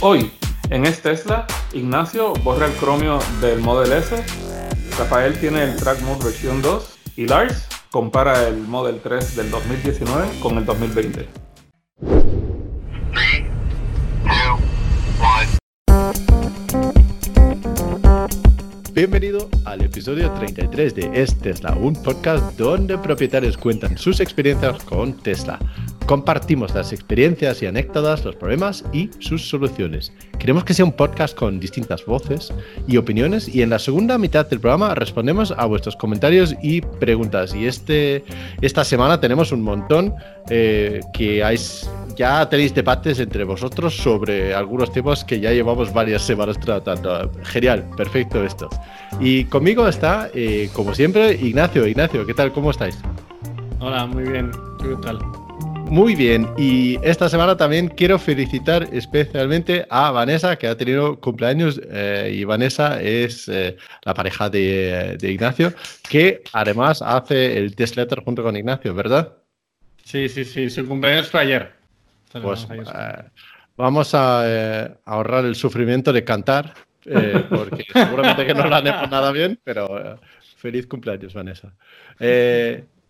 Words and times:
Hoy, 0.00 0.30
en 0.70 0.86
este 0.86 1.10
Tesla, 1.10 1.44
Ignacio 1.72 2.32
borra 2.44 2.66
el 2.66 2.72
cromio 2.74 3.18
del 3.40 3.58
Model 3.58 3.90
S, 3.94 4.24
Rafael 4.96 5.36
tiene 5.40 5.64
el 5.64 5.74
Track 5.74 6.00
Mode 6.02 6.24
versión 6.24 6.62
2 6.62 6.98
y 7.16 7.26
Lars 7.26 7.66
compara 7.90 8.46
el 8.46 8.58
Model 8.58 9.00
3 9.02 9.34
del 9.34 9.50
2019 9.50 10.38
con 10.40 10.56
el 10.56 10.64
2020. 10.64 11.47
Bienvenido 18.98 19.48
al 19.64 19.82
episodio 19.82 20.28
33 20.32 20.92
de 20.92 21.10
Es 21.14 21.38
Tesla, 21.38 21.72
un 21.80 21.94
podcast 21.94 22.58
donde 22.58 22.98
propietarios 22.98 23.56
cuentan 23.56 23.96
sus 23.96 24.18
experiencias 24.18 24.82
con 24.82 25.12
Tesla. 25.12 25.60
Compartimos 26.06 26.74
las 26.74 26.92
experiencias 26.92 27.62
y 27.62 27.66
anécdotas, 27.66 28.24
los 28.24 28.34
problemas 28.34 28.84
y 28.92 29.08
sus 29.20 29.48
soluciones. 29.48 30.12
Queremos 30.40 30.64
que 30.64 30.74
sea 30.74 30.84
un 30.84 30.90
podcast 30.90 31.36
con 31.36 31.60
distintas 31.60 32.04
voces 32.06 32.52
y 32.88 32.96
opiniones 32.96 33.46
y 33.46 33.62
en 33.62 33.70
la 33.70 33.78
segunda 33.78 34.18
mitad 34.18 34.48
del 34.50 34.58
programa 34.58 34.96
respondemos 34.96 35.54
a 35.56 35.64
vuestros 35.66 35.94
comentarios 35.94 36.56
y 36.60 36.80
preguntas. 36.80 37.54
Y 37.54 37.68
este, 37.68 38.24
esta 38.62 38.82
semana 38.82 39.20
tenemos 39.20 39.52
un 39.52 39.62
montón 39.62 40.12
eh, 40.50 41.02
que 41.12 41.44
ya 42.18 42.48
tenéis 42.48 42.74
debates 42.74 43.20
entre 43.20 43.44
vosotros 43.44 43.96
sobre 43.96 44.52
algunos 44.52 44.92
temas 44.92 45.24
que 45.24 45.38
ya 45.38 45.52
llevamos 45.52 45.92
varias 45.92 46.22
semanas 46.22 46.58
tratando. 46.58 47.30
Genial, 47.44 47.88
perfecto 47.96 48.44
esto. 48.44 48.68
Y 49.20 49.44
conmigo 49.44 49.86
está, 49.86 50.28
eh, 50.34 50.68
como 50.72 50.94
siempre, 50.94 51.32
Ignacio. 51.34 51.86
Ignacio, 51.86 52.26
¿qué 52.26 52.34
tal? 52.34 52.52
¿Cómo 52.52 52.72
estáis? 52.72 52.98
Hola, 53.78 54.04
muy 54.06 54.24
bien. 54.24 54.50
¿Qué 54.82 54.96
tal? 55.00 55.20
Muy 55.90 56.14
bien, 56.14 56.46
y 56.58 56.98
esta 57.02 57.30
semana 57.30 57.56
también 57.56 57.88
quiero 57.88 58.18
felicitar 58.18 58.86
especialmente 58.92 59.86
a 59.88 60.10
Vanessa, 60.10 60.56
que 60.56 60.66
ha 60.66 60.76
tenido 60.76 61.18
cumpleaños, 61.18 61.80
eh, 61.90 62.30
y 62.34 62.44
Vanessa 62.44 63.00
es 63.00 63.48
eh, 63.48 63.74
la 64.04 64.12
pareja 64.12 64.50
de, 64.50 65.16
Ignacio, 65.22 65.72
que 66.10 66.42
además 66.52 67.00
hace 67.00 67.56
el 67.56 67.74
test 67.74 67.96
letter 67.96 68.22
junto 68.22 68.42
con 68.42 68.54
Ignacio, 68.54 68.92
¿verdad? 68.94 69.32
Sí, 70.04 70.28
sí, 70.28 70.44
sí, 70.44 70.68
su 70.68 70.86
cumpleaños 70.86 71.30
fue 71.30 71.40
ayer. 71.40 71.77
Pues 72.42 72.66
eh, 72.70 73.24
vamos 73.76 74.14
a 74.14 74.94
ahorrar 75.04 75.44
el 75.44 75.54
sufrimiento 75.54 76.12
de 76.12 76.24
cantar, 76.24 76.74
porque 77.50 77.84
seguramente 77.92 78.46
que 78.46 78.54
no 78.54 78.66
lo 78.66 78.76
han 78.76 78.86
hecho 78.86 79.06
nada 79.06 79.32
bien, 79.32 79.58
pero 79.64 80.18
feliz 80.56 80.86
cumpleaños, 80.86 81.34
Vanessa. 81.34 81.72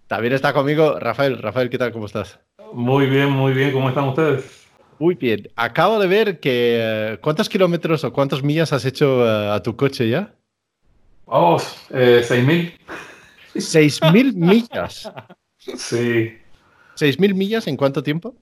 también 0.06 0.32
está 0.32 0.52
conmigo 0.52 0.98
Rafael. 0.98 1.38
Rafael, 1.38 1.70
¿qué 1.70 1.78
tal? 1.78 1.92
¿Cómo 1.92 2.06
estás? 2.06 2.38
Muy 2.72 3.06
bien, 3.06 3.30
muy 3.30 3.52
bien. 3.52 3.72
¿Cómo 3.72 3.88
están 3.88 4.08
ustedes? 4.08 4.66
Muy 4.98 5.14
bien. 5.14 5.48
Acabo 5.54 5.98
de 5.98 6.08
ver 6.08 6.40
que... 6.40 6.78
Eh, 6.80 7.18
¿Cuántos 7.20 7.48
kilómetros 7.48 8.04
o 8.04 8.12
cuántas 8.12 8.42
millas 8.42 8.72
has 8.72 8.84
hecho 8.84 9.24
eh, 9.26 9.50
a 9.50 9.62
tu 9.62 9.76
coche 9.76 10.08
ya? 10.08 10.34
Oh, 11.24 11.60
eh, 11.90 12.22
6.000. 12.24 12.72
¿6.000 13.54 14.34
millas? 14.34 15.10
Sí. 15.58 16.38
¿6.000 16.96 17.34
millas 17.34 17.66
en 17.68 17.76
cuánto 17.76 18.02
tiempo? 18.02 18.34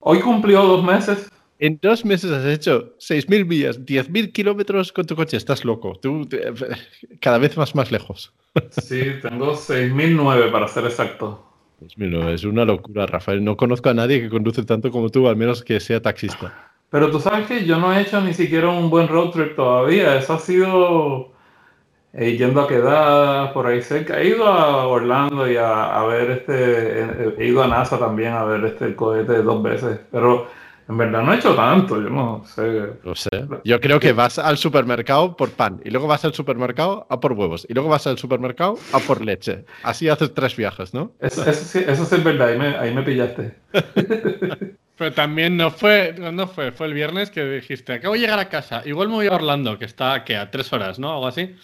Hoy 0.00 0.20
cumplió 0.20 0.62
dos 0.62 0.82
meses. 0.82 1.30
En 1.58 1.78
dos 1.82 2.06
meses 2.06 2.30
has 2.30 2.46
hecho 2.46 2.96
6.000 2.98 3.44
millas, 3.44 3.80
10.000 3.80 4.32
kilómetros 4.32 4.92
con 4.92 5.04
tu 5.04 5.14
coche. 5.14 5.36
Estás 5.36 5.62
loco. 5.64 5.94
Tú 6.00 6.26
cada 7.20 7.36
vez 7.36 7.56
más 7.56 7.74
más 7.74 7.92
lejos. 7.92 8.32
Sí, 8.82 9.02
tengo 9.22 9.54
6.009 9.54 10.50
para 10.50 10.66
ser 10.66 10.84
exacto. 10.84 11.46
Es 11.80 12.44
una 12.44 12.64
locura, 12.64 13.06
Rafael. 13.06 13.44
No 13.44 13.56
conozco 13.56 13.90
a 13.90 13.94
nadie 13.94 14.20
que 14.20 14.28
conduce 14.28 14.64
tanto 14.64 14.90
como 14.90 15.08
tú, 15.08 15.28
al 15.28 15.36
menos 15.36 15.62
que 15.62 15.80
sea 15.80 16.02
taxista. 16.02 16.72
Pero 16.90 17.10
tú 17.10 17.20
sabes 17.20 17.46
que 17.46 17.64
yo 17.64 17.78
no 17.78 17.94
he 17.94 18.00
hecho 18.00 18.20
ni 18.20 18.34
siquiera 18.34 18.68
un 18.68 18.90
buen 18.90 19.06
road 19.06 19.30
trip 19.30 19.54
todavía. 19.54 20.16
Eso 20.16 20.34
ha 20.34 20.38
sido 20.38 21.32
eh, 22.12 22.36
yendo 22.36 22.60
a 22.60 22.68
quedadas 22.68 23.52
por 23.52 23.66
ahí 23.66 23.82
cerca. 23.82 24.20
He 24.20 24.28
ido 24.28 24.46
a 24.46 24.86
Orlando 24.86 25.50
y 25.50 25.56
a, 25.56 26.02
ver 26.04 26.30
este. 26.30 27.34
He 27.38 27.46
ido 27.46 27.62
a 27.62 27.68
NASA 27.68 27.98
también 27.98 28.32
a 28.32 28.44
ver 28.44 28.64
este 28.64 28.86
el 28.86 28.96
cohete 28.96 29.42
dos 29.42 29.62
veces. 29.62 30.00
Pero 30.10 30.48
en 30.90 30.98
verdad 30.98 31.22
no 31.22 31.32
he 31.32 31.36
hecho 31.36 31.54
tanto, 31.54 32.02
yo 32.02 32.10
no 32.10 32.42
sé. 32.44 32.94
Lo 33.04 33.14
sé. 33.14 33.30
Yo 33.64 33.80
creo 33.80 34.00
que 34.00 34.12
vas 34.12 34.40
al 34.40 34.58
supermercado 34.58 35.36
por 35.36 35.50
pan, 35.50 35.80
y 35.84 35.90
luego 35.90 36.08
vas 36.08 36.24
al 36.24 36.34
supermercado 36.34 37.06
a 37.08 37.20
por 37.20 37.32
huevos, 37.32 37.64
y 37.68 37.74
luego 37.74 37.88
vas 37.88 38.08
al 38.08 38.18
supermercado 38.18 38.76
a 38.92 38.98
por 38.98 39.24
leche. 39.24 39.64
Así 39.84 40.08
haces 40.08 40.34
tres 40.34 40.56
viajes, 40.56 40.92
¿no? 40.92 41.12
Eso, 41.20 41.44
sí, 41.52 41.84
es 41.86 42.24
verdad, 42.24 42.48
ahí 42.48 42.58
me, 42.58 42.76
ahí 42.76 42.92
me 42.92 43.04
pillaste. 43.04 43.54
Pero 44.96 45.12
también 45.12 45.56
no 45.56 45.70
fue, 45.70 46.12
no 46.18 46.48
fue, 46.48 46.72
fue 46.72 46.88
el 46.88 46.94
viernes 46.94 47.30
que 47.30 47.44
dijiste, 47.44 47.92
acabo 47.92 48.14
de 48.14 48.20
llegar 48.20 48.40
a 48.40 48.48
casa, 48.48 48.82
igual 48.84 49.08
me 49.08 49.14
voy 49.14 49.28
a 49.28 49.34
Orlando, 49.34 49.78
que 49.78 49.84
está 49.84 50.24
que 50.24 50.36
a 50.36 50.50
tres 50.50 50.72
horas, 50.72 50.98
¿no? 50.98 51.12
Algo 51.12 51.28
así, 51.28 51.54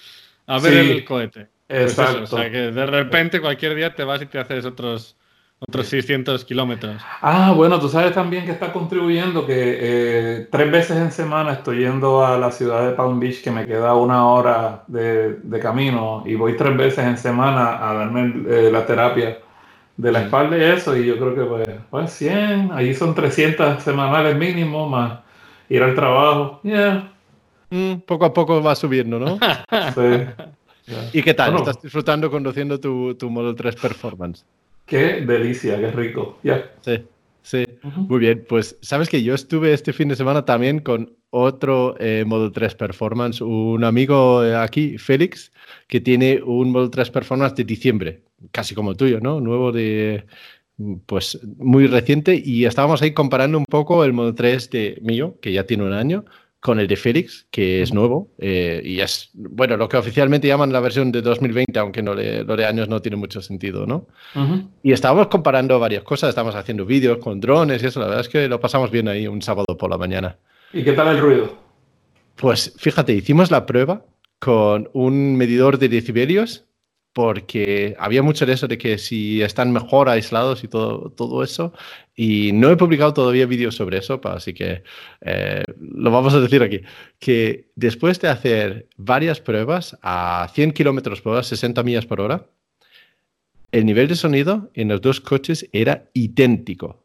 a 0.46 0.58
ver 0.58 0.72
el 0.72 1.04
cohete. 1.04 1.48
Pues 1.66 1.98
exacto. 1.98 2.22
o 2.22 2.26
sea, 2.26 2.50
que 2.50 2.70
de 2.70 2.86
repente 2.86 3.40
cualquier 3.40 3.74
día 3.74 3.94
te 3.94 4.04
vas 4.04 4.22
y 4.22 4.26
te 4.26 4.38
haces 4.38 4.64
otros 4.64 5.16
otros 5.58 5.86
600 5.86 6.44
kilómetros. 6.44 7.02
Ah, 7.22 7.52
bueno, 7.56 7.80
tú 7.80 7.88
sabes 7.88 8.12
también 8.12 8.44
que 8.44 8.52
está 8.52 8.72
contribuyendo 8.72 9.46
que 9.46 9.54
eh, 9.56 10.48
tres 10.50 10.70
veces 10.70 10.98
en 10.98 11.10
semana 11.10 11.52
estoy 11.52 11.78
yendo 11.78 12.24
a 12.24 12.36
la 12.36 12.50
ciudad 12.50 12.86
de 12.86 12.92
Palm 12.92 13.18
Beach, 13.18 13.42
que 13.42 13.50
me 13.50 13.66
queda 13.66 13.94
una 13.94 14.26
hora 14.26 14.84
de, 14.86 15.58
camino, 15.60 16.22
y 16.26 16.34
voy 16.34 16.56
tres 16.56 16.76
veces 16.76 17.04
en 17.06 17.16
semana 17.16 17.88
a 17.88 17.94
darme 17.94 18.44
eh, 18.48 18.68
la 18.70 18.84
terapia 18.84 19.38
de 19.96 20.12
la 20.12 20.22
espalda 20.22 20.58
y 20.58 20.62
eso, 20.62 20.94
y 20.94 21.06
yo 21.06 21.16
creo 21.16 21.34
que 21.34 21.44
pues, 21.44 21.68
pues 21.88 22.12
100, 22.12 22.72
ahí 22.72 22.94
son 22.94 23.14
300 23.14 23.82
semanales 23.82 24.36
mínimo, 24.36 24.86
más 24.86 25.20
ir 25.70 25.82
al 25.82 25.94
trabajo, 25.94 26.60
yeah. 26.62 27.12
Mm, 27.70 27.94
poco 28.06 28.24
a 28.24 28.32
poco 28.32 28.62
va 28.62 28.74
subiendo, 28.74 29.18
¿no? 29.18 29.38
sí. 29.94 30.92
¿Y 31.12 31.22
qué 31.22 31.34
tal? 31.34 31.56
¿Estás 31.56 31.82
disfrutando 31.82 32.30
conduciendo 32.30 32.78
tu, 32.78 33.14
tu 33.14 33.28
Model 33.28 33.56
3 33.56 33.74
Performance? 33.76 34.44
Qué 34.86 35.20
delicia, 35.26 35.78
qué 35.78 35.90
rico. 35.90 36.38
Ya. 36.44 36.70
Sí, 36.80 37.02
sí. 37.42 37.64
Muy 37.82 38.20
bien. 38.20 38.44
Pues 38.48 38.78
sabes 38.82 39.08
que 39.08 39.22
yo 39.22 39.34
estuve 39.34 39.72
este 39.72 39.92
fin 39.92 40.08
de 40.08 40.16
semana 40.16 40.44
también 40.44 40.78
con 40.78 41.12
otro 41.30 41.96
eh, 41.98 42.24
Model 42.26 42.52
3 42.52 42.76
Performance, 42.76 43.40
un 43.40 43.82
amigo 43.82 44.44
eh, 44.44 44.56
aquí, 44.56 44.96
Félix, 44.96 45.52
que 45.88 46.00
tiene 46.00 46.40
un 46.42 46.70
Model 46.70 46.90
3 46.90 47.10
Performance 47.10 47.56
de 47.56 47.64
diciembre, 47.64 48.22
casi 48.52 48.74
como 48.74 48.92
el 48.92 48.96
tuyo, 48.96 49.20
¿no? 49.20 49.40
Nuevo 49.40 49.72
de, 49.72 50.24
pues 51.06 51.40
muy 51.58 51.86
reciente 51.88 52.40
y 52.42 52.64
estábamos 52.64 53.02
ahí 53.02 53.12
comparando 53.12 53.58
un 53.58 53.64
poco 53.64 54.04
el 54.04 54.12
Model 54.12 54.34
3 54.34 54.70
de 54.70 54.98
mío, 55.02 55.36
que 55.40 55.52
ya 55.52 55.64
tiene 55.64 55.84
un 55.84 55.92
año, 55.92 56.24
con 56.66 56.80
el 56.80 56.88
de 56.88 56.96
Félix, 56.96 57.46
que 57.52 57.80
es 57.80 57.94
nuevo, 57.94 58.32
eh, 58.38 58.82
y 58.84 58.98
es, 58.98 59.30
bueno, 59.34 59.76
lo 59.76 59.88
que 59.88 59.98
oficialmente 59.98 60.48
llaman 60.48 60.72
la 60.72 60.80
versión 60.80 61.12
de 61.12 61.22
2020, 61.22 61.78
aunque 61.78 62.02
no 62.02 62.12
lo 62.12 62.56
de 62.56 62.66
años 62.66 62.88
no 62.88 63.00
tiene 63.00 63.16
mucho 63.16 63.40
sentido, 63.40 63.86
¿no? 63.86 64.08
Y 64.82 64.90
estábamos 64.90 65.28
comparando 65.28 65.78
varias 65.78 66.02
cosas, 66.02 66.30
estábamos 66.30 66.56
haciendo 66.56 66.84
vídeos 66.84 67.18
con 67.18 67.38
drones 67.38 67.84
y 67.84 67.86
eso, 67.86 68.00
la 68.00 68.06
verdad 68.06 68.22
es 68.22 68.28
que 68.28 68.48
lo 68.48 68.58
pasamos 68.58 68.90
bien 68.90 69.06
ahí 69.06 69.28
un 69.28 69.42
sábado 69.42 69.76
por 69.78 69.88
la 69.88 69.96
mañana. 69.96 70.38
¿Y 70.72 70.82
qué 70.82 70.90
tal 70.90 71.06
el 71.06 71.20
ruido? 71.20 71.56
Pues 72.34 72.74
fíjate, 72.76 73.12
hicimos 73.12 73.52
la 73.52 73.64
prueba 73.64 74.04
con 74.40 74.90
un 74.92 75.36
medidor 75.36 75.78
de 75.78 75.88
decibelios 75.88 76.65
porque 77.16 77.96
había 77.98 78.22
mucho 78.22 78.44
de 78.44 78.52
eso 78.52 78.68
de 78.68 78.76
que 78.76 78.98
si 78.98 79.40
están 79.40 79.72
mejor 79.72 80.10
aislados 80.10 80.62
y 80.64 80.68
todo, 80.68 81.08
todo 81.12 81.42
eso. 81.42 81.72
Y 82.14 82.52
no 82.52 82.70
he 82.70 82.76
publicado 82.76 83.14
todavía 83.14 83.46
vídeos 83.46 83.74
sobre 83.74 83.96
eso, 83.96 84.20
así 84.24 84.52
que 84.52 84.82
eh, 85.22 85.62
lo 85.78 86.10
vamos 86.10 86.34
a 86.34 86.40
decir 86.40 86.62
aquí. 86.62 86.82
Que 87.18 87.70
después 87.74 88.20
de 88.20 88.28
hacer 88.28 88.88
varias 88.98 89.40
pruebas 89.40 89.96
a 90.02 90.50
100 90.52 90.72
kilómetros 90.72 91.22
por 91.22 91.32
hora, 91.32 91.42
60 91.42 91.82
millas 91.84 92.04
por 92.04 92.20
hora, 92.20 92.50
el 93.72 93.86
nivel 93.86 94.08
de 94.08 94.14
sonido 94.14 94.70
en 94.74 94.88
los 94.88 95.00
dos 95.00 95.22
coches 95.22 95.66
era 95.72 96.10
idéntico. 96.12 97.02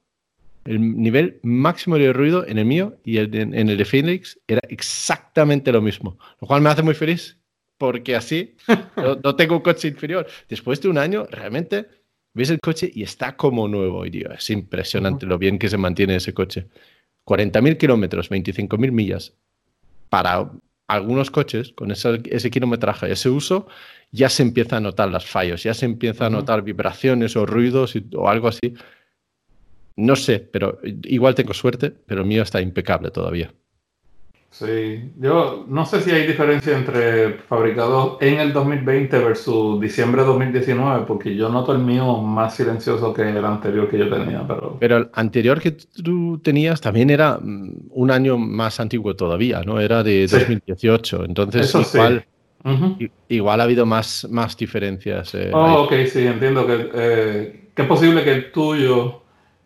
El 0.65 0.97
nivel 0.97 1.39
máximo 1.41 1.97
de 1.97 2.11
ruido 2.11 2.45
en 2.45 2.57
el 2.57 2.65
mío 2.65 2.97
y 3.05 3.15
el 3.15 3.33
en 3.33 3.69
el 3.69 3.77
de 3.77 3.85
Phoenix 3.85 4.37
era 4.45 4.59
exactamente 4.67 5.71
lo 5.71 5.81
mismo, 5.81 6.17
lo 6.41 6.47
cual 6.49 6.61
me 6.61 6.69
hace 6.69 6.83
muy 6.83 6.95
feliz 6.95 7.37
porque 7.81 8.15
así 8.15 8.55
no, 9.23 9.35
tengo 9.35 9.55
un 9.55 9.63
coche 9.63 9.87
inferior. 9.87 10.27
Después 10.47 10.79
de 10.81 10.87
un 10.87 10.99
año, 10.99 11.25
realmente 11.31 11.87
ves 12.31 12.51
el 12.51 12.59
coche 12.59 12.91
y 12.93 13.01
está 13.01 13.35
como 13.35 13.67
nuevo. 13.67 14.05
Y 14.05 14.23
es 14.37 14.51
impresionante 14.51 15.25
lo 15.25 15.39
bien 15.39 15.57
que 15.57 15.67
se 15.67 15.77
mantiene 15.77 16.17
ese 16.17 16.31
coche. 16.31 16.67
40.000 17.25 17.77
kilómetros, 17.77 18.29
25.000 18.29 18.91
millas. 18.91 19.33
Para 20.09 20.51
algunos 20.87 21.31
coches, 21.31 21.71
con 21.71 21.89
ese, 21.89 22.21
ese 22.25 22.51
kilometraje, 22.51 23.11
ese 23.11 23.29
uso, 23.29 23.65
ya 24.11 24.29
se 24.29 24.43
empieza 24.43 24.77
a 24.77 24.79
notar 24.79 25.09
las 25.09 25.25
fallos, 25.25 25.63
ya 25.63 25.73
se 25.73 25.85
empieza 25.87 26.27
a 26.27 26.29
notar 26.29 26.61
vibraciones 26.61 27.35
o 27.35 27.47
ruidos 27.47 27.95
o 28.13 28.29
algo 28.29 28.47
así. 28.47 28.75
No 29.95 30.15
sé, 30.15 30.39
pero 30.39 30.77
igual 30.83 31.33
tengo 31.33 31.55
suerte, 31.55 31.89
pero 31.89 32.21
el 32.21 32.27
mío 32.27 32.43
está 32.43 32.61
impecable 32.61 33.09
todavía. 33.09 33.51
Sí, 34.51 35.13
yo 35.17 35.65
no 35.69 35.85
sé 35.85 36.01
si 36.01 36.11
hay 36.11 36.27
diferencia 36.27 36.77
entre 36.77 37.35
fabricados 37.47 38.17
en 38.19 38.37
el 38.37 38.51
2020 38.51 39.17
versus 39.19 39.79
diciembre 39.79 40.23
de 40.23 40.27
2019, 40.27 41.05
porque 41.07 41.33
yo 41.33 41.47
noto 41.47 41.71
el 41.71 41.79
mío 41.79 42.17
más 42.17 42.57
silencioso 42.57 43.13
que 43.13 43.21
el 43.21 43.45
anterior 43.45 43.89
que 43.89 43.97
yo 43.97 44.09
tenía. 44.09 44.45
Pero, 44.45 44.77
pero 44.77 44.97
el 44.97 45.09
anterior 45.13 45.61
que 45.61 45.71
tú 45.71 46.37
tenías 46.43 46.81
también 46.81 47.09
era 47.09 47.39
mm, 47.41 47.91
un 47.91 48.11
año 48.11 48.37
más 48.37 48.81
antiguo 48.81 49.15
todavía, 49.15 49.61
¿no? 49.63 49.79
Era 49.79 50.03
de 50.03 50.27
2018, 50.27 51.23
entonces 51.23 51.73
igual, 51.93 52.25
igual 53.29 53.61
ha 53.61 53.63
habido 53.63 53.85
más, 53.85 54.27
más 54.29 54.57
diferencias. 54.57 55.33
Eh, 55.33 55.51
oh, 55.53 55.83
ok, 55.83 55.93
sí, 56.11 56.27
entiendo 56.27 56.67
que, 56.67 56.89
eh, 56.93 57.69
que 57.73 57.81
es 57.83 57.87
posible 57.87 58.21
que 58.25 58.33
el 58.33 58.51
tuyo 58.51 59.20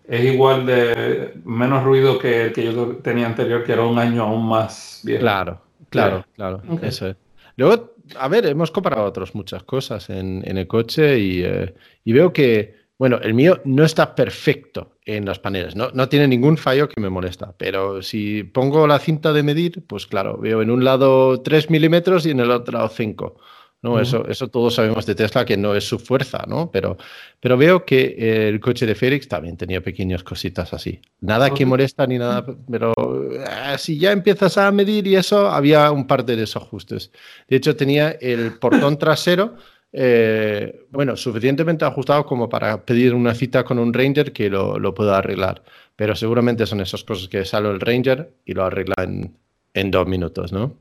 es 0.08 0.24
igual 0.24 0.66
de 0.66 1.34
menos 1.44 1.84
ruido 1.84 2.20
que 2.20 2.46
el 2.46 2.54
que 2.54 2.64
yo 2.66 2.98
tenía 2.98 3.26
anterior, 3.26 3.64
que 3.64 3.74
era 3.74 3.84
un 3.84 3.98
año 3.98 4.24
aún 4.24 4.48
más 4.48 5.02
viejo. 5.04 5.22
Claro, 5.22 5.62
claro, 5.90 6.26
claro. 6.36 6.62
Eso 6.82 7.08
es. 7.08 7.16
Luego, 7.58 7.96
a 8.20 8.28
ver, 8.28 8.46
hemos 8.46 8.72
comparado 8.72 9.06
otras 9.06 9.34
muchas 9.34 9.64
cosas 9.64 10.10
en, 10.10 10.44
el 10.46 10.68
coche 10.68 11.16
eh, 11.18 11.74
y, 12.04 12.14
veo 12.14 12.34
que, 12.34 12.76
bueno, 12.98 13.20
el 13.22 13.34
mío 13.34 13.62
no 13.66 13.84
está 13.84 14.14
perfecto 14.14 14.98
en 15.06 15.26
los 15.26 15.40
paneles, 15.40 15.76
no, 15.76 15.90
no 15.94 16.10
tiene 16.10 16.28
ningún 16.28 16.58
fallo 16.58 16.90
que 16.90 17.00
me 17.00 17.10
molesta, 17.10 17.54
pero 17.58 18.02
si 18.02 18.44
pongo 18.44 18.88
la 18.88 19.00
cinta 19.00 19.34
de 19.34 19.44
medir, 19.44 19.84
pues 19.88 20.06
claro, 20.06 20.38
veo 20.38 20.62
en 20.62 20.70
un 20.70 20.84
lado 20.84 21.42
3 21.42 21.70
milímetros 21.70 22.26
y 22.26 22.32
en 22.32 22.42
el 22.42 22.52
otro 22.52 22.78
lado 22.78 22.90
5. 22.90 23.38
¿No? 23.86 24.00
eso, 24.00 24.28
eso 24.28 24.48
todos 24.48 24.74
sabemos 24.74 25.06
de 25.06 25.16
Tesla 25.16 25.46
que 25.46 25.56
no 25.56 25.76
es 25.76 25.88
su 25.88 26.00
fuerza, 26.00 26.44
¿no? 26.48 26.72
Pero, 26.72 26.98
pero 27.40 27.56
veo 27.56 27.86
que 27.86 28.48
el 28.50 28.60
coche 28.60 28.86
de 28.86 28.96
Félix 28.96 29.28
también 29.28 29.56
tenía 29.56 29.82
pequeñas 29.82 30.24
cositas 30.24 30.74
así. 30.74 31.00
Nada 31.22 31.52
que 31.52 31.66
molesta 31.66 32.08
ni 32.08 32.18
nada, 32.18 32.44
pero 32.70 32.94
eh, 33.32 33.78
si 33.78 33.98
ya 34.00 34.12
empiezas 34.12 34.58
a 34.58 34.72
medir 34.72 35.06
y 35.06 35.16
eso, 35.16 35.48
había 35.48 35.92
un 35.92 36.08
par 36.08 36.26
de 36.26 36.36
desajustes. 36.36 37.12
De 37.48 37.58
hecho, 37.58 37.76
tenía 37.76 38.12
el 38.20 38.54
portón 38.60 38.98
trasero. 38.98 39.56
Eh, 39.94 40.88
bueno, 40.90 41.16
suficientemente 41.16 41.86
ajustado 41.86 42.26
como 42.26 42.50
para 42.50 42.84
pedir 42.84 43.14
una 43.14 43.34
cita 43.34 43.64
con 43.64 43.80
un 43.80 43.94
Ranger 43.94 44.34
que 44.34 44.50
lo, 44.50 44.78
lo 44.80 44.94
pueda 44.94 45.18
arreglar. 45.18 45.64
Pero 45.96 46.16
seguramente 46.16 46.66
son 46.66 46.82
esas 46.82 47.04
cosas 47.04 47.30
que 47.30 47.46
sale 47.46 47.70
el 47.70 47.80
Ranger 47.80 48.34
y 48.46 48.54
lo 48.54 48.66
arregla 48.66 48.96
en, 49.04 49.38
en 49.74 49.92
dos 49.92 50.08
minutos, 50.08 50.52
¿no? 50.52 50.76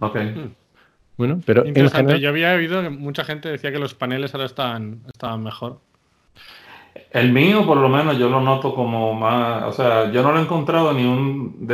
Ok. 0.00 0.16
Hmm. 0.16 0.61
Bueno, 1.22 1.40
pero 1.46 1.64
en 1.64 1.88
general... 1.88 2.18
Yo 2.18 2.30
había 2.30 2.52
oído 2.54 2.82
que 2.82 2.90
mucha 2.90 3.22
gente 3.22 3.48
decía 3.48 3.70
que 3.70 3.78
los 3.78 3.94
paneles 3.94 4.34
ahora 4.34 4.46
estaban, 4.46 5.02
estaban 5.06 5.40
mejor. 5.40 5.78
El 7.12 7.30
mío, 7.32 7.64
por 7.64 7.76
lo 7.76 7.88
menos, 7.88 8.18
yo 8.18 8.28
lo 8.28 8.40
noto 8.40 8.74
como 8.74 9.14
más. 9.14 9.62
O 9.62 9.70
sea, 9.70 10.10
yo 10.10 10.24
no 10.24 10.32
lo 10.32 10.40
he 10.40 10.42
encontrado 10.42 10.92
ni 10.92 11.04
un. 11.04 11.68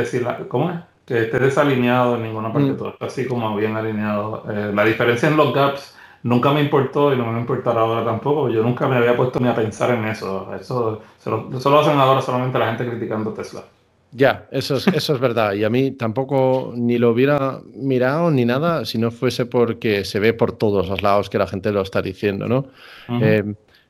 ¿Cómo 0.47 0.69
es? 0.69 0.77
Que 1.03 1.23
esté 1.23 1.39
desalineado 1.39 2.17
en 2.17 2.23
ninguna 2.23 2.53
parte. 2.53 2.73
Mm. 2.73 2.77
Todo 2.77 2.89
está 2.89 3.07
así 3.07 3.25
como 3.25 3.55
bien 3.55 3.75
alineado. 3.75 4.43
Eh, 4.51 4.71
la 4.71 4.85
diferencia 4.85 5.27
en 5.27 5.35
los 5.37 5.51
gaps 5.51 5.97
nunca 6.21 6.53
me 6.53 6.61
importó 6.61 7.11
y 7.11 7.17
no 7.17 7.25
me 7.31 7.39
importará 7.39 7.81
ahora 7.81 8.05
tampoco. 8.05 8.49
Yo 8.49 8.61
nunca 8.61 8.87
me 8.87 8.97
había 8.97 9.17
puesto 9.17 9.39
ni 9.39 9.47
a 9.47 9.55
pensar 9.55 9.89
en 9.89 10.05
eso. 10.05 10.53
Eso, 10.53 11.01
eso 11.19 11.69
lo 11.71 11.79
hacen 11.79 11.97
ahora 11.97 12.21
solamente 12.21 12.59
la 12.59 12.67
gente 12.67 12.87
criticando 12.87 13.33
Tesla. 13.33 13.63
Ya, 14.11 14.47
eso 14.51 14.77
es, 14.77 14.87
eso 14.87 15.13
es 15.13 15.19
verdad. 15.19 15.53
Y 15.53 15.63
a 15.63 15.69
mí 15.69 15.91
tampoco 15.91 16.73
ni 16.75 16.97
lo 16.97 17.11
hubiera 17.11 17.59
mirado 17.75 18.31
ni 18.31 18.45
nada 18.45 18.85
si 18.85 18.97
no 18.97 19.11
fuese 19.11 19.45
porque 19.45 20.03
se 20.03 20.19
ve 20.19 20.33
por 20.33 20.57
todos 20.57 20.89
los 20.89 21.01
lados 21.01 21.29
que 21.29 21.37
la 21.37 21.47
gente 21.47 21.71
lo 21.71 21.81
está 21.81 22.01
diciendo, 22.01 22.47
¿no? 22.47 22.67
Eh, 23.21 23.43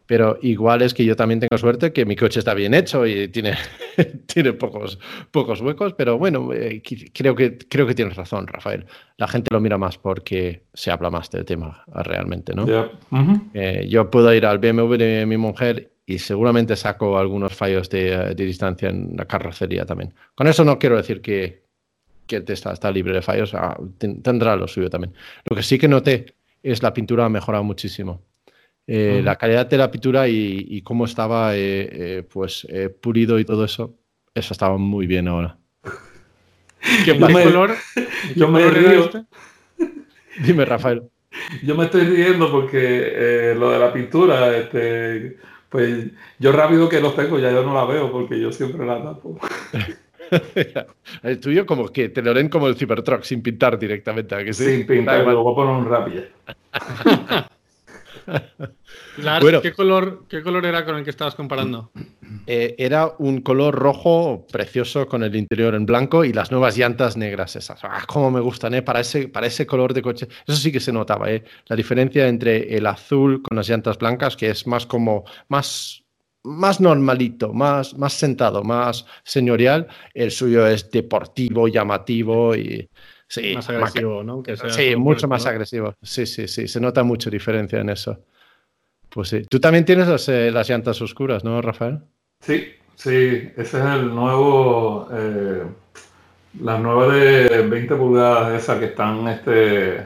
pero 0.05 0.39
igual 0.41 0.81
es 0.81 0.95
que 0.95 1.05
yo 1.05 1.15
también 1.15 1.39
tengo 1.39 1.55
suerte 1.59 1.93
que 1.93 2.03
mi 2.03 2.15
coche 2.15 2.39
está 2.39 2.55
bien 2.55 2.73
hecho 2.73 3.05
y 3.05 3.27
tiene, 3.27 3.53
tiene 4.25 4.53
pocos, 4.53 4.97
pocos 5.29 5.61
huecos, 5.61 5.93
pero 5.93 6.17
bueno, 6.17 6.51
eh, 6.51 6.81
creo, 7.13 7.35
que, 7.35 7.59
creo 7.59 7.85
que 7.85 7.93
tienes 7.93 8.15
razón, 8.15 8.47
Rafael. 8.47 8.87
La 9.17 9.27
gente 9.27 9.49
lo 9.53 9.61
mira 9.61 9.77
más 9.77 9.99
porque 9.99 10.63
se 10.73 10.89
habla 10.89 11.11
más 11.11 11.29
del 11.29 11.45
tema 11.45 11.83
realmente, 11.93 12.55
¿no? 12.55 12.65
Eh, 13.53 13.85
yo 13.87 14.09
puedo 14.09 14.33
ir 14.33 14.47
al 14.47 14.57
BMW 14.57 14.95
de 14.95 15.25
mi 15.27 15.37
mujer 15.37 15.91
y 16.09 16.17
seguramente 16.17 16.75
saco 16.75 17.19
algunos 17.19 17.55
fallos 17.55 17.87
de, 17.87 18.33
distancia 18.33 18.89
en 18.89 19.15
la 19.15 19.25
carrocería 19.25 19.85
también. 19.85 20.11
Con 20.33 20.47
eso 20.47 20.65
no 20.65 20.79
quiero 20.79 20.97
decir 20.97 21.21
que, 21.21 21.61
que 22.25 22.41
Tesla 22.41 22.73
está 22.73 22.89
libre 22.89 23.13
de 23.13 23.21
fallos, 23.21 23.53
ah, 23.53 23.77
tendrá 23.99 24.55
lo 24.55 24.67
suyo 24.67 24.89
también. 24.89 25.13
Lo 25.47 25.55
que 25.55 25.61
sí 25.61 25.77
que 25.77 25.87
noté 25.87 26.33
es 26.63 26.81
la 26.81 26.93
pintura 26.93 27.25
ha 27.25 27.29
mejorado 27.29 27.63
muchísimo. 27.63 28.23
Eh, 28.87 29.21
la 29.23 29.35
calidad 29.35 29.67
de 29.67 29.77
la 29.77 29.91
pintura 29.91 30.27
y, 30.27 30.81
cómo 30.81 31.05
estaba 31.05 31.55
eh, 31.55 31.89
eh, 31.91 32.23
pues 32.27 32.65
pulido 32.99 33.37
y 33.37 33.45
todo 33.45 33.63
eso, 33.63 33.95
eso 34.33 34.51
estaba 34.51 34.79
muy 34.79 35.05
bien 35.05 35.27
ahora. 35.27 35.59
¿Qué 37.05 37.19
color? 37.19 37.75
Yo 38.35 38.47
me 38.47 38.67
río. 38.67 39.05
Este? 39.05 39.25
Dime, 40.43 40.65
Rafael. 40.65 41.03
Yo 41.61 41.75
me 41.75 41.85
estoy 41.85 42.01
riendo 42.05 42.51
porque 42.51 43.53
lo 43.55 43.69
de 43.69 43.77
la 43.77 43.93
pintura, 43.93 44.57
este, 44.57 45.37
pues 45.69 46.07
yo 46.39 46.51
rápido 46.51 46.89
que 46.89 46.99
los 46.99 47.15
tengo, 47.15 47.39
ya 47.39 47.51
yo 47.51 47.63
no 47.63 47.73
la 47.73 47.85
veo 47.85 48.11
porque 48.11 48.39
yo 48.39 48.51
siempre 48.51 48.85
la 48.85 49.03
tapo. 49.03 49.39
el 51.23 51.39
tuyo 51.39 51.65
como 51.65 51.87
que 51.89 52.09
te 52.09 52.21
lo 52.21 52.33
leen 52.33 52.49
como 52.49 52.67
el 52.67 52.75
Cybertruck, 52.75 53.23
sin 53.23 53.41
pintar 53.41 53.79
directamente. 53.79 54.35
¿a 54.35 54.43
que 54.43 54.53
sí? 54.53 54.65
Sin 54.65 54.87
pintar, 54.87 55.25
lo 55.25 55.43
voy 55.43 55.53
a 55.53 55.55
poner 55.55 55.75
un 55.75 55.89
rápido. 55.89 56.23
¿qué, 59.61 59.73
color, 59.73 60.23
¿qué 60.29 60.41
color 60.41 60.65
era 60.65 60.85
con 60.85 60.95
el 60.95 61.03
que 61.03 61.09
estabas 61.09 61.35
comparando? 61.35 61.91
Eh, 62.51 62.73
era 62.79 63.13
un 63.19 63.41
color 63.41 63.75
rojo 63.75 64.47
precioso 64.51 65.05
con 65.05 65.21
el 65.21 65.35
interior 65.35 65.75
en 65.75 65.85
blanco 65.85 66.25
y 66.25 66.33
las 66.33 66.49
nuevas 66.49 66.75
llantas 66.75 67.15
negras 67.15 67.55
esas. 67.55 67.79
Ah, 67.83 68.01
cómo 68.07 68.31
me 68.31 68.39
gustan, 68.39 68.73
¿eh? 68.73 68.81
Para 68.81 69.01
ese, 69.01 69.27
para 69.27 69.45
ese 69.45 69.67
color 69.67 69.93
de 69.93 70.01
coche. 70.01 70.27
Eso 70.47 70.57
sí 70.57 70.71
que 70.71 70.79
se 70.79 70.91
notaba, 70.91 71.29
¿eh? 71.29 71.43
La 71.67 71.75
diferencia 71.75 72.27
entre 72.27 72.75
el 72.75 72.87
azul 72.87 73.43
con 73.43 73.55
las 73.55 73.69
llantas 73.69 73.99
blancas, 73.99 74.35
que 74.35 74.49
es 74.49 74.65
más 74.65 74.87
como, 74.87 75.25
más, 75.47 76.03
más 76.41 76.81
normalito, 76.81 77.53
más, 77.53 77.95
más 77.95 78.13
sentado, 78.13 78.63
más 78.63 79.05
señorial. 79.23 79.85
El 80.15 80.31
suyo 80.31 80.65
es 80.65 80.89
deportivo, 80.89 81.67
llamativo 81.67 82.55
y... 82.55 82.89
Sí, 83.27 83.53
más 83.53 83.69
agresivo, 83.69 84.23
¿no? 84.23 84.41
sí, 84.69 84.95
mucho 84.95 85.27
más 85.27 85.45
agresivo. 85.45 85.93
Sí, 86.01 86.25
sí, 86.25 86.47
sí, 86.47 86.67
se 86.67 86.81
nota 86.81 87.03
mucha 87.03 87.29
diferencia 87.29 87.79
en 87.79 87.89
eso. 87.91 88.25
Pues 89.07 89.29
sí. 89.29 89.43
Tú 89.47 89.59
también 89.59 89.85
tienes 89.85 90.07
las, 90.07 90.27
eh, 90.29 90.49
las 90.49 90.67
llantas 90.67 90.99
oscuras, 90.99 91.43
¿no, 91.43 91.61
Rafael? 91.61 92.01
Sí, 92.39 92.73
sí, 92.95 93.51
ese 93.57 93.61
es 93.61 93.73
el 93.73 94.15
nuevo, 94.15 95.07
eh, 95.11 95.63
las 96.61 96.79
nuevas 96.79 97.13
de 97.13 97.67
20 97.67 97.95
pulgadas 97.95 98.61
esas 98.61 98.79
que 98.79 98.85
están, 98.85 99.27
este, 99.27 100.05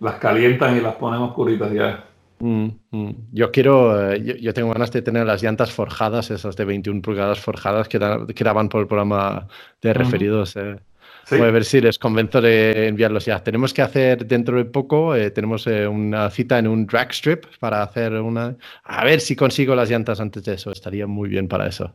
las 0.00 0.16
calientan 0.16 0.76
y 0.76 0.80
las 0.80 0.94
ponen 0.96 1.20
oscuritas 1.20 1.72
ya. 1.72 2.04
Mm, 2.40 2.66
mm. 2.90 3.10
Yo 3.32 3.50
quiero, 3.50 4.12
eh, 4.12 4.38
yo, 4.40 4.52
tengo 4.52 4.72
ganas 4.72 4.92
de 4.92 5.00
tener 5.00 5.24
las 5.26 5.42
llantas 5.42 5.72
forjadas, 5.72 6.30
esas 6.30 6.56
de 6.56 6.64
21 6.64 7.00
pulgadas 7.00 7.40
forjadas 7.40 7.88
que, 7.88 7.98
daban 7.98 8.68
por 8.68 8.82
el 8.82 8.86
programa 8.86 9.48
de 9.80 9.94
referidos. 9.94 10.54
Voy 11.30 11.40
a 11.40 11.50
ver 11.50 11.64
si 11.64 11.80
les 11.80 11.98
convenzo 11.98 12.40
de 12.40 12.88
enviarlos 12.88 13.24
ya. 13.24 13.42
Tenemos 13.42 13.72
que 13.72 13.82
hacer 13.82 14.26
dentro 14.26 14.56
de 14.56 14.64
poco, 14.64 15.14
eh, 15.14 15.30
tenemos 15.30 15.66
eh, 15.66 15.86
una 15.86 16.30
cita 16.30 16.58
en 16.58 16.66
un 16.66 16.86
drag 16.86 17.10
strip 17.12 17.46
para 17.58 17.82
hacer 17.82 18.12
una... 18.14 18.56
A 18.84 19.04
ver 19.04 19.20
si 19.20 19.34
consigo 19.34 19.74
las 19.74 19.90
llantas 19.90 20.20
antes 20.20 20.44
de 20.44 20.54
eso, 20.54 20.70
estaría 20.70 21.06
muy 21.06 21.28
bien 21.28 21.48
para 21.48 21.66
eso. 21.66 21.94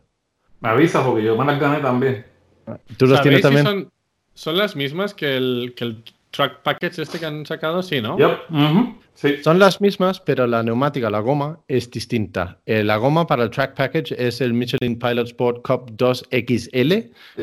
Me 0.61 0.69
avisa 0.69 1.03
porque 1.03 1.23
yo 1.23 1.37
me 1.37 1.45
las 1.45 1.59
gané 1.59 1.79
también. 1.79 2.25
¿Tú 2.97 3.07
los 3.07 3.21
tienes 3.21 3.41
también? 3.41 3.65
Son, 3.65 3.91
son, 4.33 4.57
las 4.57 4.75
mismas 4.75 5.13
que 5.13 5.37
el, 5.37 5.73
que 5.75 5.85
el 5.85 6.03
track 6.31 6.61
package 6.61 7.01
este 7.01 7.19
que 7.19 7.25
han 7.25 7.45
sacado, 7.45 7.81
sí, 7.81 8.01
¿no? 8.01 8.17
sí. 9.13 9.37
Son 9.43 9.59
las 9.59 9.81
mismas, 9.81 10.19
pero 10.19 10.47
la 10.47 10.63
neumática, 10.63 11.09
la 11.09 11.19
goma, 11.19 11.59
es 11.67 11.89
distinta. 11.89 12.59
Eh, 12.65 12.83
la 12.83 12.97
goma 12.97 13.27
para 13.27 13.43
el 13.43 13.49
track 13.49 13.75
package 13.75 14.13
es 14.17 14.41
el 14.41 14.53
Michelin 14.53 14.97
Pilot 14.97 15.27
Sport 15.27 15.65
Cup 15.65 15.91
2 15.93 16.29
XL, 16.31 16.93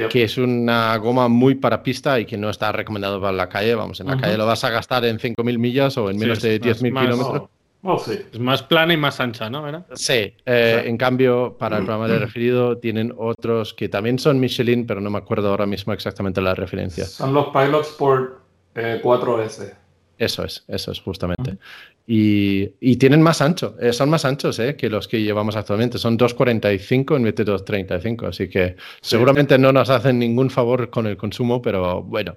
que 0.08 0.22
es 0.22 0.38
una 0.38 0.96
goma 0.98 1.28
muy 1.28 1.56
para 1.56 1.82
pista 1.82 2.18
y 2.20 2.24
que 2.24 2.36
no 2.36 2.50
está 2.50 2.72
recomendado 2.72 3.20
para 3.20 3.32
la 3.32 3.48
calle. 3.48 3.74
Vamos, 3.74 4.00
en 4.00 4.06
la 4.06 4.16
calle 4.16 4.36
lo 4.36 4.46
vas 4.46 4.64
a 4.64 4.70
gastar 4.70 5.04
en 5.04 5.18
5.000 5.18 5.58
millas 5.58 5.96
o 5.98 6.10
en 6.10 6.18
menos 6.18 6.40
de 6.40 6.60
10.000 6.60 7.00
kilómetros. 7.00 7.50
Oh, 7.88 7.98
sí. 7.98 8.18
Es 8.32 8.40
más 8.40 8.64
plana 8.64 8.94
y 8.94 8.96
más 8.96 9.20
ancha, 9.20 9.48
¿no? 9.48 9.64
Sí, 9.94 10.34
eh, 10.44 10.82
en 10.86 10.96
cambio, 10.96 11.56
para 11.56 11.76
el 11.78 11.84
programa 11.84 12.08
de 12.08 12.18
referido 12.18 12.78
tienen 12.78 13.14
otros 13.16 13.74
que 13.74 13.88
también 13.88 14.18
son 14.18 14.40
Michelin, 14.40 14.86
pero 14.86 15.00
no 15.00 15.08
me 15.08 15.18
acuerdo 15.18 15.50
ahora 15.50 15.66
mismo 15.66 15.92
exactamente 15.92 16.40
la 16.40 16.54
referencia. 16.54 17.04
Son 17.04 17.32
los 17.32 17.48
Pilot 17.48 17.82
Sport 17.82 18.45
4S. 18.76 19.64
Eh, 19.64 19.74
eso 20.18 20.44
es, 20.44 20.64
eso 20.68 20.92
es 20.92 21.00
justamente. 21.00 21.58
y, 22.06 22.96
tienen 22.96 23.20
más 23.20 23.42
ancho, 23.42 23.76
eh, 23.80 23.92
son 23.92 24.08
más 24.08 24.24
anchos 24.24 24.58
eh, 24.58 24.76
que 24.76 24.88
los 24.88 25.08
que 25.08 25.20
llevamos 25.20 25.56
actualmente. 25.56 25.98
Son 25.98 26.18
2,45 26.18 27.16
en 27.16 27.22
vez 27.24 27.34
de 27.34 27.44
2,35. 27.44 28.28
Así 28.28 28.48
que 28.48 28.76
seguramente 29.00 29.58
no 29.58 29.72
nos 29.72 29.90
hacen 29.90 30.18
ningún 30.18 30.50
favor 30.50 30.88
con 30.90 31.06
el 31.06 31.16
consumo, 31.16 31.60
pero 31.60 32.02
bueno, 32.02 32.36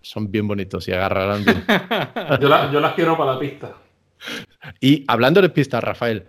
son 0.00 0.30
bien 0.30 0.46
bonitos 0.46 0.86
y 0.88 0.92
agarrarán 0.92 1.44
bien. 1.44 1.64
yo, 2.40 2.80
las 2.80 2.94
quiero 2.94 3.16
para 3.16 3.34
la 3.34 3.38
pista. 3.40 3.74
Y 4.80 5.04
hablando 5.08 5.42
de 5.42 5.48
pistas, 5.48 5.82
Rafael, 5.82 6.26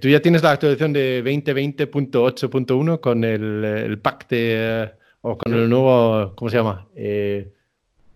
tú 0.00 0.08
ya 0.08 0.20
tienes 0.20 0.42
la 0.42 0.52
actualización 0.52 0.92
de 0.94 1.22
2020.8.1 1.22 3.00
con 3.00 3.24
el, 3.24 3.64
el 3.64 3.98
pack 3.98 4.28
de 4.28 4.90
O 5.20 5.36
con 5.36 5.52
el 5.52 5.68
nuevo, 5.68 6.34
¿cómo 6.34 6.50
se 6.50 6.56
llama? 6.56 6.86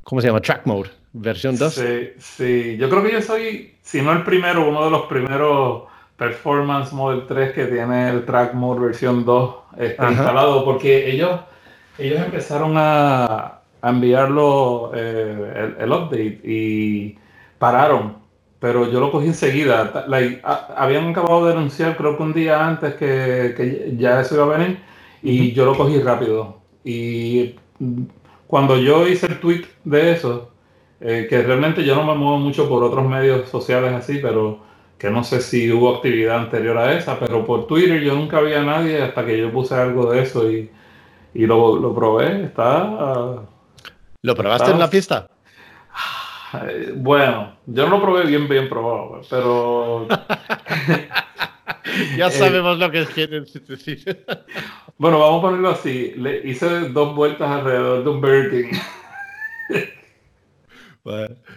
¿Cómo 0.09 0.23
se 0.23 0.29
llama? 0.29 0.41
Track 0.41 0.65
Mode, 0.65 0.89
versión 1.13 1.59
2. 1.59 1.75
Sí, 1.75 2.11
sí, 2.17 2.77
yo 2.79 2.89
creo 2.89 3.03
que 3.03 3.13
yo 3.13 3.21
soy, 3.21 3.75
si 3.83 4.01
no 4.01 4.11
el 4.13 4.23
primero, 4.23 4.67
uno 4.67 4.87
de 4.87 4.91
los 4.91 5.03
primeros 5.03 5.83
Performance 6.17 6.95
Model 6.95 7.27
3 7.29 7.53
que 7.53 7.67
tiene 7.67 8.09
el 8.09 8.25
Track 8.25 8.55
Mode 8.55 8.81
versión 8.81 9.27
2 9.27 9.55
este, 9.77 10.03
instalado, 10.09 10.65
porque 10.65 11.11
ellos, 11.11 11.39
ellos 11.99 12.21
empezaron 12.25 12.73
a, 12.77 13.61
enviarlo 13.83 14.93
eh, 14.95 15.75
el, 15.79 15.93
update 15.93 16.41
y 16.43 17.19
pararon, 17.59 18.17
pero 18.61 18.91
yo 18.91 19.01
lo 19.01 19.13
cogí 19.13 19.27
enseguida. 19.27 20.07
habían 20.75 21.11
acabado 21.11 21.45
de 21.45 21.53
anunciar, 21.53 21.99
creo 21.99 22.17
que 22.17 22.23
un 22.23 22.33
día 22.33 22.67
antes 22.67 22.95
que, 22.95 23.95
ya 23.99 24.23
eso 24.23 24.37
iba 24.37 24.45
a 24.45 24.57
venir, 24.57 24.81
y 25.23 25.53
yo 25.53 25.67
lo 25.67 25.77
cogí 25.77 26.01
rápido. 26.01 26.63
Y 26.83 27.57
cuando 28.49 28.79
yo 28.79 29.07
hice 29.07 29.27
el 29.27 29.39
tweet 29.41 29.67
de 29.85 30.13
eso, 30.13 30.51
eh, 31.01 31.27
que 31.29 31.43
realmente 31.43 31.85
yo 31.85 31.95
no 31.95 32.03
me 32.03 32.15
muevo 32.15 32.39
mucho 32.39 32.69
por 32.69 32.83
otros 32.83 33.07
medios 33.07 33.49
sociales 33.49 33.93
así, 33.93 34.19
pero 34.21 34.61
que 34.99 35.11
no 35.11 35.23
sé 35.23 35.41
si 35.43 35.71
hubo 35.71 35.95
actividad 35.95 36.39
anterior 36.39 36.77
a 36.79 36.95
esa, 36.95 37.21
pero 37.21 37.45
por 37.45 37.67
Twitter 37.67 38.01
yo 38.01 38.15
nunca 38.15 38.41
vi 38.41 38.55
a 38.55 38.63
nadie 38.63 39.03
hasta 39.03 39.25
que 39.25 39.39
yo 39.39 39.53
puse 39.53 39.75
algo 39.75 40.11
de 40.11 40.23
eso 40.23 40.51
y, 40.51 40.71
lo, 41.35 41.95
probé. 41.95 42.47
Está. 42.47 43.43
¿Lo 44.23 44.35
probaste 44.35 44.71
en 44.73 44.79
la 44.79 44.91
pista? 44.91 45.29
Bueno, 46.97 47.53
yo 47.67 47.85
no 47.87 47.99
lo 47.99 48.03
probé 48.03 48.25
bien, 48.25 48.49
bien 48.49 48.69
probado, 48.69 49.21
pero. 49.29 50.09
ya 52.17 52.31
sabemos 52.31 52.79
lo 52.79 52.91
que 52.91 53.07
quieren 53.07 53.45
decir. 53.67 54.25
bueno, 54.99 55.19
vamos 55.19 55.39
a 55.39 55.43
ponerlo 55.43 55.71
así. 55.71 56.13
Le 56.17 56.49
hice 56.49 56.89
dos 56.91 57.15
vueltas 57.15 57.51
alrededor 57.51 58.05
de 58.05 58.11
un 58.11 58.21
Burger 58.21 58.71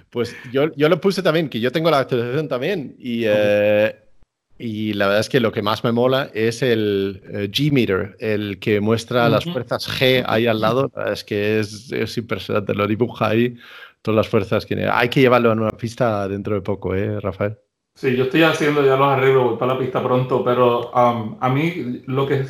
pues 0.10 0.36
yo, 0.52 0.74
yo, 0.76 0.90
lo 0.90 1.02
puse 1.02 1.22
también, 1.22 1.50
que 1.50 1.60
yo 1.60 1.72
tengo 1.72 1.92
la 1.92 2.00
actualización 2.00 2.48
también. 2.48 2.96
Y, 3.00 3.24
eh, 3.26 3.96
y 4.58 4.94
la 4.94 5.08
verdad 5.08 5.22
es 5.22 5.30
que 5.30 5.40
lo 5.40 5.52
que 5.52 5.62
más 5.62 5.84
me 5.84 5.92
mola 5.92 6.30
es 6.34 6.62
el 6.62 7.22
eh, 7.30 7.50
G-Meter, 7.52 8.18
el 8.20 8.60
que 8.60 8.80
muestra 8.80 9.30
las 9.30 9.44
fuerzas 9.46 9.88
G 9.88 10.24
ahí 10.28 10.48
al 10.48 10.62
lado. 10.62 10.92
es 11.12 11.24
que 11.24 11.60
es, 11.60 11.92
es, 11.92 12.18
impresionante, 12.18 12.74
lo 12.74 12.88
dibuja 12.88 13.30
ahí, 13.30 13.56
todas 14.02 14.18
las 14.18 14.28
fuerzas 14.28 14.66
que 14.66 14.88
Hay 14.90 15.10
que 15.10 15.22
llevarlo 15.22 15.50
a 15.50 15.54
una 15.54 15.72
pista 15.72 16.28
dentro 16.28 16.56
de 16.56 16.62
poco, 16.62 16.96
¿eh, 16.96 17.20
Rafael? 17.20 17.58
Sí, 17.96 18.16
yo 18.16 18.24
estoy 18.26 18.44
haciendo 18.44 18.84
ya 18.84 18.96
los 18.96 19.08
arreglos, 19.08 19.44
voy 19.44 19.58
para 19.58 19.74
la 19.74 19.80
pista 19.80 20.02
pronto, 20.04 20.44
pero 20.44 20.92
um, 20.92 21.36
a 21.40 21.50
mí 21.50 22.02
lo 22.08 22.28
que 22.28 22.46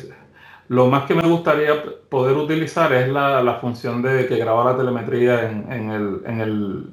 lo 0.68 0.86
más 0.86 1.04
que 1.04 1.14
me 1.14 1.28
gustaría 1.28 1.82
poder 2.08 2.36
utilizar 2.36 2.92
es 2.94 3.08
la, 3.08 3.58
función 3.60 4.00
de 4.00 4.26
que 4.26 4.36
graba 4.36 4.72
la 4.72 4.76
telemetría 4.76 5.50
en, 5.50 5.90
el, 5.90 6.22
en, 6.24 6.40
el, 6.40 6.86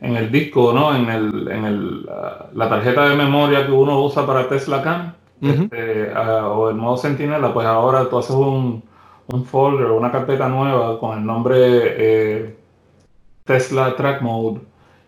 en 0.00 0.16
el 0.16 0.32
disco, 0.32 0.72
¿no? 0.72 0.96
En, 0.96 1.08
el, 1.08 1.48
en 1.48 1.64
el, 1.64 2.06
la 2.54 2.68
tarjeta 2.68 3.08
de 3.08 3.14
memoria 3.14 3.64
que 3.66 3.72
uno 3.72 4.02
usa 4.02 4.26
para 4.26 4.48
Tesla 4.48 4.82
Cam 4.82 5.14
este, 5.40 6.12
o 6.12 6.70
el 6.70 6.76
modo 6.76 6.96
Sentinela, 6.96 7.52
pues 7.54 7.66
ahora 7.66 8.08
tú 8.08 8.18
haces 8.18 8.34
un, 8.34 8.82
un 9.32 9.44
folder 9.44 9.86
o 9.86 9.96
una 9.96 10.10
carpeta 10.10 10.48
nueva 10.48 10.98
con 10.98 11.18
el 11.18 11.24
nombre 11.24 11.56
eh, 11.58 12.56
Tesla 13.44 13.94
Track 13.96 14.22
Mode. 14.22 14.60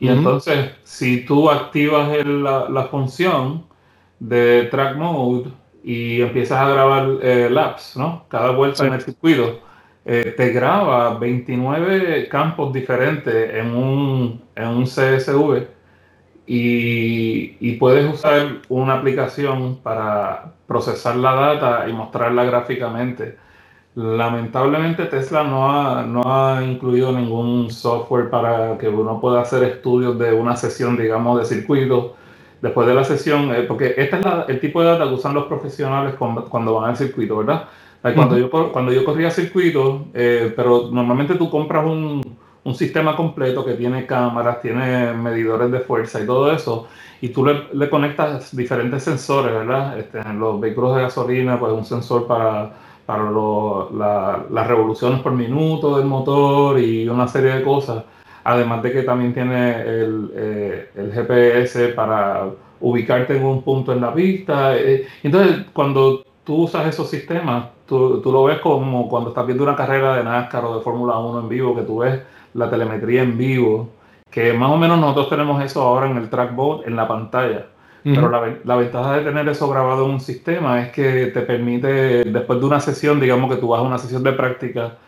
Y 0.04 0.08
entonces, 0.08 0.70
si 0.84 1.24
tú 1.24 1.50
activas 1.50 2.24
la, 2.26 2.68
la 2.68 2.84
función 2.84 3.64
de 4.20 4.64
Track 4.70 4.96
Mode, 4.96 5.50
y 5.84 6.22
empiezas 6.22 6.58
a 6.58 6.68
grabar 6.70 7.08
eh, 7.20 7.50
laps, 7.50 7.96
¿no? 7.96 8.24
Cada 8.28 8.50
vuelta 8.52 8.86
en 8.86 8.94
el 8.94 9.02
circuito. 9.02 9.60
Eh, 10.06 10.34
te 10.36 10.50
graba 10.50 11.18
29 11.18 12.28
campos 12.28 12.72
diferentes 12.72 13.54
en 13.54 13.74
un, 13.74 14.42
en 14.54 14.68
un 14.68 14.84
CSV 14.84 15.66
y, 16.46 17.56
y, 17.60 17.76
puedes 17.76 18.12
usar 18.12 18.60
una 18.68 18.94
aplicación 18.94 19.76
para 19.82 20.52
procesar 20.66 21.16
la 21.16 21.34
data 21.34 21.88
y 21.88 21.92
mostrarla 21.92 22.44
gráficamente. 22.44 23.38
Lamentablemente 23.96 25.04
Tesla 25.04 25.44
no 25.44 25.70
ha, 25.70 26.02
no 26.02 26.22
ha 26.24 26.64
incluido 26.64 27.12
ningún 27.12 27.70
software 27.70 28.28
para 28.28 28.76
que 28.76 28.88
uno 28.88 29.20
pueda 29.20 29.42
hacer 29.42 29.62
estudios 29.62 30.18
de 30.18 30.32
una 30.32 30.56
sesión, 30.56 30.96
digamos, 30.96 31.38
de 31.38 31.44
circuito 31.44 32.16
después 32.60 32.88
de 32.88 32.94
la 32.94 33.04
sesión, 33.04 33.54
eh, 33.54 33.62
porque 33.62 33.94
este 33.96 34.18
es 34.18 34.26
el 34.48 34.58
tipo 34.58 34.80
de 34.82 34.88
data 34.88 35.04
que 35.04 35.14
usan 35.14 35.34
los 35.34 35.44
profesionales 35.44 36.14
cuando, 36.18 36.74
van 36.74 36.90
al 36.90 36.96
circuito, 36.96 37.38
¿verdad? 37.38 37.68
Cuando, 38.14 38.36
yo, 38.36 38.50
cuando 38.50 38.92
yo 38.92 39.04
corría 39.04 39.30
circuito, 39.30 40.06
eh, 40.12 40.52
pero 40.56 40.88
normalmente 40.90 41.36
tú 41.36 41.48
compras 41.48 41.86
un, 41.86 42.22
sistema 42.74 43.14
completo 43.14 43.64
que 43.64 43.74
tiene 43.74 44.06
cámaras, 44.06 44.62
tiene 44.62 45.12
medidores 45.12 45.70
de 45.70 45.80
fuerza 45.80 46.20
y 46.20 46.26
todo 46.26 46.50
eso, 46.50 46.88
y 47.20 47.28
tú 47.28 47.44
le, 47.44 47.90
conectas 47.90 48.56
diferentes 48.56 49.02
sensores, 49.04 49.52
¿verdad? 49.52 49.98
Este, 49.98 50.18
en 50.20 50.40
los 50.40 50.58
vehículos 50.58 50.96
de 50.96 51.02
gasolina, 51.02 51.60
pues 51.60 51.72
un 51.72 51.84
sensor 51.84 52.26
para, 52.26 52.72
para 53.06 53.24
las 54.50 54.66
revoluciones 54.66 55.20
por 55.20 55.32
minuto 55.32 55.98
del 55.98 56.06
motor 56.06 56.78
y 56.78 57.08
una 57.08 57.28
serie 57.28 57.54
de 57.56 57.62
cosas. 57.62 58.04
Además 58.44 58.82
de 58.82 58.92
que 58.92 59.02
también 59.02 59.32
tiene 59.32 59.80
el, 59.80 60.30
eh, 60.34 61.10
GPS 61.14 61.88
para 61.88 62.46
ubicarte 62.80 63.36
en 63.36 63.44
un 63.44 63.62
punto 63.62 63.92
en 63.92 64.00
la 64.00 64.12
pista. 64.12 64.76
Eh, 64.76 65.06
entonces, 65.22 65.66
cuando 65.72 66.24
tú 66.44 66.64
usas 66.64 66.86
esos 66.86 67.08
sistemas, 67.08 67.68
tú, 67.86 68.20
tú, 68.20 68.30
lo 68.32 68.44
ves 68.44 68.58
como 68.60 69.08
cuando 69.08 69.30
estás 69.30 69.46
viendo 69.46 69.64
una 69.64 69.76
carrera 69.76 70.16
de 70.16 70.24
NASCAR 70.24 70.64
o 70.66 70.76
de 70.76 70.82
Fórmula 70.82 71.18
1 71.18 71.40
en 71.40 71.48
vivo, 71.48 71.74
que 71.74 71.82
tú 71.82 71.98
ves 71.98 72.20
la 72.54 72.70
telemetría 72.70 73.22
en 73.22 73.36
vivo, 73.38 73.88
que 74.30 74.52
más 74.52 74.70
o 74.70 74.76
menos 74.76 74.98
nosotros 74.98 75.30
tenemos 75.30 75.62
eso 75.62 75.82
ahora 75.82 76.10
en 76.10 76.16
el 76.16 76.28
trackbot, 76.28 76.86
en 76.86 76.96
la 76.96 77.08
pantalla. 77.08 77.66
Pero 78.04 78.28
la, 78.28 78.58
la, 78.64 78.76
ventaja 78.76 79.16
de 79.16 79.24
tener 79.24 79.48
eso 79.48 79.66
grabado 79.68 80.04
en 80.04 80.10
un 80.10 80.20
sistema 80.20 80.82
es 80.82 80.92
que 80.92 81.28
te 81.28 81.40
permite, 81.40 82.24
después 82.24 82.60
de 82.60 82.66
una 82.66 82.78
sesión, 82.78 83.18
digamos 83.18 83.50
que 83.50 83.56
tú 83.56 83.68
vas 83.68 83.80
a 83.80 83.82
una 83.82 83.96
sesión 83.96 84.22
de 84.22 84.32
práctica, 84.34 84.98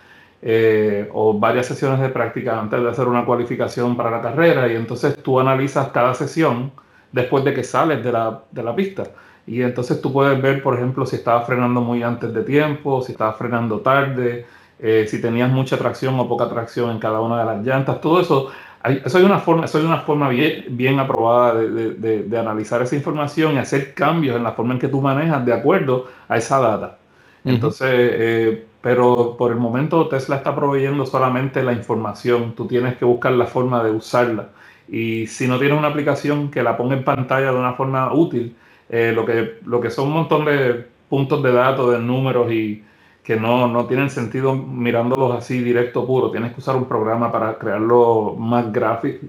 eh, 0.42 1.08
o 1.12 1.38
varias 1.38 1.66
sesiones 1.66 1.98
de 1.98 2.08
práctica 2.10 2.60
antes 2.60 2.80
de 2.80 2.88
hacer 2.88 3.08
una 3.08 3.24
cualificación 3.24 3.96
para 3.96 4.10
la 4.10 4.20
carrera 4.20 4.70
y 4.70 4.76
entonces 4.76 5.20
tú 5.22 5.40
analizas 5.40 5.88
cada 5.88 6.14
sesión 6.14 6.72
después 7.10 7.42
de 7.42 7.54
que 7.54 7.64
sales 7.64 8.04
de 8.04 8.12
la, 8.12 8.42
de 8.50 8.62
la 8.62 8.74
pista. 8.76 9.04
Y 9.46 9.62
entonces 9.62 10.00
tú 10.00 10.12
puedes 10.12 10.40
ver, 10.40 10.62
por 10.62 10.74
ejemplo, 10.74 11.06
si 11.06 11.16
estabas 11.16 11.46
frenando 11.46 11.80
muy 11.80 12.02
antes 12.02 12.32
de 12.34 12.42
tiempo, 12.42 13.02
si 13.02 13.12
estabas 13.12 13.36
frenando 13.36 13.80
tarde, 13.80 14.46
eh, 14.78 15.06
si 15.08 15.20
tenías 15.20 15.50
mucha 15.50 15.78
tracción 15.78 16.18
o 16.20 16.28
poca 16.28 16.48
tracción 16.48 16.90
en 16.90 16.98
cada 16.98 17.20
una 17.20 17.38
de 17.38 17.44
las 17.46 17.64
llantas, 17.64 18.00
todo 18.00 18.20
eso. 18.20 18.50
Hay, 18.86 19.02
eso, 19.04 19.18
hay 19.18 19.24
una 19.24 19.40
forma, 19.40 19.64
eso 19.64 19.78
hay 19.78 19.84
una 19.84 19.98
forma 20.02 20.28
bien, 20.28 20.64
bien 20.68 21.00
aprobada 21.00 21.56
de, 21.56 21.94
de, 21.94 22.22
de, 22.22 22.38
analizar 22.38 22.80
esa 22.82 22.94
información 22.94 23.54
y 23.54 23.58
hacer 23.58 23.94
cambios 23.94 24.36
en 24.36 24.44
la 24.44 24.52
forma 24.52 24.74
en 24.74 24.78
que 24.78 24.86
tú 24.86 25.00
manejas 25.00 25.44
de 25.44 25.52
acuerdo 25.52 26.06
a 26.28 26.36
esa 26.36 26.60
data. 26.60 26.98
Entonces, 27.44 27.88
eh, 27.90 28.64
pero 28.80 29.34
por 29.36 29.50
el 29.50 29.58
momento 29.58 30.06
Tesla 30.06 30.36
está 30.36 30.54
proveyendo 30.54 31.04
solamente 31.04 31.64
la 31.64 31.72
información, 31.72 32.54
tú 32.54 32.68
tienes 32.68 32.96
que 32.96 33.04
buscar 33.04 33.32
la 33.32 33.46
forma 33.46 33.82
de 33.82 33.90
usarla. 33.90 34.50
Y 34.88 35.26
si 35.26 35.48
no 35.48 35.58
tienes 35.58 35.76
una 35.76 35.88
aplicación 35.88 36.48
que 36.48 36.62
la 36.62 36.76
ponga 36.76 36.94
en 36.94 37.02
pantalla 37.02 37.50
de 37.50 37.58
una 37.58 37.72
forma 37.72 38.12
útil, 38.12 38.54
eh, 38.88 39.10
lo, 39.12 39.26
que, 39.26 39.58
lo 39.64 39.80
que 39.80 39.90
son 39.90 40.06
un 40.08 40.14
montón 40.14 40.44
de 40.44 40.86
puntos 41.08 41.42
de 41.42 41.50
datos, 41.50 41.90
de 41.90 41.98
números 41.98 42.52
y 42.52 42.84
que 43.26 43.34
no, 43.34 43.66
no 43.66 43.86
tienen 43.86 44.08
sentido 44.08 44.54
mirándolos 44.54 45.36
así 45.36 45.58
directo 45.58 46.06
puro, 46.06 46.30
tienes 46.30 46.52
que 46.52 46.60
usar 46.60 46.76
un 46.76 46.84
programa 46.84 47.32
para 47.32 47.58
crearlo 47.58 48.36
más, 48.38 48.66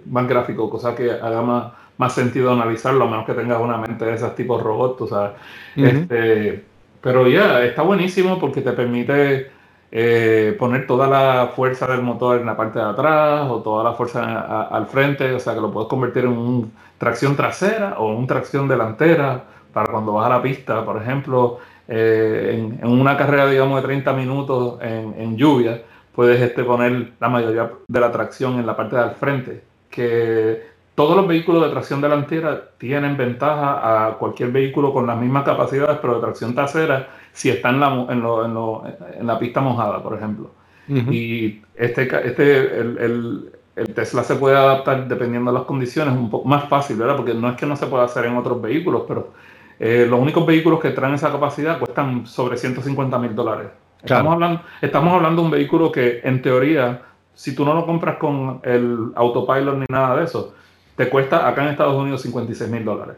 más 0.05 0.27
gráfico, 0.27 0.69
cosa 0.69 0.95
que 0.95 1.09
haga 1.11 1.41
más, 1.41 1.73
más 1.97 2.13
sentido 2.13 2.51
analizarlo, 2.51 3.05
a 3.05 3.09
menos 3.09 3.25
que 3.25 3.33
tengas 3.33 3.59
una 3.59 3.79
mente 3.79 4.05
de 4.05 4.13
esos 4.13 4.35
tipos 4.35 4.61
robots, 4.61 5.09
sea 5.09 5.33
este, 5.75 6.63
pero 7.01 7.27
ya, 7.27 7.63
está 7.63 7.81
buenísimo 7.81 8.37
porque 8.39 8.61
te 8.61 8.71
permite 8.73 9.49
eh, 9.91 10.55
poner 10.59 10.85
toda 10.85 11.07
la 11.07 11.53
fuerza 11.55 11.87
del 11.87 12.03
motor 12.03 12.39
en 12.39 12.45
la 12.45 12.55
parte 12.55 12.77
de 12.77 12.85
atrás 12.85 13.49
o 13.49 13.63
toda 13.63 13.83
la 13.83 13.93
fuerza 13.93 14.67
al 14.67 14.85
frente, 14.85 15.31
o 15.33 15.39
sea 15.39 15.55
que 15.55 15.61
lo 15.61 15.71
puedes 15.71 15.89
convertir 15.89 16.25
en 16.25 16.37
un 16.37 16.71
tracción 16.99 17.35
trasera 17.35 17.95
o 17.97 18.11
en 18.11 18.17
un 18.19 18.27
tracción 18.27 18.67
delantera 18.67 19.43
para 19.73 19.91
cuando 19.91 20.13
vas 20.13 20.27
a 20.27 20.29
la 20.29 20.41
pista, 20.43 20.85
por 20.85 21.01
ejemplo, 21.01 21.57
eh, 21.87 22.71
en, 22.81 22.87
una 22.87 23.17
carrera, 23.17 23.47
digamos, 23.47 23.81
de 23.81 23.87
30 23.87 24.13
minutos 24.13 24.79
en, 24.81 25.37
lluvia, 25.37 25.83
puedes 26.13 26.41
este, 26.41 26.63
poner 26.63 27.13
la 27.19 27.29
mayoría 27.29 27.71
de 27.87 27.99
la 27.99 28.11
tracción 28.11 28.59
en 28.59 28.65
la 28.65 28.75
parte 28.75 28.95
de 28.95 29.01
al 29.01 29.15
frente, 29.15 29.63
que 29.89 30.61
todos 30.95 31.15
los 31.15 31.27
vehículos 31.27 31.63
de 31.63 31.69
tracción 31.69 32.01
delantera 32.01 32.71
tienen 32.79 33.15
ventaja 33.17 34.07
a 34.07 34.17
cualquier 34.17 34.51
vehículo 34.51 34.91
con 34.91 35.05
las 35.05 35.17
mismas 35.17 35.43
capacidades, 35.43 35.99
pero 36.01 36.15
de 36.15 36.21
tracción 36.21 36.55
trasera, 36.55 37.07
si 37.33 37.49
está 37.49 37.69
en 37.69 37.79
la, 37.79 38.07
en, 38.09 39.27
la 39.27 39.37
pista 39.37 39.61
mojada, 39.61 40.01
por 40.01 40.17
ejemplo. 40.17 40.49
Y 40.89 41.61
este, 41.75 42.03
este 42.27 42.79
el, 42.79 43.51
Tesla 43.93 44.23
se 44.23 44.35
puede 44.37 44.57
adaptar 44.57 45.07
dependiendo 45.07 45.51
de 45.51 45.59
las 45.59 45.67
condiciones, 45.67 46.15
un 46.15 46.31
poco 46.31 46.47
más 46.47 46.67
fácil, 46.67 46.97
¿verdad? 46.97 47.15
Porque 47.15 47.35
no 47.35 47.47
es 47.49 47.57
que 47.57 47.67
no 47.67 47.75
se 47.75 47.85
pueda 47.85 48.05
hacer 48.05 48.25
en 48.25 48.35
otros 48.35 48.59
vehículos, 48.59 49.03
pero 49.07 49.33
eh, 49.79 50.07
los 50.09 50.19
únicos 50.19 50.45
vehículos 50.45 50.79
que 50.79 50.91
traen 50.91 51.15
esa 51.15 51.31
capacidad 51.31 51.79
cuestan 51.79 52.25
sobre 52.25 52.57
150 52.57 53.17
mil 53.19 53.35
dólares. 53.35 53.67
Estamos, 54.01 54.33
hablando, 54.33 54.61
estamos 54.81 55.13
hablando 55.13 55.41
de 55.41 55.45
un 55.45 55.51
vehículo 55.51 55.91
que, 55.91 56.21
en 56.23 56.41
teoría, 56.41 57.01
si 57.33 57.55
tú 57.55 57.65
no 57.65 57.73
lo 57.73 57.85
compras 57.85 58.17
con 58.17 58.61
el 58.63 59.11
autopilot 59.15 59.77
ni 59.77 59.85
nada 59.89 60.17
de 60.17 60.25
eso, 60.25 60.53
te 60.95 61.09
cuesta 61.09 61.47
acá 61.47 61.63
en 61.63 61.69
Estados 61.69 61.95
Unidos 61.95 62.21
56 62.21 62.69
mil 62.69 62.85
dólares. 62.85 63.15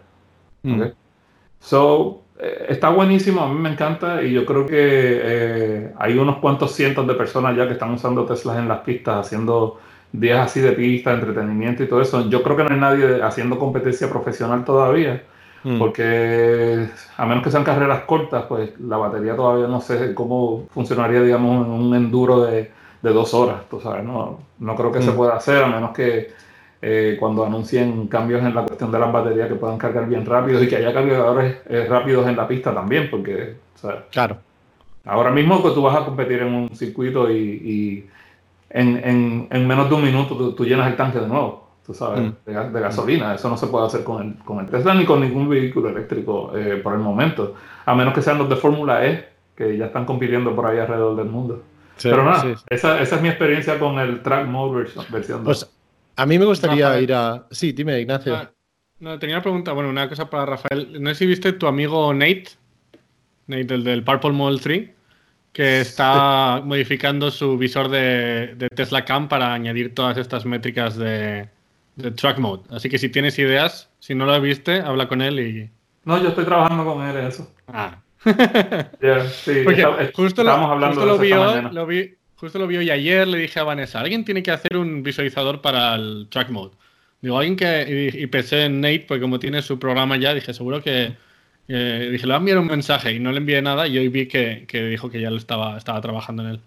Mm. 0.63 0.83
So, 1.59 2.23
eh, 2.37 2.67
está 2.69 2.89
buenísimo, 2.89 3.41
a 3.41 3.47
mí 3.47 3.59
me 3.59 3.69
encanta 3.69 4.23
y 4.23 4.31
yo 4.31 4.45
creo 4.45 4.65
que 4.65 4.75
eh, 4.75 5.93
hay 5.97 6.17
unos 6.17 6.37
cuantos 6.37 6.73
cientos 6.73 7.05
de 7.05 7.13
personas 7.13 7.55
ya 7.55 7.67
que 7.67 7.73
están 7.73 7.91
usando 7.91 8.25
Teslas 8.25 8.57
en 8.57 8.67
las 8.67 8.79
pistas, 8.79 9.27
haciendo 9.27 9.79
días 10.11 10.39
así 10.39 10.61
de 10.61 10.71
pista, 10.71 11.13
entretenimiento 11.13 11.83
y 11.83 11.87
todo 11.87 12.01
eso. 12.01 12.29
Yo 12.29 12.41
creo 12.41 12.55
que 12.57 12.63
no 12.63 12.69
hay 12.71 12.79
nadie 12.79 13.21
haciendo 13.21 13.59
competencia 13.59 14.09
profesional 14.09 14.63
todavía, 14.63 15.23
mm. 15.63 15.79
porque 15.79 16.89
a 17.17 17.25
menos 17.25 17.43
que 17.43 17.51
sean 17.51 17.63
carreras 17.63 18.01
cortas, 18.01 18.45
pues 18.47 18.79
la 18.79 18.97
batería 18.97 19.35
todavía 19.35 19.67
no 19.67 19.81
sé 19.81 20.13
cómo 20.13 20.65
funcionaría, 20.71 21.21
digamos, 21.21 21.65
en 21.65 21.71
un 21.71 21.95
enduro 21.95 22.41
de 22.41 22.71
de 23.01 23.13
dos 23.13 23.33
horas, 23.33 23.61
tú 23.69 23.79
sabes, 23.79 24.03
no, 24.03 24.39
no 24.59 24.75
creo 24.75 24.91
que 24.91 25.01
se 25.01 25.11
mm. 25.11 25.15
pueda 25.15 25.35
hacer 25.35 25.63
a 25.63 25.67
menos 25.67 25.91
que 25.91 26.31
eh, 26.81 27.17
cuando 27.19 27.45
anuncien 27.45 28.07
cambios 28.07 28.41
en 28.43 28.53
la 28.53 28.63
cuestión 28.63 28.91
de 28.91 28.99
las 28.99 29.11
baterías 29.11 29.47
que 29.47 29.55
puedan 29.55 29.77
cargar 29.77 30.07
bien 30.07 30.25
rápido 30.25 30.61
y 30.61 30.67
que 30.67 30.77
haya 30.77 30.93
cargadores 30.93 31.57
eh, 31.69 31.85
rápidos 31.89 32.27
en 32.27 32.35
la 32.35 32.47
pista 32.47 32.73
también, 32.73 33.09
porque, 33.09 33.55
¿sabes? 33.75 34.01
Claro. 34.11 34.37
Ahora 35.05 35.31
mismo 35.31 35.63
que 35.63 35.69
tú 35.71 35.81
vas 35.81 35.95
a 35.95 36.05
competir 36.05 36.41
en 36.41 36.53
un 36.53 36.75
circuito 36.75 37.31
y, 37.31 38.05
en, 38.69 39.67
menos 39.67 39.89
de 39.89 39.95
un 39.95 40.03
minuto 40.03 40.53
tú, 40.53 40.65
llenas 40.65 40.87
el 40.87 40.95
tanque 40.95 41.19
de 41.19 41.27
nuevo, 41.27 41.68
tú 41.89 41.95
sabes, 41.95 42.21
mm. 42.21 42.71
de, 42.71 42.81
gasolina. 42.81 43.33
Eso 43.33 43.49
no 43.49 43.57
se 43.57 43.65
puede 43.65 43.87
hacer 43.87 44.03
con 44.03 44.23
el, 44.23 44.35
con 44.45 44.59
el 44.59 44.67
Tesla 44.67 44.93
ni 44.93 45.05
con 45.05 45.21
ningún 45.21 45.49
vehículo 45.49 45.89
eléctrico 45.89 46.55
eh, 46.55 46.75
por 46.83 46.93
el 46.93 46.99
momento, 46.99 47.55
a 47.83 47.95
menos 47.95 48.13
que 48.13 48.21
sean 48.21 48.37
los 48.37 48.47
de 48.47 48.57
Fórmula 48.57 49.03
E, 49.07 49.27
que 49.55 49.75
ya 49.75 49.87
están 49.87 50.05
compitiendo 50.05 50.55
por 50.55 50.67
ahí 50.67 50.77
alrededor 50.77 51.15
del 51.15 51.25
mundo. 51.25 51.63
Pero 51.99 52.23
nada, 52.23 52.45
esa, 52.69 53.01
esa, 53.01 53.15
es 53.15 53.21
mi 53.23 53.29
experiencia 53.29 53.79
con 53.79 53.97
el 53.97 54.21
Track 54.21 54.45
Mode 54.45 54.87
versión, 55.09 55.43
2. 55.43 55.45
Pues 55.45 55.67
a 56.15 56.25
mí 56.27 56.37
me 56.37 56.45
gustaría 56.45 57.01
ir 57.01 57.11
a. 57.11 57.47
Sí, 57.49 57.71
dime, 57.71 57.99
Ignacio. 57.99 58.35
Ah, 58.35 58.51
no, 58.99 59.17
tenía 59.17 59.37
una 59.37 59.41
pregunta, 59.43 59.73
bueno, 59.73 59.89
una 59.89 60.07
cosa 60.07 60.29
para 60.29 60.45
Rafael. 60.45 61.01
No 61.01 61.09
sé 61.09 61.15
si 61.15 61.25
viste 61.25 61.53
tu 61.53 61.65
amigo 61.65 62.13
Nate, 62.13 62.49
Nate, 63.47 63.73
el 63.73 63.83
del 63.83 64.03
Purple 64.03 64.33
Model 64.33 64.61
3, 64.61 64.89
que 65.53 65.81
está 65.81 66.61
modificando 66.63 67.31
su 67.31 67.57
visor 67.57 67.89
de, 67.89 68.53
de, 68.57 68.69
Tesla 68.69 69.05
Cam 69.05 69.27
para 69.27 69.55
añadir 69.55 69.95
todas 69.95 70.19
estas 70.19 70.45
métricas 70.45 70.95
de, 70.95 71.49
de 72.01 72.11
Track 72.11 72.39
Mode. 72.39 72.63
Así 72.69 72.89
que 72.89 72.97
si 72.97 73.09
tienes 73.09 73.37
ideas, 73.39 73.89
si 73.99 74.15
no 74.15 74.25
lo 74.25 74.39
viste, 74.41 74.79
habla 74.79 75.07
con 75.07 75.21
él 75.21 75.39
y. 75.39 75.69
No, 76.05 76.21
yo 76.21 76.29
estoy 76.29 76.45
trabajando 76.45 76.85
con 76.85 77.05
él 77.07 77.17
en 77.17 77.25
eso. 77.27 77.51
Ah, 77.67 77.99
sí, 78.23 79.63
justo, 80.13 80.43
lo, 80.43 81.17
vio, 81.19 81.69
lo 81.71 81.85
vi, 81.85 82.15
justo 82.35 82.59
lo 82.59 82.67
vio 82.67 82.81
y 82.81 82.89
ayer 82.89 83.27
le 83.27 83.37
dije 83.37 83.59
a 83.59 83.63
Vanessa, 83.63 83.99
alguien 83.99 84.25
tiene 84.25 84.43
que 84.43 84.51
hacer 84.51 84.77
un 84.77 85.03
visualizador 85.03 85.61
para 85.61 85.95
el 85.95 86.27
track 86.29 86.49
mode. 86.49 86.71
Digo, 87.21 87.37
alguien 87.37 87.55
que. 87.55 88.11
Y, 88.13 88.27
pensé 88.27 88.65
en 88.65 88.81
Nate, 88.81 89.05
porque 89.07 89.21
como 89.21 89.39
tiene 89.39 89.61
su 89.61 89.77
programa 89.77 90.17
ya, 90.17 90.33
dije, 90.33 90.53
seguro 90.53 90.81
que. 90.81 91.13
Eh, 91.67 92.09
dije, 92.11 92.25
le 92.25 92.33
voy 92.33 92.33
a 92.33 92.37
enviar 92.37 92.57
un 92.57 92.67
mensaje 92.67 93.13
y 93.13 93.19
no 93.19 93.31
le 93.31 93.37
envié 93.37 93.61
nada 93.61 93.87
y 93.87 93.95
hoy 93.97 94.07
vi 94.07 94.25
que, 94.25 94.65
que 94.67 94.85
dijo 94.85 95.11
que 95.11 95.21
ya 95.21 95.29
lo 95.29 95.37
estaba, 95.37 95.77
estaba 95.77 96.01
trabajando 96.01 96.43
en 96.43 96.49
él. 96.49 96.59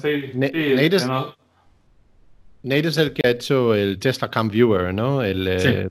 Sí, 0.00 0.30
Nate, 0.34 0.96
es, 0.96 1.08
Nate, 2.62 2.88
es, 2.88 2.98
el 2.98 3.12
que 3.12 3.26
ha 3.26 3.30
hecho 3.30 3.74
el 3.74 3.98
Tesla 3.98 4.30
Cam 4.30 4.48
Viewer, 4.48 4.94
¿no? 4.94 5.22
El, 5.22 5.48
eh, 5.48 5.88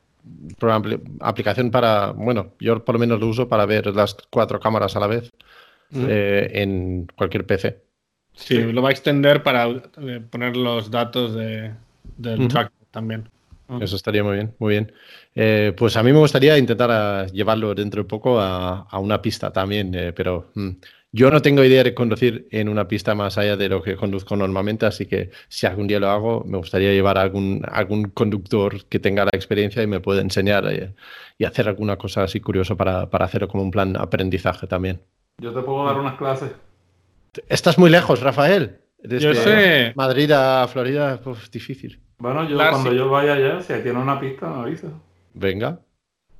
aplicación 1.19 1.71
para, 1.71 2.11
bueno, 2.11 2.53
yo 2.59 2.83
por 2.83 2.95
lo 2.95 2.99
menos 2.99 3.19
lo 3.19 3.27
uso 3.27 3.47
para 3.47 3.65
ver 3.65 3.87
las 3.87 4.15
cuatro 4.29 4.59
cámaras 4.59 4.95
a 4.95 4.99
la 4.99 5.07
vez 5.07 5.31
eh, 5.93 6.49
en 6.53 7.07
cualquier 7.15 7.45
PC. 7.45 7.81
Sí, 8.33 8.57
lo 8.57 8.81
va 8.81 8.89
a 8.89 8.91
extender 8.91 9.43
para 9.43 9.67
eh, 9.67 10.21
poner 10.29 10.55
los 10.55 10.89
datos 10.89 11.35
de, 11.35 11.71
del 12.17 12.47
track 12.47 12.71
también. 12.91 13.29
Eso 13.79 13.95
estaría 13.95 14.23
muy 14.23 14.35
bien, 14.35 14.53
muy 14.59 14.71
bien. 14.71 14.91
Eh, 15.33 15.73
pues 15.77 15.95
a 15.95 16.03
mí 16.03 16.11
me 16.11 16.19
gustaría 16.19 16.57
intentar 16.57 17.31
llevarlo 17.31 17.73
dentro 17.73 18.03
de 18.03 18.07
poco 18.07 18.39
a, 18.39 18.85
una 18.99 19.21
pista 19.21 19.51
también, 19.51 20.13
pero 20.15 20.51
mm, 20.55 20.69
yo 21.13 21.29
no 21.29 21.41
tengo 21.41 21.63
idea 21.63 21.83
de 21.83 21.93
conducir 21.93 22.47
en 22.51 22.69
una 22.69 22.87
pista 22.87 23.15
más 23.15 23.37
allá 23.37 23.57
de 23.57 23.67
lo 23.67 23.81
que 23.81 23.97
conduzco 23.97 24.35
normalmente, 24.35 24.85
así 24.85 25.05
que 25.05 25.31
si 25.49 25.67
algún 25.67 25.87
día 25.87 25.99
lo 25.99 26.09
hago, 26.09 26.43
me 26.45 26.57
gustaría 26.57 26.91
llevar 26.91 27.17
a 27.17 27.21
algún, 27.21 27.61
algún 27.69 28.05
conductor 28.05 28.85
que 28.85 28.99
tenga 28.99 29.25
la 29.25 29.31
experiencia 29.33 29.83
y 29.83 29.87
me 29.87 29.99
pueda 29.99 30.21
enseñar 30.21 30.65
eh, 30.71 30.93
y, 31.37 31.43
hacer 31.43 31.67
alguna 31.67 31.97
cosa 31.97 32.23
así 32.23 32.39
curioso 32.39 32.77
para, 32.77 33.09
para 33.09 33.25
hacerlo 33.25 33.49
como 33.49 33.63
un 33.63 33.71
plan 33.71 33.97
aprendizaje 33.97 34.67
también. 34.67 35.01
Yo 35.37 35.53
te 35.53 35.61
puedo 35.61 35.85
dar 35.85 35.99
unas 35.99 36.15
clases. 36.15 36.51
Estás 37.47 37.77
muy 37.77 37.89
lejos, 37.89 38.21
Rafael. 38.21 38.79
yo 39.03 39.33
sé. 39.33 39.91
Madrid 39.95 40.31
a 40.31 40.67
Florida, 40.67 41.19
pues 41.21 41.51
difícil. 41.51 41.99
Bueno, 42.19 42.47
yo 42.47 42.55
cuando 42.55 42.93
yo 42.93 43.09
vaya 43.09 43.33
allá, 43.33 43.61
si 43.61 43.73
tiene 43.81 43.99
una 43.99 44.19
pista, 44.19 44.47
me 44.47 44.61
avisa. 44.61 44.87
Venga. 45.33 45.79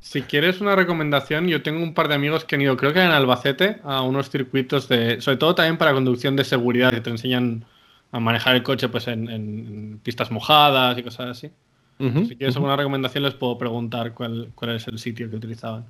Si 0.02 0.24
quieres 0.24 0.60
una 0.62 0.76
recomendación, 0.76 1.48
yo 1.48 1.62
tengo 1.62 1.82
un 1.82 1.94
par 1.94 2.08
de 2.08 2.16
amigos 2.16 2.44
que 2.44 2.56
han 2.56 2.62
ido, 2.62 2.76
creo 2.76 2.92
que 2.92 3.02
en 3.02 3.12
Albacete, 3.12 3.78
a 3.84 4.02
unos 4.02 4.32
circuitos 4.32 4.90
de, 4.90 5.22
sobre 5.22 5.38
todo 5.38 5.54
también 5.54 5.78
para 5.78 5.94
conducción 5.94 6.36
de 6.36 6.44
seguridad, 6.44 6.92
que 6.92 7.02
te 7.02 7.12
enseñan 7.12 7.64
a 8.12 8.20
manejar 8.20 8.56
el 8.56 8.64
coche 8.64 8.90
pues 8.90 9.08
en, 9.08 10.00
pistas 10.04 10.32
mojadas 10.32 10.98
y 10.98 11.04
cosas 11.04 11.30
así. 11.30 11.52
si 12.00 12.36
quieres 12.36 12.56
alguna 12.56 12.76
recomendación, 12.76 13.24
les 13.24 13.36
puedo 13.36 13.60
preguntar 13.60 14.14
cuál, 14.16 14.52
cuál 14.56 14.76
es 14.76 14.88
el 14.88 14.98
sitio 14.98 15.30
que 15.30 15.36
utilizaban. 15.36 15.86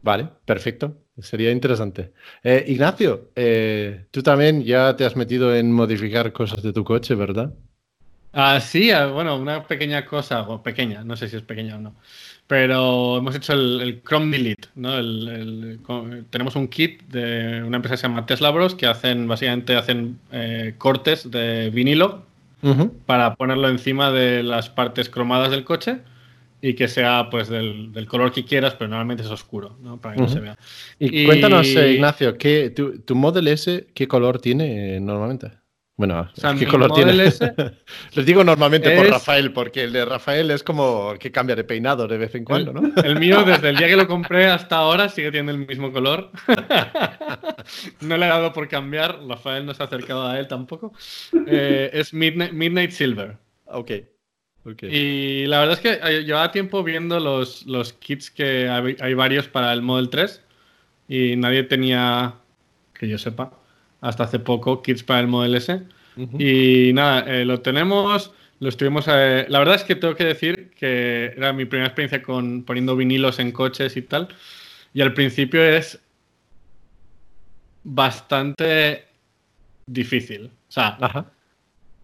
Vale, 0.00 0.28
perfecto. 0.44 0.96
Sería 1.18 1.50
interesante. 1.50 2.12
Eh, 2.44 2.64
Ignacio, 2.68 3.30
eh, 3.34 4.06
tú 4.12 4.22
también 4.22 4.62
ya 4.62 4.94
te 4.94 5.04
has 5.04 5.16
metido 5.16 5.54
en 5.54 5.72
modificar 5.72 6.32
cosas 6.32 6.62
de 6.62 6.72
tu 6.72 6.84
coche, 6.84 7.16
¿verdad? 7.16 7.52
Ah, 8.32 8.60
sí, 8.60 8.92
ah, 8.92 9.06
bueno, 9.06 9.36
una 9.36 9.66
pequeña 9.66 10.04
cosa, 10.04 10.42
o 10.42 10.62
pequeña, 10.62 11.02
no 11.02 11.16
sé 11.16 11.28
si 11.28 11.36
es 11.36 11.42
pequeña 11.42 11.76
o 11.76 11.80
no 11.80 11.96
pero 12.46 13.18
hemos 13.18 13.34
hecho 13.34 13.52
el, 13.52 14.02
Chrome 14.06 14.36
Delete. 14.36 14.68
¿no? 14.74 14.92
tenemos 16.30 16.56
un 16.56 16.68
kit 16.68 17.02
de 17.08 17.62
una 17.64 17.76
empresa 17.76 17.94
que 17.94 17.98
se 17.98 18.08
llama 18.08 18.26
Tesla 18.26 18.50
Bros 18.50 18.74
que 18.74 18.86
hacen 18.86 19.26
básicamente 19.26 19.76
hacen 19.76 20.18
eh, 20.32 20.74
cortes 20.78 21.30
de 21.30 21.70
vinilo 21.70 22.24
para 23.06 23.36
ponerlo 23.36 23.68
encima 23.68 24.10
de 24.10 24.42
las 24.42 24.68
partes 24.68 25.08
cromadas 25.08 25.52
del 25.52 25.62
coche 25.62 25.98
y 26.60 26.74
que 26.74 26.88
sea 26.88 27.28
pues 27.30 27.48
del, 27.48 28.06
color 28.08 28.32
que 28.32 28.44
quieras, 28.44 28.74
pero 28.74 28.88
normalmente 28.88 29.22
es 29.22 29.30
oscuro, 29.30 29.76
¿no? 29.82 30.00
para 30.00 30.16
que 30.16 30.22
no 30.22 30.28
se 30.28 30.40
vea. 30.40 30.58
Y, 30.98 31.26
cuéntanos, 31.26 31.68
eh, 31.68 31.92
Ignacio, 31.92 32.36
¿qué, 32.36 32.70
tu, 32.70 32.98
¿tu 33.00 33.14
Model 33.14 33.46
S 33.46 33.86
qué 33.94 34.08
color 34.08 34.40
tiene 34.40 34.98
normalmente? 34.98 35.52
Bueno, 35.96 36.28
¿qué 36.58 36.66
color 36.66 36.92
tiene? 36.92 37.14
Les 38.14 38.26
digo 38.26 38.44
normalmente 38.44 38.94
por 38.94 39.08
Rafael, 39.08 39.52
porque 39.52 39.84
el 39.84 39.92
de 39.94 40.04
Rafael 40.04 40.50
es 40.50 40.62
como 40.62 41.14
que 41.18 41.32
cambia 41.32 41.56
de 41.56 41.64
peinado 41.64 42.06
de 42.06 42.18
vez 42.18 42.34
en 42.34 42.44
cuando, 42.44 42.74
¿no? 42.74 42.92
El 43.02 43.18
mío, 43.18 43.42
desde 43.46 43.70
el 43.70 43.76
día 43.76 43.88
que 43.88 43.96
lo 43.96 44.06
compré 44.06 44.46
hasta 44.46 44.76
ahora, 44.76 45.08
sigue 45.08 45.28
teniendo 45.28 45.52
el 45.52 45.66
mismo 45.66 45.90
color. 45.92 46.30
no 48.02 48.16
le 48.18 48.26
he 48.26 48.28
dado 48.28 48.52
por 48.52 48.68
cambiar, 48.68 49.20
Rafael 49.26 49.64
no 49.64 49.72
se 49.72 49.82
ha 49.82 49.86
acercado 49.86 50.26
a 50.26 50.38
él 50.38 50.46
tampoco. 50.48 50.92
Eh, 51.46 51.88
es 51.94 52.12
Midnight, 52.12 52.90
Silver. 52.90 53.38
Ok. 53.64 53.92
Y 54.82 55.46
la 55.46 55.60
verdad 55.60 55.74
es 55.74 55.80
que 55.80 56.00
eh, 56.02 56.24
llevaba 56.24 56.52
tiempo 56.52 56.82
viendo 56.82 57.20
los, 57.20 57.64
los 57.66 57.94
kits 57.94 58.30
que 58.30 58.68
hay, 58.68 58.96
hay 59.00 59.14
varios 59.14 59.48
para 59.48 59.72
el 59.72 59.80
Model 59.80 60.10
3 60.10 60.42
y 61.08 61.36
nadie 61.36 61.62
tenía, 61.62 62.34
que 62.92 63.08
yo 63.08 63.16
sepa, 63.16 63.52
hasta 64.00 64.24
hace 64.24 64.38
poco, 64.38 64.82
kits 64.82 65.02
para 65.02 65.20
el 65.20 65.28
Model 65.28 65.54
S. 65.54 65.82
Y 66.38 66.92
nada, 66.94 67.20
eh, 67.26 67.44
lo 67.44 67.60
tenemos, 67.60 68.32
lo 68.60 68.68
estuvimos... 68.68 69.06
Eh, 69.08 69.46
la 69.48 69.58
verdad 69.58 69.74
es 69.74 69.84
que 69.84 69.96
tengo 69.96 70.14
que 70.14 70.24
decir 70.24 70.70
que 70.78 71.26
era 71.36 71.52
mi 71.52 71.66
primera 71.66 71.88
experiencia 71.88 72.22
con 72.22 72.62
poniendo 72.62 72.96
vinilos 72.96 73.38
en 73.38 73.52
coches 73.52 73.96
y 73.96 74.02
tal. 74.02 74.28
Y 74.94 75.02
al 75.02 75.12
principio 75.12 75.62
es 75.62 76.00
bastante 77.84 79.04
difícil. 79.86 80.46
O 80.46 80.72
sea, 80.72 80.98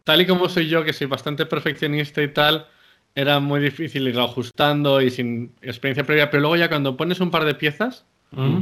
tal 0.04 0.20
y 0.20 0.26
como 0.26 0.48
soy 0.48 0.68
yo, 0.68 0.84
que 0.84 0.92
soy 0.92 1.06
bastante 1.06 1.46
perfeccionista 1.46 2.22
y 2.22 2.28
tal, 2.28 2.66
era 3.14 3.40
muy 3.40 3.60
difícil 3.60 4.08
ir 4.08 4.18
ajustando 4.18 5.00
y 5.00 5.10
sin 5.10 5.52
experiencia 5.62 6.04
previa. 6.04 6.30
Pero 6.30 6.42
luego 6.42 6.56
ya 6.56 6.68
cuando 6.68 6.98
pones 6.98 7.20
un 7.20 7.30
par 7.30 7.46
de 7.46 7.54
piezas 7.54 8.04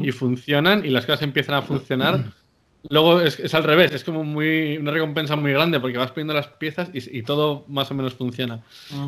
y 0.02 0.10
funcionan 0.12 0.84
y 0.84 0.90
las 0.90 1.06
cosas 1.06 1.22
empiezan 1.22 1.56
a 1.56 1.62
funcionar... 1.62 2.24
Luego 2.88 3.20
es, 3.20 3.54
al 3.54 3.64
revés, 3.64 3.92
es 3.92 4.04
como 4.04 4.24
muy 4.24 4.78
una 4.78 4.90
recompensa 4.90 5.36
muy 5.36 5.52
grande 5.52 5.80
porque 5.80 5.98
vas 5.98 6.12
poniendo 6.12 6.32
las 6.32 6.46
piezas 6.46 6.90
y, 6.94 7.22
todo 7.22 7.64
más 7.68 7.90
o 7.90 7.94
menos 7.94 8.14
funciona. 8.14 8.62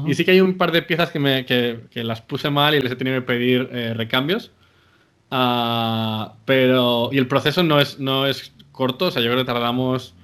Y 0.06 0.14
sí 0.14 0.24
que 0.24 0.32
hay 0.32 0.40
un 0.40 0.58
par 0.58 0.72
de 0.72 0.82
piezas 0.82 1.10
que, 1.10 1.18
me, 1.18 1.46
que, 1.46 1.88
las 1.94 2.20
puse 2.20 2.50
mal 2.50 2.74
y 2.74 2.80
les 2.80 2.92
he 2.92 2.96
tenido 2.96 3.16
que 3.16 3.22
pedir 3.22 3.68
eh, 3.72 3.94
recambios. 3.94 4.50
Ah, 5.30 6.34
pero. 6.44 7.08
Y 7.12 7.18
el 7.18 7.26
proceso 7.26 7.62
no 7.62 7.80
es, 7.80 7.98
no 7.98 8.26
es 8.26 8.52
corto, 8.72 9.06
o 9.06 9.10
sea, 9.10 9.22
yo 9.22 9.30
creo 9.30 9.42
que 9.42 9.50
tardamos 9.50 10.14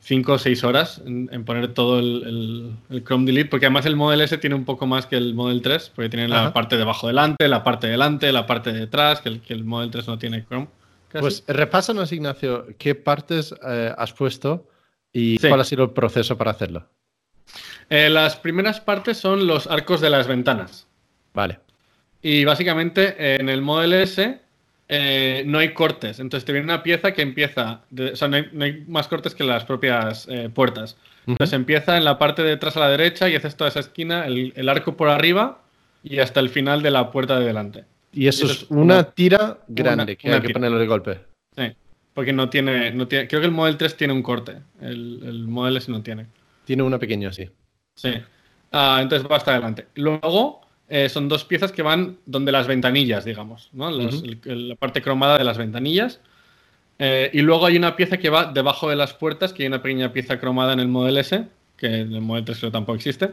5 0.00 0.32
o 0.32 0.38
6 0.38 0.64
horas 0.64 1.02
en, 1.06 1.44
poner 1.44 1.72
todo 1.72 1.98
el, 1.98 2.76
Chrome 3.04 3.24
Delete, 3.24 3.48
porque 3.48 3.66
además 3.66 3.86
el 3.86 3.96
Model 3.96 4.20
S 4.20 4.36
tiene 4.36 4.54
un 4.54 4.66
poco 4.66 4.86
más 4.86 5.06
que 5.06 5.16
el 5.16 5.34
Model 5.34 5.62
3, 5.62 5.92
porque 5.94 6.10
tiene 6.10 6.28
la 6.28 6.52
parte 6.52 6.76
de 6.76 6.82
abajo 6.82 7.06
delante, 7.06 7.48
la 7.48 7.64
parte 7.64 7.86
delante, 7.86 8.30
la 8.32 8.46
parte 8.46 8.72
de 8.72 8.80
detrás, 8.80 9.22
que 9.22 9.30
el, 9.30 9.40
que 9.40 9.54
el 9.54 9.64
Model 9.64 9.90
3 9.90 10.06
no 10.08 10.18
tiene 10.18 10.44
Chrome 10.44 10.68
Pues 11.12 11.44
repásanos, 11.46 12.12
Ignacio, 12.12 12.66
qué 12.78 12.94
partes 12.94 13.54
eh, 13.66 13.94
has 13.96 14.12
puesto 14.12 14.68
y 15.12 15.38
cuál 15.38 15.60
ha 15.60 15.64
sido 15.64 15.84
el 15.84 15.90
proceso 15.90 16.36
para 16.36 16.50
hacerlo. 16.50 16.86
Eh, 17.88 18.10
las 18.10 18.36
primeras 18.36 18.80
partes 18.80 19.16
son 19.16 19.46
los 19.46 19.66
arcos 19.66 20.00
de 20.00 20.10
las 20.10 20.26
ventanas. 20.26 20.86
Vale. 21.32 21.60
Y 22.20 22.44
básicamente 22.44 23.36
en 23.40 23.48
el 23.48 23.62
Model 23.62 23.94
S 23.94 24.40
eh, 24.88 25.42
no 25.46 25.58
hay 25.58 25.72
cortes. 25.72 26.20
Entonces 26.20 26.44
te 26.44 26.52
viene 26.52 26.66
una 26.66 26.82
pieza 26.82 27.12
que 27.12 27.22
empieza. 27.22 27.82
o 28.12 28.16
sea, 28.16 28.28
no 28.28 28.64
hay, 28.64 28.84
más 28.86 29.08
cortes 29.08 29.34
que 29.34 29.44
las 29.44 29.64
propias 29.64 30.28
puertas. 30.52 30.96
Entonces 31.26 31.54
empieza 31.54 31.96
en 31.96 32.04
la 32.04 32.18
parte 32.18 32.42
de 32.42 32.54
atrás 32.54 32.76
a 32.76 32.80
la 32.80 32.88
derecha 32.88 33.28
y 33.28 33.36
haces 33.36 33.54
toda 33.54 33.68
esa 33.68 33.80
esquina, 33.80 34.26
el, 34.26 34.68
arco 34.68 34.96
por 34.96 35.08
arriba 35.08 35.60
y 36.02 36.20
hasta 36.20 36.40
el 36.40 36.48
final 36.48 36.82
de 36.82 36.90
la 36.90 37.10
puerta 37.10 37.38
de 37.38 37.46
delante. 37.46 37.84
Y 38.12 38.26
eso, 38.26 38.46
es 38.46 38.66
una, 38.70 39.04
tira 39.04 39.58
grande 39.68 40.16
que 40.16 40.32
hay 40.32 40.40
que 40.40 40.50
ponerlo 40.50 40.78
de 40.78 40.86
golpe. 40.86 41.20
Sí, 41.56 41.72
porque 42.14 42.32
no 42.32 42.48
tiene, 42.48 42.92
no 42.92 43.06
tiene. 43.06 43.28
Creo 43.28 43.40
que 43.40 43.46
el 43.46 43.52
Model 43.52 43.76
3 43.76 43.96
tiene 43.96 44.12
un 44.12 44.22
corte. 44.22 44.56
El, 44.80 45.20
el 45.24 45.48
Model 45.48 45.76
S 45.76 45.90
no 45.90 46.02
tiene. 46.02 46.26
Tiene 46.64 46.82
una 46.82 46.98
pequeña, 46.98 47.32
sí. 47.32 47.48
Sí. 47.94 48.12
Ah, 48.72 48.98
entonces 49.02 49.28
va 49.30 49.36
hasta 49.36 49.52
adelante. 49.52 49.86
Luego 49.94 50.60
eh, 50.88 51.08
son 51.08 51.28
dos 51.28 51.44
piezas 51.44 51.72
que 51.72 51.82
van 51.82 52.18
donde 52.26 52.52
las 52.52 52.66
ventanillas, 52.66 53.24
digamos, 53.24 53.68
¿no? 53.72 53.90
la 53.90 54.76
parte 54.76 55.02
cromada 55.02 55.38
de 55.38 55.44
las 55.44 55.58
ventanillas. 55.58 56.20
Eh, 56.98 57.30
y 57.32 57.42
luego 57.42 57.66
hay 57.66 57.76
una 57.76 57.94
pieza 57.94 58.16
que 58.16 58.30
va 58.30 58.46
debajo 58.52 58.88
de 58.88 58.96
las 58.96 59.12
puertas, 59.14 59.52
que 59.52 59.62
hay 59.62 59.68
una 59.68 59.82
pequeña 59.82 60.12
pieza 60.12 60.40
cromada 60.40 60.72
en 60.72 60.80
el 60.80 60.88
Model 60.88 61.18
S, 61.18 61.46
que 61.76 61.86
en 61.86 62.14
el 62.14 62.20
Model 62.22 62.44
3 62.44 62.58
creo 62.58 62.72
tampoco 62.72 62.96
existe. 62.96 63.32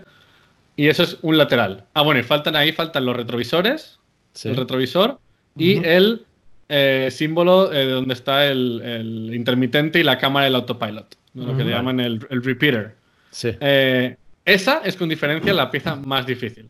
Y 0.75 0.87
eso 0.87 1.03
es 1.03 1.17
un 1.21 1.37
lateral. 1.37 1.85
Ah, 1.93 2.01
bueno, 2.01 2.19
y 2.19 2.23
faltan 2.23 2.55
ahí, 2.55 2.73
faltan 2.73 3.05
los 3.05 3.15
retrovisores, 3.15 3.99
el 4.43 4.55
retrovisor 4.55 5.19
y 5.57 5.83
el 5.85 6.25
eh, 6.67 7.09
símbolo 7.11 7.67
de 7.69 7.85
donde 7.85 8.13
está 8.13 8.45
el, 8.47 9.31
intermitente 9.33 9.99
y 9.99 10.03
la 10.03 10.17
cámara 10.17 10.45
del 10.45 10.55
autopilot, 10.55 11.15
lo 11.35 11.55
que 11.55 11.63
le 11.63 11.71
llaman 11.71 11.99
el, 11.99 12.19
repeater. 12.19 12.95
Sí. 13.29 13.51
Eh, 13.59 14.15
esa 14.45 14.81
es 14.83 14.95
con 14.95 15.09
diferencia 15.09 15.53
la 15.53 15.69
pieza 15.69 15.95
más 15.95 16.25
difícil. 16.25 16.69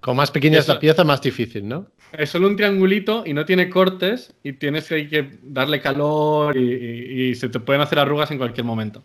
Con 0.00 0.16
más 0.16 0.30
pequeña 0.30 0.58
es 0.58 0.68
la 0.68 0.78
pieza, 0.78 1.02
más 1.02 1.22
difícil, 1.22 1.66
¿no? 1.66 1.86
Es 2.12 2.30
solo 2.30 2.46
un 2.46 2.56
triangulito 2.56 3.22
y 3.24 3.32
no 3.32 3.46
tiene 3.46 3.70
cortes 3.70 4.34
y 4.42 4.52
tienes 4.52 4.88
que 4.88 5.38
darle 5.42 5.80
calor 5.80 6.56
y, 6.56 7.34
se 7.34 7.48
te 7.48 7.58
pueden 7.58 7.80
hacer 7.80 7.98
arrugas 7.98 8.30
en 8.30 8.38
cualquier 8.38 8.66
momento. 8.66 9.02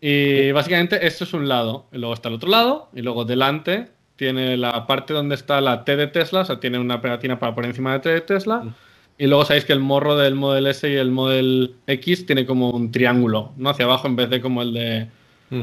Y 0.00 0.50
básicamente 0.52 1.06
esto 1.06 1.24
es 1.24 1.32
un 1.34 1.48
lado, 1.48 1.88
y 1.92 1.98
luego 1.98 2.14
está 2.14 2.28
el 2.28 2.36
otro 2.36 2.48
lado 2.48 2.88
y 2.94 3.02
luego 3.02 3.24
delante 3.24 3.88
tiene 4.22 4.56
la 4.56 4.86
parte 4.86 5.12
donde 5.12 5.34
está 5.34 5.60
la 5.60 5.82
T 5.82 5.96
de 5.96 6.06
Tesla, 6.06 6.42
o 6.42 6.44
sea, 6.44 6.60
tiene 6.60 6.78
una 6.78 7.00
pegatina 7.00 7.40
para 7.40 7.56
por 7.56 7.64
encima 7.64 7.94
de 7.94 7.98
T 7.98 8.08
de 8.08 8.20
Tesla. 8.20 8.72
Y 9.18 9.26
luego 9.26 9.44
sabéis 9.44 9.64
que 9.64 9.72
el 9.72 9.80
morro 9.80 10.16
del 10.16 10.36
Model 10.36 10.68
S 10.68 10.88
y 10.88 10.94
el 10.94 11.10
Model 11.10 11.74
X 11.88 12.24
tiene 12.24 12.46
como 12.46 12.70
un 12.70 12.92
triángulo, 12.92 13.50
¿no? 13.56 13.70
Hacia 13.70 13.84
abajo 13.84 14.06
en 14.06 14.14
vez 14.14 14.30
de 14.30 14.40
como 14.40 14.62
el 14.62 14.74
de... 14.74 15.08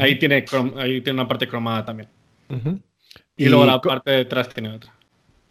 ahí, 0.02 0.20
tiene, 0.20 0.44
ahí 0.76 1.00
tiene 1.00 1.22
una 1.22 1.28
parte 1.30 1.48
cromada 1.48 1.86
también. 1.86 2.10
Y, 3.38 3.48
luego 3.48 3.66
la 3.66 3.80
parte 3.80 4.12
de 4.12 4.22
atrás 4.24 4.50
tiene 4.50 4.76
otra. 4.76 4.92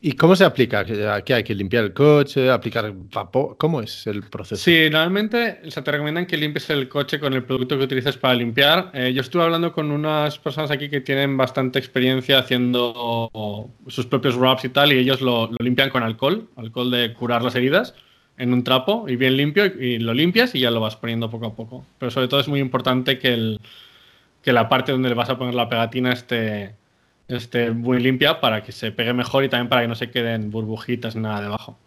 ¿Y 0.01 0.13
cómo 0.13 0.37
se 0.37 0.45
aplica? 0.45 0.87
¿Aquí 1.13 1.33
hay 1.33 1.43
que 1.43 1.57
limpiar 1.57 1.85
el 1.85 1.93
coche, 1.93 2.49
aplicar 2.49 2.93
vapor? 3.13 3.57
¿Cómo 3.59 3.81
es 3.81 4.07
el 4.07 4.23
proceso? 4.23 4.63
Sí, 4.63 4.89
normalmente 4.89 5.61
se 5.69 5.83
te 5.83 5.91
recomiendan 5.91 6.25
que 6.25 6.37
limpies 6.37 6.71
el 6.71 6.89
coche 6.89 7.19
con 7.19 7.35
el 7.35 7.43
producto 7.43 7.77
que 7.77 7.83
utilices 7.83 8.17
para 8.17 8.35
limpiar. 8.35 8.93
Eh, 8.95 9.13
yo 9.13 9.23
estuve 9.23 9.43
hablando 9.43 9.73
con 9.73 9.91
unas 9.91 10.39
personas 10.39 10.71
aquí 10.71 10.89
que 10.89 11.01
tienen 11.01 11.37
bastante 11.37 11.81
experiencia 11.81 12.39
haciendo 12.39 13.73
sus 13.89 14.07
propios 14.07 14.37
wraps 14.37 14.67
y 14.67 14.69
tal, 14.69 14.93
y 14.93 14.99
ellos 14.99 15.21
lo, 15.21 15.51
limpian 15.59 15.91
con 15.91 16.05
alcohol, 16.05 16.49
alcohol 16.55 16.93
de 16.93 17.13
curar 17.13 17.43
las 17.43 17.57
heridas, 17.57 17.97
en 18.37 18.53
un 18.53 18.63
trapo 18.63 19.09
y 19.09 19.17
bien 19.17 19.37
limpio, 19.37 19.67
y 19.67 19.99
lo 19.99 20.15
limpias 20.15 20.55
y 20.55 20.61
ya 20.61 20.71
lo 20.71 20.79
vas 20.79 20.95
poniendo 20.95 21.29
poco 21.29 21.47
a 21.47 21.57
poco. 21.57 21.85
Pero 21.99 22.13
sobre 22.13 22.29
todo 22.29 22.39
es 22.39 22.47
muy 22.47 22.61
importante 22.61 23.19
que, 23.19 23.35
el, 23.35 23.61
que 24.43 24.53
la 24.53 24.69
parte 24.69 24.93
donde 24.93 25.09
le 25.09 25.17
vas 25.17 25.29
a 25.29 25.37
poner 25.37 25.57
la 25.57 25.69
pegatina 25.69 26.13
esté 26.13 26.77
esté 27.29 27.71
muy 27.71 28.01
limpia 28.01 28.41
para 28.41 28.62
que 28.62 28.73
se 28.73 28.91
pegue 28.91 29.12
mejor 29.12 29.45
y 29.45 29.49
también 29.49 29.69
para 29.69 29.83
que 29.83 29.88
no 29.88 29.95
se 29.95 30.11
queden 30.11 30.51
burbujitas 30.51 31.14
ni 31.14 31.23
nada 31.23 31.43
debajo. 31.43 31.79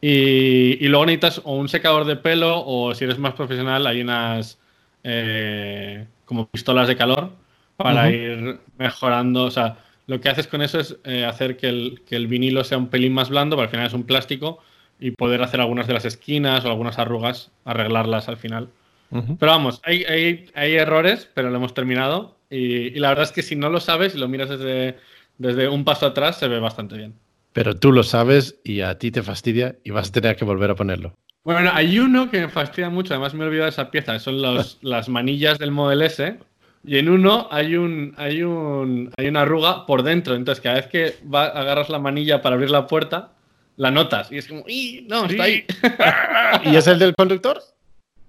Y, 0.00 0.78
y, 0.84 0.88
luego 0.88 1.06
necesitas 1.06 1.40
o 1.44 1.56
un 1.56 1.68
secador 1.68 2.04
de 2.04 2.16
pelo 2.16 2.62
o 2.64 2.94
si 2.94 3.04
eres 3.04 3.18
más 3.18 3.32
profesional 3.32 3.86
hay 3.86 4.02
unas 4.02 4.58
eh, 5.02 6.06
como 6.24 6.48
pistolas 6.48 6.86
de 6.86 6.96
calor 6.96 7.32
para 7.76 8.10
ir 8.10 8.60
mejorando. 8.76 9.44
O 9.44 9.50
sea, 9.50 9.78
lo 10.06 10.20
que 10.20 10.28
haces 10.28 10.46
con 10.46 10.62
eso 10.62 10.78
es 10.78 10.96
eh, 11.04 11.24
hacer 11.24 11.56
que 11.56 11.68
el, 11.68 12.02
que 12.06 12.16
el, 12.16 12.26
vinilo 12.26 12.62
sea 12.64 12.78
un 12.78 12.88
pelín 12.88 13.14
más 13.14 13.30
blando, 13.30 13.56
pero 13.56 13.64
al 13.64 13.70
final 13.70 13.86
es 13.86 13.92
un 13.94 14.04
plástico 14.04 14.58
y 15.00 15.12
poder 15.12 15.42
hacer 15.42 15.60
algunas 15.60 15.86
de 15.86 15.94
las 15.94 16.04
esquinas 16.04 16.64
o 16.64 16.68
algunas 16.68 16.98
arrugas, 16.98 17.50
arreglarlas 17.64 18.28
al 18.28 18.36
final. 18.36 18.68
Pero 19.10 19.52
vamos, 19.52 19.80
hay, 19.84 20.02
hay, 20.04 20.46
hay 20.54 20.74
errores, 20.74 21.30
pero 21.32 21.48
lo 21.50 21.56
hemos 21.56 21.74
terminado 21.74 22.35
y, 22.50 22.90
la 22.98 23.08
verdad 23.08 23.24
es 23.24 23.32
que 23.32 23.42
si 23.42 23.56
no 23.56 23.70
lo 23.70 23.80
sabes 23.80 24.14
y 24.14 24.18
lo 24.18 24.28
miras 24.28 24.48
desde, 24.48 24.98
desde 25.38 25.68
un 25.68 25.84
paso 25.84 26.06
atrás, 26.06 26.38
se 26.38 26.48
ve 26.48 26.58
bastante 26.58 26.96
bien. 26.96 27.14
Pero 27.52 27.74
tú 27.74 27.92
lo 27.92 28.02
sabes 28.02 28.60
y 28.64 28.82
a 28.82 28.98
ti 28.98 29.10
te 29.10 29.22
fastidia 29.22 29.76
y 29.82 29.90
vas 29.90 30.08
a 30.08 30.12
tener 30.12 30.36
que 30.36 30.44
volver 30.44 30.70
a 30.70 30.74
ponerlo. 30.74 31.14
Bueno, 31.44 31.70
hay 31.72 31.98
uno 31.98 32.30
que 32.30 32.40
me 32.40 32.48
fastidia 32.48 32.90
mucho, 32.90 33.14
además 33.14 33.32
me 33.34 33.44
he 33.44 33.46
olvidado 33.46 33.66
de 33.66 33.70
esa 33.70 33.90
pieza, 33.90 34.18
son 34.18 34.42
los, 34.42 34.78
las 34.82 35.08
manillas 35.08 35.58
del 35.58 35.70
Model 35.70 36.02
S. 36.02 36.38
Y 36.84 36.98
en 36.98 37.08
uno 37.08 37.48
hay 37.50 37.76
un, 37.76 38.14
hay 38.16 38.42
un 38.42 39.10
hay 39.16 39.26
una 39.26 39.42
arruga 39.42 39.86
por 39.86 40.02
dentro. 40.02 40.34
Entonces, 40.34 40.62
cada 40.62 40.76
vez 40.76 40.86
que 40.86 41.14
agarras 41.32 41.88
la 41.88 41.98
manilla 41.98 42.42
para 42.42 42.54
abrir 42.54 42.70
la 42.70 42.86
puerta, 42.86 43.32
la 43.76 43.90
notas. 43.90 44.30
Y 44.30 44.38
es 44.38 44.46
como, 44.46 44.64
¡y! 44.68 45.04
No, 45.08 45.26
está 45.26 45.44
ahí. 45.44 45.64
¿Y 46.64 46.76
es 46.76 46.86
el 46.86 46.98
del 46.98 47.14
conductor? 47.14 47.60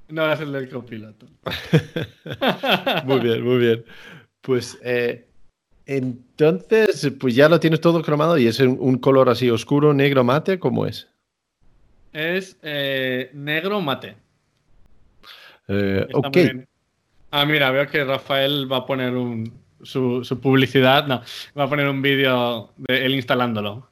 No, 0.09 0.31
es 0.31 0.39
el 0.39 0.51
del 0.51 0.69
copiloto. 0.69 1.25
muy 3.05 3.19
bien, 3.19 3.43
muy 3.43 3.57
bien. 3.57 3.85
Pues 4.41 4.77
eh, 4.83 5.27
entonces, 5.85 7.11
pues 7.19 7.35
ya 7.35 7.49
lo 7.49 7.59
tienes 7.59 7.81
todo 7.81 8.01
cromado 8.01 8.37
y 8.37 8.47
es 8.47 8.59
un, 8.59 8.97
color 8.97 9.29
así 9.29 9.49
oscuro, 9.49 9.93
negro 9.93 10.23
mate, 10.23 10.59
¿cómo 10.59 10.85
es? 10.85 11.07
Es 12.13 12.57
eh, 12.61 13.29
negro 13.33 13.81
mate. 13.81 14.15
Eh, 15.67 16.07
ok. 16.13 16.37
Ah, 17.31 17.45
mira, 17.45 17.71
veo 17.71 17.87
que 17.87 18.03
Rafael 18.03 18.71
va 18.71 18.77
a 18.77 18.85
poner 18.85 19.13
su, 19.81 20.39
publicidad, 20.41 21.07
no, 21.07 21.21
va 21.57 21.63
a 21.63 21.69
poner 21.69 21.87
un 21.87 22.01
vídeo 22.01 22.73
de 22.77 23.05
él 23.05 23.15
instalándolo. 23.15 23.89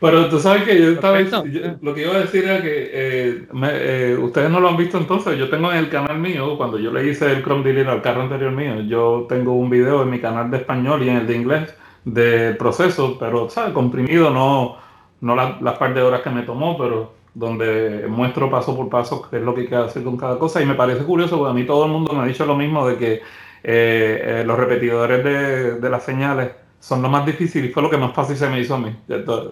Pero 0.00 0.28
tú 0.28 0.38
sabes 0.38 0.62
que 0.62 0.80
yo 0.80 0.90
estaba. 0.90 1.18
lo 1.20 1.94
que 1.94 2.02
iba 2.02 2.14
a 2.14 2.20
decir 2.20 2.44
era 2.44 2.62
que 2.62 2.90
eh, 2.92 3.48
eh, 3.52 4.18
ustedes 4.20 4.48
no 4.48 4.60
lo 4.60 4.68
han 4.68 4.76
visto 4.76 4.96
entonces. 4.96 5.36
Yo 5.36 5.50
tengo 5.50 5.72
en 5.72 5.78
el 5.78 5.88
canal 5.88 6.18
mío, 6.18 6.56
cuando 6.56 6.78
yo 6.78 6.92
le 6.92 7.08
hice 7.08 7.32
el 7.32 7.42
Chrome 7.42 7.64
Delete 7.64 7.90
al 7.90 8.02
carro 8.02 8.22
anterior 8.22 8.52
mío, 8.52 8.80
yo 8.82 9.26
tengo 9.28 9.54
un 9.54 9.68
video 9.68 10.02
en 10.02 10.10
mi 10.10 10.20
canal 10.20 10.50
de 10.50 10.58
español 10.58 11.02
y 11.02 11.08
en 11.08 11.16
el 11.16 11.26
de 11.26 11.36
inglés 11.36 11.74
del 12.04 12.56
proceso, 12.56 13.16
pero, 13.18 13.50
¿sabes? 13.50 13.72
Comprimido, 13.72 14.30
no, 14.30 14.76
no 15.20 15.34
las 15.34 15.78
par 15.78 15.92
de 15.94 16.02
horas 16.02 16.22
que 16.22 16.30
me 16.30 16.42
tomó, 16.42 16.78
pero 16.78 17.12
donde 17.34 18.06
muestro 18.08 18.50
paso 18.50 18.76
por 18.76 18.88
paso 18.88 19.28
qué 19.28 19.38
es 19.38 19.42
lo 19.42 19.54
que 19.54 19.62
hay 19.62 19.66
que 19.66 19.76
hacer 19.76 20.04
con 20.04 20.16
cada 20.16 20.38
cosa. 20.38 20.62
Y 20.62 20.66
me 20.66 20.74
parece 20.74 21.02
curioso, 21.04 21.38
porque 21.38 21.50
a 21.50 21.54
mí 21.54 21.64
todo 21.64 21.86
el 21.86 21.90
mundo 21.90 22.12
me 22.12 22.22
ha 22.22 22.26
dicho 22.26 22.46
lo 22.46 22.54
mismo 22.56 22.86
de 22.86 22.96
que 22.96 23.22
eh, 23.64 24.44
los 24.46 24.56
repetidores 24.56 25.24
de, 25.24 25.80
de 25.80 25.90
las 25.90 26.04
señales 26.04 26.50
son 26.80 27.02
lo 27.02 27.08
más 27.08 27.26
difícil 27.26 27.64
y 27.64 27.68
fue 27.68 27.82
lo 27.82 27.90
que 27.90 27.96
más 27.96 28.12
fácil 28.12 28.36
se 28.36 28.48
me 28.48 28.60
hizo 28.60 28.74
a 28.74 28.78
mí. 28.78 28.94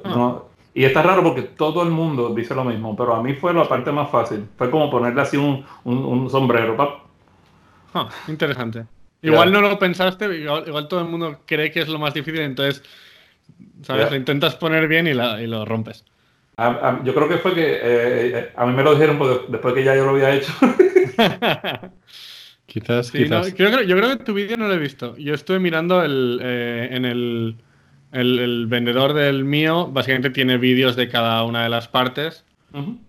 Ah. 0.05 0.43
y 0.75 0.85
está 0.85 1.03
raro 1.03 1.23
porque 1.23 1.43
todo 1.43 1.83
el 1.83 1.91
mundo 1.91 2.35
dice 2.35 2.55
lo 2.55 2.65
mismo, 2.65 2.97
pero 2.97 3.15
a 3.15 3.23
mí 3.23 3.35
fue 3.35 3.53
la 3.53 3.69
parte 3.69 3.93
más 3.93 4.11
fácil. 4.11 4.47
Fue 4.57 4.71
como 4.71 4.91
ponerle 4.91 5.21
así 5.21 5.37
un, 5.37 5.65
un, 5.85 6.31
sombrero. 6.31 6.77
Ah, 7.95 8.09
interesante. 8.29 8.85
Igual 9.23 9.53
no 9.53 9.61
lo 9.61 9.79
pensaste, 9.79 10.27
igual, 10.37 10.89
todo 10.89 11.01
el 11.01 11.09
mundo 11.09 11.41
cree 11.47 11.71
que 11.71 11.81
es 11.81 11.89
lo 11.89 11.99
más 11.99 12.15
difícil, 12.15 12.41
entonces, 12.41 12.83
¿sabes? 13.83 14.11
Lo 14.11 14.17
intentas 14.17 14.55
poner 14.55 14.87
bien 14.87 15.07
y, 15.07 15.15
la, 15.15 15.43
y 15.43 15.47
lo 15.47 15.65
rompes. 15.65 16.05
yo 17.03 17.15
creo 17.15 17.29
que 17.29 17.39
fue 17.39 17.55
que 17.55 17.73
eh, 17.73 17.79
eh, 17.83 18.53
a 18.55 18.67
mí 18.67 18.73
me 18.73 18.85
lo 18.85 18.93
dijeron 18.95 19.19
después 19.49 19.75
que 19.75 19.83
ya 19.83 19.97
yo 19.97 20.05
lo 20.05 20.11
había 20.11 20.35
hecho. 20.35 20.53
Quizás, 22.81 23.11
quizás. 23.11 23.55
yo 23.55 23.97
creo 23.97 24.19
que 24.19 24.23
tu 24.23 24.35
vídeo 24.35 24.59
no 24.59 24.69
lo 24.69 24.75
he 24.75 24.79
visto. 24.79 25.17
Yo 25.17 25.33
estuve 25.33 25.59
mirando 25.59 26.03
el, 26.03 26.39
eh, 26.43 26.89
en 26.91 27.07
el, 27.07 27.57
el, 28.13 28.67
vendedor 28.67 29.15
del 29.15 29.45
mío, 29.45 29.89
básicamente 29.91 30.29
tiene 30.29 30.59
vídeos 30.59 30.95
de 30.95 31.09
cada 31.09 31.43
una 31.45 31.63
de 31.63 31.71
las 31.71 31.89
partes. 31.89 32.45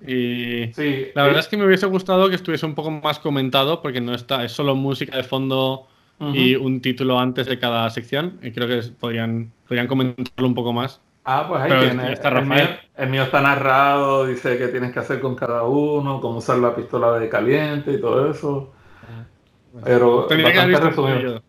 Y 0.08 0.68
la 1.16 1.24
verdad 1.24 1.40
es 1.40 1.50
que 1.50 1.58
me 1.58 1.66
hubiese 1.66 1.86
gustado 1.88 2.30
que 2.30 2.36
estuviese 2.36 2.66
un 2.66 2.76
poco 2.76 2.92
más 2.92 3.20
comentado, 3.20 3.82
porque 3.82 4.00
no 4.00 4.14
está, 4.14 4.46
es 4.46 4.54
solo 4.54 4.74
música 4.74 5.18
de 5.18 5.24
fondo 5.24 5.86
y 6.34 6.56
un 6.56 6.80
título 6.80 7.20
antes 7.20 7.48
de 7.48 7.60
cada 7.60 7.90
sección. 7.90 8.40
Y 8.42 8.52
creo 8.52 8.70
que 8.70 8.88
podrían, 8.98 9.52
podrían 9.68 9.88
comentarlo 9.88 10.48
un 10.48 10.56
poco 10.56 10.72
más. 10.72 11.02
Ah, 11.26 11.46
pues 11.46 11.62
ahí 11.62 11.88
tiene. 11.88 12.14
Está 12.14 12.30
el, 12.30 12.46
mío, 12.46 12.64
el, 12.96 13.10
mío, 13.10 13.24
está 13.24 13.42
narrado, 13.42 14.26
dice 14.26 14.58
qué 14.58 14.70
tienes 14.70 14.94
que 14.94 15.00
hacer 15.00 15.20
con 15.20 15.36
cada 15.36 15.64
uno, 15.64 16.22
cómo 16.22 16.38
usar 16.38 16.58
la 16.60 16.74
pistola 16.74 17.20
de 17.20 17.28
caliente 17.28 17.92
y 17.92 18.00
todo 18.00 18.32
eso. 18.32 18.72
Pero 19.84 20.26
Tenía 20.26 20.64
haber 20.64 20.84
resumido. 20.84 21.42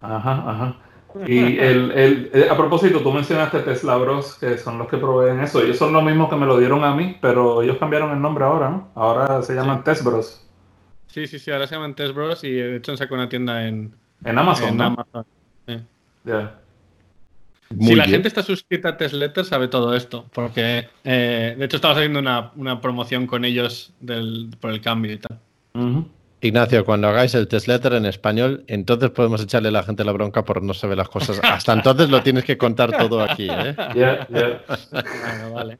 Ajá, 0.00 0.44
ajá. 0.46 0.76
Y 1.26 1.58
el, 1.58 2.48
a 2.50 2.56
propósito, 2.56 3.00
tú 3.00 3.12
mencionaste 3.12 3.60
Tesla 3.60 3.96
Bros, 3.96 4.34
que 4.38 4.58
son 4.58 4.78
los 4.78 4.88
que 4.88 4.98
proveen 4.98 5.40
eso. 5.40 5.62
Ellos 5.62 5.78
son 5.78 5.92
los 5.92 6.02
mismos 6.02 6.28
que 6.28 6.36
me 6.36 6.46
lo 6.46 6.58
dieron 6.58 6.84
a 6.84 6.94
mí, 6.94 7.16
pero 7.20 7.62
ellos 7.62 7.78
cambiaron 7.78 8.12
el 8.12 8.20
nombre 8.20 8.44
ahora, 8.44 8.68
¿no? 8.68 8.90
Ahora 8.94 9.42
se 9.42 9.54
llaman 9.54 9.82
sí. 9.84 10.04
Bros. 10.04 10.46
Sí, 11.06 11.26
sí, 11.26 11.38
sí, 11.38 11.50
ahora 11.50 11.66
se 11.66 11.74
llaman 11.74 11.94
Test 11.94 12.14
Bros 12.14 12.44
y 12.44 12.52
de 12.52 12.76
hecho 12.76 12.92
han 12.92 12.98
sacado 12.98 13.16
una 13.16 13.28
tienda 13.28 13.66
en, 13.66 13.94
en 14.24 14.38
Amazon. 14.38 14.68
En 14.68 14.80
Amazon. 14.80 15.26
si 17.80 17.94
la 17.94 18.04
gente 18.04 18.28
está 18.28 18.42
suscrita 18.42 18.90
a 18.90 18.96
Tesletter, 18.96 19.44
sabe 19.44 19.68
todo 19.68 19.96
esto, 19.96 20.26
porque 20.32 20.88
eh, 21.04 21.54
de 21.58 21.64
hecho 21.64 21.76
estaba 21.76 21.94
haciendo 21.94 22.18
una, 22.18 22.52
una 22.54 22.80
promoción 22.80 23.26
con 23.26 23.44
ellos 23.44 23.94
del, 24.00 24.50
por 24.60 24.70
el 24.70 24.80
cambio 24.82 25.12
y 25.12 25.18
tal. 25.18 25.40
Ignacio, 26.40 26.84
cuando 26.84 27.08
hagáis 27.08 27.34
el 27.34 27.48
test 27.48 27.66
letter 27.66 27.94
en 27.94 28.06
español, 28.06 28.64
entonces 28.68 29.10
podemos 29.10 29.42
echarle 29.42 29.68
a 29.68 29.72
la 29.72 29.82
gente 29.82 30.04
la 30.04 30.12
bronca 30.12 30.44
por 30.44 30.62
no 30.62 30.72
saber 30.72 30.96
las 30.96 31.08
cosas. 31.08 31.40
Hasta 31.42 31.72
entonces 31.72 32.10
lo 32.10 32.22
tienes 32.22 32.44
que 32.44 32.56
contar 32.56 32.96
todo 32.96 33.20
aquí. 33.22 33.48
¿eh? 33.50 33.74
bueno, 34.92 35.52
vale. 35.52 35.78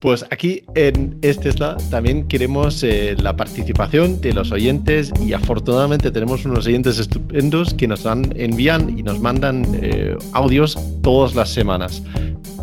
Pues 0.00 0.24
aquí 0.30 0.62
en 0.76 1.18
este 1.22 1.50
también 1.90 2.28
queremos 2.28 2.84
eh, 2.84 3.16
la 3.20 3.34
participación 3.34 4.20
de 4.20 4.32
los 4.32 4.52
oyentes 4.52 5.12
y 5.20 5.32
afortunadamente 5.32 6.12
tenemos 6.12 6.44
unos 6.44 6.68
oyentes 6.68 7.00
estupendos 7.00 7.74
que 7.74 7.88
nos 7.88 8.04
dan, 8.04 8.32
envían 8.36 8.96
y 8.96 9.02
nos 9.02 9.18
mandan 9.18 9.66
eh, 9.82 10.16
audios 10.34 10.78
todas 11.02 11.34
las 11.34 11.48
semanas. 11.48 12.00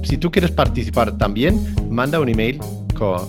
Si 0.04 0.18
tú 0.18 0.32
quieres 0.32 0.52
participar 0.52 1.18
también, 1.18 1.60
manda 1.90 2.22
un 2.22 2.30
email 2.30 2.58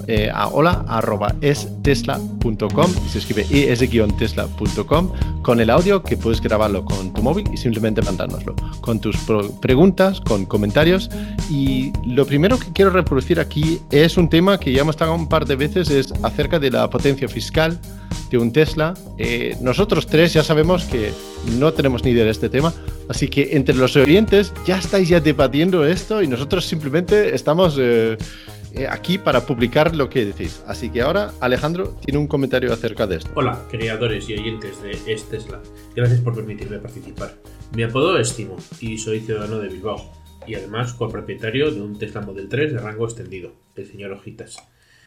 eh, 0.07 0.31
a 0.33 0.49
hola.estesla.com 0.49 2.91
y 3.05 3.09
se 3.09 3.19
escribe 3.19 3.45
es-tesla.com 3.51 5.13
con 5.43 5.61
el 5.61 5.71
audio 5.71 6.03
que 6.03 6.17
puedes 6.17 6.41
grabarlo 6.41 6.85
con 6.85 7.13
tu 7.13 7.23
móvil 7.23 7.49
y 7.53 7.57
simplemente 7.57 8.03
mandárnoslo 8.03 8.55
con 8.81 9.01
tus 9.01 9.17
preguntas, 9.61 10.21
con 10.21 10.47
comentarios 10.47 11.11
y 11.51 11.93
lo 12.07 12.25
primero 12.27 12.59
que 12.59 12.73
quiero 12.73 12.91
reproducir 12.91 13.41
aquí 13.41 13.81
es 13.91 14.17
un 14.17 14.29
tema 14.29 14.59
que 14.59 14.73
ya 14.73 14.83
hemos 14.83 14.97
tocado 14.97 15.17
un 15.17 15.29
par 15.29 15.47
de 15.47 15.57
veces 15.57 15.91
es 15.91 16.13
acerca 16.23 16.59
de 16.59 16.71
la 16.71 16.89
potencia 16.89 17.29
fiscal 17.29 17.79
de 18.31 18.39
un 18.39 18.53
Tesla. 18.53 18.95
Eh, 19.19 19.57
nosotros 19.61 20.07
tres 20.07 20.33
ya 20.33 20.43
sabemos 20.43 20.85
que 20.85 21.13
no 21.59 21.73
tenemos 21.73 22.05
ni 22.05 22.11
idea 22.11 22.25
de 22.25 22.31
este 22.31 22.49
tema, 22.49 22.73
así 23.09 23.29
que 23.29 23.57
entre 23.57 23.75
los 23.75 23.97
oyentes 23.97 24.53
ya 24.67 24.79
estáis 24.79 25.09
ya 25.09 25.21
debatiendo 25.21 25.87
esto 25.87 26.23
y 26.23 26.27
nosotros 26.27 26.65
simplemente 26.65 27.35
estamos 27.35 27.77
eh, 27.79 28.17
aquí 28.89 29.19
para 29.19 29.47
publicar 29.47 29.95
lo 29.95 30.09
que 30.09 30.25
decís. 30.25 30.63
Así 30.67 30.91
que 30.91 31.03
ahora 31.03 31.33
Alejandro 31.41 31.97
tiene 32.05 32.19
un 32.19 32.27
comentario 32.27 32.73
acerca 32.73 33.07
de 33.07 33.17
esto. 33.17 33.31
Hola, 33.35 33.63
creadores 33.71 34.29
y 34.29 34.35
oyentes 34.35 34.83
de 34.83 34.93
Es 35.13 35.29
Tesla. 35.29 35.61
Gracias 35.95 36.21
por 36.21 36.35
permitirme 36.35 36.79
participar. 36.79 37.35
Mi 37.75 37.83
apodo 37.83 38.19
es 38.19 38.35
Timo 38.35 38.57
y 38.81 38.99
soy 38.99 39.21
ciudadano 39.21 39.59
de 39.59 39.69
Bilbao 39.69 40.13
y 40.47 40.55
además 40.55 40.93
copropietario 40.93 41.71
de 41.71 41.81
un 41.81 41.99
Tesla 41.99 42.21
Model 42.21 42.49
3 42.49 42.73
de 42.73 42.79
rango 42.79 43.05
extendido, 43.05 43.53
el 43.75 43.87
señor 43.87 44.13
Ojitas. 44.13 44.57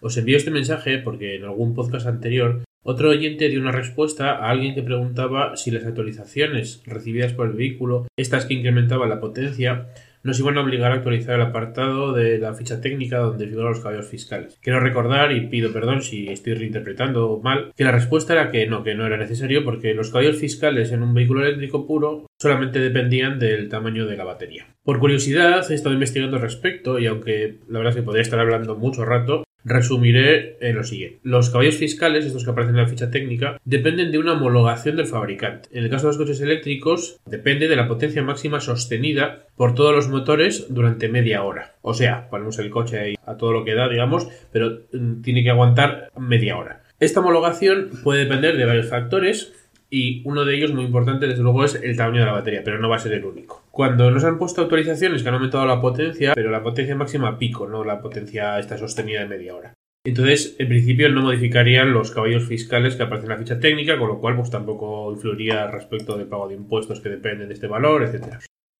Os 0.01 0.17
envío 0.17 0.37
este 0.37 0.51
mensaje 0.51 0.97
porque 0.99 1.35
en 1.35 1.45
algún 1.45 1.73
podcast 1.73 2.07
anterior 2.07 2.63
otro 2.81 3.09
oyente 3.09 3.49
dio 3.49 3.59
una 3.59 3.73
respuesta 3.73 4.31
a 4.31 4.49
alguien 4.49 4.73
que 4.73 4.83
preguntaba 4.83 5.57
si 5.57 5.69
las 5.69 5.83
actualizaciones 5.83 6.81
recibidas 6.85 7.33
por 7.33 7.47
el 7.47 7.53
vehículo, 7.53 8.07
estas 8.17 8.45
que 8.45 8.53
incrementaban 8.53 9.09
la 9.09 9.19
potencia, 9.19 9.89
nos 10.23 10.39
iban 10.39 10.57
a 10.57 10.61
obligar 10.61 10.91
a 10.91 10.95
actualizar 10.95 11.35
el 11.35 11.41
apartado 11.41 12.13
de 12.13 12.37
la 12.37 12.53
ficha 12.53 12.81
técnica 12.81 13.19
donde 13.19 13.47
figuran 13.47 13.71
los 13.71 13.79
caballos 13.79 14.07
fiscales. 14.07 14.57
Quiero 14.61 14.79
recordar, 14.79 15.31
y 15.31 15.47
pido 15.47 15.71
perdón 15.71 16.01
si 16.01 16.27
estoy 16.29 16.53
reinterpretando 16.53 17.39
mal, 17.43 17.71
que 17.75 17.83
la 17.83 17.91
respuesta 17.91 18.33
era 18.33 18.51
que 18.51 18.67
no, 18.67 18.83
que 18.83 18.95
no 18.95 19.05
era 19.05 19.17
necesario 19.17 19.63
porque 19.63 19.93
los 19.93 20.11
caballos 20.11 20.37
fiscales 20.37 20.91
en 20.91 21.03
un 21.03 21.13
vehículo 21.13 21.43
eléctrico 21.43 21.87
puro 21.87 22.25
solamente 22.39 22.79
dependían 22.79 23.39
del 23.39 23.69
tamaño 23.69 24.05
de 24.05 24.17
la 24.17 24.23
batería. 24.23 24.67
Por 24.83 24.99
curiosidad, 24.99 25.69
he 25.69 25.75
estado 25.75 25.93
investigando 25.93 26.37
al 26.37 26.41
respecto 26.41 26.99
y 26.99 27.07
aunque 27.07 27.57
la 27.67 27.79
verdad 27.79 27.91
es 27.91 27.97
que 27.97 28.03
podría 28.03 28.21
estar 28.21 28.39
hablando 28.39 28.75
mucho 28.75 29.05
rato, 29.05 29.43
Resumiré 29.65 30.57
en 30.61 30.75
lo 30.75 30.83
siguiente. 30.83 31.19
Los 31.23 31.49
caballos 31.49 31.75
fiscales, 31.75 32.25
estos 32.25 32.43
que 32.43 32.51
aparecen 32.51 32.75
en 32.75 32.83
la 32.83 32.87
ficha 32.87 33.11
técnica, 33.11 33.59
dependen 33.65 34.11
de 34.11 34.17
una 34.17 34.33
homologación 34.33 34.95
del 34.95 35.05
fabricante. 35.05 35.69
En 35.71 35.83
el 35.83 35.89
caso 35.89 36.07
de 36.07 36.13
los 36.13 36.17
coches 36.17 36.41
eléctricos, 36.41 37.19
depende 37.25 37.67
de 37.67 37.75
la 37.75 37.87
potencia 37.87 38.23
máxima 38.23 38.59
sostenida 38.59 39.47
por 39.55 39.75
todos 39.75 39.93
los 39.93 40.07
motores 40.07 40.67
durante 40.69 41.09
media 41.09 41.43
hora. 41.43 41.75
O 41.81 41.93
sea, 41.93 42.29
ponemos 42.29 42.57
el 42.59 42.69
coche 42.69 42.99
ahí 42.99 43.15
a 43.25 43.37
todo 43.37 43.51
lo 43.51 43.65
que 43.65 43.75
da, 43.75 43.89
digamos, 43.89 44.27
pero 44.51 44.81
mm, 44.93 45.21
tiene 45.21 45.43
que 45.43 45.49
aguantar 45.49 46.11
media 46.17 46.57
hora. 46.57 46.83
Esta 46.99 47.21
homologación 47.21 47.91
puede 48.03 48.25
depender 48.25 48.57
de 48.57 48.65
varios 48.65 48.89
factores, 48.89 49.53
y 49.89 50.21
uno 50.25 50.45
de 50.45 50.55
ellos 50.55 50.73
muy 50.73 50.85
importante 50.85 51.27
desde 51.27 51.43
luego 51.43 51.63
es 51.63 51.75
el 51.75 51.97
tamaño 51.97 52.19
de 52.19 52.25
la 52.27 52.33
batería, 52.33 52.61
pero 52.63 52.79
no 52.79 52.89
va 52.89 52.97
a 52.97 52.99
ser 52.99 53.13
el 53.13 53.25
único. 53.25 53.63
Cuando 53.71 54.11
nos 54.11 54.23
han 54.23 54.37
puesto 54.37 54.61
actualizaciones 54.61 55.23
que 55.23 55.29
han 55.29 55.35
aumentado 55.35 55.65
la 55.65 55.81
potencia, 55.81 56.33
pero 56.35 56.51
la 56.51 56.63
potencia 56.63 56.95
máxima 56.95 57.37
pico, 57.37 57.67
no 57.67 57.83
la 57.83 58.01
potencia 58.01 58.59
está 58.59 58.77
sostenida 58.77 59.21
de 59.21 59.27
media 59.27 59.55
hora. 59.55 59.73
Entonces, 60.05 60.55
en 60.59 60.69
principio 60.69 61.09
no 61.09 61.21
modificarían 61.21 61.93
los 61.93 62.11
caballos 62.11 62.47
fiscales 62.47 62.95
que 62.95 63.03
aparecen 63.03 63.31
en 63.31 63.37
la 63.37 63.43
ficha 63.43 63.59
técnica, 63.59 63.97
con 63.97 64.07
lo 64.07 64.19
cual 64.19 64.37
pues 64.37 64.49
tampoco 64.49 65.11
influiría 65.11 65.67
respecto 65.67 66.17
del 66.17 66.27
pago 66.27 66.47
de 66.47 66.55
impuestos 66.55 67.01
que 67.01 67.09
dependen 67.09 67.49
de 67.49 67.53
este 67.53 67.67
valor, 67.67 68.03
etcétera. 68.03 68.39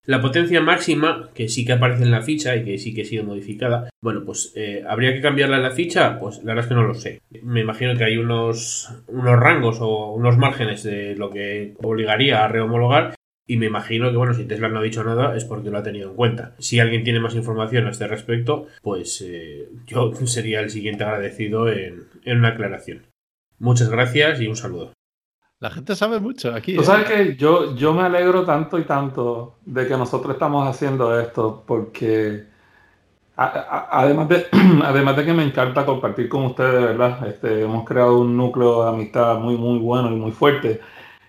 La 0.10 0.22
potencia 0.22 0.60
máxima, 0.60 1.30
que 1.36 1.48
sí 1.50 1.64
que 1.64 1.74
aparece 1.74 2.02
en 2.02 2.10
la 2.10 2.24
ficha 2.24 2.56
y 2.56 2.66
que 2.66 2.80
sí 2.80 2.96
que 2.96 3.04
ha 3.04 3.06
sido 3.06 3.24
modificada, 3.24 3.92
bueno, 4.02 4.26
pues 4.26 4.52
eh, 4.56 4.84
¿habría 4.88 5.14
que 5.14 5.22
cambiarla 5.22 5.58
en 5.58 5.62
la 5.62 5.70
ficha? 5.70 6.18
Pues 6.18 6.40
la 6.40 6.56
verdad 6.56 6.64
es 6.64 6.70
que 6.70 6.74
no 6.74 6.88
lo 6.88 6.96
sé. 6.96 7.22
Me 7.44 7.62
imagino 7.62 7.96
que 7.96 8.06
hay 8.06 8.18
unos, 8.18 8.90
unos 9.06 9.40
rangos 9.40 9.78
o 9.82 10.14
unos 10.14 10.36
márgenes 10.36 10.82
de 10.82 11.16
lo 11.16 11.30
que 11.30 11.76
obligaría 11.84 12.44
a 12.44 12.48
rehomologar 12.48 13.14
y 13.46 13.58
me 13.58 13.68
imagino 13.68 14.10
que, 14.10 14.18
bueno, 14.18 14.34
si 14.34 14.46
Tesla 14.46 14.70
no 14.70 14.80
ha 14.80 14.82
dicho 14.82 15.04
nada 15.04 15.38
es 15.38 15.46
porque 15.46 15.70
lo 15.70 15.78
ha 15.78 15.84
tenido 15.84 16.10
en 16.10 16.16
cuenta. 16.16 16.56
Si 16.58 16.80
alguien 16.80 17.04
tiene 17.04 17.20
más 17.20 17.36
información 17.36 17.86
a 17.86 17.92
este 17.92 18.08
respecto, 18.08 18.66
pues 18.82 19.24
eh, 19.24 19.70
yo 19.86 20.12
sería 20.26 20.62
el 20.62 20.72
siguiente 20.72 21.04
agradecido 21.04 21.72
en, 21.72 22.06
en 22.26 22.40
una 22.40 22.48
aclaración. 22.48 23.06
Muchas 23.60 23.92
gracias 23.92 24.42
y 24.42 24.48
un 24.48 24.56
saludo. 24.56 24.92
La 25.60 25.70
gente 25.70 25.94
sabe 25.96 26.22
mucho 26.22 26.56
aquí. 26.56 26.76
Tú 26.76 26.84
sabes 26.84 27.10
¿eh? 27.10 27.14
que 27.14 27.36
yo, 27.36 27.76
yo 27.76 27.94
me 27.94 28.04
alegro 28.04 28.46
tanto 28.46 28.80
y 28.80 28.84
tanto 28.84 29.58
de 29.66 29.88
que 29.88 29.98
nosotros 29.98 30.34
estamos 30.34 30.66
haciendo 30.68 31.20
esto, 31.20 31.64
porque 31.68 32.46
además, 33.36 34.30
de, 34.30 34.48
además 34.84 35.18
de 35.18 35.26
que 35.26 35.34
me 35.34 35.44
encanta 35.44 35.86
compartir 35.86 36.30
con 36.30 36.46
ustedes, 36.46 36.82
¿verdad? 36.82 37.28
Este, 37.28 37.64
hemos 37.64 37.86
creado 37.86 38.20
un 38.22 38.38
núcleo 38.38 38.84
de 38.84 38.90
amistad 38.90 39.38
muy, 39.40 39.58
muy 39.58 39.80
bueno 39.80 40.10
y 40.12 40.16
muy 40.16 40.32
fuerte. 40.32 40.80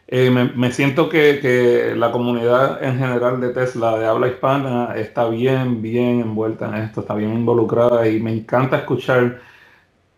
Eh, 0.06 0.30
me, 0.30 0.72
siento 0.72 1.08
que, 1.08 1.40
que, 1.40 1.94
la 1.96 2.12
comunidad 2.12 2.82
en 2.82 2.98
general 2.98 3.40
de 3.40 3.50
Tesla, 3.50 3.96
de 3.98 4.06
habla 4.06 4.28
hispana, 4.28 4.94
está 4.96 5.28
bien, 5.28 5.82
bien 5.82 6.20
envuelta 6.20 6.68
en 6.68 6.82
esto, 6.82 7.00
está 7.02 7.14
bien 7.14 7.32
involucrada 7.32 8.08
y 8.08 8.20
me 8.20 8.32
encanta 8.32 8.78
escuchar 8.78 9.40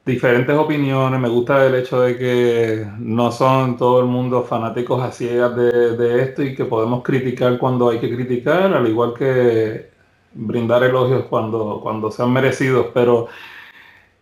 diferentes 0.04 0.54
opiniones. 0.56 1.20
Me 1.20 1.28
gusta 1.28 1.66
el 1.66 1.74
hecho 1.74 2.00
de 2.02 2.18
que 2.18 2.86
no 2.98 3.30
son 3.32 3.76
todo 3.76 4.00
el 4.00 4.06
mundo 4.06 4.42
fanáticos 4.44 5.02
a 5.02 5.12
ciegas 5.12 5.54
de, 5.56 6.22
esto 6.22 6.42
y 6.42 6.54
que 6.54 6.64
podemos 6.64 7.02
criticar 7.02 7.58
cuando 7.58 7.90
hay 7.90 7.98
que 8.00 8.14
criticar, 8.14 8.72
al 8.74 8.88
igual 8.88 9.14
que 9.14 9.90
brindar 10.34 10.82
elogios 10.82 11.26
cuando, 11.26 11.80
cuando 11.82 12.10
sean 12.10 12.32
merecidos. 12.32 12.88
Pero 12.92 13.28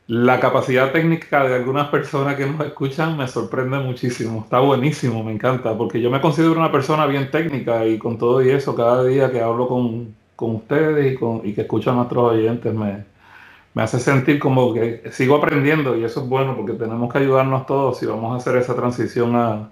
la 0.06 0.40
capacidad 0.40 0.92
técnica 0.92 1.44
de 1.44 1.54
algunas 1.54 1.88
personas 1.88 2.36
que 2.36 2.46
nos 2.46 2.66
escuchan 2.66 3.16
me 3.16 3.28
sorprende 3.28 3.78
muchísimo. 3.78 4.40
Está 4.42 4.60
buenísimo, 4.60 5.22
me 5.24 5.32
encanta, 5.32 5.76
porque 5.78 6.00
yo 6.00 6.10
me 6.10 6.20
considero 6.20 6.52
una 6.52 6.72
persona 6.72 7.06
bien 7.06 7.30
técnica 7.30 7.86
y 7.86 7.98
con 7.98 8.18
todo 8.18 8.42
y 8.42 8.50
eso, 8.50 8.74
cada 8.74 9.04
día 9.04 9.30
que 9.30 9.40
hablo 9.40 9.68
con, 9.68 10.14
ustedes 10.36 11.12
y, 11.12 11.16
con, 11.16 11.42
y 11.44 11.52
que 11.52 11.62
escucho 11.62 11.90
a 11.90 11.94
nuestros 11.94 12.32
oyentes 12.32 12.74
me 12.74 13.09
me 13.74 13.82
hace 13.82 13.98
sentir 14.00 14.38
como 14.38 14.74
que 14.74 15.02
sigo 15.12 15.36
aprendiendo 15.36 15.96
y 15.96 16.04
eso 16.04 16.22
es 16.22 16.28
bueno 16.28 16.56
porque 16.56 16.72
tenemos 16.72 17.12
que 17.12 17.18
ayudarnos 17.18 17.66
todos 17.66 17.98
si 17.98 18.06
vamos 18.06 18.32
a 18.32 18.36
hacer 18.36 18.60
esa 18.60 18.74
transición 18.74 19.36
a 19.36 19.70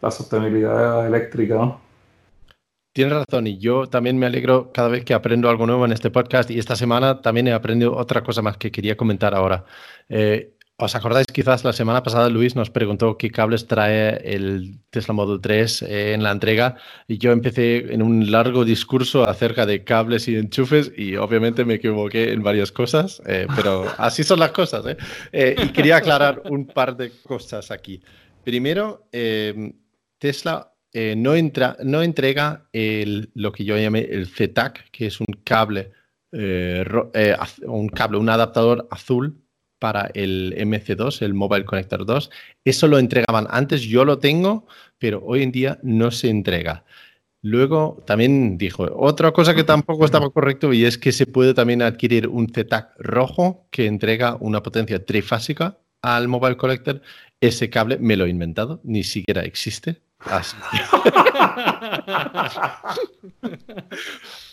la 0.00 0.10
sostenibilidad 0.10 1.06
eléctrica. 1.06 1.54
¿no? 1.54 1.80
Tienes 2.92 3.14
razón 3.14 3.46
y 3.46 3.58
yo 3.58 3.86
también 3.86 4.18
me 4.18 4.26
alegro 4.26 4.72
cada 4.72 4.88
vez 4.88 5.04
que 5.04 5.14
aprendo 5.14 5.48
algo 5.48 5.66
nuevo 5.66 5.84
en 5.84 5.92
este 5.92 6.10
podcast 6.10 6.50
y 6.50 6.58
esta 6.58 6.76
semana 6.76 7.20
también 7.20 7.46
he 7.48 7.52
aprendido 7.52 7.94
otra 7.94 8.22
cosa 8.22 8.42
más 8.42 8.56
que 8.56 8.72
quería 8.72 8.96
comentar 8.96 9.34
ahora. 9.34 9.64
Eh, 10.08 10.55
¿Os 10.78 10.94
acordáis 10.94 11.26
quizás 11.32 11.64
la 11.64 11.72
semana 11.72 12.02
pasada 12.02 12.28
Luis 12.28 12.54
nos 12.54 12.68
preguntó 12.68 13.16
qué 13.16 13.30
cables 13.30 13.66
trae 13.66 14.20
el 14.34 14.78
Tesla 14.90 15.14
Model 15.14 15.40
3 15.40 15.80
eh, 15.80 16.12
en 16.12 16.22
la 16.22 16.32
entrega 16.32 16.76
y 17.08 17.16
yo 17.16 17.32
empecé 17.32 17.94
en 17.94 18.02
un 18.02 18.30
largo 18.30 18.62
discurso 18.62 19.26
acerca 19.26 19.64
de 19.64 19.84
cables 19.84 20.28
y 20.28 20.36
enchufes 20.36 20.92
y 20.94 21.16
obviamente 21.16 21.64
me 21.64 21.74
equivoqué 21.74 22.30
en 22.30 22.42
varias 22.42 22.72
cosas, 22.72 23.22
eh, 23.24 23.46
pero 23.56 23.86
así 23.96 24.22
son 24.22 24.38
las 24.38 24.50
cosas. 24.50 24.84
¿eh? 25.32 25.56
y 25.64 25.68
quería 25.70 25.96
aclarar 25.96 26.42
un 26.50 26.66
par 26.66 26.94
de 26.94 27.10
cosas 27.22 27.70
aquí. 27.70 28.02
Primero, 28.44 29.08
Tesla 30.18 30.74
no, 30.92 31.34
entra, 31.34 31.78
no 31.84 32.02
entrega 32.02 32.68
el, 32.74 33.30
lo 33.32 33.50
que 33.50 33.64
yo 33.64 33.78
llamé 33.78 34.00
el 34.00 34.26
ZTAC, 34.26 34.90
que 34.90 35.06
es 35.06 35.20
un 35.20 35.26
cable, 35.42 35.92
un 36.32 37.88
cable, 37.88 38.18
un 38.18 38.28
adaptador 38.28 38.86
azul 38.90 39.42
para 39.86 40.10
el 40.14 40.52
MC2, 40.58 41.22
el 41.22 41.32
Mobile 41.32 41.64
Connector 41.64 42.04
2. 42.04 42.28
Eso 42.64 42.88
lo 42.88 42.98
entregaban 42.98 43.46
antes, 43.50 43.82
yo 43.82 44.04
lo 44.04 44.18
tengo, 44.18 44.66
pero 44.98 45.22
hoy 45.24 45.44
en 45.44 45.52
día 45.52 45.78
no 45.84 46.10
se 46.10 46.28
entrega. 46.28 46.84
Luego 47.40 48.02
también 48.04 48.58
dijo 48.58 48.88
otra 48.96 49.30
cosa 49.30 49.54
que 49.54 49.62
tampoco 49.62 50.04
estaba 50.04 50.28
correcto 50.30 50.72
y 50.72 50.84
es 50.84 50.98
que 50.98 51.12
se 51.12 51.24
puede 51.24 51.54
también 51.54 51.82
adquirir 51.82 52.26
un 52.26 52.48
ZTAC 52.48 52.96
rojo 52.98 53.68
que 53.70 53.86
entrega 53.86 54.36
una 54.40 54.60
potencia 54.60 55.06
trifásica 55.06 55.78
al 56.02 56.26
Mobile 56.26 56.56
Collector. 56.56 57.00
Ese 57.40 57.70
cable 57.70 57.98
me 57.98 58.16
lo 58.16 58.26
he 58.26 58.30
inventado, 58.30 58.80
ni 58.82 59.04
siquiera 59.04 59.42
existe. 59.42 60.02
Así 60.18 60.56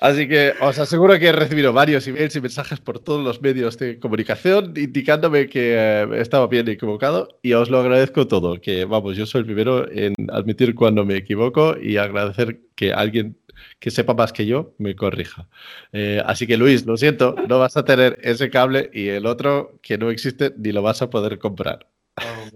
Así 0.00 0.28
que 0.28 0.52
os 0.60 0.78
aseguro 0.78 1.18
que 1.18 1.28
he 1.28 1.32
recibido 1.32 1.72
varios 1.72 2.06
emails 2.06 2.36
y 2.36 2.40
mensajes 2.40 2.80
por 2.80 2.98
todos 2.98 3.24
los 3.24 3.40
medios 3.40 3.78
de 3.78 3.98
comunicación 3.98 4.74
indicándome 4.76 5.48
que 5.48 5.74
eh, 5.74 6.08
estaba 6.20 6.46
bien 6.48 6.68
equivocado 6.68 7.28
y 7.42 7.54
os 7.54 7.70
lo 7.70 7.78
agradezco 7.78 8.26
todo, 8.28 8.60
que 8.60 8.84
vamos, 8.84 9.16
yo 9.16 9.24
soy 9.24 9.40
el 9.40 9.46
primero 9.46 9.90
en 9.90 10.14
admitir 10.30 10.74
cuando 10.74 11.04
me 11.06 11.16
equivoco 11.16 11.76
y 11.80 11.96
agradecer 11.96 12.60
que 12.74 12.92
alguien 12.92 13.38
que 13.78 13.90
sepa 13.90 14.14
más 14.14 14.32
que 14.32 14.46
yo 14.46 14.74
me 14.78 14.94
corrija. 14.94 15.48
Eh, 15.92 16.22
así 16.26 16.46
que 16.46 16.58
Luis, 16.58 16.84
lo 16.86 16.96
siento, 16.98 17.34
no 17.48 17.58
vas 17.58 17.76
a 17.78 17.84
tener 17.84 18.18
ese 18.22 18.50
cable 18.50 18.90
y 18.92 19.08
el 19.08 19.26
otro 19.26 19.78
que 19.82 19.96
no 19.98 20.10
existe 20.10 20.52
ni 20.58 20.72
lo 20.72 20.82
vas 20.82 21.00
a 21.02 21.10
poder 21.10 21.38
comprar. 21.38 21.88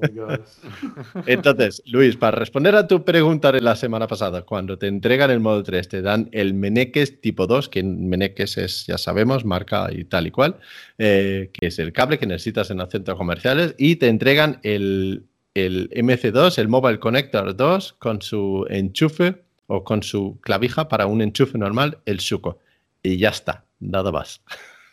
Oh 0.03 1.23
Entonces, 1.27 1.83
Luis, 1.87 2.17
para 2.17 2.37
responder 2.37 2.75
a 2.75 2.87
tu 2.87 3.05
pregunta 3.05 3.53
de 3.53 3.61
la 3.61 3.77
semana 3.77 4.07
pasada, 4.07 4.43
cuando 4.43 4.79
te 4.79 4.87
entregan 4.87 5.31
el 5.31 5.41
modo 5.41 5.63
3, 5.63 5.89
te 5.89 6.03
dan 6.03 6.29
el 6.33 6.55
Meneques 6.55 7.21
tipo 7.21 7.47
2, 7.47 7.69
que 7.69 7.83
Meneques 7.83 8.59
es, 8.59 8.87
ya 8.87 8.99
sabemos, 8.99 9.45
marca 9.45 9.89
y 9.93 10.05
tal 10.05 10.27
y 10.27 10.31
cual, 10.31 10.57
eh, 10.99 11.51
que 11.53 11.67
es 11.69 11.79
el 11.79 11.93
cable 11.93 12.19
que 12.19 12.27
necesitas 12.27 12.71
en 12.71 12.79
los 12.79 12.89
centros 12.91 13.17
comerciales, 13.17 13.75
y 13.79 13.97
te 13.97 14.09
entregan 14.09 14.61
el, 14.63 15.25
el 15.55 15.91
MC2, 15.91 16.59
el 16.59 16.69
Mobile 16.69 16.99
Connector 16.99 17.57
2, 17.57 17.93
con 17.95 18.23
su 18.23 18.67
enchufe 18.71 19.43
o 19.67 19.85
con 19.85 20.03
su 20.03 20.39
clavija 20.41 20.89
para 20.89 21.07
un 21.07 21.23
enchufe 21.23 21.57
normal, 21.59 21.99
el 22.05 22.21
Suco. 22.21 22.59
Y 23.03 23.19
ya 23.19 23.31
está, 23.31 23.65
nada 23.79 24.11
más. 24.13 24.43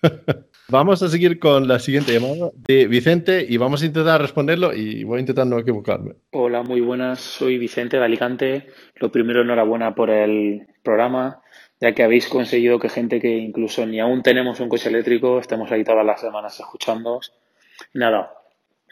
Vamos 0.69 1.01
a 1.01 1.07
seguir 1.07 1.39
con 1.39 1.65
la 1.65 1.79
siguiente 1.79 2.11
llamada 2.11 2.51
de 2.53 2.87
Vicente 2.87 3.45
y 3.47 3.55
vamos 3.55 3.81
a 3.81 3.85
intentar 3.85 4.19
responderlo 4.19 4.73
y 4.73 5.05
voy 5.05 5.17
a 5.17 5.19
intentar 5.21 5.47
no 5.47 5.57
equivocarme. 5.57 6.15
Hola, 6.31 6.61
muy 6.61 6.81
buenas. 6.81 7.21
Soy 7.21 7.57
Vicente 7.57 7.95
de 7.95 8.03
Alicante. 8.03 8.67
Lo 8.95 9.09
primero, 9.09 9.43
enhorabuena 9.43 9.95
por 9.95 10.09
el 10.09 10.67
programa, 10.83 11.41
ya 11.79 11.93
que 11.93 12.03
habéis 12.03 12.27
conseguido 12.27 12.79
que 12.79 12.89
gente 12.89 13.21
que 13.21 13.29
incluso 13.29 13.85
ni 13.85 14.01
aún 14.01 14.21
tenemos 14.21 14.59
un 14.59 14.67
coche 14.67 14.89
eléctrico 14.89 15.39
estemos 15.39 15.71
ahí 15.71 15.85
todas 15.85 16.05
las 16.05 16.19
semanas 16.19 16.59
escuchando. 16.59 17.21
Y 17.93 17.99
nada, 17.99 18.33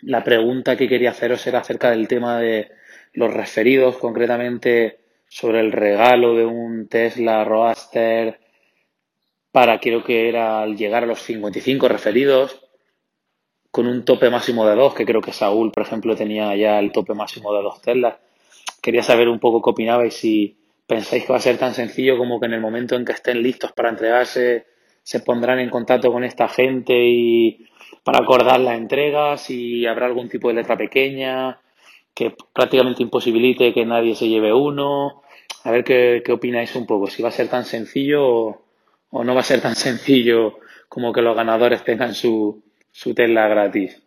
la 0.02 0.24
pregunta 0.24 0.78
que 0.78 0.88
quería 0.88 1.10
haceros 1.10 1.46
era 1.46 1.60
acerca 1.60 1.92
del 1.92 2.08
tema 2.08 2.40
de 2.40 2.72
los 3.12 3.34
referidos, 3.34 3.98
concretamente 3.98 5.00
sobre 5.28 5.60
el 5.60 5.74
regalo 5.74 6.36
de 6.36 6.46
un 6.46 6.88
Tesla 6.88 7.44
Roadster 7.44 8.45
para 9.56 9.80
creo 9.80 10.04
que 10.04 10.28
era 10.28 10.64
al 10.64 10.76
llegar 10.76 11.04
a 11.04 11.08
los 11.08 11.22
55 11.22 11.88
referidos, 11.88 12.60
con 13.72 13.88
un 13.88 14.04
tope 14.04 14.30
máximo 14.30 14.68
de 14.68 14.76
dos, 14.76 14.94
que 14.94 15.06
creo 15.06 15.22
que 15.22 15.32
Saúl, 15.32 15.72
por 15.72 15.84
ejemplo, 15.84 16.14
tenía 16.14 16.54
ya 16.58 16.78
el 16.78 16.92
tope 16.92 17.14
máximo 17.14 17.54
de 17.54 17.64
dos 17.64 17.82
Teslas. 17.82 18.18
Quería 18.82 19.02
saber 19.02 19.30
un 19.30 19.40
poco 19.40 19.62
qué 19.62 19.70
opinabais, 19.70 20.14
si 20.14 20.58
pensáis 20.86 21.24
que 21.24 21.32
va 21.32 21.38
a 21.38 21.42
ser 21.42 21.58
tan 21.58 21.74
sencillo 21.74 22.18
como 22.18 22.38
que 22.38 22.48
en 22.48 22.54
el 22.56 22.60
momento 22.60 22.98
en 22.98 23.06
que 23.06 23.14
estén 23.14 23.42
listos 23.42 23.72
para 23.72 23.88
entregarse, 23.88 24.66
se 25.04 25.22
pondrán 25.22 25.60
en 25.60 25.70
contacto 25.70 26.12
con 26.12 26.26
esta 26.26 26.50
gente 26.50 26.94
y 26.94 27.66
para 28.04 28.20
acordar 28.20 28.60
la 28.60 28.76
entrega, 28.76 29.38
si 29.38 29.86
habrá 29.86 30.08
algún 30.08 30.28
tipo 30.28 30.50
de 30.50 30.56
letra 30.56 30.76
pequeña 30.76 31.62
que 32.14 32.36
prácticamente 32.52 33.04
imposibilite 33.04 33.74
que 33.74 33.86
nadie 33.86 34.16
se 34.16 34.28
lleve 34.28 34.52
uno. 34.52 35.22
A 35.64 35.72
ver 35.72 35.86
qué, 35.86 36.24
qué 36.26 36.34
opináis 36.34 36.76
un 36.76 36.86
poco, 36.86 37.08
si 37.08 37.24
va 37.24 37.30
a 37.30 37.32
ser 37.32 37.48
tan 37.48 37.64
sencillo 37.64 38.28
o, 38.28 38.65
o 39.18 39.24
no 39.24 39.34
va 39.34 39.40
a 39.40 39.44
ser 39.44 39.62
tan 39.62 39.76
sencillo 39.76 40.60
como 40.90 41.14
que 41.14 41.22
los 41.22 41.38
ganadores 41.38 41.86
tengan 41.86 42.14
su, 42.14 42.62
su 42.92 43.16
Tesla 43.16 43.48
gratis. 43.48 44.04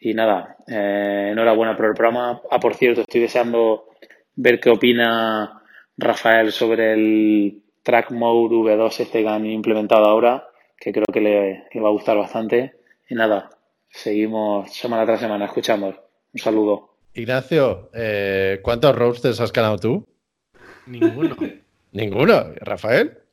Y 0.00 0.14
nada, 0.14 0.58
eh, 0.68 1.30
enhorabuena 1.32 1.76
por 1.76 1.86
el 1.86 1.94
programa. 1.94 2.40
Ah, 2.48 2.60
por 2.60 2.74
cierto, 2.74 3.00
estoy 3.00 3.22
deseando 3.22 3.88
ver 4.36 4.60
qué 4.60 4.70
opina 4.70 5.62
Rafael 5.98 6.52
sobre 6.52 6.92
el 6.92 7.60
Track 7.82 8.12
Mode 8.12 8.54
V2 8.54 9.00
este 9.00 9.22
que 9.22 9.28
han 9.28 9.46
implementado 9.46 10.04
ahora, 10.04 10.46
que 10.78 10.92
creo 10.92 11.06
que 11.12 11.20
le, 11.20 11.80
va 11.82 11.88
a 11.88 11.92
gustar 11.92 12.16
bastante. 12.16 12.76
Y 13.08 13.16
nada, 13.16 13.50
seguimos 13.90 14.72
semana 14.72 15.04
tras 15.04 15.18
semana 15.18 15.46
escuchando. 15.46 15.88
Un 16.32 16.38
saludo. 16.38 16.90
Ignacio, 17.14 17.90
eh, 17.92 18.60
¿cuántos 18.62 18.94
roasters 18.94 19.40
has 19.40 19.52
ganado 19.52 19.78
tú? 19.78 20.06
Ninguno. 20.86 21.34
¿Ninguno? 21.90 22.44
¿Rafael? 22.60 23.25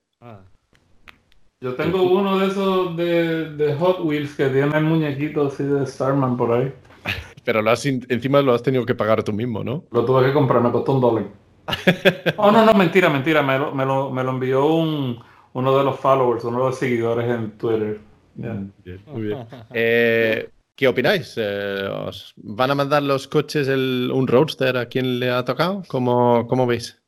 Yo 1.63 1.75
tengo 1.75 2.03
uno 2.03 2.39
de 2.39 2.47
esos 2.47 2.97
de, 2.97 3.73
Hot 3.79 4.01
Wheels 4.01 4.35
que 4.35 4.49
tiene 4.49 4.77
el 4.77 4.83
muñequito 4.83 5.47
así 5.47 5.63
de 5.63 5.85
Starman 5.85 6.35
por 6.35 6.51
ahí. 6.51 6.73
Pero 7.45 7.61
lo 7.61 7.71
has, 7.71 7.85
encima 7.85 8.41
lo 8.41 8.53
has 8.53 8.61
tenido 8.61 8.85
que 8.85 8.95
pagar 8.95 9.23
tú 9.23 9.31
mismo, 9.31 9.63
¿no? 9.63 9.85
Lo 9.91 10.03
tuve 10.03 10.25
que 10.25 10.33
comprar, 10.33 10.61
me 10.61 10.73
costó 10.73 10.91
un 10.91 10.99
dólar. 10.99 11.23
oh, 12.35 12.51
no, 12.51 12.65
no, 12.65 12.73
mentira, 12.73 13.09
mentira. 13.09 13.41
Me 13.41 13.57
lo, 13.57 13.73
me 13.73 13.85
lo, 13.85 14.11
me 14.11 14.25
lo 14.25 14.31
envió 14.31 14.65
un, 14.65 15.17
uno 15.53 15.77
de 15.77 15.85
los 15.85 15.97
followers, 16.01 16.43
uno 16.43 16.57
de 16.57 16.63
los 16.65 16.77
seguidores 16.77 17.29
en 17.29 17.51
Twitter. 17.51 18.01
muy 18.35 19.21
bien. 19.21 19.47
Eh, 19.73 20.49
¿Qué 20.75 20.87
opináis? 20.89 21.33
Eh, 21.37 21.87
¿Os 22.07 22.33
van 22.35 22.71
a 22.71 22.75
mandar 22.75 23.03
los 23.03 23.29
coches 23.29 23.69
el, 23.69 24.11
un 24.13 24.27
roadster 24.27 24.75
a 24.75 24.87
quien 24.87 25.17
le 25.17 25.31
ha 25.31 25.45
tocado? 25.45 25.83
¿Cómo, 25.87 26.45
cómo 26.45 26.67
veis? 26.67 27.01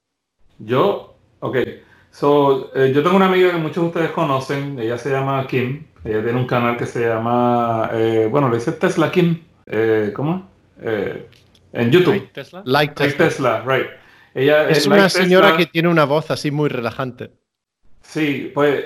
Yo, 0.59 1.17
ok. 1.41 1.57
So, 2.15 2.71
eh, 2.73 2.93
yo 2.95 3.03
tengo 3.03 3.17
una 3.17 3.25
amiga 3.25 3.51
que 3.51 3.57
muchos 3.57 3.83
de 3.83 3.87
ustedes 3.89 4.11
conocen, 4.11 4.79
ella 4.79 4.97
se 4.97 5.09
llama 5.09 5.45
Kim, 5.47 5.83
ella 6.05 6.23
tiene 6.23 6.39
un 6.39 6.47
canal 6.47 6.77
que 6.77 6.85
se 6.85 7.05
llama, 7.05 7.89
eh, 7.91 8.29
bueno, 8.31 8.47
le 8.47 8.55
dice 8.55 8.71
Tesla 8.71 9.11
Kim, 9.11 9.41
eh, 9.65 10.13
¿cómo? 10.15 10.49
en 10.81 11.91
YouTube. 11.91 12.13
Like 12.13 12.27
Tesla. 12.31 12.63
Like 12.65 13.17
Tesla, 13.17 13.65
right. 13.67 13.87
Ella 14.33 14.69
es 14.69 14.87
una 14.87 15.09
señora 15.09 15.57
que 15.57 15.65
tiene 15.65 15.89
una 15.89 16.05
voz 16.05 16.31
así 16.31 16.51
muy 16.51 16.69
relajante. 16.69 17.31
Sí, 18.01 18.49
pues 18.53 18.85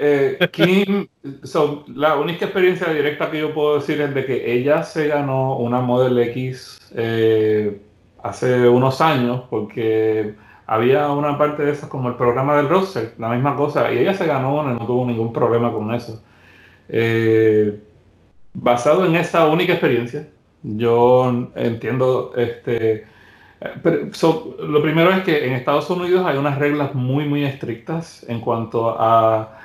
Kim, 0.51 1.07
so, 1.43 1.85
la 1.93 2.15
única 2.15 2.45
experiencia 2.45 2.91
directa 2.91 3.29
que 3.29 3.41
yo 3.41 3.53
puedo 3.53 3.75
decir 3.75 4.01
es 4.01 4.11
de 4.15 4.25
que 4.25 4.51
ella 4.51 4.81
se 4.81 5.07
ganó 5.07 5.55
una 5.57 5.81
Model 5.81 6.17
X 6.17 6.79
hace 8.23 8.67
unos 8.67 9.01
años 9.01 9.43
porque 9.51 10.33
había 10.69 11.09
una 11.11 11.35
parte 11.35 11.63
de 11.63 11.71
eso 11.71 11.89
como 11.89 12.09
el 12.09 12.15
programa 12.15 12.55
del 12.55 12.69
roster, 12.69 13.15
la 13.17 13.29
misma 13.29 13.55
cosa, 13.55 13.91
y 13.91 13.97
ella 13.97 14.13
se 14.13 14.27
ganó 14.27 14.61
no 14.61 14.85
tuvo 14.85 15.03
ningún 15.03 15.33
problema 15.33 15.73
con 15.73 15.91
eso. 15.95 16.21
Eh, 16.87 17.79
basado 18.53 19.03
en 19.05 19.15
esa 19.15 19.47
única 19.47 19.73
experiencia, 19.73 20.27
yo 20.61 21.49
entiendo, 21.55 22.33
este, 22.37 23.07
lo 24.67 24.81
primero 24.83 25.09
es 25.11 25.23
que 25.23 25.47
en 25.47 25.53
Estados 25.53 25.89
Unidos 25.89 26.23
hay 26.27 26.37
unas 26.37 26.59
reglas 26.59 26.93
muy, 26.93 27.25
muy 27.25 27.45
estrictas 27.45 28.23
en 28.29 28.39
cuanto 28.39 28.95
a 28.99 29.57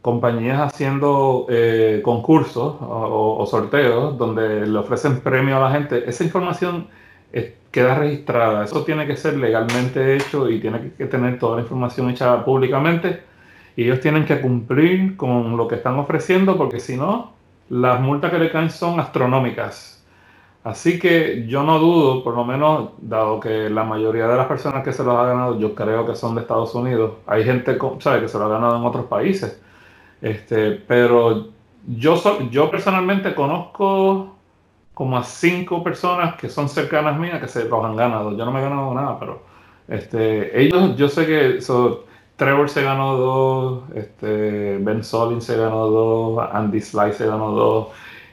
compañías 0.00 0.60
haciendo 0.60 1.46
eh, 1.50 2.02
concursos 2.04 2.76
o, 2.80 3.36
o, 3.38 3.46
sorteos 3.46 4.16
donde 4.16 4.64
le 4.66 4.78
ofrecen 4.78 5.20
premio 5.22 5.56
a 5.56 5.60
la 5.60 5.70
gente. 5.72 6.08
Esa 6.08 6.22
información 6.22 6.86
queda 7.72 7.94
registrada. 7.96 8.64
Eso 8.64 8.84
tiene 8.84 9.06
que 9.06 9.16
ser 9.16 9.36
legalmente 9.36 10.14
hecho 10.14 10.48
y 10.48 10.60
tiene 10.60 10.92
que 10.96 11.06
tener 11.06 11.38
toda 11.38 11.56
la 11.56 11.62
información 11.62 12.10
hecha 12.10 12.44
públicamente. 12.44 13.22
Y 13.74 13.84
ellos 13.84 14.00
tienen 14.00 14.26
que 14.26 14.40
cumplir 14.40 15.16
con 15.16 15.56
lo 15.56 15.66
que 15.66 15.76
están 15.76 15.98
ofreciendo 15.98 16.56
porque 16.56 16.78
si 16.78 16.96
no, 16.96 17.32
las 17.70 18.00
multas 18.00 18.30
que 18.30 18.38
le 18.38 18.52
caen 18.52 18.70
son 18.70 19.00
astronómicas. 19.00 20.04
Así 20.62 20.98
que 20.98 21.46
yo 21.48 21.64
no 21.64 21.78
dudo, 21.80 22.22
por 22.22 22.36
lo 22.36 22.44
menos, 22.44 22.90
dado 22.98 23.40
que 23.40 23.68
la 23.68 23.82
mayoría 23.82 24.28
de 24.28 24.36
las 24.36 24.46
personas 24.46 24.84
que 24.84 24.92
se 24.92 25.02
lo 25.02 25.18
ha 25.18 25.26
ganado, 25.26 25.58
yo 25.58 25.74
creo 25.74 26.06
que 26.06 26.14
son 26.14 26.34
de 26.36 26.42
Estados 26.42 26.74
Unidos. 26.74 27.14
Hay 27.26 27.42
gente 27.44 27.76
¿sabe? 27.98 28.20
que 28.20 28.28
se 28.28 28.38
lo 28.38 28.44
ha 28.44 28.48
ganado 28.48 28.76
en 28.76 28.84
otros 28.84 29.06
países. 29.06 29.60
Este, 30.20 30.72
pero 30.72 31.48
yo, 31.86 32.22
yo 32.50 32.70
personalmente 32.70 33.34
conozco 33.34 34.36
como 34.94 35.16
a 35.16 35.24
cinco 35.24 35.82
personas 35.82 36.36
que 36.36 36.48
son 36.48 36.68
cercanas 36.68 37.18
mías 37.18 37.40
que 37.40 37.48
se 37.48 37.64
los 37.64 37.84
han 37.84 37.96
ganado. 37.96 38.36
Yo 38.36 38.44
no 38.44 38.52
me 38.52 38.60
he 38.60 38.62
ganado 38.62 38.92
nada, 38.94 39.18
pero 39.18 39.42
este, 39.88 40.60
ellos, 40.60 40.96
yo 40.96 41.08
sé 41.08 41.26
que 41.26 41.58
Trevor 42.36 42.68
se 42.68 42.82
ganó 42.82 43.16
dos, 43.16 43.82
este, 43.94 44.78
Ben 44.78 45.02
Solin 45.04 45.40
se 45.40 45.56
ganó 45.56 45.86
dos, 45.86 46.48
Andy 46.52 46.80
Sly 46.80 47.12
se 47.12 47.26
ganó 47.26 47.52
dos, 47.52 47.88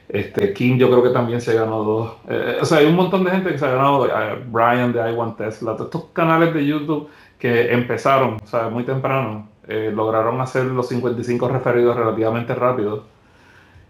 este, 0.08 0.52
King 0.52 0.78
yo 0.78 0.90
creo 0.90 1.02
que 1.02 1.10
también 1.10 1.40
se 1.40 1.54
ganó 1.54 1.82
dos. 1.82 2.12
Eh, 2.28 2.58
o 2.60 2.64
sea, 2.64 2.78
hay 2.78 2.86
un 2.86 2.96
montón 2.96 3.24
de 3.24 3.30
gente 3.30 3.50
que 3.52 3.58
se 3.58 3.66
ha 3.66 3.70
ganado, 3.70 4.06
eh, 4.06 4.44
Brian 4.46 4.92
de 4.92 5.10
I 5.10 5.14
Want 5.14 5.36
Tesla, 5.36 5.72
todos 5.72 5.86
estos 5.86 6.04
canales 6.12 6.52
de 6.54 6.66
YouTube 6.66 7.08
que 7.38 7.72
empezaron, 7.72 8.36
o 8.42 8.46
sea, 8.46 8.68
muy 8.68 8.84
temprano, 8.84 9.48
eh, 9.66 9.92
lograron 9.94 10.40
hacer 10.40 10.64
los 10.64 10.88
55 10.88 11.48
referidos 11.48 11.96
relativamente 11.96 12.54
rápido 12.54 13.04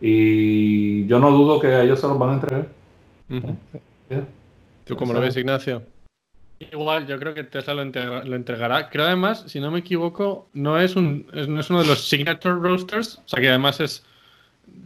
y 0.00 1.06
yo 1.06 1.18
no 1.18 1.30
dudo 1.30 1.60
que 1.60 1.68
a 1.68 1.82
ellos 1.82 2.00
se 2.00 2.08
los 2.08 2.18
van 2.18 2.30
a 2.30 2.34
entregar. 2.34 2.68
¿Tú 4.84 4.96
cómo 4.96 5.12
lo 5.12 5.20
ves, 5.20 5.36
Ignacio? 5.36 5.82
Igual, 6.60 7.06
yo 7.06 7.18
creo 7.18 7.32
que 7.32 7.44
Tesla 7.44 7.72
lo, 7.72 7.82
entregará. 7.82 8.90
Creo 8.90 9.06
además, 9.06 9.44
si 9.46 9.60
no 9.60 9.70
me 9.70 9.78
equivoco, 9.78 10.48
no 10.52 10.78
es, 10.78 10.94
un, 10.94 11.26
no 11.32 11.60
es 11.60 11.70
uno 11.70 11.80
de 11.80 11.86
los 11.86 12.06
Signature 12.06 12.54
Roasters. 12.54 13.16
O 13.24 13.28
sea 13.28 13.40
que 13.40 13.48
además 13.48 13.80
es. 13.80 14.04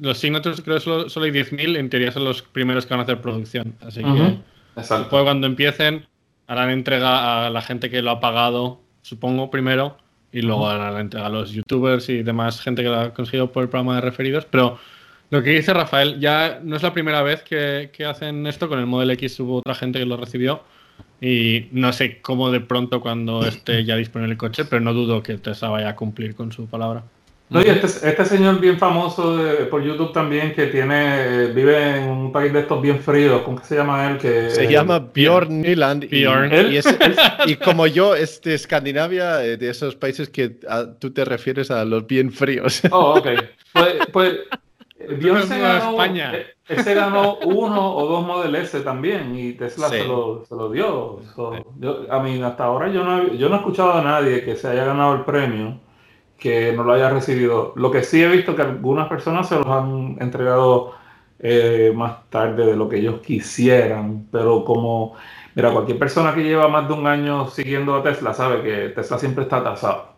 Los 0.01 0.19
Signatures 0.19 0.63
creo 0.63 0.77
que 0.77 0.83
solo, 0.83 1.09
solo 1.09 1.27
hay 1.27 1.33
10.000. 1.33 1.77
En 1.77 1.91
teoría 1.91 2.13
son 2.13 2.25
los 2.25 2.43
primeros 2.43 2.87
que 2.87 2.95
van 2.95 3.01
a 3.01 3.03
hacer 3.03 3.21
producción. 3.21 3.75
Así 3.81 4.03
que. 4.03 4.39
Exacto. 4.77 5.09
cuando 5.11 5.47
empiecen, 5.47 6.07
harán 6.47 6.71
entrega 6.71 7.47
a 7.47 7.51
la 7.51 7.61
gente 7.61 7.91
que 7.91 8.03
lo 8.03 8.11
ha 8.13 8.21
pagado, 8.21 8.81
supongo, 9.03 9.51
primero. 9.51 9.99
Y 10.31 10.43
luego 10.43 10.69
harán 10.69 10.95
la 10.95 11.01
entrega 11.01 11.27
a 11.27 11.31
los 11.31 11.51
youtubers 11.51 12.09
y 12.09 12.23
demás 12.23 12.61
gente 12.61 12.83
que 12.83 12.89
lo 12.89 12.99
ha 12.99 13.15
conseguido 13.15 13.53
por 13.53 13.65
el 13.65 13.69
programa 13.69 13.97
de 13.97 14.01
referidos. 14.01 14.47
Pero 14.47 14.79
lo 15.35 15.43
que 15.43 15.51
dice 15.51 15.75
Rafael, 15.75 16.21
ya 16.21 16.61
no 16.63 16.77
es 16.77 16.85
la 16.85 16.93
primera 16.93 17.21
vez 17.23 17.43
que, 17.43 17.91
que 17.93 18.05
hacen 18.05 18.47
esto. 18.47 18.69
Con 18.69 18.79
el 18.79 18.87
Model 18.87 19.11
X 19.11 19.41
hubo 19.41 19.57
otra 19.57 19.75
gente 19.75 19.99
que 19.99 20.07
lo 20.07 20.17
recibió 20.17 20.63
y 21.21 21.67
no 21.73 21.93
sé 21.93 22.21
cómo 22.23 22.53
de 22.53 22.61
pronto 22.61 23.01
cuando 23.01 23.45
esté 23.45 23.85
ya 23.85 23.97
disponible 23.97 24.35
el 24.35 24.39
coche, 24.39 24.65
pero 24.65 24.81
no 24.81 24.95
dudo 24.95 25.25
que 25.25 25.37
Tesla 25.39 25.71
vaya 25.71 25.89
a 25.89 25.97
cumplir 25.97 26.37
con 26.37 26.53
su 26.53 26.69
palabra. 26.69 27.03
No, 27.51 27.61
y 27.61 27.65
este, 27.65 27.87
este 28.09 28.25
señor 28.25 28.61
bien 28.61 28.79
famoso 28.79 29.39
por 29.71 29.83
YouTube 29.83 30.13
también 30.13 30.55
que 30.55 30.69
tiene 30.69 31.49
vive 31.49 31.97
en 31.97 32.09
un 32.11 32.31
país 32.31 32.53
de 32.53 32.61
estos 32.61 32.81
bien 32.81 33.01
fríos, 33.01 33.43
¿cómo 33.43 33.61
se 33.63 33.75
llama 33.75 34.09
él? 34.09 34.19
Que, 34.19 34.51
se 34.51 34.71
llama 34.71 35.01
Bjorn 35.01 35.63
Nyland. 35.63 36.07
Y, 36.13 37.57
como 37.57 37.89
yo, 37.89 38.15
es 38.15 38.41
de 38.41 38.55
Escandinavia, 38.55 39.45
eh, 39.45 39.57
de 39.57 39.69
esos 39.69 39.97
países 39.97 40.31
que 40.31 40.61
tú 41.01 41.11
te 41.11 41.25
refieres 41.25 41.73
a 41.73 41.85
los 41.85 42.07
bien 42.07 42.31
fríos. 42.31 42.83
Oh, 42.93 43.19
ok. 43.19 43.27
Pues, 43.73 43.95
pues 44.13 44.35
Bjorn 44.99 45.43
se 45.43 45.59
ganó, 45.59 45.91
España. 45.91 46.33
Ese 46.69 46.95
ganó 46.95 47.39
uno 47.45 47.95
o 47.95 48.07
dos 48.07 48.27
Model 48.27 48.55
S 48.55 48.81
también 48.81 49.37
y 49.37 49.53
Tesla 49.53 49.89
se, 49.89 50.05
lo, 50.05 50.45
se, 50.45 50.55
lo, 50.55 50.71
dio. 50.71 51.21
a 52.11 52.21
mí 52.21 52.43
hasta 52.43 52.65
ahora 52.65 52.89
yo 52.89 53.05
no, 53.05 53.35
yo 53.35 53.49
no 53.49 53.57
he 53.57 53.59
escuchado 53.59 53.95
a 53.95 54.03
nadie 54.03 54.45
que 54.45 54.57
se 54.57 54.69
haya 54.69 54.85
ganado 54.85 55.15
el 55.15 55.25
premio 55.25 55.81
que 56.39 56.73
no 56.73 56.85
lo 56.85 56.93
haya 56.93 57.11
recibido. 57.11 57.73
Lo 57.77 57.91
que 57.91 58.03
sí 58.03 58.23
he 58.23 58.29
visto 58.29 58.55
que 58.55 58.63
algunas 58.63 59.09
personas 59.09 59.49
se 59.49 59.57
los 59.57 59.67
han 59.67 60.17
entregado 60.21 60.95
eh, 61.39 61.93
más 61.95 62.29
tarde 62.31 62.67
de 62.67 62.77
lo 62.77 62.89
que 62.89 62.99
ellos 62.99 63.21
quisieran, 63.21 64.29
pero 64.31 64.65
como, 64.65 65.15
mira, 65.55 65.73
cualquier 65.73 65.99
persona 65.99 66.35
que 66.35 66.43
lleva 66.43 66.69
más 66.69 66.89
de 66.89 66.95
un 66.95 67.07
año 67.07 67.49
siguiendo 67.49 67.95
a 67.95 68.03
Tesla 68.03 68.35
sabe 68.35 68.63
que 68.63 68.89
Tesla 68.91 69.19
siempre 69.19 69.45
está 69.45 69.59
atasado. 69.59 70.14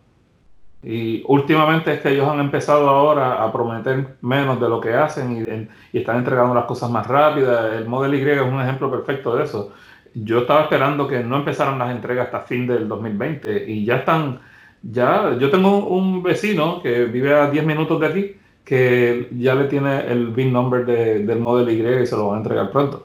Y 0.88 1.24
últimamente 1.26 1.94
es 1.94 2.00
que 2.00 2.10
ellos 2.10 2.28
han 2.28 2.38
empezado 2.38 2.88
ahora 2.88 3.42
a 3.42 3.52
prometer 3.52 4.18
menos 4.20 4.60
de 4.60 4.68
lo 4.68 4.80
que 4.80 4.94
hacen 4.94 5.68
y, 5.92 5.98
están 5.98 6.18
entregando 6.18 6.54
las 6.54 6.66
cosas 6.66 6.88
más 6.88 7.08
rápidas. 7.08 7.74
El 7.74 7.88
Model 7.88 8.14
Y 8.14 8.22
es 8.22 8.40
un 8.40 8.60
ejemplo 8.60 8.88
perfecto 8.88 9.34
de 9.34 9.44
eso. 9.44 9.72
Yo 10.14 10.40
estaba 10.40 10.62
esperando 10.62 11.08
que 11.08 11.24
no 11.24 11.38
empezaran 11.38 11.80
las 11.80 11.90
entregas 11.90 12.26
hasta 12.26 12.42
fin 12.42 12.68
del 12.68 12.86
2020 12.86 13.68
y 13.68 13.84
ya 13.84 13.96
están, 13.96 14.38
ya, 14.80 15.36
yo 15.40 15.50
tengo 15.50 15.88
un 15.88 16.22
vecino 16.22 16.80
que 16.80 17.06
vive 17.06 17.34
a 17.34 17.50
10 17.50 17.66
minutos 17.66 18.00
de 18.00 18.06
aquí 18.06 18.36
que 18.64 19.28
ya 19.36 19.56
le 19.56 19.64
tiene 19.64 20.06
el 20.06 20.28
VIN 20.28 20.52
number 20.52 20.86
del 20.86 21.40
Model 21.40 21.68
Y 21.68 22.02
y 22.02 22.06
se 22.06 22.14
lo 22.14 22.28
van 22.28 22.36
a 22.36 22.42
entregar 22.42 22.70
pronto. 22.70 23.04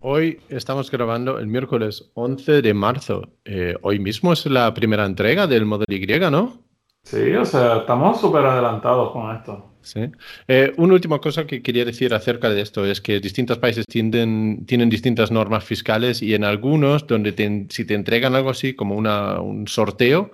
Hoy 0.00 0.38
estamos 0.48 0.92
grabando 0.92 1.40
el 1.40 1.48
miércoles 1.48 2.08
11 2.14 2.62
de 2.62 2.72
marzo. 2.72 3.22
Eh, 3.44 3.74
hoy 3.82 3.98
mismo 3.98 4.32
es 4.32 4.46
la 4.46 4.72
primera 4.72 5.04
entrega 5.04 5.48
del 5.48 5.66
Model 5.66 5.86
Y, 5.88 6.06
¿no? 6.30 6.65
Sí, 7.06 7.32
o 7.34 7.44
sea, 7.44 7.76
estamos 7.78 8.20
súper 8.20 8.44
adelantados 8.44 9.12
con 9.12 9.34
esto. 9.34 9.70
Sí. 9.80 10.00
Eh, 10.48 10.72
una 10.76 10.94
última 10.94 11.20
cosa 11.20 11.46
que 11.46 11.62
quería 11.62 11.84
decir 11.84 12.12
acerca 12.12 12.50
de 12.50 12.60
esto 12.60 12.84
es 12.84 13.00
que 13.00 13.20
distintos 13.20 13.58
países 13.58 13.86
tienen, 13.86 14.66
tienen 14.66 14.90
distintas 14.90 15.30
normas 15.30 15.62
fiscales 15.62 16.20
y 16.20 16.34
en 16.34 16.42
algunos, 16.42 17.06
donde 17.06 17.66
si 17.70 17.84
te 17.84 17.94
entregan 17.94 18.34
algo 18.34 18.50
así 18.50 18.74
como 18.74 18.96
una, 18.96 19.40
un 19.40 19.68
sorteo, 19.68 20.32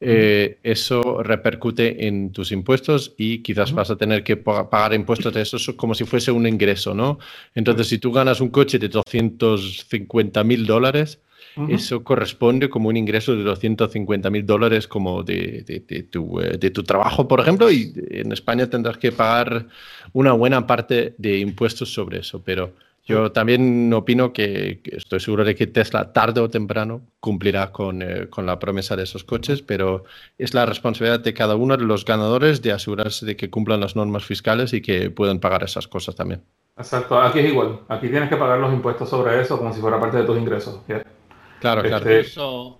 eh, 0.00 0.60
eso 0.62 1.22
repercute 1.22 2.06
en 2.06 2.32
tus 2.32 2.52
impuestos 2.52 3.14
y 3.18 3.42
quizás 3.42 3.74
vas 3.74 3.90
a 3.90 3.96
tener 3.96 4.24
que 4.24 4.38
pagar 4.38 4.94
impuestos 4.94 5.34
de 5.34 5.42
eso 5.42 5.58
como 5.76 5.94
si 5.94 6.04
fuese 6.04 6.30
un 6.30 6.46
ingreso, 6.46 6.94
¿no? 6.94 7.18
Entonces, 7.54 7.88
si 7.88 7.98
tú 7.98 8.12
ganas 8.12 8.40
un 8.40 8.48
coche 8.48 8.78
de 8.78 8.88
250 8.88 10.42
mil 10.42 10.64
dólares, 10.64 11.20
eso 11.68 12.02
corresponde 12.02 12.68
como 12.68 12.88
un 12.88 12.96
ingreso 12.96 13.36
de 13.36 13.44
250 13.44 14.30
mil 14.30 14.44
dólares 14.44 14.88
como 14.88 15.22
de, 15.22 15.62
de, 15.66 16.02
tu, 16.02 16.40
eh, 16.40 16.58
de, 16.58 16.70
tu, 16.70 16.82
trabajo, 16.82 17.28
por 17.28 17.40
ejemplo, 17.40 17.70
y 17.70 17.92
en 18.10 18.32
España 18.32 18.68
tendrás 18.68 18.98
que 18.98 19.12
pagar 19.12 19.66
una 20.12 20.32
buena 20.32 20.66
parte 20.66 21.14
de 21.18 21.38
impuestos 21.38 21.92
sobre 21.92 22.20
eso. 22.20 22.42
Pero 22.42 22.72
yo 23.06 23.32
también 23.32 23.92
opino 23.92 24.32
que, 24.32 24.80
estoy 24.84 25.20
seguro 25.20 25.44
de 25.44 25.54
que 25.54 25.66
Tesla 25.66 26.12
tarde 26.12 26.40
o 26.40 26.48
temprano 26.48 27.02
cumplirá 27.20 27.70
con, 27.70 28.00
eh, 28.02 28.28
con, 28.30 28.46
la 28.46 28.58
promesa 28.58 28.96
de 28.96 29.02
esos 29.02 29.24
coches, 29.24 29.60
pero 29.60 30.04
es 30.38 30.54
la 30.54 30.64
responsabilidad 30.64 31.20
de 31.20 31.34
cada 31.34 31.54
uno 31.54 31.76
de 31.76 31.84
los 31.84 32.04
ganadores 32.04 32.62
de 32.62 32.72
asegurarse 32.72 33.26
de 33.26 33.36
que 33.36 33.50
cumplan 33.50 33.80
las 33.80 33.94
normas 33.94 34.24
fiscales 34.24 34.72
y 34.72 34.80
que 34.80 35.10
puedan 35.10 35.38
pagar 35.38 35.62
esas 35.62 35.86
cosas 35.86 36.16
también. 36.16 36.42
Exacto, 36.76 37.20
aquí 37.20 37.40
es 37.40 37.50
igual. 37.50 37.80
Aquí 37.88 38.08
tienes 38.08 38.28
que 38.28 38.36
pagar 38.36 38.58
los 38.58 38.72
impuestos 38.72 39.08
sobre 39.08 39.40
eso 39.40 39.58
como 39.58 39.72
si 39.72 39.80
fuera 39.80 40.00
parte 40.00 40.16
de 40.16 40.24
tus 40.24 40.38
ingresos. 40.38 40.80
Claro, 41.64 41.82
claro. 41.82 42.10
Eso, 42.10 42.78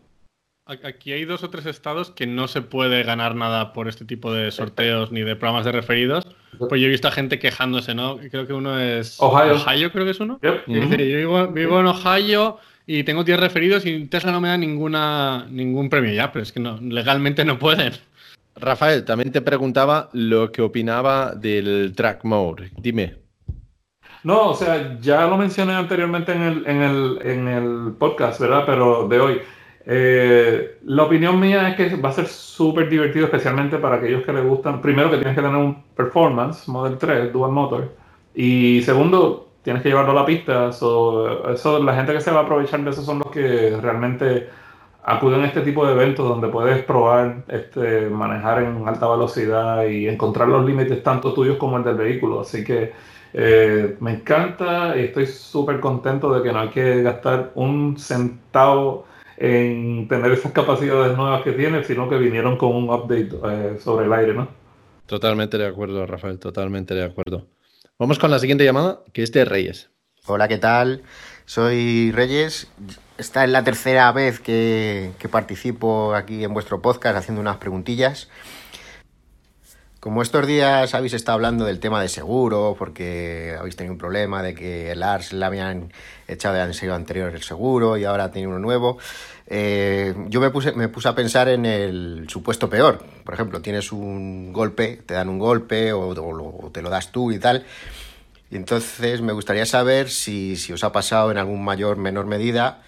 aquí 0.66 1.12
hay 1.12 1.24
dos 1.24 1.42
o 1.42 1.48
tres 1.48 1.64
estados 1.64 2.10
que 2.10 2.26
no 2.26 2.48
se 2.48 2.60
puede 2.60 3.02
ganar 3.02 3.34
nada 3.34 3.72
por 3.72 3.88
este 3.88 4.04
tipo 4.04 4.30
de 4.30 4.50
sorteos 4.50 5.10
ni 5.10 5.22
de 5.22 5.36
programas 5.36 5.64
de 5.64 5.72
referidos. 5.72 6.26
Pues 6.58 6.82
yo 6.82 6.88
he 6.88 6.90
visto 6.90 7.08
a 7.08 7.10
gente 7.10 7.38
quejándose, 7.38 7.94
¿no? 7.94 8.18
Creo 8.30 8.46
que 8.46 8.52
uno 8.52 8.78
es 8.78 9.16
Ohio. 9.22 9.54
Ohio 9.54 9.90
creo 9.90 10.04
que 10.04 10.10
es 10.10 10.20
uno. 10.20 10.38
dice, 10.66 11.10
yo 11.10 11.48
vivo, 11.50 11.80
en 11.80 11.86
Ohio 11.86 12.58
y 12.86 13.04
tengo 13.04 13.24
10 13.24 13.40
referidos 13.40 13.86
y 13.86 14.04
Tesla 14.04 14.32
no 14.32 14.42
me 14.42 14.48
da 14.48 14.58
ninguna, 14.58 15.46
ningún 15.48 15.88
premio 15.88 16.12
ya, 16.12 16.30
pero 16.30 16.42
es 16.42 16.52
que 16.52 16.60
no, 16.60 16.78
legalmente 16.82 17.42
no 17.46 17.58
pueden. 17.58 17.94
Rafael, 18.54 19.06
también 19.06 19.32
te 19.32 19.40
preguntaba 19.40 20.10
lo 20.12 20.52
que 20.52 20.60
opinaba 20.60 21.34
del 21.34 21.94
track 21.96 22.22
mode. 22.24 22.70
Dime. 22.76 23.23
No, 24.24 24.50
o 24.50 24.54
sea, 24.54 24.98
ya 25.00 25.26
lo 25.26 25.36
mencioné 25.36 25.74
anteriormente 25.74 26.32
en 26.32 26.42
el, 26.42 26.66
en 26.66 26.82
el, 26.82 27.18
en 27.22 27.48
el 27.48 27.92
podcast, 27.98 28.40
¿verdad? 28.40 28.64
Pero 28.66 29.06
de 29.06 29.20
hoy. 29.20 29.42
Eh, 29.86 30.78
la 30.84 31.02
opinión 31.02 31.38
mía 31.38 31.68
es 31.68 31.76
que 31.76 31.96
va 31.96 32.08
a 32.08 32.12
ser 32.12 32.26
súper 32.26 32.88
divertido, 32.88 33.26
especialmente 33.26 33.76
para 33.76 33.96
aquellos 33.96 34.24
que 34.24 34.32
les 34.32 34.44
gustan. 34.44 34.80
Primero, 34.80 35.10
que 35.10 35.18
tienes 35.18 35.36
que 35.36 35.42
tener 35.42 35.56
un 35.56 35.84
performance 35.94 36.66
Model 36.68 36.96
3, 36.96 37.32
Dual 37.32 37.52
Motor. 37.52 37.94
Y 38.34 38.80
segundo, 38.82 39.50
tienes 39.62 39.82
que 39.82 39.90
llevarlo 39.90 40.12
a 40.12 40.14
la 40.14 40.26
pista. 40.26 40.70
eso, 40.70 41.82
la 41.84 41.94
gente 41.94 42.14
que 42.14 42.20
se 42.22 42.30
va 42.30 42.40
a 42.40 42.42
aprovechar 42.44 42.82
de 42.82 42.90
eso 42.90 43.02
son 43.02 43.18
los 43.18 43.30
que 43.30 43.76
realmente 43.80 44.48
acuden 45.04 45.42
a 45.42 45.46
este 45.46 45.60
tipo 45.60 45.86
de 45.86 45.92
eventos 45.92 46.26
donde 46.26 46.48
puedes 46.48 46.82
probar 46.84 47.44
este, 47.48 48.08
manejar 48.08 48.62
en 48.62 48.88
alta 48.88 49.06
velocidad 49.08 49.84
y 49.86 50.08
encontrar 50.08 50.48
los 50.48 50.64
límites 50.64 51.02
tanto 51.02 51.34
tuyos 51.34 51.58
como 51.58 51.76
el 51.76 51.84
del 51.84 51.96
vehículo. 51.96 52.40
Así 52.40 52.64
que 52.64 52.92
eh, 53.36 53.96
me 53.98 54.12
encanta 54.12 54.96
y 54.96 55.06
estoy 55.06 55.26
súper 55.26 55.80
contento 55.80 56.32
de 56.32 56.40
que 56.40 56.52
no 56.52 56.60
hay 56.60 56.68
que 56.68 57.02
gastar 57.02 57.50
un 57.56 57.98
centavo 57.98 59.06
en 59.36 60.06
tener 60.06 60.30
esas 60.30 60.52
capacidades 60.52 61.16
nuevas 61.16 61.42
que 61.42 61.50
tiene, 61.50 61.82
sino 61.82 62.08
que 62.08 62.16
vinieron 62.16 62.56
con 62.56 62.72
un 62.72 62.84
update 62.88 63.30
eh, 63.44 63.78
sobre 63.80 64.06
el 64.06 64.12
aire, 64.12 64.34
¿no? 64.34 64.46
Totalmente 65.06 65.58
de 65.58 65.66
acuerdo, 65.66 66.06
Rafael, 66.06 66.38
totalmente 66.38 66.94
de 66.94 67.02
acuerdo. 67.02 67.48
Vamos 67.98 68.20
con 68.20 68.30
la 68.30 68.38
siguiente 68.38 68.64
llamada, 68.64 69.00
que 69.12 69.24
es 69.24 69.32
de 69.32 69.44
Reyes. 69.44 69.90
Hola, 70.26 70.46
¿qué 70.46 70.58
tal? 70.58 71.02
Soy 71.44 72.12
Reyes. 72.12 72.68
Esta 73.18 73.42
es 73.42 73.50
la 73.50 73.64
tercera 73.64 74.12
vez 74.12 74.38
que 74.38 75.10
participo 75.28 76.14
aquí 76.14 76.44
en 76.44 76.54
vuestro 76.54 76.80
podcast 76.80 77.16
haciendo 77.16 77.40
unas 77.40 77.56
preguntillas. 77.56 78.28
Como 80.04 80.20
estos 80.20 80.46
días 80.46 80.94
habéis 80.94 81.14
estado 81.14 81.36
hablando 81.36 81.64
del 81.64 81.80
tema 81.80 82.02
de 82.02 82.10
seguro, 82.10 82.76
porque 82.78 83.56
habéis 83.58 83.74
tenido 83.74 83.94
un 83.94 83.98
problema 83.98 84.42
de 84.42 84.54
que 84.54 84.90
el 84.90 85.02
ARS 85.02 85.32
le 85.32 85.42
habían 85.42 85.94
echado 86.28 86.54
de 86.54 86.60
año 86.60 86.94
anterior 86.94 87.34
el 87.34 87.42
seguro 87.42 87.96
y 87.96 88.04
ahora 88.04 88.30
tiene 88.30 88.48
uno 88.48 88.58
nuevo, 88.58 88.98
eh, 89.46 90.14
yo 90.28 90.42
me 90.42 90.50
puse, 90.50 90.72
me 90.72 90.88
puse 90.88 91.08
a 91.08 91.14
pensar 91.14 91.48
en 91.48 91.64
el 91.64 92.26
supuesto 92.28 92.68
peor. 92.68 93.02
Por 93.24 93.32
ejemplo, 93.32 93.62
tienes 93.62 93.92
un 93.92 94.52
golpe, 94.52 95.00
te 95.06 95.14
dan 95.14 95.30
un 95.30 95.38
golpe 95.38 95.94
o, 95.94 96.70
te 96.70 96.82
lo 96.82 96.90
das 96.90 97.10
tú 97.10 97.32
y 97.32 97.38
tal. 97.38 97.64
Y 98.50 98.56
entonces 98.56 99.22
me 99.22 99.32
gustaría 99.32 99.64
saber 99.64 100.10
si, 100.10 100.56
si 100.56 100.74
os 100.74 100.84
ha 100.84 100.92
pasado 100.92 101.30
en 101.30 101.38
algún 101.38 101.64
mayor 101.64 101.96
menor 101.96 102.26
medida 102.26 102.82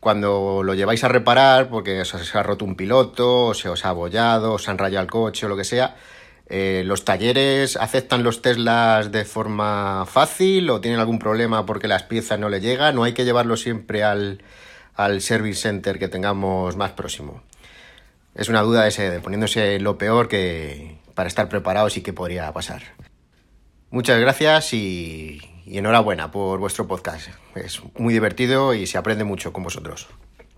cuando 0.00 0.62
lo 0.62 0.72
lleváis 0.72 1.04
a 1.04 1.08
reparar 1.08 1.68
porque 1.68 2.00
os, 2.00 2.14
os 2.14 2.34
ha 2.34 2.42
roto 2.42 2.64
un 2.64 2.74
piloto, 2.74 3.48
o 3.48 3.54
se 3.54 3.68
os 3.68 3.84
ha 3.84 3.90
abollado, 3.90 4.54
os 4.54 4.66
han 4.66 4.78
rayado 4.78 5.02
el 5.02 5.10
coche 5.10 5.44
o 5.44 5.50
lo 5.50 5.58
que 5.58 5.64
sea 5.64 5.94
eh, 6.56 6.84
¿Los 6.84 7.04
talleres 7.04 7.76
aceptan 7.76 8.22
los 8.22 8.40
Teslas 8.40 9.10
de 9.10 9.24
forma 9.24 10.06
fácil 10.06 10.70
o 10.70 10.80
tienen 10.80 11.00
algún 11.00 11.18
problema 11.18 11.66
porque 11.66 11.88
las 11.88 12.04
piezas 12.04 12.38
no 12.38 12.48
le 12.48 12.60
llegan? 12.60 12.94
¿No 12.94 13.02
hay 13.02 13.12
que 13.12 13.24
llevarlo 13.24 13.56
siempre 13.56 14.04
al, 14.04 14.40
service 15.18 15.62
center 15.62 15.98
que 15.98 16.06
tengamos 16.06 16.76
más 16.76 16.92
próximo? 16.92 17.42
Es 18.36 18.48
una 18.48 18.62
duda 18.62 18.86
ese, 18.86 19.10
de 19.10 19.18
poniéndose 19.18 19.80
lo 19.80 19.98
peor 19.98 20.28
que 20.28 20.96
para 21.16 21.26
estar 21.26 21.48
preparados 21.48 21.96
y 21.96 22.02
qué 22.02 22.12
podría 22.12 22.52
pasar. 22.52 22.82
Muchas 23.90 24.20
gracias 24.20 24.74
y 24.74 25.40
enhorabuena 25.66 26.30
por 26.30 26.60
vuestro 26.60 26.86
podcast. 26.86 27.30
Es 27.56 27.82
muy 27.98 28.14
divertido 28.14 28.74
y 28.74 28.86
se 28.86 28.96
aprende 28.96 29.24
mucho 29.24 29.52
con 29.52 29.64
vosotros. 29.64 30.06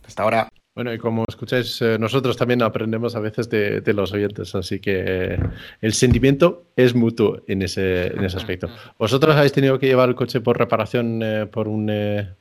Hasta 0.07 0.25
ahora. 0.25 0.49
Bueno, 0.77 0.93
y 0.93 0.99
como 0.99 1.25
escucháis, 1.27 1.81
eh, 1.81 1.97
nosotros 1.99 2.37
también 2.37 2.61
aprendemos 2.61 3.17
a 3.17 3.21
veces 3.21 3.49
de, 3.49 3.83
los 3.95 4.13
oyentes, 4.13 4.55
así 4.55 4.79
que 4.79 5.05
eh, 5.07 5.39
el 5.81 5.95
sentimiento 5.95 6.67
es 6.77 6.95
mutuo 6.95 7.41
en 7.47 7.63
ese, 7.63 8.09
en 8.09 8.23
ese 8.23 8.37
aspecto. 8.37 8.69
¿Vosotros 8.99 9.35
habéis 9.35 9.55
tenido 9.55 9.79
que 9.79 9.87
llevar 9.87 10.11
el 10.11 10.15
coche 10.15 10.43
por 10.43 10.59
reparación 10.59 11.23
eh, 11.23 11.47
por, 11.47 11.67
un, 11.67 11.91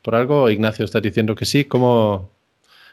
por 0.01 0.15
algo? 0.15 0.49
Ignacio 0.49 0.83
está 0.83 0.99
diciendo 0.99 1.33
que 1.33 1.45
sí. 1.45 1.63
¿Cómo? 1.63 2.29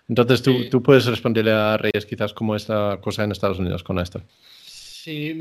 Entonces 0.09 0.43
tú, 0.43 0.69
tú 0.71 0.81
puedes 0.81 1.07
responderle 1.07 1.51
a 1.51 1.77
Reyes 1.77 2.07
quizás 2.07 2.33
cómo 2.33 2.55
esta 2.55 3.01
cosa 3.01 3.25
en 3.25 3.33
Estados 3.33 3.59
Unidos 3.59 3.83
con 3.83 3.99
esto. 3.99 4.23
Sí, 4.65 5.37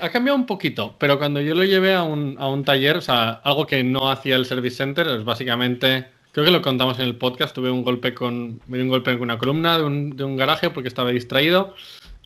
ha 0.00 0.10
cambiado 0.10 0.38
un 0.38 0.46
poquito, 0.46 0.94
pero 0.96 1.18
cuando 1.18 1.40
yo 1.40 1.56
lo 1.56 1.64
llevé 1.64 1.94
a 1.94 2.04
un, 2.04 2.36
a 2.38 2.46
un 2.46 2.62
taller, 2.62 2.98
o 2.98 3.00
sea, 3.00 3.30
algo 3.42 3.66
que 3.66 3.82
no 3.82 4.12
hacía 4.12 4.36
el 4.36 4.46
Service 4.46 4.76
Center 4.76 5.08
es 5.08 5.24
básicamente 5.24 6.19
Creo 6.32 6.46
que 6.46 6.52
lo 6.52 6.62
contamos 6.62 6.98
en 6.98 7.06
el 7.06 7.16
podcast. 7.16 7.54
Tuve 7.54 7.70
un 7.70 7.82
golpe 7.82 8.14
con. 8.14 8.60
Me 8.66 8.82
un 8.82 8.88
golpe 8.88 9.12
con 9.12 9.22
una 9.22 9.38
columna 9.38 9.78
de 9.78 9.84
un, 9.84 10.36
garaje 10.36 10.70
porque 10.70 10.88
estaba 10.88 11.10
distraído. 11.10 11.74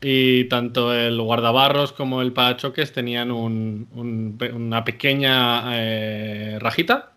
Y 0.01 0.45
tanto 0.45 0.93
el 0.93 1.19
guardabarros 1.19 1.93
como 1.93 2.21
el 2.21 2.33
parachoques 2.33 2.91
tenían 2.91 3.31
un, 3.31 3.87
una 4.53 4.83
pequeña 4.83 5.63
eh, 5.75 6.57
rajita. 6.59 7.13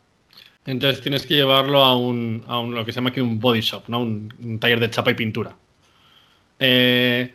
Entonces 0.65 1.03
tienes 1.03 1.27
que 1.27 1.35
llevarlo 1.35 1.85
a 1.85 1.97
un, 1.97 2.45
a 2.47 2.59
un, 2.61 2.75
lo 2.75 2.85
que 2.85 2.93
se 2.93 2.97
llama 2.97 3.11
aquí 3.11 3.21
un 3.21 3.41
body 3.41 3.61
shop, 3.61 3.85
¿no? 3.89 4.01
un 4.01 4.59
taller 4.61 4.81
de 4.81 4.91
chapa 4.91 5.11
y 5.11 5.15
pintura. 5.15 5.57
Eh, 6.59 7.35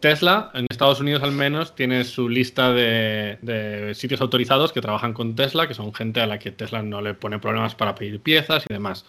Tesla, 0.00 0.50
en 0.54 0.66
Estados 0.68 1.00
Unidos 1.00 1.22
al 1.22 1.32
menos, 1.32 1.74
tiene 1.74 2.04
su 2.04 2.28
lista 2.28 2.72
de, 2.72 3.92
sitios 3.94 4.20
autorizados 4.20 4.72
que 4.72 4.80
trabajan 4.80 5.12
con 5.12 5.34
Tesla, 5.34 5.66
que 5.66 5.74
son 5.74 5.92
gente 5.92 6.20
a 6.20 6.26
la 6.26 6.38
que 6.38 6.50
Tesla 6.50 6.82
no 6.82 7.00
le 7.00 7.14
pone 7.14 7.38
problemas 7.38 7.74
para 7.74 7.94
pedir 7.94 8.20
piezas 8.20 8.64
y 8.68 8.72
demás. 8.72 9.04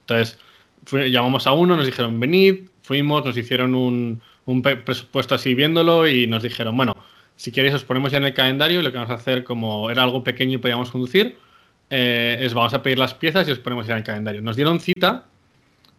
Entonces, 0.00 0.38
llamamos 1.10 1.46
a 1.46 1.52
uno, 1.52 1.76
nos 1.76 1.86
dijeron, 1.86 2.18
venid, 2.20 2.68
fuimos, 2.82 3.24
nos 3.24 3.36
hicieron 3.36 3.74
un, 3.74 4.22
presupuesto 4.84 5.34
así 5.34 5.54
viéndolo 5.54 6.08
y 6.08 6.26
nos 6.26 6.42
dijeron, 6.42 6.76
bueno, 6.76 6.96
si 7.36 7.52
queréis 7.52 7.74
os 7.74 7.84
ponemos 7.84 8.12
ya 8.12 8.18
en 8.18 8.24
el 8.24 8.34
calendario 8.34 8.80
y 8.80 8.82
lo 8.82 8.92
que 8.92 8.98
vamos 8.98 9.10
a 9.10 9.14
hacer, 9.14 9.44
como 9.44 9.90
era 9.90 10.02
algo 10.02 10.22
pequeño 10.22 10.54
y 10.54 10.58
podíamos 10.58 10.90
conducir, 10.90 11.38
eh, 11.90 12.38
es 12.40 12.54
vamos 12.54 12.74
a 12.74 12.82
pedir 12.82 12.98
las 12.98 13.14
piezas 13.14 13.46
y 13.48 13.52
os 13.52 13.58
ponemos 13.58 13.86
ya 13.86 13.92
en 13.94 13.98
el 13.98 14.04
calendario. 14.04 14.42
Nos 14.42 14.56
dieron 14.56 14.80
cita 14.80 15.26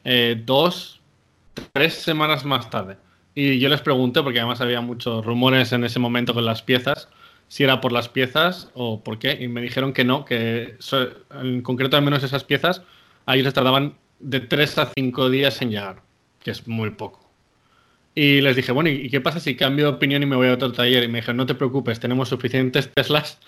eh, 0.04 0.42
dos, 0.46 1.02
tres 1.74 1.96
semanas 1.96 2.46
más 2.46 2.70
tarde. 2.70 2.98
Y 3.36 3.60
yo 3.60 3.68
les 3.70 3.82
pregunté, 3.82 4.24
porque 4.24 4.40
además 4.40 4.62
había 4.62 4.82
muchos 4.82 5.26
rumores 5.26 5.74
en 5.74 5.84
ese 5.84 6.00
momento 6.00 6.34
con 6.34 6.46
las 6.46 6.62
piezas, 6.62 7.10
si 7.50 7.64
era 7.64 7.82
por 7.82 7.92
las 7.92 8.08
piezas 8.10 8.72
o 8.74 9.04
por 9.04 9.20
qué. 9.20 9.38
Y 9.40 9.50
me 9.50 9.62
dijeron 9.62 9.94
que 9.94 10.06
no, 10.06 10.24
que 10.24 10.78
en 11.42 11.62
concreto 11.62 11.98
al 11.98 12.04
menos 12.04 12.24
esas 12.24 12.46
piezas, 12.46 12.82
a 13.26 13.36
les 13.36 13.54
tardaban 13.54 13.96
de 14.20 14.40
3 14.40 14.78
a 14.78 14.92
5 14.96 15.30
días 15.30 15.62
en 15.62 15.72
llegar, 15.72 16.02
que 16.42 16.52
es 16.52 16.68
muy 16.68 16.92
poco. 16.92 17.30
Y 18.16 18.40
les 18.40 18.56
dije, 18.56 18.72
bueno, 18.72 18.90
¿y 18.90 19.10
qué 19.10 19.20
pasa 19.20 19.42
si 19.42 19.58
cambio 19.58 19.86
de 19.88 19.92
opinión 19.92 20.24
y 20.24 20.26
me 20.26 20.38
voy 20.38 20.48
a 20.48 20.54
otro 20.54 20.72
taller? 20.72 21.04
Y 21.04 21.10
me 21.10 21.20
dijeron, 21.20 21.36
no 21.36 21.46
te 21.46 21.56
preocupes, 21.56 22.00
tenemos 22.00 22.30
suficientes 22.30 22.90
Teslas 22.94 23.40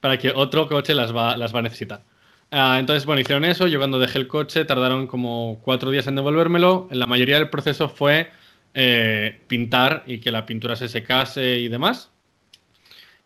para 0.00 0.18
que 0.18 0.32
otro 0.34 0.66
coche 0.68 0.94
las 0.94 1.14
va, 1.14 1.36
las 1.36 1.54
va 1.54 1.60
a 1.60 1.62
necesitar. 1.62 2.02
Ah, 2.50 2.78
entonces, 2.80 3.06
bueno, 3.06 3.20
hicieron 3.20 3.44
eso. 3.44 3.68
Yo 3.68 3.78
cuando 3.78 4.00
dejé 4.00 4.18
el 4.18 4.26
coche 4.26 4.64
tardaron 4.64 5.06
como 5.06 5.60
cuatro 5.62 5.92
días 5.92 6.08
en 6.08 6.16
devolvérmelo. 6.16 6.88
La 6.90 7.06
mayoría 7.06 7.36
del 7.36 7.50
proceso 7.50 7.88
fue 7.88 8.30
eh, 8.78 9.40
pintar 9.46 10.04
y 10.06 10.18
que 10.18 10.30
la 10.30 10.44
pintura 10.44 10.76
se 10.76 10.88
secase 10.88 11.60
y 11.60 11.68
demás. 11.68 12.10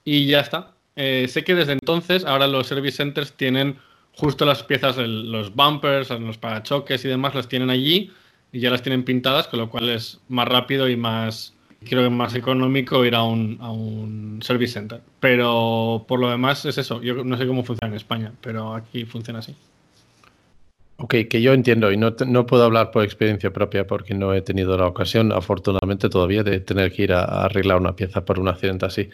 Y 0.04 0.26
ya 0.26 0.40
está. 0.40 0.74
Eh, 0.94 1.26
sé 1.28 1.42
que 1.42 1.56
desde 1.56 1.72
entonces, 1.72 2.24
ahora 2.24 2.46
los 2.46 2.68
service 2.68 2.98
centers 2.98 3.32
tienen 3.32 3.76
justo 4.12 4.44
las 4.46 4.62
piezas, 4.62 4.96
los 4.96 5.52
bumpers, 5.52 6.10
los 6.10 6.38
parachoques 6.38 7.04
y 7.04 7.08
demás, 7.08 7.34
las 7.34 7.48
tienen 7.48 7.68
allí 7.68 8.12
y 8.52 8.60
ya 8.60 8.70
las 8.70 8.82
tienen 8.82 9.02
pintadas, 9.04 9.48
con 9.48 9.58
lo 9.58 9.70
cual 9.70 9.88
es 9.88 10.20
más 10.28 10.46
rápido 10.46 10.88
y 10.88 10.96
más, 10.96 11.52
creo 11.84 12.04
que 12.04 12.10
más 12.10 12.36
económico 12.36 13.04
ir 13.04 13.16
a 13.16 13.24
un, 13.24 13.58
a 13.60 13.72
un 13.72 14.38
service 14.42 14.74
center. 14.74 15.00
Pero 15.18 16.04
por 16.06 16.20
lo 16.20 16.30
demás 16.30 16.64
es 16.64 16.78
eso. 16.78 17.02
Yo 17.02 17.24
no 17.24 17.36
sé 17.36 17.44
cómo 17.48 17.64
funciona 17.64 17.90
en 17.90 17.96
España, 17.96 18.32
pero 18.40 18.72
aquí 18.74 19.04
funciona 19.04 19.40
así. 19.40 19.56
Ok, 21.02 21.14
que 21.30 21.40
yo 21.40 21.54
entiendo 21.54 21.90
y 21.90 21.96
no, 21.96 22.14
no, 22.26 22.44
puedo 22.44 22.64
hablar 22.64 22.90
por 22.90 23.04
experiencia 23.04 23.50
propia 23.52 23.86
porque 23.86 24.12
no 24.12 24.34
he 24.34 24.42
tenido 24.42 24.76
la 24.76 24.86
ocasión, 24.86 25.32
afortunadamente 25.32 26.10
todavía, 26.10 26.42
de 26.42 26.60
tener 26.60 26.92
que 26.92 27.04
ir 27.04 27.12
a, 27.14 27.24
arreglar 27.44 27.78
una 27.80 27.96
pieza 27.96 28.24
por 28.26 28.38
un 28.38 28.48
accidente 28.48 28.84
así. 28.84 29.08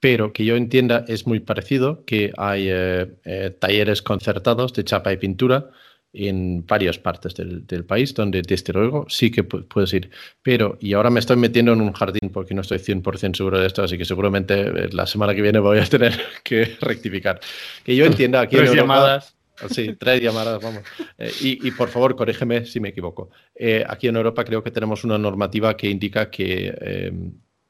Pero 0.00 0.32
que 0.34 0.44
yo 0.44 0.56
entienda 0.56 1.04
es 1.08 1.26
muy 1.26 1.40
parecido, 1.40 2.04
que 2.04 2.32
hay 2.36 2.66
eh, 2.68 3.16
eh, 3.24 3.56
talleres 3.58 4.02
concertados 4.02 4.74
de 4.74 4.84
chapa 4.84 5.12
y 5.12 5.16
pintura 5.16 5.70
en 6.12 6.66
varias 6.66 6.98
partes 6.98 7.34
del, 7.34 7.66
del 7.66 7.84
país 7.84 8.12
donde 8.14 8.42
desde 8.42 8.72
luego 8.74 9.06
sí 9.08 9.30
que 9.30 9.44
puedes 9.44 9.94
ir. 9.94 10.10
Pero, 10.42 10.76
y 10.80 10.92
ahora 10.92 11.08
me 11.08 11.20
estoy 11.20 11.36
metiendo 11.36 11.72
en 11.72 11.80
un 11.80 11.92
jardín 11.92 12.30
porque 12.32 12.54
no 12.54 12.60
estoy 12.60 12.78
100% 12.78 13.36
seguro 13.36 13.58
de 13.58 13.66
esto, 13.66 13.82
así 13.82 13.96
que 13.96 14.04
seguramente 14.04 14.60
eh, 14.60 14.88
la 14.92 15.06
semana 15.06 15.34
que 15.34 15.40
viene 15.40 15.58
voy 15.58 15.78
a 15.78 15.86
tener 15.86 16.18
que 16.44 16.76
rectificar. 16.80 17.40
Que 17.82 17.96
yo 17.96 18.04
entienda 18.04 18.42
aquí 18.42 18.56
en 18.56 18.74
llamadas 18.74 19.39
Sí, 19.68 19.94
tres 19.98 20.20
llamadas, 20.20 20.62
vamos. 20.62 20.82
Eh, 21.18 21.32
y, 21.40 21.70
por 21.72 21.88
favor, 21.88 22.16
corrígeme 22.16 22.64
si 22.64 22.80
me 22.80 22.90
equivoco. 22.90 23.30
Eh, 23.54 23.84
aquí 23.86 24.08
en 24.08 24.16
Europa 24.16 24.44
creo 24.44 24.62
que 24.62 24.70
tenemos 24.70 25.04
una 25.04 25.18
normativa 25.18 25.76
que 25.76 25.88
indica 25.88 26.30
que 26.30 26.74
eh, 26.80 27.12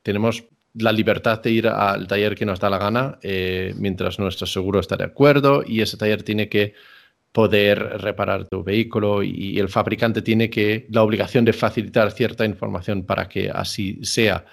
tenemos 0.02 0.44
la 0.74 0.92
libertad 0.92 1.42
de 1.42 1.50
ir 1.50 1.66
al 1.66 2.06
taller 2.06 2.34
que 2.36 2.46
nos 2.46 2.60
da 2.60 2.70
la 2.70 2.78
gana 2.78 3.18
mientras 3.74 4.20
nuestro 4.20 4.46
seguro 4.46 4.78
está 4.78 4.96
de 4.96 5.02
acuerdo 5.02 5.64
y 5.66 5.80
ese 5.80 5.96
taller 5.96 6.22
tiene 6.22 6.48
que 6.48 6.74
poder 7.32 7.78
reparar 8.00 8.46
tu 8.46 8.62
vehículo 8.62 9.24
y 9.24 9.58
el 9.58 9.68
fabricante 9.68 10.22
tiene 10.22 10.48
que 10.48 10.86
la 10.90 11.02
obligación 11.02 11.44
de 11.44 11.52
facilitar 11.52 12.12
cierta 12.12 12.44
información 12.44 13.04
para 13.04 13.28
que 13.28 13.50
así 13.50 13.98
sea. 14.04 14.44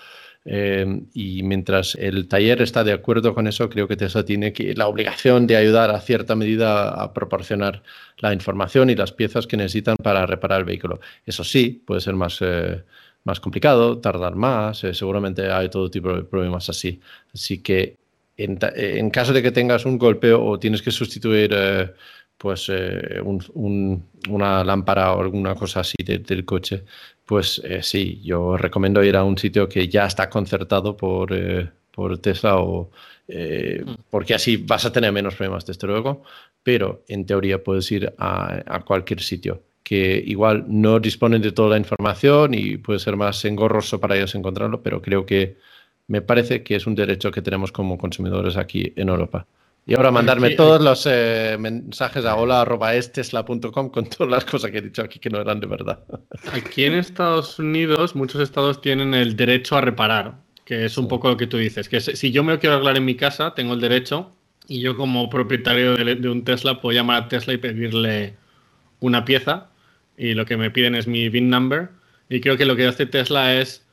Em, 0.50 1.08
y 1.14 1.44
mientras 1.44 1.96
el 1.96 2.30
taller 2.30 2.62
está 2.62 2.86
de 2.86 2.94
acuerdo 2.94 3.36
con 3.36 3.48
eso, 3.48 3.70
creo 3.70 3.86
que 3.86 3.98
Tesla 3.98 4.24
tiene 4.24 4.54
que, 4.54 4.74
la 4.76 4.88
obligación 4.88 5.46
de 5.46 5.58
ayudar 5.58 5.92
a 5.92 6.00
cierta 6.00 6.36
medida 6.38 6.90
a 6.90 7.12
proporcionar 7.14 7.84
la 8.20 8.34
información 8.34 8.90
y 8.90 8.96
las 8.96 9.12
piezas 9.12 9.46
que 9.46 9.58
necesitan 9.58 9.98
para 9.98 10.26
reparar 10.26 10.60
el 10.60 10.66
vehículo. 10.66 11.02
Eso 11.26 11.44
sí, 11.44 11.84
puede 11.86 12.00
ser 12.00 12.16
más, 12.16 12.38
eh, 12.42 12.82
más 13.26 13.42
complicado, 13.42 13.98
tardar 14.00 14.36
más, 14.36 14.86
eh, 14.86 14.94
seguramente 14.94 15.52
hay 15.52 15.68
todo 15.70 15.92
tipo 15.92 16.14
de 16.16 16.24
problemas 16.24 16.70
así. 16.70 17.02
Así 17.34 17.62
que 17.62 17.98
en, 18.38 19.10
caso 19.10 19.34
de 19.34 19.42
que 19.44 19.52
tengas 19.52 19.86
un 19.86 19.98
golpeo 19.98 20.42
o 20.46 20.60
tienes 20.60 20.82
que 20.82 20.92
sustituir 20.92 21.52
eh, 21.54 21.94
pues 22.38 22.70
una 22.70 24.64
lámpara 24.64 25.14
o 25.14 25.22
alguna 25.22 25.56
cosa 25.56 25.82
así 25.82 25.98
del 26.06 26.46
coche, 26.46 26.86
pues 27.28 27.62
eh, 27.66 27.84
sí, 27.84 28.22
yo 28.24 28.58
recomiendo 28.58 29.04
ir 29.04 29.18
a 29.18 29.24
un 29.26 29.38
sitio 29.38 29.68
que 29.68 29.90
ya 29.90 30.06
está 30.06 30.30
concertado 30.30 30.96
por, 30.96 31.34
eh, 31.34 31.70
por 31.92 32.18
Tesla 32.20 32.58
o 32.58 32.90
eh, 33.28 33.84
mm. 33.86 33.96
porque 34.10 34.34
así 34.34 34.56
vas 34.58 34.86
a 34.86 34.94
tener 34.94 35.12
menos 35.12 35.36
problemas, 35.36 35.66
desde 35.66 35.88
luego, 35.88 36.24
pero 36.64 37.04
en 37.10 37.26
teoría 37.26 37.62
puedes 37.62 37.92
ir 37.92 38.14
a, 38.18 38.64
a, 38.66 38.86
cualquier 38.86 39.20
sitio 39.22 39.62
que 39.84 40.24
igual 40.26 40.66
no 40.70 41.00
disponen 41.02 41.42
de 41.42 41.52
toda 41.52 41.72
la 41.72 41.78
información 41.78 42.54
y 42.54 42.78
puede 42.78 43.00
ser 43.00 43.18
más 43.18 43.44
engorroso 43.44 44.00
para 44.00 44.16
ellos 44.16 44.34
encontrarlo, 44.36 44.82
pero 44.82 45.02
creo 45.02 45.26
que 45.26 45.58
me 46.08 46.22
parece 46.22 46.64
que 46.64 46.76
es 46.78 46.88
un 46.88 46.96
derecho 46.96 47.32
que 47.32 47.42
tenemos 47.42 47.74
como 47.74 47.98
consumidores 47.98 48.56
aquí 48.56 48.94
en 48.96 49.10
Europa. 49.10 49.48
Y 49.90 49.96
ahora 49.96 50.12
mandarme 50.12 50.50
todos 50.50 50.82
los 50.82 51.08
eh, 51.10 51.56
mensajes 51.58 52.26
a 52.26 52.36
hola.estesla.com 52.36 53.90
con 53.90 54.10
todas 54.10 54.30
las 54.30 54.44
cosas 54.44 54.70
que 54.70 54.80
he 54.80 54.82
dicho 54.82 55.02
aquí 55.02 55.18
que 55.18 55.30
no 55.30 55.40
eran 55.40 55.62
de 55.62 55.68
verdad. 55.68 56.04
Aquí 56.52 56.84
en 56.84 56.94
Estados 56.94 57.58
Unidos, 57.58 58.14
muchos 58.14 58.42
estados 58.42 58.82
tienen 58.82 59.14
el 59.14 59.38
derecho 59.38 59.78
a 59.78 59.82
reparar, 59.82 60.36
que 60.66 60.84
es 60.84 60.98
un 60.98 61.08
poco 61.08 61.30
lo 61.30 61.38
que 61.38 61.48
tú 61.48 61.56
dices, 61.56 61.88
que 61.88 62.02
si 62.02 62.32
yo 62.32 62.44
me 62.44 62.60
quiero 62.60 62.76
arreglar 62.76 62.98
en 62.98 63.06
mi 63.06 63.16
casa, 63.16 63.54
tengo 63.56 63.76
el 63.76 63.80
derecho 63.80 64.36
y 64.68 64.82
yo 64.82 64.98
como 64.98 65.30
propietario 65.30 65.96
de, 65.96 66.30
un 66.30 66.44
Tesla 66.44 66.82
puedo 66.82 66.94
llamar 66.94 67.24
a 67.24 67.28
Tesla 67.30 67.54
y 67.54 67.58
pedirle 67.58 68.36
una 69.00 69.24
pieza 69.24 69.70
y 70.18 70.34
lo 70.34 70.46
que 70.46 70.58
me 70.58 70.70
piden 70.70 70.96
es 70.96 71.08
mi 71.08 71.30
VIN 71.30 71.50
number 71.50 71.92
y 72.28 72.42
creo 72.42 72.58
que 72.58 72.66
lo 72.66 72.76
que 72.76 72.88
hace 72.88 73.06
Tesla 73.06 73.54
es 73.54 73.87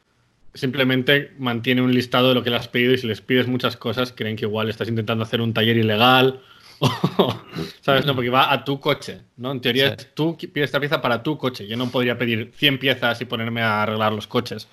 simplemente 0.54 1.32
mantiene 1.38 1.82
un 1.82 1.92
listado 1.92 2.28
de 2.28 2.34
lo 2.34 2.42
que 2.42 2.50
le 2.50 2.56
has 2.56 2.68
pedido 2.68 2.94
y 2.94 2.98
si 2.98 3.06
les 3.06 3.20
pides 3.20 3.46
muchas 3.46 3.76
cosas, 3.76 4.12
creen 4.12 4.36
que 4.36 4.44
igual 4.44 4.70
estás 4.70 4.88
intentando 4.88 5.24
hacer 5.24 5.40
un 5.40 5.52
taller 5.52 5.76
ilegal. 5.76 6.40
¿Sabes? 7.80 8.06
No, 8.06 8.14
porque 8.14 8.30
va 8.30 8.52
a 8.52 8.64
tu 8.64 8.80
coche, 8.80 9.20
¿no? 9.36 9.52
En 9.52 9.60
teoría, 9.60 9.96
tú 9.96 10.36
pides 10.36 10.66
esta 10.66 10.80
pieza 10.80 11.00
para 11.00 11.22
tu 11.22 11.36
coche. 11.38 11.66
Yo 11.66 11.76
no 11.76 11.90
podría 11.90 12.18
pedir 12.18 12.52
100 12.54 12.78
piezas 12.78 13.20
y 13.20 13.24
ponerme 13.24 13.62
a 13.62 13.82
arreglar 13.82 14.12
los 14.12 14.26
coches. 14.26 14.68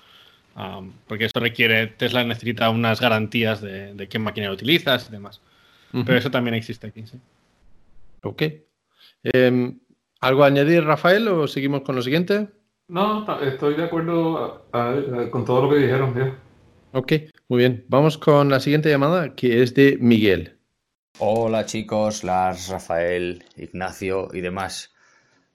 porque 1.06 1.26
eso 1.26 1.40
requiere, 1.40 1.88
Tesla 1.88 2.24
necesita 2.24 2.70
unas 2.70 3.00
garantías 3.00 3.60
de, 3.60 4.06
qué 4.08 4.18
máquina 4.18 4.50
utilizas 4.50 5.08
y 5.08 5.12
demás. 5.12 5.40
Pero 5.90 6.16
eso 6.16 6.30
también 6.30 6.54
existe 6.54 6.86
aquí, 6.86 7.06
sí. 7.06 7.18
Ok. 8.22 8.42
Em, 9.24 9.78
¿Algo 10.20 10.44
a 10.44 10.46
añadir, 10.46 10.84
Rafael, 10.84 11.26
o 11.28 11.48
seguimos 11.48 11.82
con 11.82 11.96
lo 11.96 12.02
siguiente? 12.02 12.48
No, 12.88 13.40
estoy 13.40 13.74
de 13.74 13.84
acuerdo 13.84 14.66
con 15.30 15.44
todo 15.44 15.62
lo 15.62 15.70
que 15.70 15.76
dijeron. 15.76 16.14
Ya. 16.14 16.38
Ok, 16.92 17.12
muy 17.48 17.58
bien. 17.58 17.84
Vamos 17.88 18.18
con 18.18 18.50
la 18.50 18.60
siguiente 18.60 18.90
llamada 18.90 19.34
que 19.34 19.62
es 19.62 19.74
de 19.74 19.96
Miguel. 20.00 20.58
Hola 21.18 21.64
chicos, 21.66 22.24
Lars, 22.24 22.68
Rafael, 22.68 23.44
Ignacio 23.56 24.28
y 24.32 24.40
demás. 24.40 24.92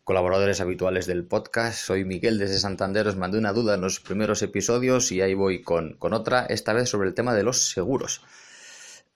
colaboradores 0.03 0.61
habituales 0.61 1.05
del 1.05 1.25
podcast. 1.25 1.77
Soy 1.79 2.05
Miguel 2.05 2.39
desde 2.39 2.59
Santander. 2.59 3.07
Os 3.07 3.17
mandé 3.17 3.37
una 3.37 3.53
duda 3.53 3.75
en 3.75 3.81
los 3.81 3.99
primeros 3.99 4.41
episodios 4.41 5.11
y 5.11 5.21
ahí 5.21 5.33
voy 5.33 5.61
con, 5.61 5.97
otra, 5.99 6.45
esta 6.45 6.73
vez 6.73 6.89
sobre 6.89 7.09
el 7.09 7.13
tema 7.13 7.35
de 7.35 7.43
los 7.43 7.69
seguros. 7.71 8.21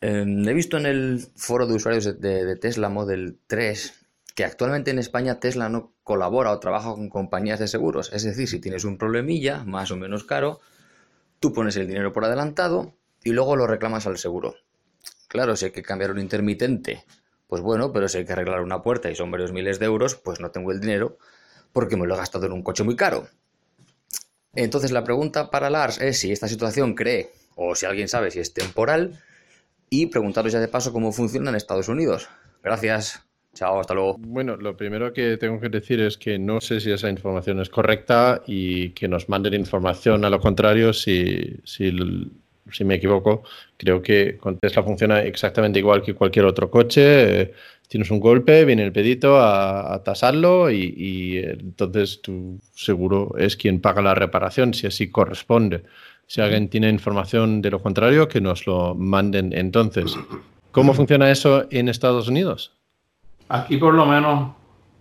Em, 0.02 0.48
he 0.48 0.54
visto 0.54 0.78
en 0.78 0.86
el 0.86 1.26
foro 1.38 1.66
de 1.66 1.76
usuarios 1.76 2.20
de, 2.20 2.46
de 2.46 2.56
Tesla 2.58 2.90
Model 2.90 3.40
3 3.48 4.01
actualmente 4.44 4.92
en 4.92 5.00
España 5.00 5.40
Tesla 5.40 5.70
no 5.70 5.94
colabora 6.04 6.52
o 6.52 6.60
trabaja 6.60 6.92
con 6.92 7.10
compañías 7.10 7.60
de 7.60 7.68
seguros. 7.68 8.12
Es 8.14 8.24
decir, 8.24 8.48
si 8.48 8.60
tienes 8.60 8.86
un 8.86 8.98
problemilla, 8.98 9.64
más 9.64 9.92
o 9.92 9.98
menos 9.98 10.24
caro, 10.24 10.60
tú 11.40 11.54
pones 11.54 11.76
el 11.78 11.88
dinero 11.88 12.14
por 12.14 12.26
adelantado 12.26 12.96
y 13.24 13.32
luego 13.32 13.56
lo 13.56 13.68
reclamas 13.68 14.08
al 14.08 14.18
seguro. 14.18 14.56
Claro, 15.28 15.56
si 15.56 15.66
hay 15.66 15.72
que 15.72 15.84
cambiar 15.84 16.12
un 16.12 16.20
intermitente, 16.20 17.06
pues 17.48 17.62
bueno, 17.62 17.92
pero 17.92 18.08
si 18.08 18.20
hay 18.20 18.26
que 18.26 18.34
arreglar 18.34 18.62
una 18.62 18.82
puerta 18.82 19.10
y 19.10 19.16
son 19.16 19.32
varios 19.32 19.52
miles 19.52 19.80
de 19.80 19.86
euros, 19.86 20.16
pues 20.16 20.40
no 20.40 20.52
tengo 20.52 20.72
el 20.72 20.80
dinero 20.80 21.18
porque 21.74 21.98
me 21.98 22.06
lo 22.08 22.16
he 22.16 22.18
gastado 22.18 22.46
en 22.46 22.52
un 22.52 22.64
coche 22.64 22.84
muy 22.84 22.96
caro. 22.96 23.28
Entonces 24.54 24.92
la 24.92 25.04
pregunta 25.04 25.50
para 25.50 25.70
Lars 25.70 26.00
es 26.02 26.20
si 26.20 26.32
esta 26.32 26.48
situación 26.48 26.96
cree, 26.96 27.32
o 27.56 27.76
si 27.76 27.86
alguien 27.86 28.08
sabe 28.08 28.32
si 28.32 28.40
es 28.40 28.54
temporal, 28.54 29.22
y 29.90 30.08
preguntaros 30.08 30.52
ya 30.52 30.60
de 30.60 30.68
paso 30.68 30.94
cómo 30.94 31.12
funciona 31.12 31.50
en 31.50 31.56
Estados 31.56 31.88
Unidos. 31.88 32.30
Gracias. 32.64 33.31
Chao, 33.54 33.82
hasta 33.82 33.94
luego. 33.94 34.16
Bueno, 34.18 34.56
lo 34.56 34.78
primero 34.78 35.12
que 35.12 35.36
tengo 35.38 35.60
que 35.60 35.68
decir 35.68 36.00
es 36.00 36.18
que 36.18 36.40
no 36.40 36.62
sé 36.62 36.80
si 36.80 36.92
esa 36.92 37.10
información 37.10 37.60
es 37.60 37.70
correcta 37.70 38.42
y 38.48 38.92
que 38.92 39.10
nos 39.10 39.28
manden 39.28 39.54
información 39.54 40.24
a 40.24 40.30
lo 40.30 40.40
contrario 40.40 40.94
si, 40.94 41.58
si, 41.66 41.92
me 42.86 42.96
equivoco. 42.96 43.44
Creo 43.76 44.02
que 44.02 44.38
con 44.38 44.58
Tesla 44.58 44.84
funciona 44.84 45.22
exactamente 45.22 45.80
igual 45.80 46.02
que 46.02 46.14
cualquier 46.14 46.46
otro 46.46 46.72
coche. 46.72 47.42
Eh, 47.42 47.54
tienes 47.90 48.10
un 48.10 48.22
golpe, 48.22 48.64
viene 48.64 48.84
el 48.84 48.94
pedito 48.94 49.38
a, 49.38 50.02
tasarlo 50.02 50.72
y, 50.72 50.94
y, 50.98 51.38
entonces 51.40 52.22
tu 52.22 52.58
seguro 52.74 53.36
es 53.38 53.58
quien 53.58 53.82
paga 53.82 54.02
la 54.02 54.16
reparación, 54.16 54.74
si 54.74 54.88
así 54.88 55.12
corresponde. 55.12 55.84
Si 56.26 56.40
alguien 56.40 56.70
tiene 56.70 56.90
información 56.90 57.62
de 57.62 57.72
lo 57.72 57.82
contrario, 57.82 58.30
que 58.30 58.40
nos 58.40 58.66
lo 58.66 58.96
manden 58.96 59.52
entonces. 59.52 60.16
¿Cómo 60.72 60.94
funciona 60.94 61.30
eso 61.30 61.68
en 61.70 61.90
Estados 61.90 62.30
Unidos? 62.30 62.81
Aquí 63.54 63.76
por 63.76 63.94
lo 63.94 64.06
menos 64.06 64.52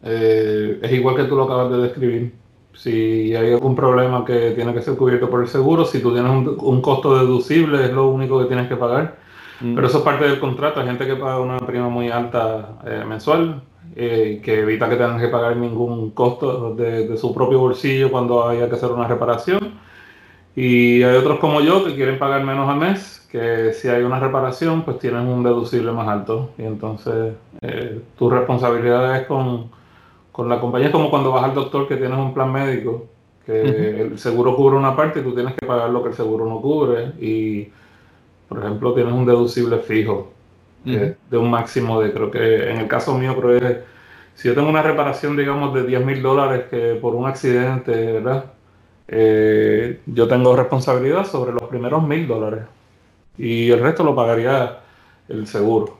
eh, 0.03 0.81
es 0.83 0.93
igual 0.93 1.15
que 1.15 1.23
tú 1.25 1.37
lo 1.37 1.45
acabas 1.45 1.71
de 1.71 1.79
describir. 1.79 2.35
Si 2.75 3.33
hay 3.37 3.53
algún 3.53 3.77
problema 3.77 4.25
que 4.25 4.51
tiene 4.57 4.75
que 4.75 4.83
ser 4.83 4.97
cubierto 4.97 5.31
por 5.31 5.43
el 5.43 5.47
seguro, 5.47 5.85
si 5.85 6.01
tú 6.01 6.13
tienes 6.13 6.33
un, 6.33 6.83
costo 6.83 7.17
deducible 7.17 7.85
es 7.85 7.93
lo 7.93 8.09
único 8.09 8.41
que 8.41 8.47
tienes 8.47 8.67
que 8.67 8.75
pagar. 8.75 9.19
Mm. 9.61 9.77
Pero 9.77 9.87
eso 9.87 9.99
es 9.99 10.05
parte 10.05 10.25
del 10.25 10.41
contrato. 10.41 10.81
Hay 10.81 10.87
gente 10.87 11.07
que 11.07 11.15
paga 11.15 11.39
una 11.39 11.59
prima 11.59 11.89
muy 11.89 12.11
alta 12.11 12.81
eh, 12.85 13.05
mensual 13.07 13.63
eh, 13.95 14.41
que 14.43 14.63
evita 14.63 14.89
que 14.89 14.97
tengan 14.97 15.21
que 15.21 15.29
pagar 15.29 15.57
ningún 15.57 16.11
costo 16.11 16.75
de, 16.75 17.07
de, 17.07 17.17
su 17.17 17.33
propio 17.33 17.61
bolsillo 17.61 18.11
cuando 18.11 18.49
haya 18.49 18.69
que 18.69 18.75
hacer 18.75 18.91
una 18.91 19.07
reparación. 19.07 19.75
Y 20.57 21.03
hay 21.03 21.17
otros 21.17 21.39
como 21.39 21.61
yo 21.61 21.85
que 21.85 21.95
quieren 21.95 22.19
pagar 22.19 22.45
menos 22.45 22.69
al 22.69 22.79
mes 22.79 23.27
que 23.31 23.73
si 23.73 23.89
hay 23.89 24.03
una 24.03 24.19
reparación, 24.19 24.83
pues 24.83 24.99
tienes 24.99 25.23
un 25.23 25.43
deducible 25.45 25.93
más 25.93 26.09
alto. 26.09 26.51
Y 26.59 26.65
entonces 26.65 27.35
eh, 27.61 28.01
tu 28.19 28.29
responsabilidad 28.29 29.21
es 29.21 29.27
con, 29.27 29.71
con, 30.33 30.49
la 30.49 30.61
compañía. 30.61 30.89
Es 30.89 30.93
como 30.93 31.11
cuando 31.11 31.31
vas 31.31 31.45
al 31.45 31.55
doctor 31.55 31.87
que 31.87 31.97
tienes 31.97 32.19
un 32.19 32.35
plan 32.35 32.53
médico, 32.53 33.07
que 33.47 34.03
el 34.03 34.19
seguro 34.19 34.57
cubre 34.57 34.77
una 34.77 34.97
parte 34.97 35.21
y 35.21 35.23
tú 35.23 35.33
tienes 35.35 35.55
que 35.55 35.67
pagar 35.67 35.91
lo 35.91 36.03
que 36.03 36.09
el 36.09 36.15
seguro 36.15 36.45
no 36.47 36.61
cubre. 36.61 37.13
Y, 37.21 37.69
por 38.49 38.59
ejemplo, 38.59 38.93
tienes 38.95 39.13
un 39.13 39.25
deducible 39.25 39.79
fijo 39.79 40.33
de 40.85 41.37
un 41.37 41.51
máximo 41.51 42.01
de, 42.01 42.13
creo 42.13 42.31
que 42.31 42.71
en 42.71 42.79
el 42.79 42.89
caso 42.89 43.17
mío, 43.17 43.37
creo 43.39 43.61
que 43.61 43.81
si 44.35 44.49
yo 44.49 44.55
tengo 44.55 44.71
una 44.71 44.83
reparación, 44.83 45.37
digamos, 45.37 45.75
de 45.75 45.85
10 45.85 46.05
mil 46.05 46.23
dólares 46.23 46.65
que 46.71 46.95
por 47.01 47.15
un 47.15 47.27
accidente, 47.27 47.93
¿verdad? 48.13 48.47
Eh, 49.13 50.01
yo 50.07 50.29
tengo 50.29 50.55
responsabilidad 50.55 51.27
sobre 51.27 51.53
los 51.53 51.65
primeros 51.65 52.07
mil 52.07 52.29
dólares 52.29 52.63
y 53.37 53.69
el 53.71 53.81
resto 53.81 54.05
lo 54.05 54.15
pagaría 54.15 54.79
el 55.29 55.49
seguro. 55.49 55.99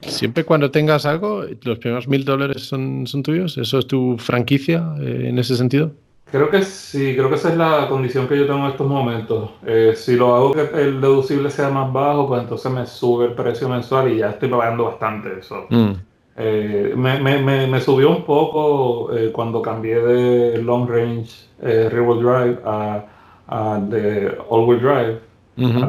Siempre 0.00 0.44
cuando 0.44 0.70
tengas 0.70 1.06
algo, 1.06 1.44
los 1.62 1.78
primeros 1.78 2.06
mil 2.06 2.26
dólares 2.26 2.62
son, 2.62 3.06
son 3.06 3.22
tuyos. 3.22 3.56
¿Eso 3.56 3.78
es 3.78 3.86
tu 3.86 4.18
franquicia 4.18 4.94
eh, 5.00 5.28
en 5.28 5.38
ese 5.38 5.56
sentido? 5.56 5.92
Creo 6.30 6.50
que 6.50 6.62
sí, 6.62 7.14
creo 7.14 7.30
que 7.30 7.36
esa 7.36 7.50
es 7.50 7.56
la 7.56 7.88
condición 7.88 8.28
que 8.28 8.36
yo 8.36 8.46
tengo 8.46 8.66
en 8.66 8.72
estos 8.72 8.86
momentos. 8.86 9.50
Eh, 9.64 9.94
si 9.96 10.16
lo 10.16 10.34
hago 10.34 10.52
que 10.52 10.62
el 10.74 11.00
deducible 11.00 11.50
sea 11.50 11.70
más 11.70 11.90
bajo, 11.90 12.28
pues 12.28 12.42
entonces 12.42 12.70
me 12.70 12.86
sube 12.86 13.26
el 13.26 13.32
precio 13.32 13.68
mensual 13.68 14.12
y 14.12 14.18
ya 14.18 14.30
estoy 14.30 14.50
pagando 14.50 14.84
bastante 14.84 15.38
eso. 15.38 15.66
Mm. 15.70 15.92
Eh, 16.36 16.94
me, 16.96 17.20
me, 17.20 17.66
me, 17.68 17.80
subió 17.80 18.10
un 18.10 18.24
poco 18.24 19.08
cuando 19.32 19.62
cambié 19.62 20.00
de 20.00 20.62
long 20.62 20.88
range 20.88 21.46
rear 21.60 22.00
wheel 22.00 22.20
drive 22.20 22.58
a, 22.64 23.04
a 23.46 23.78
de 23.78 24.36
all 24.48 24.66
wheel 24.66 24.80
drive 24.80 25.20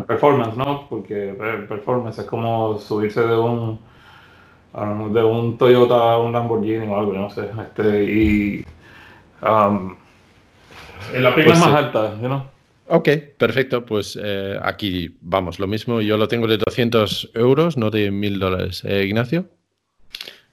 performance, 0.06 0.56
¿no? 0.56 0.88
Porque 0.88 1.36
performance 1.68 2.20
es 2.20 2.26
como 2.26 2.78
subirse 2.78 3.22
de 3.22 3.38
un 3.38 3.80
de 5.14 5.24
un 5.24 5.58
Toyota 5.58 6.14
a 6.14 6.18
un 6.20 6.34
Lamborghini 6.34 6.88
o 6.88 6.98
algo, 6.98 7.14
no 7.14 7.30
sé. 7.30 7.50
Este, 7.62 8.04
y 8.04 8.66
um, 9.42 9.96
la 11.14 11.34
prima 11.34 11.54
es 11.54 11.60
pues 11.60 11.60
más 11.60 11.74
alta, 11.74 12.16
¿no? 12.22 12.48
Ok, 12.88 13.10
perfecto. 13.38 13.86
Pues 13.86 14.20
eh, 14.22 14.60
aquí 14.62 15.16
vamos, 15.22 15.60
lo 15.60 15.68
mismo. 15.68 16.02
Yo 16.02 16.18
lo 16.18 16.28
tengo 16.28 16.48
de 16.48 16.58
200 16.58 17.32
euros, 17.34 17.78
no 17.78 17.90
de 17.90 18.12
1000 18.12 18.40
dólares. 18.40 18.84
Eh, 18.86 19.06
Ignacio. 19.06 19.46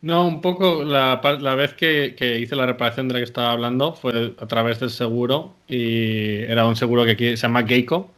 No, 0.03 0.26
un 0.26 0.40
poco 0.40 0.82
la, 0.82 1.20
vez 1.55 1.74
que, 1.74 2.16
hice 2.40 2.57
la 2.57 2.66
reparación 2.66 3.07
de 3.07 3.14
la 3.14 3.20
que 3.20 3.24
estaba 3.24 3.53
hablando 3.53 3.94
fue 3.94 4.34
a 4.36 4.46
través 4.48 4.80
del 4.80 4.90
seguro 4.90 5.55
y 5.68 6.42
era 6.42 6.66
un 6.66 6.74
seguro 6.74 7.05
que 7.05 7.12
aquí 7.12 7.36
se 7.36 7.42
llama 7.42 7.64
Geico, 7.64 8.12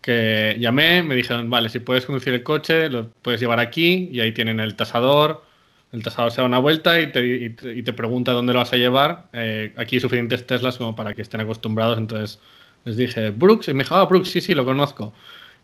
que 0.00 0.56
llamé, 0.58 1.02
me 1.02 1.14
dijeron, 1.14 1.50
vale, 1.50 1.68
si 1.68 1.80
puedes 1.80 2.06
conducir 2.06 2.34
el 2.34 2.42
coche, 2.42 2.88
lo 2.88 3.10
puedes 3.22 3.40
llevar 3.40 3.60
aquí 3.60 4.08
y 4.12 4.20
ahí 4.20 4.32
tienen 4.32 4.60
el 4.60 4.76
tasador. 4.76 5.44
El 5.92 6.02
tasador 6.02 6.32
se 6.32 6.40
da 6.40 6.46
una 6.46 6.58
vuelta 6.58 7.00
y 7.00 7.12
te, 7.12 7.24
y 7.26 7.82
te, 7.82 7.92
pregunta 7.92 8.32
dónde 8.32 8.52
lo 8.54 8.60
vas 8.60 8.72
a 8.72 8.76
llevar. 8.76 9.28
Eh, 9.32 9.72
aquí 9.76 9.96
hay 9.96 10.00
suficientes 10.00 10.46
Teslas 10.46 10.78
como 10.78 10.96
para 10.96 11.14
que 11.14 11.22
estén 11.22 11.40
acostumbrados. 11.40 11.98
Entonces 11.98 12.40
les 12.84 12.96
dije, 12.96 13.30
Brooks, 13.30 13.68
y 13.68 13.74
me 13.74 13.84
dijo, 13.84 13.94
ah, 13.94 14.06
Brooks, 14.06 14.30
sí, 14.30 14.40
sí, 14.40 14.54
lo 14.54 14.64
conozco. 14.64 15.14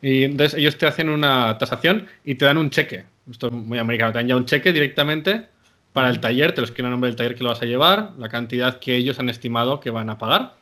Y 0.03 0.25
entonces 0.25 0.59
ellos 0.59 0.79
te 0.79 0.87
hacen 0.87 1.09
una 1.09 1.59
tasación 1.59 2.07
y 2.25 2.37
te 2.37 2.45
dan 2.45 2.59
un 2.59 2.71
cheque. 2.71 3.05
Esto 3.31 3.47
es 3.47 3.53
muy 3.53 3.79
americano, 3.79 4.13
te 4.13 4.19
dan 4.19 4.29
ya 4.29 4.37
un 4.37 4.45
cheque 4.45 4.73
directamente 4.73 5.49
para 5.93 6.09
el 6.09 6.21
taller, 6.21 6.53
te 6.53 6.61
lo 6.61 6.65
escriben 6.65 6.87
el 6.87 6.93
nombre 6.93 7.09
del 7.09 7.17
taller 7.17 7.35
que 7.35 7.43
lo 7.43 7.51
vas 7.51 7.63
a 7.63 7.67
llevar, 7.67 8.13
la 8.19 8.29
cantidad 8.29 8.79
que 8.79 8.97
ellos 8.97 9.19
han 9.19 9.29
estimado 9.29 9.81
que 9.81 9.91
van 9.91 10.11
a 10.11 10.19
pagar 10.19 10.55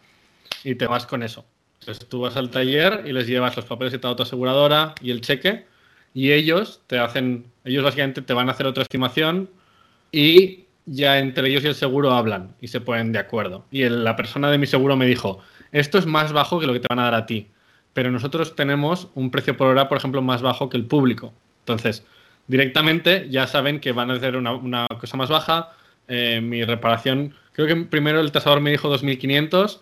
y 0.65 0.75
te 0.75 0.87
vas 0.87 1.07
con 1.07 1.23
eso. 1.23 1.45
Entonces 1.81 2.09
tú 2.09 2.21
vas 2.21 2.37
al 2.37 2.51
taller 2.51 3.05
y 3.07 3.13
les 3.13 3.27
llevas 3.27 3.57
los 3.57 3.65
papeles 3.65 3.93
de 3.93 3.99
tu 3.99 4.09
autoaseguradora 4.09 4.95
y 5.01 5.11
el 5.11 5.21
cheque 5.21 5.67
y 6.15 6.33
ellos 6.33 6.81
te 6.87 6.99
hacen, 6.99 7.47
ellos 7.65 7.85
básicamente 7.85 8.23
te 8.23 8.33
van 8.33 8.49
a 8.49 8.53
hacer 8.53 8.67
otra 8.67 8.83
estimación 8.83 9.51
y 10.11 10.65
ya 10.87 11.19
entre 11.19 11.49
ellos 11.49 11.65
y 11.65 11.69
el 11.69 11.75
seguro 11.75 12.13
hablan 12.13 12.55
y 12.61 12.69
se 12.69 12.81
ponen 12.81 13.13
de 13.13 13.19
acuerdo. 13.19 13.67
Y 13.71 13.89
la 13.89 14.17
persona 14.17 14.51
de 14.51 14.59
mi 14.59 14.67
seguro 14.67 14.97
me 14.97 15.07
dijo, 15.07 15.41
esto 15.73 15.99
es 15.99 16.07
más 16.07 16.33
bajo 16.33 16.59
que 16.59 16.67
lo 16.67 16.73
que 16.73 16.81
te 16.81 16.89
van 16.89 16.99
a 16.99 17.05
dar 17.05 17.15
a 17.15 17.27
ti, 17.27 17.49
pero 17.93 18.11
nosotros 18.11 18.57
tenemos 18.57 19.09
un 19.15 19.31
precio 19.31 19.57
por 19.57 19.69
hora, 19.69 19.89
por 19.89 19.99
ejemplo, 19.99 20.23
más 20.23 20.43
bajo 20.43 20.69
que 20.69 20.77
el 20.77 20.87
público. 20.87 21.33
Entonces, 21.61 22.05
directamente 22.49 23.29
ya 23.31 23.47
saben 23.47 23.79
que 23.79 23.93
van 23.93 24.11
a 24.11 24.15
hacer 24.15 24.37
una, 24.37 24.87
cosa 25.01 25.17
más 25.17 25.29
baja. 25.29 25.73
Eh, 26.09 26.41
mi 26.43 26.65
reparación, 26.65 27.35
creo 27.53 27.67
que 27.67 27.77
primero 27.77 28.21
el 28.21 28.33
tasador 28.33 28.61
me 28.61 28.71
dijo 28.71 28.93
2.500 28.93 29.81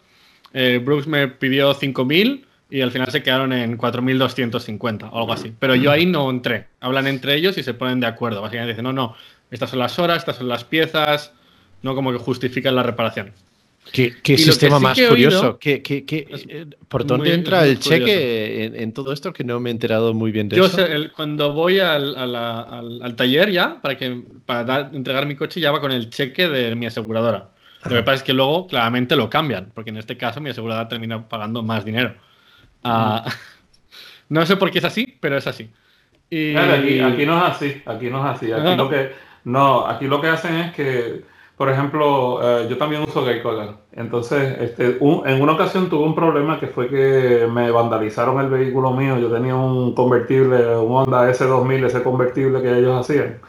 eh, 0.59 0.81
Brooks 0.83 1.07
me 1.07 1.29
pidió 1.29 1.75
5.000 1.75 2.45
y 2.71 2.81
al 2.81 2.91
final 2.91 3.11
se 3.11 3.23
quedaron 3.23 3.53
en 3.53 3.77
4.250 3.77 5.11
o 5.13 5.19
algo 5.19 5.33
así. 5.33 5.53
Pero 5.59 5.75
yo 5.75 5.91
ahí 5.91 6.07
no 6.07 6.29
entré. 6.31 6.69
Hablan 6.81 7.07
entre 7.07 7.35
ellos 7.35 7.59
y 7.59 7.63
se 7.63 7.75
ponen 7.75 8.01
de 8.01 8.07
acuerdo. 8.07 8.41
Básicamente 8.41 8.73
dicen, 8.73 8.85
no, 8.85 8.95
no, 8.95 9.15
estas 9.51 9.69
son 9.69 9.81
las 9.81 9.99
horas, 9.99 10.19
estas 10.19 10.37
son 10.37 10.49
las 10.49 10.65
piezas, 10.65 11.33
no 11.83 11.95
como 11.95 12.11
que 12.11 12.19
justifican 12.19 12.75
la 12.75 12.83
reparación. 12.83 13.33
¿Qué, 13.93 14.39
sistema 14.39 14.79
más 14.79 15.01
curioso? 15.01 15.59
Eh, 15.63 16.67
¿Por 16.89 17.07
dónde 17.07 17.35
entra 17.35 17.65
el 17.65 17.79
cheque 17.79 18.73
en, 18.75 18.93
todo 18.93 19.13
esto 19.13 19.33
que 19.33 19.45
no 19.45 19.61
me 19.61 19.71
he 19.71 19.73
enterado 19.73 20.13
muy 20.13 20.33
bien 20.33 20.49
de 20.49 20.57
yo 20.57 20.67
eso? 20.67 20.85
cuando 21.15 21.53
voy 21.53 21.79
al, 21.79 22.17
al, 22.17 23.17
taller 23.17 23.51
ya, 23.51 23.81
para, 23.81 23.97
que, 23.97 24.23
para 24.45 24.91
entregar 24.93 25.27
mi 25.27 25.37
coche, 25.37 25.61
ya 25.61 25.71
va 25.71 25.81
con 25.81 25.93
el 25.93 26.11
cheque 26.11 26.49
de 26.49 26.75
mi 26.75 26.87
aseguradora. 26.87 27.51
Lo 27.85 27.97
que 27.97 28.03
pasa 28.03 28.17
es 28.17 28.23
que 28.23 28.33
luego 28.33 28.67
claramente 28.67 29.15
lo 29.17 29.31
cambian, 29.31 29.71
porque 29.75 29.91
en 29.91 29.99
este 29.99 30.17
caso 30.17 30.41
mi 30.41 30.51
aseguradora 30.51 30.89
termina 30.89 31.29
pagando 31.29 31.63
más 31.63 31.85
dinero. 31.85 32.15
Ah, 32.83 33.25
no 34.29 34.45
sé 34.45 34.57
por 34.57 34.71
qué 34.71 34.79
es 34.79 34.85
así, 34.85 35.17
pero 35.21 35.37
es 35.37 35.47
así. 35.47 35.71
Y... 36.29 36.57
aquí, 36.57 37.25
no 37.25 37.39
es 37.39 37.53
así, 37.53 37.83
aquí 37.87 38.11
no 38.11 38.19
es 38.19 38.37
así. 38.37 38.53
Aquí, 38.53 38.77
lo 38.77 38.89
que, 38.89 39.13
no, 39.45 39.87
aquí 39.87 40.07
lo 40.07 40.21
que 40.21 40.29
hacen 40.29 40.57
es 40.57 40.75
que, 40.75 41.23
por 41.57 41.71
ejemplo, 41.71 42.41
eh, 42.43 42.67
yo 42.69 42.77
también 42.79 43.03
uso 43.03 43.25
Geico 43.25 43.51
Entonces, 43.93 44.59
este, 44.61 44.99
en 45.01 45.43
una 45.43 45.53
ocasión 45.53 45.89
tuve 45.89 46.05
un 46.05 46.15
problema 46.15 46.61
que 46.61 46.67
fue 46.67 46.89
que 46.89 47.49
me 47.51 47.71
vandalizaron 47.71 48.41
el 48.41 48.51
vehículo 48.51 48.93
mío. 48.93 49.19
Yo 49.19 49.31
tenía 49.31 49.55
un 49.55 49.95
convertible, 49.95 50.77
un 50.77 50.93
Honda 50.95 51.31
S2000, 51.31 51.87
ese 51.87 52.03
convertible 52.03 52.61
que 52.63 52.79
ellos 52.79 53.01
hacían 53.01 53.41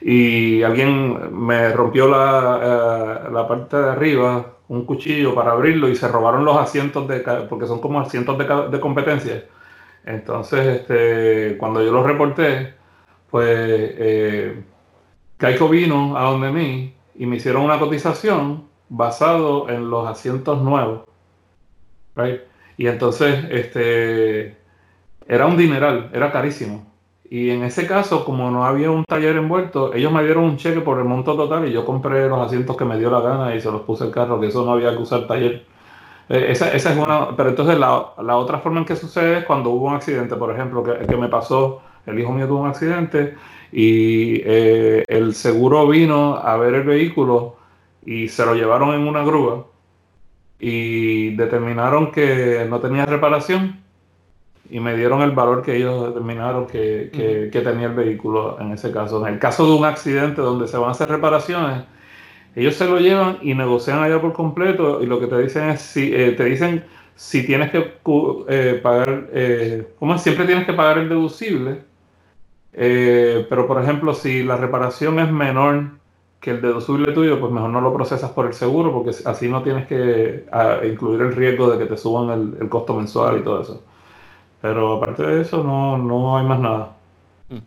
y 0.00 0.62
alguien 0.62 1.36
me 1.46 1.72
rompió 1.72 2.08
la, 2.08 3.24
eh, 3.26 3.32
la, 3.32 3.48
parte 3.48 3.76
de 3.76 3.90
arriba, 3.90 4.54
un 4.68 4.84
cuchillo 4.84 5.34
para 5.34 5.52
abrirlo 5.52 5.88
y 5.88 5.96
se 5.96 6.08
robaron 6.08 6.44
los 6.44 6.56
asientos 6.56 7.08
de, 7.08 7.20
porque 7.48 7.66
son 7.66 7.80
como 7.80 8.00
asientos 8.00 8.38
de, 8.38 8.44
de 8.70 8.80
competencia. 8.80 9.44
Entonces, 10.04 10.80
este, 10.80 11.56
cuando 11.58 11.82
yo 11.82 11.92
lo 11.92 12.04
reporté, 12.04 12.74
pues 13.30 13.48
eh, 13.48 14.62
vino 15.70 16.16
a 16.16 16.22
donde 16.30 16.52
mí 16.52 16.95
y 17.18 17.26
me 17.26 17.36
hicieron 17.36 17.62
una 17.62 17.78
cotización 17.78 18.64
basado 18.88 19.68
en 19.68 19.90
los 19.90 20.06
asientos 20.06 20.62
nuevos. 20.62 21.02
Y 22.76 22.86
entonces, 22.86 23.44
este, 23.50 24.56
era 25.28 25.46
un 25.46 25.56
dineral, 25.56 26.10
era 26.12 26.32
carísimo. 26.32 26.86
Y 27.28 27.50
en 27.50 27.64
ese 27.64 27.86
caso, 27.86 28.24
como 28.24 28.50
no 28.50 28.64
había 28.64 28.90
un 28.90 29.04
taller 29.04 29.36
envuelto, 29.36 29.92
ellos 29.94 30.12
me 30.12 30.22
dieron 30.22 30.44
un 30.44 30.56
cheque 30.56 30.80
por 30.80 30.98
el 30.98 31.04
monto 31.04 31.36
total 31.36 31.66
y 31.68 31.72
yo 31.72 31.84
compré 31.84 32.28
los 32.28 32.38
asientos 32.40 32.76
que 32.76 32.84
me 32.84 32.98
dio 32.98 33.10
la 33.10 33.20
gana 33.20 33.54
y 33.54 33.60
se 33.60 33.70
los 33.70 33.82
puse 33.82 34.04
al 34.04 34.12
carro, 34.12 34.40
que 34.40 34.46
eso 34.46 34.64
no 34.64 34.72
había 34.72 34.92
que 34.92 35.02
usar 35.02 35.26
taller. 35.26 35.66
Eh, 36.28 36.46
esa, 36.50 36.72
esa, 36.72 36.92
es 36.92 36.98
una, 36.98 37.36
pero 37.36 37.50
entonces 37.50 37.78
la, 37.78 38.12
la, 38.22 38.36
otra 38.36 38.58
forma 38.58 38.80
en 38.80 38.84
que 38.84 38.96
sucede 38.96 39.38
es 39.38 39.44
cuando 39.44 39.70
hubo 39.70 39.86
un 39.86 39.94
accidente, 39.94 40.36
por 40.36 40.52
ejemplo, 40.52 40.82
que, 40.84 41.06
que 41.06 41.16
me 41.16 41.28
pasó, 41.28 41.82
el 42.06 42.18
hijo 42.18 42.32
mío 42.32 42.46
tuvo 42.46 42.60
un 42.60 42.68
accidente 42.68 43.36
y 43.72 44.40
eh, 44.44 45.04
el 45.08 45.34
seguro 45.34 45.86
vino 45.88 46.36
a 46.36 46.56
ver 46.56 46.74
el 46.74 46.84
vehículo 46.84 47.56
y 48.04 48.28
se 48.28 48.44
lo 48.46 48.54
llevaron 48.54 48.94
en 48.94 49.06
una 49.06 49.24
grúa 49.24 49.66
y 50.58 51.34
determinaron 51.36 52.12
que 52.12 52.66
no 52.68 52.80
tenía 52.80 53.04
reparación 53.06 53.80
y 54.70 54.80
me 54.80 54.96
dieron 54.96 55.22
el 55.22 55.30
valor 55.32 55.62
que 55.62 55.76
ellos 55.76 56.08
determinaron 56.08 56.66
que, 56.66 57.48
que, 57.52 57.60
tenía 57.60 57.86
el 57.86 57.94
vehículo 57.94 58.58
en 58.60 58.72
ese 58.72 58.90
caso. 58.90 59.24
En 59.26 59.34
el 59.34 59.38
caso 59.38 59.66
de 59.66 59.76
un 59.76 59.84
accidente 59.84 60.40
donde 60.40 60.66
se 60.66 60.76
van 60.76 60.88
a 60.88 60.92
hacer 60.92 61.08
reparaciones, 61.08 61.84
ellos 62.54 62.74
se 62.74 62.86
lo 62.86 62.98
llevan 62.98 63.38
y 63.42 63.54
negocian 63.54 64.02
allá 64.02 64.20
por 64.20 64.32
completo 64.32 65.02
y 65.02 65.06
lo 65.06 65.20
que 65.20 65.26
te 65.26 65.38
dicen 65.40 65.70
es 65.70 65.82
si 65.82 66.12
eh, 66.12 66.32
te 66.32 66.44
dicen 66.44 66.84
si 67.14 67.46
tienes 67.46 67.70
que 67.70 67.94
eh, 68.48 68.80
pagar, 68.82 69.28
eh, 69.32 69.88
como 69.98 70.18
siempre 70.18 70.44
tienes 70.44 70.66
que 70.66 70.74
pagar 70.74 70.98
el 70.98 71.08
deducible, 71.08 71.82
eh, 72.76 73.46
pero 73.48 73.66
por 73.66 73.82
ejemplo 73.82 74.14
si 74.14 74.42
la 74.42 74.56
reparación 74.56 75.18
es 75.18 75.30
menor 75.30 75.90
que 76.40 76.50
el 76.52 76.62
deducible 76.62 77.12
tuyo, 77.12 77.40
pues 77.40 77.52
mejor 77.52 77.70
no 77.70 77.80
lo 77.80 77.92
procesas 77.92 78.30
por 78.30 78.46
el 78.46 78.54
seguro 78.54 78.92
porque 78.92 79.10
así 79.24 79.48
no 79.48 79.62
tienes 79.62 79.86
que 79.88 80.44
incluir 80.84 81.22
el 81.22 81.34
riesgo 81.34 81.70
de 81.70 81.78
que 81.78 81.86
te 81.86 81.96
suban 81.96 82.56
el 82.60 82.68
costo 82.68 82.94
mensual 82.94 83.38
y 83.38 83.42
todo 83.42 83.62
eso. 83.62 83.82
Pero 84.60 84.96
aparte 84.96 85.22
de 85.22 85.42
eso, 85.42 85.62
no, 85.62 85.98
no 85.98 86.38
hay 86.38 86.44
más 86.44 86.60
nada. 86.60 86.96
Mm. 87.48 87.58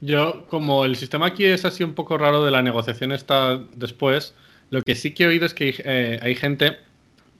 Yo, 0.00 0.44
como 0.48 0.84
el 0.84 0.96
sistema 0.96 1.26
aquí 1.26 1.46
es 1.46 1.64
así 1.64 1.82
un 1.82 1.94
poco 1.94 2.18
raro 2.18 2.44
de 2.44 2.50
la 2.50 2.60
negociación 2.60 3.12
está 3.12 3.58
después, 3.74 4.34
lo 4.68 4.82
que 4.82 4.94
sí 4.94 5.14
que 5.14 5.24
he 5.24 5.26
oído 5.28 5.46
es 5.46 5.54
que 5.54 5.74
eh, 5.82 6.18
hay 6.20 6.34
gente 6.34 6.76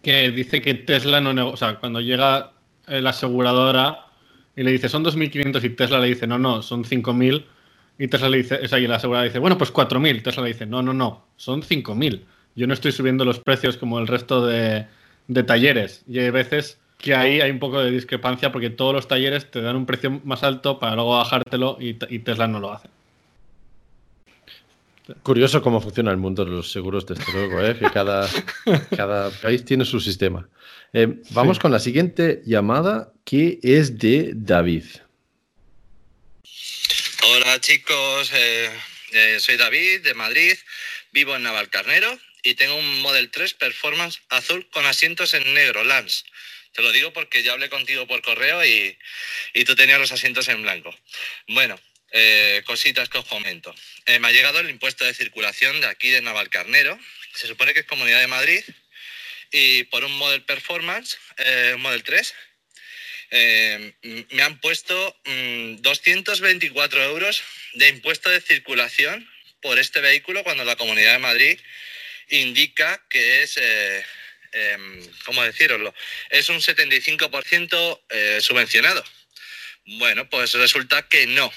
que 0.03 0.31
dice 0.31 0.63
que 0.63 0.73
Tesla 0.73 1.21
no 1.21 1.35
negocia, 1.35 1.53
o 1.53 1.57
sea, 1.57 1.81
cuando 1.81 2.01
llega 2.01 2.53
eh, 2.87 3.03
la 3.03 3.11
aseguradora 3.11 4.07
y 4.57 4.63
le 4.63 4.73
dice 4.73 4.89
son 4.89 5.05
2.500 5.05 5.65
y 5.65 5.71
Tesla 5.71 6.01
le 6.01 6.09
dice 6.09 6.27
no, 6.27 6.39
no, 6.39 6.63
son 6.63 6.85
5.000 6.85 7.45
y 7.99 8.09
Tesla 8.09 8.29
le 8.29 8.39
dice, 8.39 8.59
esa 8.61 8.79
y 8.79 8.87
la 8.87 8.97
aseguradora 8.97 9.29
dice, 9.29 9.39
bueno, 9.39 9.57
pues 9.57 9.73
4.000, 9.73 10.23
Tesla 10.23 10.43
le 10.43 10.49
dice, 10.49 10.67
no, 10.67 10.83
no, 10.83 10.93
no, 10.93 11.27
son 11.37 11.63
5.000. 11.63 12.25
Yo 12.57 12.67
no 12.67 12.75
estoy 12.75 12.91
subiendo 12.91 13.25
los 13.25 13.39
precios 13.39 13.77
como 13.77 14.01
el 14.01 14.09
resto 14.09 14.45
de, 14.45 14.87
de 15.29 15.43
talleres 15.43 16.05
y 16.09 16.19
hay 16.19 16.31
veces 16.31 16.81
que 16.99 17.15
ahí 17.15 17.41
hay 17.41 17.51
un 17.51 17.59
poco 17.59 17.81
de 17.81 17.91
discrepancia 17.91 18.51
porque 18.53 18.71
todos 18.71 18.95
los 18.95 19.09
talleres 19.09 19.51
te 19.51 19.61
dan 19.61 19.77
un 19.77 19.87
precio 19.87 20.21
más 20.25 20.43
alto 20.43 20.79
para 20.79 20.95
luego 20.95 21.17
bajártelo 21.17 21.77
y, 21.81 21.95
Tesla 21.95 22.47
no 22.47 22.61
lo 22.61 22.73
hace. 22.73 22.89
Curioso 25.23 25.61
cómo 25.61 25.81
funciona 25.81 26.11
el 26.11 26.17
mundo 26.17 26.45
de 26.45 26.51
los 26.51 26.73
seguros, 26.73 27.05
desde 27.07 27.31
luego, 27.33 27.63
¿eh? 27.63 27.77
que 27.79 27.91
cada, 27.91 28.29
cada 28.97 29.31
país 29.31 29.65
tiene 29.65 29.85
su 29.85 30.01
sistema. 30.01 30.49
Eh, 30.93 31.21
vamos 31.31 31.59
con 31.59 31.71
la 31.73 31.79
siguiente 31.79 32.43
llamada, 32.47 33.13
que 33.25 33.59
es 33.63 33.99
de 33.99 34.33
David. 34.35 34.85
Hola 37.27 37.61
chicos, 37.61 38.31
eh, 38.35 38.71
soy 39.41 39.57
David 39.57 40.03
de 40.03 40.15
Madrid, 40.15 40.55
vivo 41.13 41.35
en 41.37 41.43
Navalcarnero 41.43 42.19
y 42.43 42.55
tengo 42.55 42.77
un 42.77 43.01
Model 43.03 43.31
3 43.31 43.55
Performance 43.55 44.21
azul 44.29 44.69
con 44.71 44.87
asientos 44.87 45.35
en 45.35 45.55
negro, 45.55 45.85
Lance. 45.85 46.25
Te 46.73 46.83
lo 46.83 46.93
digo 46.93 47.13
porque 47.13 47.43
ya 47.43 47.53
hablé 47.53 47.71
contigo 47.71 48.07
por 48.07 48.21
correo 48.21 48.65
y, 48.65 48.97
tú 49.65 49.75
tenías 49.77 50.01
los 50.01 50.13
asientos 50.13 50.49
en 50.49 50.63
blanco. 50.63 50.95
Bueno, 51.49 51.79
eh, 52.15 52.63
cositas 52.65 53.11
que 53.11 53.19
os 53.19 53.27
comento. 53.27 53.75
Eh, 54.07 54.19
me 54.19 54.29
ha 54.29 54.33
llegado 54.33 54.61
el 54.61 54.71
impuesto 54.71 55.05
de 55.05 55.13
circulación 55.13 55.81
de 55.81 55.89
aquí 55.89 56.09
de 56.09 56.23
Navalcarnero. 56.23 56.99
Se 57.35 57.47
supone 57.47 57.75
que 57.75 57.81
es 57.81 57.87
Comunidad 57.87 58.21
de 58.21 58.27
Madrid. 58.27 58.65
Y 59.51 59.85
por 59.85 60.05
un 60.05 60.17
Model 60.17 60.43
Performance, 60.43 61.19
eh, 61.37 61.73
un 61.75 61.83
Model 61.83 62.03
3, 62.03 62.35
me 64.31 64.43
han 64.43 64.61
puesto 64.61 65.17
224 65.25 67.01
mm, 67.01 67.03
euros 67.03 67.43
de 67.75 67.89
impuesto 67.89 68.31
de 68.31 68.41
circulación 68.41 69.29
por 69.61 69.79
este 69.79 70.01
vehículo 70.01 70.45
cuando 70.45 70.65
la 70.65 70.77
Comunidad 70.77 71.13
de 71.13 71.19
Madrid 71.19 71.61
indica 72.29 73.05
que 73.09 73.43
es 73.43 73.59
Em, 74.55 75.01
¿cómo 75.25 75.43
deciroslo? 75.43 75.93
Es 76.31 76.49
un 76.49 76.61
75% 76.61 78.03
eh, 78.09 78.39
subvencionado. 78.41 79.05
Bueno, 79.87 80.29
pues 80.31 80.53
resulta 80.55 81.07
que 81.09 81.27
no, 81.27 81.53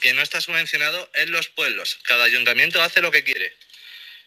que 0.00 0.14
no 0.14 0.22
está 0.22 0.40
subvencionado 0.40 1.10
en 1.14 1.32
los 1.32 1.48
pueblos. 1.48 1.98
Cada 2.04 2.24
ayuntamiento 2.24 2.82
hace 2.82 3.00
lo 3.00 3.10
que 3.10 3.24
quiere. 3.24 3.52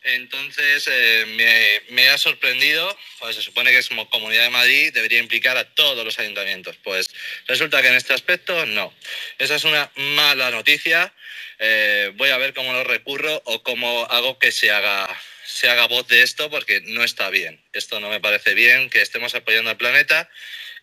Entonces 0.03 0.87
eh, 0.89 1.81
me, 1.89 2.09
ha 2.09 2.17
sorprendido, 2.17 2.97
pues 3.19 3.35
se 3.35 3.41
supone 3.41 3.71
que 3.71 3.83
como 3.83 4.09
Comunidad 4.09 4.43
de 4.43 4.49
Madrid 4.49 4.93
debería 4.93 5.19
implicar 5.19 5.57
a 5.57 5.65
todos 5.75 6.05
los 6.05 6.17
ayuntamientos. 6.19 6.77
Pues 6.83 7.09
resulta 7.47 7.81
que 7.81 7.89
en 7.89 7.95
este 7.95 8.13
aspecto 8.13 8.65
no. 8.65 8.93
Esa 9.37 9.55
es 9.55 9.63
una 9.63 9.91
mala 9.95 10.51
noticia. 10.51 11.13
Eh, 11.59 12.11
voy 12.15 12.29
a 12.29 12.37
ver 12.37 12.53
cómo 12.53 12.71
lo 12.73 12.83
recurro 12.83 13.41
o 13.45 13.63
cómo 13.63 14.05
hago 14.05 14.39
que 14.39 14.51
se 14.51 14.71
haga 14.71 15.09
se 15.45 15.69
haga 15.69 15.87
voz 15.87 16.07
de 16.07 16.21
esto 16.21 16.49
porque 16.49 16.81
no 16.81 17.03
está 17.03 17.29
bien. 17.29 17.61
Esto 17.73 17.99
no 17.99 18.09
me 18.09 18.19
parece 18.19 18.53
bien, 18.53 18.89
que 18.89 19.01
estemos 19.01 19.33
apoyando 19.33 19.69
al 19.69 19.77
planeta, 19.77 20.29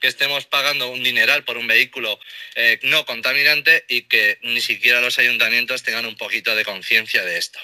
que 0.04 0.08
estemos 0.08 0.44
pagando 0.44 0.90
un 0.90 1.02
dineral 1.02 1.44
por 1.44 1.56
un 1.56 1.66
vehículo 1.66 2.20
eh, 2.56 2.78
no 2.82 3.06
contaminante 3.06 3.86
y 3.88 4.02
que 4.02 4.38
ni 4.42 4.60
siquiera 4.60 5.00
los 5.00 5.18
ayuntamientos 5.18 5.82
tengan 5.82 6.04
un 6.04 6.14
poquito 6.14 6.54
de 6.54 6.62
conciencia 6.62 7.24
de 7.24 7.38
esto. 7.38 7.58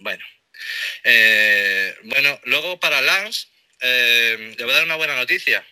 Bueno, 0.00 0.26
eh, 1.04 1.94
bueno, 2.02 2.40
luego 2.46 2.80
para 2.80 3.00
Lance, 3.00 3.46
eh, 3.80 4.56
le 4.58 4.64
voy 4.64 4.72
a 4.72 4.78
dar 4.78 4.86
una 4.86 4.96
buena 4.96 5.14
noticia. 5.14 5.64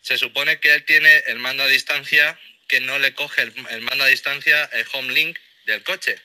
Se 0.00 0.18
supone 0.18 0.58
que 0.58 0.74
él 0.74 0.84
tiene 0.84 1.18
el 1.28 1.38
mando 1.38 1.62
a 1.62 1.68
distancia 1.68 2.36
que 2.66 2.80
no 2.80 2.98
le 2.98 3.14
coge 3.14 3.42
el, 3.42 3.54
el 3.70 3.82
mando 3.82 4.02
a 4.02 4.08
distancia, 4.08 4.68
el 4.72 4.84
home 4.90 5.12
link 5.12 5.38
del 5.66 5.84
coche. 5.84 6.18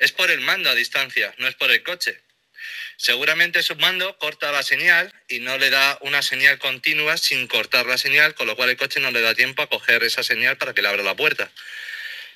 Es 0.00 0.12
por 0.12 0.30
el 0.30 0.42
mando 0.42 0.68
a 0.68 0.74
distancia, 0.74 1.34
no 1.38 1.48
es 1.48 1.54
por 1.54 1.70
el 1.70 1.82
coche. 1.82 2.20
Seguramente 3.02 3.64
su 3.64 3.74
mando 3.74 4.16
corta 4.16 4.52
la 4.52 4.62
señal 4.62 5.12
y 5.26 5.40
no 5.40 5.58
le 5.58 5.70
da 5.70 5.98
una 6.02 6.22
señal 6.22 6.60
continua 6.60 7.16
sin 7.16 7.48
cortar 7.48 7.84
la 7.84 7.98
señal, 7.98 8.36
con 8.36 8.46
lo 8.46 8.54
cual 8.54 8.70
el 8.70 8.76
coche 8.76 9.00
no 9.00 9.10
le 9.10 9.20
da 9.20 9.34
tiempo 9.34 9.60
a 9.60 9.68
coger 9.68 10.04
esa 10.04 10.22
señal 10.22 10.56
para 10.56 10.72
que 10.72 10.82
le 10.82 10.88
abra 10.88 11.02
la 11.02 11.16
puerta. 11.16 11.50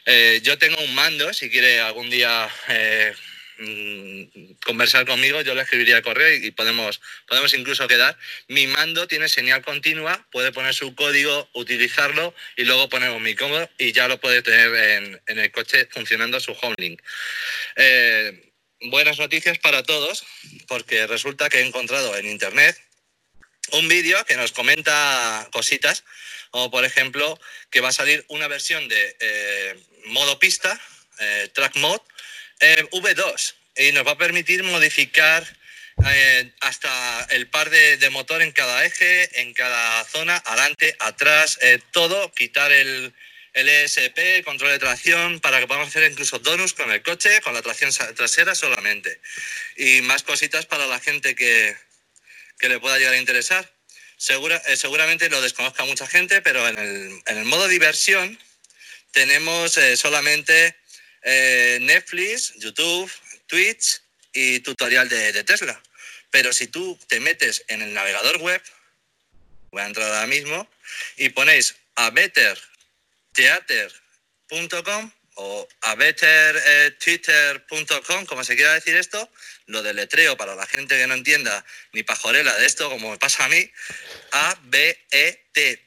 Eh, 0.07 0.41
yo 0.43 0.59
tengo 0.59 0.83
un 0.83 0.93
mando, 0.93 1.33
si 1.35 1.51
quiere 1.51 1.79
algún 1.81 2.11
día 2.11 2.51
eh, 2.67 3.15
mm, 3.59 4.55
conversar 4.65 5.07
conmigo, 5.07 5.41
yo 5.43 5.55
le 5.55 5.63
escribiría 5.63 5.99
el 5.99 6.03
correo 6.03 6.35
y, 6.35 6.51
podemos, 6.51 7.01
podemos 7.29 7.55
incluso 7.55 7.87
quedar. 7.87 8.19
Mi 8.49 8.67
mando 8.67 9.07
tiene 9.07 9.29
señal 9.29 9.63
continua, 9.63 10.27
puede 10.33 10.51
poner 10.51 10.75
su 10.75 10.97
código, 10.97 11.49
utilizarlo 11.53 12.35
y 12.57 12.65
luego 12.65 12.89
ponemos 12.89 13.21
mi 13.21 13.37
cómodo 13.37 13.71
y 13.79 13.93
ya 13.93 14.09
lo 14.09 14.19
puede 14.19 14.43
tener 14.43 15.21
en, 15.29 15.39
el 15.39 15.53
coche 15.53 15.87
funcionando 15.93 16.41
su 16.41 16.57
home 16.61 16.75
link. 16.77 17.01
Eh, 17.77 18.46
buenas 18.83 19.19
noticias 19.19 19.59
para 19.59 19.83
todos, 19.83 20.25
porque 20.69 21.07
resulta 21.07 21.49
que 21.49 21.61
he 21.61 21.67
encontrado 21.67 22.17
en 22.17 22.27
internet 22.27 22.81
un 23.73 23.89
vídeo 23.89 24.25
que 24.25 24.37
nos 24.37 24.53
comenta 24.53 25.49
cositas, 25.53 26.05
como 26.51 26.71
por 26.71 26.85
ejemplo 26.85 27.39
que 27.71 27.81
va 27.81 27.89
a 27.89 27.93
salir 27.93 28.25
una 28.29 28.49
versión 28.49 28.89
de 28.89 29.17
eh, 29.21 29.77
modo 30.07 30.39
pista, 30.39 30.81
eh, 31.19 31.51
track 31.53 31.77
mode, 31.77 32.03
V2, 32.61 33.55
y 33.77 33.93
nos 33.93 34.07
va 34.07 34.13
a 34.13 34.19
permitir 34.19 34.63
modificar 34.63 35.45
eh, 36.09 36.53
hasta 36.61 37.27
el 37.31 37.49
par 37.49 37.71
de, 37.71 37.97
de, 37.97 38.11
motor 38.11 38.43
en 38.43 38.53
cada 38.53 38.85
eje, 38.85 39.41
en 39.41 39.53
cada 39.53 40.05
zona, 40.05 40.37
adelante, 40.45 40.95
atrás, 41.01 41.59
todo, 41.91 42.33
quitar 42.33 42.71
el, 42.73 43.15
el 43.57 43.71
ESP, 43.71 44.45
control 44.45 44.73
de 44.73 44.79
tracción, 44.79 45.41
para 45.41 45.59
que 45.59 45.67
podamos 45.67 45.89
hacer 45.89 46.11
incluso 46.11 46.39
donuts 46.39 46.75
con 46.75 46.93
el 46.93 47.03
coche, 47.03 47.41
con 47.41 47.55
la 47.55 47.63
tracción 47.63 47.91
trasera 48.15 48.55
solamente. 48.55 49.19
Y 49.77 50.03
más 50.03 50.23
cositas 50.23 50.67
para 50.67 50.87
la 50.87 51.01
gente 51.01 51.35
que, 51.35 51.75
le 52.61 52.79
pueda 52.79 52.99
llegar 52.99 53.15
a 53.15 53.19
interesar. 53.19 53.73
Eh, 54.29 54.77
seguramente 54.77 55.31
lo 55.31 55.41
desconozca 55.41 55.85
mucha 55.85 56.07
gente, 56.07 56.43
pero 56.43 56.69
en 56.69 56.79
el, 56.79 57.23
en 57.25 57.39
el 57.39 57.45
modo 57.47 57.67
diversión 57.67 58.39
tenemos 59.13 59.79
eh, 59.79 59.97
solamente 59.97 60.77
eh, 61.23 61.79
Netflix, 61.81 62.53
YouTube, 62.57 63.11
Twitch 63.47 64.03
y 64.35 64.61
tutorial 64.61 65.09
de, 65.09 65.45
Tesla. 65.45 65.81
Pero 66.31 66.53
si 66.53 66.67
tú 66.67 66.99
te 67.09 67.21
metes 67.21 67.65
en 67.69 67.81
el 67.81 67.95
navegador 67.95 68.37
web, 68.37 68.63
voy 69.71 69.81
a 69.81 69.87
entrar 69.87 70.09
ahora 70.09 70.27
mismo, 70.27 70.69
y 71.17 71.31
ponéis 71.31 71.75
a 71.95 72.11
bettertheater.com 73.37 75.13
o 75.39 75.69
a 75.83 75.95
bettertwitter.com, 75.95 78.25
como 78.25 78.43
se 78.43 78.57
quiera 78.57 78.73
decir 78.73 78.97
esto, 78.97 79.31
lo 79.67 79.83
deletreo 79.83 80.35
para 80.39 80.55
la 80.55 80.67
gente 80.67 80.97
que 80.97 81.07
no 81.07 81.13
entienda 81.13 81.63
ni 81.93 82.03
pajorela 82.03 82.57
de 82.57 82.65
esto, 82.65 82.89
como 82.89 83.11
me 83.11 83.19
pasa 83.19 83.45
a 83.45 83.49
mí, 83.49 83.71
a 84.33 84.59
b 84.63 84.99
e 85.11 85.45
e 85.55 85.87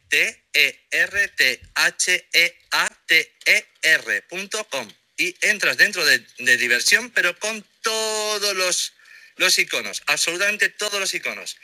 y 5.18 5.36
entras 5.41 5.78
dentro 5.78 6.06
de, 6.06 6.20
diversión, 6.58 7.10
pero 7.10 7.38
con 7.39 7.66
todos 7.82 8.56
los, 8.56 8.93
los 9.36 9.60
iconos, 9.60 10.02
absolutamente 10.06 10.70
todos 10.70 10.97
los 11.00 11.14
iconos. 11.14 11.58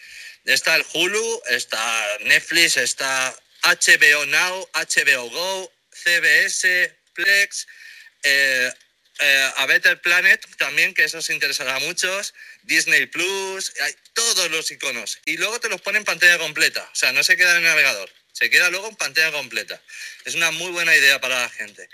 Está 0.43 0.75
el 0.75 0.85
Hulu, 0.93 1.41
está 1.49 2.17
Netflix, 2.21 2.77
está 2.77 3.35
HBO 3.63 4.25
Now, 4.27 4.69
HBO 4.73 5.29
Go, 5.29 5.74
CBS, 6.05 6.95
Plex, 7.13 7.67
eh, 8.23 8.71
eh, 9.19 9.51
a 9.55 9.65
Better 9.65 9.99
Planet 10.01 10.45
también, 10.57 10.93
que 10.93 11.03
eso 11.03 11.17
os 11.17 11.29
interesará 11.29 11.75
a 11.75 11.79
muchos, 11.79 12.33
Disney 12.63 13.07
Plus, 13.07 13.73
todos 14.13 14.51
los 14.51 14.69
iconos. 14.69 15.19
Y 15.25 15.37
luego 15.37 15.59
te 15.59 15.69
los 15.69 15.81
pone 15.81 15.97
en 15.97 16.05
pantalla 16.05 16.37
completa, 16.37 16.87
o 16.91 16.95
sea, 16.95 17.11
no 17.11 17.23
se 17.23 17.35
queda 17.35 17.51
en 17.51 17.57
el 17.57 17.63
navegador, 17.63 18.09
se 18.33 18.49
queda 18.49 18.69
luego 18.69 18.87
en 18.89 18.95
pantalla 18.95 19.31
completa. 19.31 19.81
Es 20.25 20.35
una 20.35 20.51
muy 20.51 20.71
buena 20.71 20.95
idea 20.95 21.19
para 21.19 21.41
la 21.41 21.49
gente. 21.49 21.89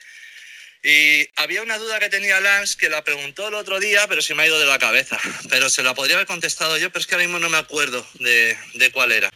Y 0.84 1.30
había 1.36 1.62
una 1.62 1.78
duda 1.78 2.00
que 2.00 2.10
tenía 2.10 2.40
Lance 2.40 2.76
que 2.76 2.90
la 2.90 3.04
preguntó 3.04 3.50
el 3.50 3.54
otro 3.54 3.80
día, 3.80 4.08
pero 4.08 4.22
se 4.24 4.34
me 4.34 4.44
ha 4.44 4.48
ido 4.48 4.60
de 4.60 4.66
la 4.66 4.80
cabeza. 4.80 5.20
Pero 5.50 5.70
se 5.70 5.84
la 5.84 5.94
podría 5.94 6.16
haber 6.16 6.26
contestado 6.26 6.76
yo, 6.78 6.90
pero 6.90 7.02
es 7.02 7.08
que 7.08 7.14
ahora 7.14 7.28
mismo 7.28 7.38
no 7.38 7.50
me 7.50 7.58
acuerdo 7.58 8.08
de, 8.16 8.58
de 8.74 8.92
cuál 8.92 9.12
era. 9.12 9.30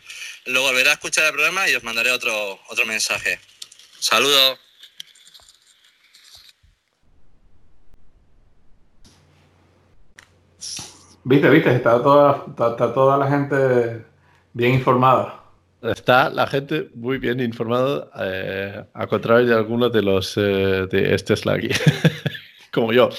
Lo 0.45 0.63
volveré 0.63 0.89
a 0.89 0.93
escuchar 0.93 1.25
el 1.25 1.33
programa 1.33 1.69
y 1.69 1.75
os 1.75 1.83
mandaré 1.83 2.09
otro, 2.11 2.59
otro 2.67 2.85
mensaje. 2.85 3.39
Saludos. 3.99 4.64
Viste, 11.27 11.49
viste, 11.49 11.75
está 11.75 12.03
toda, 12.03 12.45
está, 12.49 12.93
toda 12.93 13.17
la 13.17 13.27
gente 13.27 14.05
bien 14.53 14.75
informada. 14.75 15.43
Está 15.81 16.29
la 16.29 16.45
gente 16.45 16.89
muy 16.93 17.17
bien 17.17 17.39
informada, 17.39 18.11
eh, 18.19 18.85
a 18.93 19.07
contrario 19.07 19.47
de 19.47 19.55
algunos 19.55 19.91
de 19.91 20.03
los 20.03 20.37
eh, 20.37 20.85
de 20.85 21.15
este 21.15 21.35
Slaggy, 21.35 21.69
como 22.71 22.93
yo. 22.93 23.09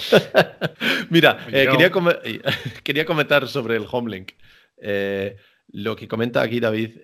Mira, 1.11 1.47
eh, 1.49 1.67
quería, 1.69 1.91
quería, 2.85 3.05
comentar 3.05 3.49
sobre 3.49 3.75
el 3.75 3.87
Homelink. 3.91 4.35
lo 5.73 5.97
que 5.97 6.07
comenta 6.07 6.43
aquí 6.43 6.61
David, 6.61 6.99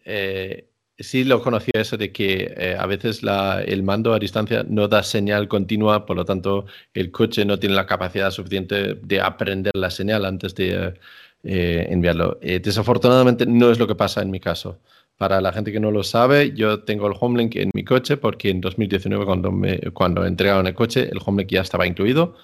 sí 0.99 1.24
lo 1.24 1.43
conocía 1.43 1.72
eso 1.80 1.97
de 1.97 2.12
que 2.12 2.76
a 2.78 2.86
veces 2.86 3.22
el 3.66 3.82
mando 3.82 4.14
a 4.14 4.18
distancia 4.18 4.64
no 4.68 4.88
da 4.88 5.03
señal 5.03 5.49
continua, 5.49 6.07
por 6.07 6.16
lo 6.16 6.24
tanto 6.24 6.66
el 6.95 7.11
coche 7.11 7.45
no 7.45 7.59
tiene 7.59 7.74
la 7.74 7.86
capacidad 7.86 8.30
suficiente 8.30 8.95
de 8.95 9.20
aprender 9.20 9.72
la 9.74 9.90
señal 9.90 10.24
antes 10.24 10.55
de 10.55 10.95
enviarlo. 11.43 12.38
desafortunadamente 12.40 13.47
no 13.47 13.70
es 13.70 13.78
lo 13.78 13.86
que 13.86 13.95
pasa 13.95 14.22
en 14.22 14.30
mi 14.30 14.40
caso. 14.40 14.80
Para 15.16 15.40
la 15.40 15.53
gente 15.53 15.70
que 15.72 15.80
no 15.80 15.90
lo 15.90 16.03
sabe, 16.03 16.53
yo 16.55 16.82
tengo 16.84 17.07
el 17.07 17.14
Homelink 17.18 17.57
en 17.57 17.70
mi 17.74 17.84
coche 17.84 18.16
porque 18.16 18.51
en 18.51 18.61
2019 18.61 19.24
cuando, 19.24 19.53
cuando 19.93 20.24
entregaron 20.26 20.66
el 20.66 20.74
coche, 20.74 21.09
el 21.11 21.20
Homelink 21.24 21.51
ya 21.51 21.61
estaba 21.61 21.86
incluido. 21.86 22.36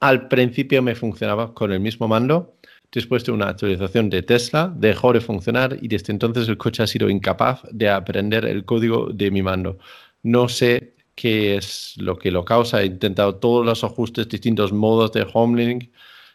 Al 0.00 0.28
principio 0.28 0.80
me 0.82 0.94
funcionaba 0.94 1.54
con 1.54 1.72
el 1.72 1.80
mismo 1.80 2.08
mando. 2.08 2.56
Después 2.92 3.24
de 3.24 3.32
una 3.32 3.48
actualización 3.48 4.10
de 4.10 4.22
Tesla, 4.22 4.72
dejó 4.74 5.12
de 5.12 5.20
funcionar 5.20 5.78
y 5.80 5.88
desde 5.88 6.12
entonces 6.12 6.48
el 6.48 6.58
coche 6.58 6.82
ha 6.82 6.86
sido 6.86 7.08
incapaz 7.08 7.62
de 7.70 7.88
aprender 7.88 8.44
el 8.44 8.64
código 8.64 9.10
de 9.12 9.30
mi 9.30 9.42
mando. 9.42 9.78
No 10.22 10.48
sé 10.48 10.94
qué 11.14 11.56
es 11.56 11.94
lo 11.98 12.18
que 12.18 12.30
lo 12.30 12.44
causa. 12.44 12.82
He 12.82 12.86
intentado 12.86 13.36
todos 13.36 13.64
los 13.64 13.84
ajustes, 13.84 14.28
distintos 14.28 14.72
modos 14.72 15.12
de 15.12 15.26
Homelink. 15.32 15.90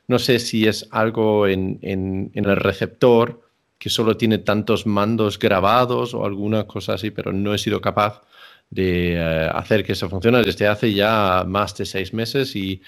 No 0.07 0.19
sé 0.19 0.39
si 0.39 0.67
es 0.67 0.87
algo 0.91 1.47
en, 1.47 1.79
en 1.81 2.31
el 2.33 2.55
receptor 2.55 3.41
que 3.77 3.89
solo 3.89 4.17
tiene 4.17 4.37
tantos 4.39 4.85
mandos 4.85 5.37
grabados 5.37 6.13
o 6.13 6.25
alguna 6.25 6.65
cosa 6.65 6.93
así, 6.93 7.11
pero 7.11 7.33
no 7.33 7.53
he 7.53 7.57
sido 7.57 7.81
capaz 7.81 8.21
de 8.69 9.13
eh, 9.13 9.49
hacer 9.53 9.83
que 9.83 9.93
eso 9.93 10.09
funcione 10.09 10.41
desde 10.43 10.67
hace 10.67 10.93
ya 10.93 11.43
más 11.47 11.75
de 11.77 11.85
seis 11.85 12.13
meses 12.13 12.55
y 12.55 12.81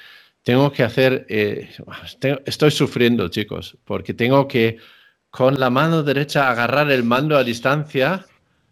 tengo 0.48 0.72
que 0.72 0.82
hacer, 0.82 1.26
eh, 1.28 1.68
estoy 2.46 2.72
sufriendo 2.72 3.28
chicos, 3.28 3.78
porque 3.84 4.14
tengo 4.14 4.48
que 4.48 4.78
con 5.30 5.60
la 5.60 5.70
mano 5.70 6.04
derecha 6.04 6.50
agarrar 6.50 6.90
el 6.90 7.04
mando 7.04 7.36
a 7.36 7.44
distancia 7.44 8.26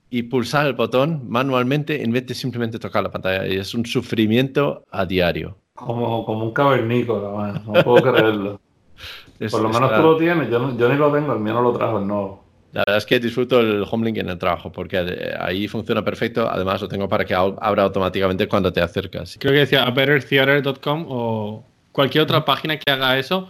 y 0.09 0.23
pulsar 0.23 0.67
el 0.67 0.73
botón 0.73 1.23
manualmente 1.27 2.01
en 2.01 2.13
vez 2.13 2.27
de 2.27 2.33
simplemente 2.33 2.79
tocar 2.79 3.03
la 3.03 3.11
pantalla. 3.11 3.45
Y 3.45 3.57
es 3.57 3.73
un 3.73 3.85
sufrimiento 3.85 4.85
a 4.89 5.05
diario. 5.05 5.57
Como, 5.73 6.25
como 6.25 6.45
un 6.45 6.53
cavernícola, 6.53 7.61
no 7.65 7.83
puedo 7.83 8.13
creerlo. 8.13 8.61
Por 9.51 9.61
lo 9.61 9.67
menos 9.67 9.97
tú 9.97 10.01
lo 10.01 10.15
tienes, 10.15 10.49
yo, 10.49 10.59
ni 10.69 10.95
lo 10.95 11.11
tengo, 11.11 11.33
el 11.33 11.41
mío 11.41 11.55
no 11.55 11.61
lo 11.61 11.73
trajo, 11.73 11.99
el 11.99 12.07
nuevo. 12.07 12.44
La 12.75 12.83
verdad 12.85 12.97
es 12.97 13.05
que 13.05 13.21
disfruto 13.21 13.61
el 13.61 13.85
Homelink 13.89 14.17
en 14.17 14.27
el 14.27 14.37
trabajo 14.37 14.69
porque 14.69 14.97
eh, 14.97 15.33
ahí 15.39 15.65
funciona 15.69 16.03
perfecto. 16.03 16.49
Además, 16.49 16.81
lo 16.81 16.89
tengo 16.89 17.07
para 17.07 17.23
que 17.23 17.33
abra 17.33 17.83
automáticamente 17.83 18.49
cuando 18.49 18.73
te 18.73 18.81
acercas. 18.81 19.37
Creo 19.39 19.53
que 19.53 19.59
decía 19.59 19.89
bettertheater.com 19.89 21.05
o 21.07 21.65
cualquier 21.93 22.25
otra 22.25 22.43
página 22.43 22.77
que 22.77 22.91
haga 22.91 23.17
eso. 23.17 23.47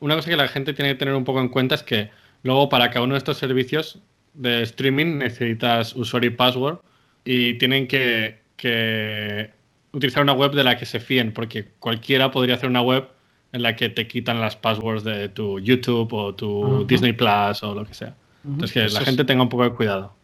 Una 0.00 0.14
cosa 0.14 0.30
que 0.30 0.38
la 0.38 0.48
gente 0.48 0.72
tiene 0.72 0.92
que 0.92 0.98
tener 0.98 1.12
un 1.12 1.24
poco 1.24 1.42
en 1.42 1.50
cuenta 1.50 1.74
es 1.74 1.82
que 1.82 2.08
luego 2.44 2.70
para 2.70 2.88
cada 2.88 3.04
uno 3.04 3.12
de 3.12 3.18
estos 3.18 3.36
servicios 3.36 3.98
de 4.32 4.62
streaming 4.62 5.18
necesitas 5.18 5.94
usuario 5.94 6.30
y 6.30 6.34
password 6.34 6.78
y 7.26 7.58
tienen 7.58 7.86
que, 7.86 8.38
que 8.56 9.50
utilizar 9.92 10.22
una 10.22 10.32
web 10.32 10.52
de 10.52 10.64
la 10.64 10.78
que 10.78 10.86
se 10.86 10.98
fíen 10.98 11.34
porque 11.34 11.66
cualquiera 11.78 12.30
podría 12.30 12.54
hacer 12.54 12.70
una 12.70 12.80
web 12.80 13.06
en 13.52 13.60
la 13.60 13.76
que 13.76 13.90
te 13.90 14.08
quitan 14.08 14.40
las 14.40 14.56
passwords 14.56 15.04
de 15.04 15.28
tu 15.28 15.60
YouTube 15.60 16.10
o 16.14 16.34
tu 16.34 16.86
Disney 16.86 17.12
Plus 17.12 17.62
o 17.62 17.74
lo 17.74 17.84
que 17.84 17.92
sea. 17.92 18.16
Entonces, 18.44 18.72
que 18.72 18.88
la 18.88 19.04
gente 19.04 19.24
tenga 19.24 19.42
un 19.42 19.48
poco 19.48 19.64
de 19.64 19.70
cuidado. 19.70 20.14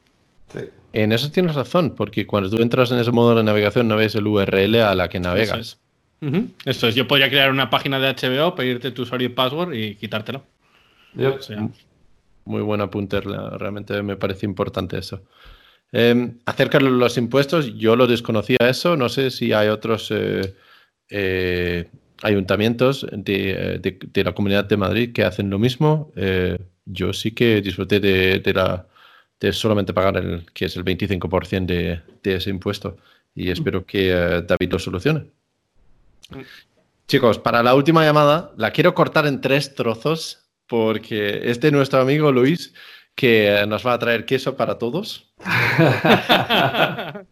En 0.92 1.12
eso 1.12 1.30
tienes 1.30 1.54
razón, 1.54 1.94
porque 1.94 2.26
cuando 2.26 2.50
tú 2.50 2.62
entras 2.62 2.90
en 2.90 2.98
ese 2.98 3.12
modo 3.12 3.34
de 3.34 3.42
navegación 3.42 3.88
no 3.88 3.96
ves 3.96 4.14
el 4.14 4.26
URL 4.26 4.76
a 4.76 4.94
la 4.94 5.08
que 5.08 5.20
navegas. 5.20 5.78
Eso 6.64 6.88
es. 6.88 6.94
Yo 6.94 7.06
podría 7.06 7.28
crear 7.28 7.50
una 7.50 7.70
página 7.70 7.98
de 7.98 8.08
HBO, 8.08 8.54
pedirte 8.54 8.90
tu 8.90 9.02
usuario 9.02 9.26
y 9.26 9.30
password 9.30 9.74
y 9.74 9.94
quitártelo. 9.94 10.42
Muy 12.44 12.62
buen 12.62 12.80
apunte, 12.80 13.20
realmente 13.20 14.02
me 14.02 14.16
parece 14.16 14.46
importante 14.46 14.98
eso. 14.98 15.22
Eh, 15.92 16.32
acerca 16.46 16.78
de 16.78 16.90
los 16.90 17.16
impuestos, 17.16 17.74
yo 17.76 17.96
lo 17.96 18.06
desconocía 18.06 18.58
eso, 18.60 18.96
no 18.96 19.08
sé 19.08 19.30
si 19.30 19.52
hay 19.52 19.68
otros 19.68 20.10
eh, 20.10 20.54
eh, 21.08 21.88
ayuntamientos 22.22 23.06
de, 23.10 23.78
de, 23.80 24.24
la 24.24 24.32
Comunidad 24.34 24.64
de 24.64 24.76
Madrid 24.76 25.12
que 25.12 25.24
hacen 25.24 25.50
lo 25.50 25.58
mismo. 25.58 26.10
Eh, 26.88 26.92
yo 26.92 27.12
sí 27.12 27.32
que 27.32 27.60
disfruté 27.60 28.00
de, 28.00 28.40
de, 28.40 28.52
la, 28.52 28.86
de 29.40 29.52
solamente 29.52 29.92
pagar 29.92 30.16
el 30.16 30.46
que 30.52 30.64
es 30.66 30.76
el 30.76 30.84
25% 30.84 31.66
de, 31.66 32.00
de 32.22 32.34
ese 32.34 32.50
impuesto 32.50 32.96
y 33.34 33.50
espero 33.50 33.84
que 33.84 34.10
eh, 34.10 34.42
David 34.42 34.72
lo 34.72 34.78
solucione. 34.78 35.26
Chicos, 37.06 37.38
para 37.38 37.62
la 37.62 37.74
última 37.74 38.04
llamada 38.04 38.52
la 38.56 38.72
quiero 38.72 38.94
cortar 38.94 39.26
en 39.26 39.40
tres 39.40 39.74
trozos 39.74 40.48
porque 40.66 41.50
es 41.50 41.60
de 41.60 41.70
nuestro 41.70 42.00
amigo 42.00 42.32
Luis 42.32 42.74
que 43.14 43.64
nos 43.66 43.86
va 43.86 43.94
a 43.94 43.98
traer 43.98 44.26
queso 44.26 44.56
para 44.56 44.78
todos. 44.78 45.32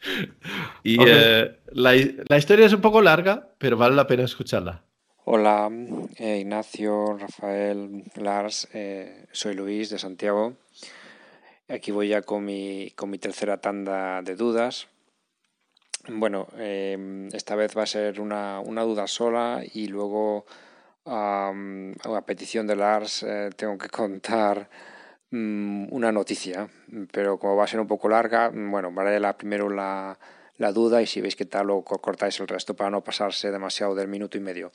y 0.82 0.96
eh, 1.06 1.58
la, 1.72 1.96
historia 2.38 2.66
es 2.66 2.72
un 2.72 2.80
poco 2.80 3.02
larga, 3.02 3.48
pero 3.58 3.76
vale 3.76 3.94
la 3.96 4.06
pena 4.06 4.24
escucharla. 4.24 4.84
Hola, 5.30 5.70
eh, 6.16 6.38
Ignacio, 6.38 7.18
Rafael, 7.18 8.02
Lars, 8.14 8.66
eh, 8.72 9.26
soy 9.30 9.54
Luis 9.54 9.90
de 9.90 9.98
Santiago. 9.98 10.54
Aquí 11.68 11.90
voy 11.90 12.08
ya 12.08 12.22
con 12.22 12.46
mi, 12.46 12.92
con 12.96 13.10
mi 13.10 13.18
tercera 13.18 13.60
tanda 13.60 14.22
de 14.22 14.36
dudas. 14.36 14.88
Bueno, 16.08 16.48
esta 16.56 17.56
vez 17.56 17.76
va 17.76 17.82
a 17.82 17.86
ser 17.86 18.22
una, 18.22 18.62
duda 18.62 19.06
sola 19.06 19.62
y 19.74 19.88
luego 19.88 20.46
a 21.04 21.52
petición 22.24 22.66
de 22.66 22.76
Lars 22.76 23.26
tengo 23.56 23.76
que 23.76 23.88
contar 23.90 24.70
Mm, 25.30 25.88
una 25.92 26.10
noticia, 26.10 26.70
pero 27.12 27.38
como 27.38 27.54
va 27.54 27.64
a 27.64 27.66
ser 27.66 27.80
un 27.80 27.86
poco 27.86 28.08
larga, 28.08 28.50
mm, 28.50 28.70
bueno, 28.70 28.90
vale 28.92 29.20
la, 29.20 29.36
primero 29.36 29.68
la, 29.68 30.18
la 30.56 30.72
duda 30.72 31.02
y 31.02 31.06
si 31.06 31.20
veis 31.20 31.36
que 31.36 31.44
tal 31.44 31.66
lo 31.66 31.82
cortáis 31.82 32.40
el 32.40 32.48
resto 32.48 32.74
para 32.74 32.88
no 32.88 33.04
pasarse 33.04 33.50
demasiado 33.50 33.94
del 33.94 34.08
minuto 34.08 34.38
y 34.38 34.40
medio. 34.40 34.72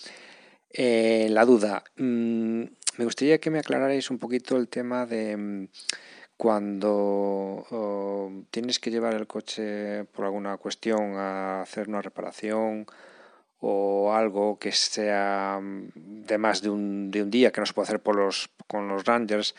Eh, 0.76 1.28
la 1.30 1.46
duda, 1.46 1.84
mm, 1.98 2.64
me 2.98 3.06
gustaría 3.06 3.40
que 3.40 3.52
me 3.52 3.60
aclararais 3.60 4.10
un 4.10 4.18
poquito 4.18 4.58
el 4.58 4.68
tema 4.68 5.06
de 5.06 5.68
cuando 6.36 6.90
oh, 7.70 8.32
tienes 8.50 8.80
que 8.80 8.90
llevar 8.90 9.14
el 9.14 9.28
coche 9.28 10.06
por 10.06 10.26
alguna 10.26 10.58
cuestión 10.58 11.16
a 11.16 11.62
hacer 11.62 11.88
una 11.90 12.02
reparación 12.02 12.88
o 13.60 14.14
algo 14.14 14.58
que 14.60 14.72
sea 14.72 15.60
mm, 15.62 16.26
de 16.26 16.38
más 16.40 16.62
de 16.64 16.70
un, 16.72 17.12
de 17.12 17.22
un 17.24 17.30
día 17.30 17.52
que 17.52 17.62
no 17.62 17.68
se 17.68 17.74
puede 17.74 17.88
hacer 17.88 18.02
por 18.02 18.16
los, 18.16 18.50
con 18.68 18.88
los 18.88 19.06
Rangers. 19.06 19.56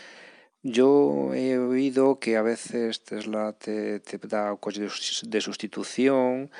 Yo 0.62 1.32
he 1.34 1.58
oído 1.58 2.18
que 2.18 2.36
a 2.36 2.42
veces 2.42 3.04
Tesla 3.04 3.52
te, 3.52 4.00
te 4.00 4.18
da 4.18 4.52
un 4.52 4.58
coche 4.58 4.82
de 4.82 5.40
sustitución, 5.40 6.50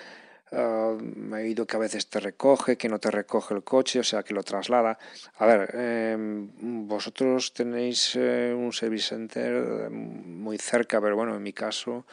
uh, 0.55 1.37
he 1.37 1.43
oído 1.43 1.67
que 1.67 1.77
a 1.77 1.81
veces 1.81 2.09
te 2.09 2.21
recoge, 2.21 2.77
que 2.77 2.89
no 2.89 2.99
te 2.99 3.11
recoge 3.11 3.55
el 3.55 3.63
coche, 3.63 4.01
o 4.01 4.05
sea, 4.05 4.23
que 4.23 4.35
lo 4.35 4.43
traslada. 4.43 4.99
A 5.39 5.47
ver, 5.47 5.71
eh, 5.75 6.17
vosotros 6.61 7.53
tenéis 7.53 8.17
eh, 8.17 8.55
un 8.57 8.73
service 8.73 9.09
center 9.09 9.91
muy 9.91 10.59
cerca, 10.59 11.01
pero 11.01 11.17
bueno, 11.17 11.35
en 11.37 11.43
mi 11.43 11.53
caso 11.53 12.07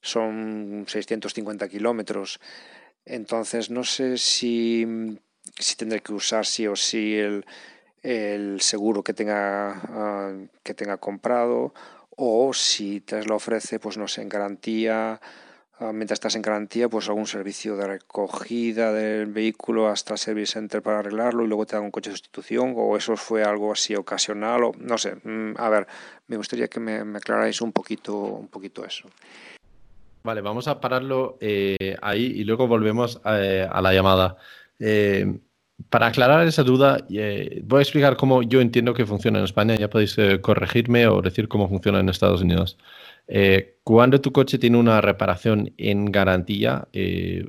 son 0.00 0.84
650 0.86 1.68
kilómetros. 1.68 2.40
Entonces 3.04 3.70
no 3.70 3.84
sé 3.84 4.18
si, 4.18 4.86
si 5.58 5.76
tendré 5.76 6.00
que 6.00 6.12
usar 6.12 6.46
sí 6.46 6.66
o 6.66 6.76
sí 6.76 7.16
el, 7.16 7.44
el 8.02 8.60
seguro 8.60 9.02
que 9.02 9.14
tenga, 9.14 9.82
uh, 9.88 10.48
que 10.62 10.74
tenga 10.74 10.98
comprado 10.98 11.72
o 12.20 12.52
si 12.52 13.00
Tesla 13.00 13.36
ofrece, 13.36 13.78
pues 13.78 13.96
no 13.96 14.08
sé, 14.08 14.22
en 14.22 14.28
garantía, 14.28 15.20
mientras 15.80 16.16
estás 16.16 16.34
en 16.34 16.42
garantía, 16.42 16.88
pues 16.88 17.08
algún 17.08 17.26
servicio 17.26 17.76
de 17.76 17.86
recogida 17.86 18.92
del 18.92 19.26
vehículo 19.26 19.88
hasta 19.88 20.14
el 20.14 20.18
Service 20.18 20.52
Center 20.52 20.82
para 20.82 20.98
arreglarlo 20.98 21.44
y 21.44 21.48
luego 21.48 21.66
te 21.66 21.76
dan 21.76 21.84
un 21.84 21.90
coche 21.90 22.10
de 22.10 22.16
sustitución 22.16 22.74
o 22.76 22.96
eso 22.96 23.16
fue 23.16 23.44
algo 23.44 23.72
así 23.72 23.94
ocasional 23.94 24.64
o 24.64 24.72
no 24.78 24.98
sé. 24.98 25.16
Mm, 25.22 25.54
a 25.56 25.68
ver, 25.68 25.86
me 26.26 26.36
gustaría 26.36 26.68
que 26.68 26.80
me, 26.80 27.04
me 27.04 27.18
aclaráis 27.18 27.60
un 27.60 27.72
poquito, 27.72 28.16
un 28.16 28.48
poquito 28.48 28.84
eso. 28.84 29.08
Vale, 30.24 30.40
vamos 30.40 30.68
a 30.68 30.80
pararlo 30.80 31.38
eh, 31.40 31.96
ahí 32.02 32.24
y 32.24 32.44
luego 32.44 32.66
volvemos 32.66 33.20
a, 33.24 33.40
eh, 33.40 33.68
a 33.70 33.80
la 33.80 33.92
llamada. 33.92 34.36
Eh, 34.78 35.38
para 35.90 36.08
aclarar 36.08 36.46
esa 36.46 36.64
duda, 36.64 37.06
eh, 37.10 37.62
voy 37.64 37.78
a 37.78 37.82
explicar 37.82 38.16
cómo 38.16 38.42
yo 38.42 38.60
entiendo 38.60 38.94
que 38.94 39.06
funciona 39.06 39.38
en 39.38 39.44
España. 39.44 39.76
Ya 39.76 39.88
podéis 39.88 40.16
eh, 40.18 40.40
corregirme 40.40 41.06
o 41.06 41.22
decir 41.22 41.48
cómo 41.48 41.68
funciona 41.68 42.00
en 42.00 42.08
Estados 42.08 42.42
Unidos. 42.42 42.78
Eh, 43.28 43.78
cuando 43.84 44.20
tu 44.20 44.32
coche 44.32 44.58
tiene 44.58 44.78
una 44.78 45.00
reparación 45.00 45.72
en 45.78 46.06
garantía 46.06 46.88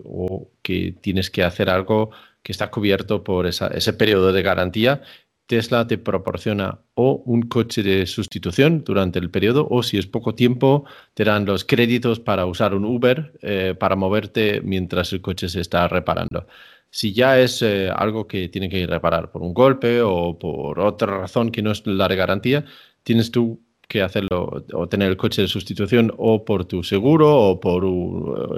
o 0.03 0.49
que 0.61 0.93
tienes 1.01 1.29
que 1.29 1.43
hacer 1.43 1.69
algo 1.69 2.11
que 2.43 2.51
está 2.51 2.69
cubierto 2.69 3.23
por 3.23 3.47
ese 3.47 3.93
periodo 3.93 4.31
de 4.33 4.41
garantía, 4.41 5.01
Tesla 5.47 5.87
te 5.87 5.97
proporciona 5.97 6.79
o 6.93 7.23
un 7.25 7.43
coche 7.43 7.81
de 7.81 8.05
sustitución 8.05 8.83
durante 8.85 9.19
el 9.19 9.31
periodo 9.31 9.67
o 9.69 9.83
si 9.83 9.97
es 9.97 10.05
poco 10.05 10.35
tiempo, 10.35 10.85
te 11.13 11.23
dan 11.23 11.45
los 11.45 11.65
créditos 11.65 12.19
para 12.19 12.45
usar 12.45 12.73
un 12.75 12.85
Uber 12.85 13.77
para 13.79 13.95
moverte 13.95 14.61
mientras 14.61 15.11
el 15.13 15.21
coche 15.21 15.49
se 15.49 15.61
está 15.61 15.87
reparando. 15.87 16.45
Si 16.91 17.13
ya 17.13 17.39
es 17.39 17.61
eh, 17.61 17.89
algo 17.95 18.27
que 18.27 18.49
tiene 18.49 18.69
que 18.69 18.85
reparar 18.87 19.31
por 19.31 19.41
un 19.41 19.53
golpe 19.53 20.01
o 20.01 20.37
por 20.39 20.79
otra 20.79 21.19
razón 21.19 21.51
que 21.51 21.61
no 21.61 21.71
es 21.71 21.85
la 21.85 22.07
de 22.07 22.15
garantía, 22.15 22.65
tienes 23.03 23.31
tú 23.31 23.61
que 23.87 24.01
hacerlo 24.03 24.63
o 24.73 24.87
tener 24.87 25.09
el 25.09 25.17
coche 25.17 25.41
de 25.41 25.47
sustitución 25.47 26.13
o 26.17 26.45
por 26.45 26.65
tu 26.65 26.83
seguro 26.83 27.35
o 27.35 27.59
por 27.59 27.83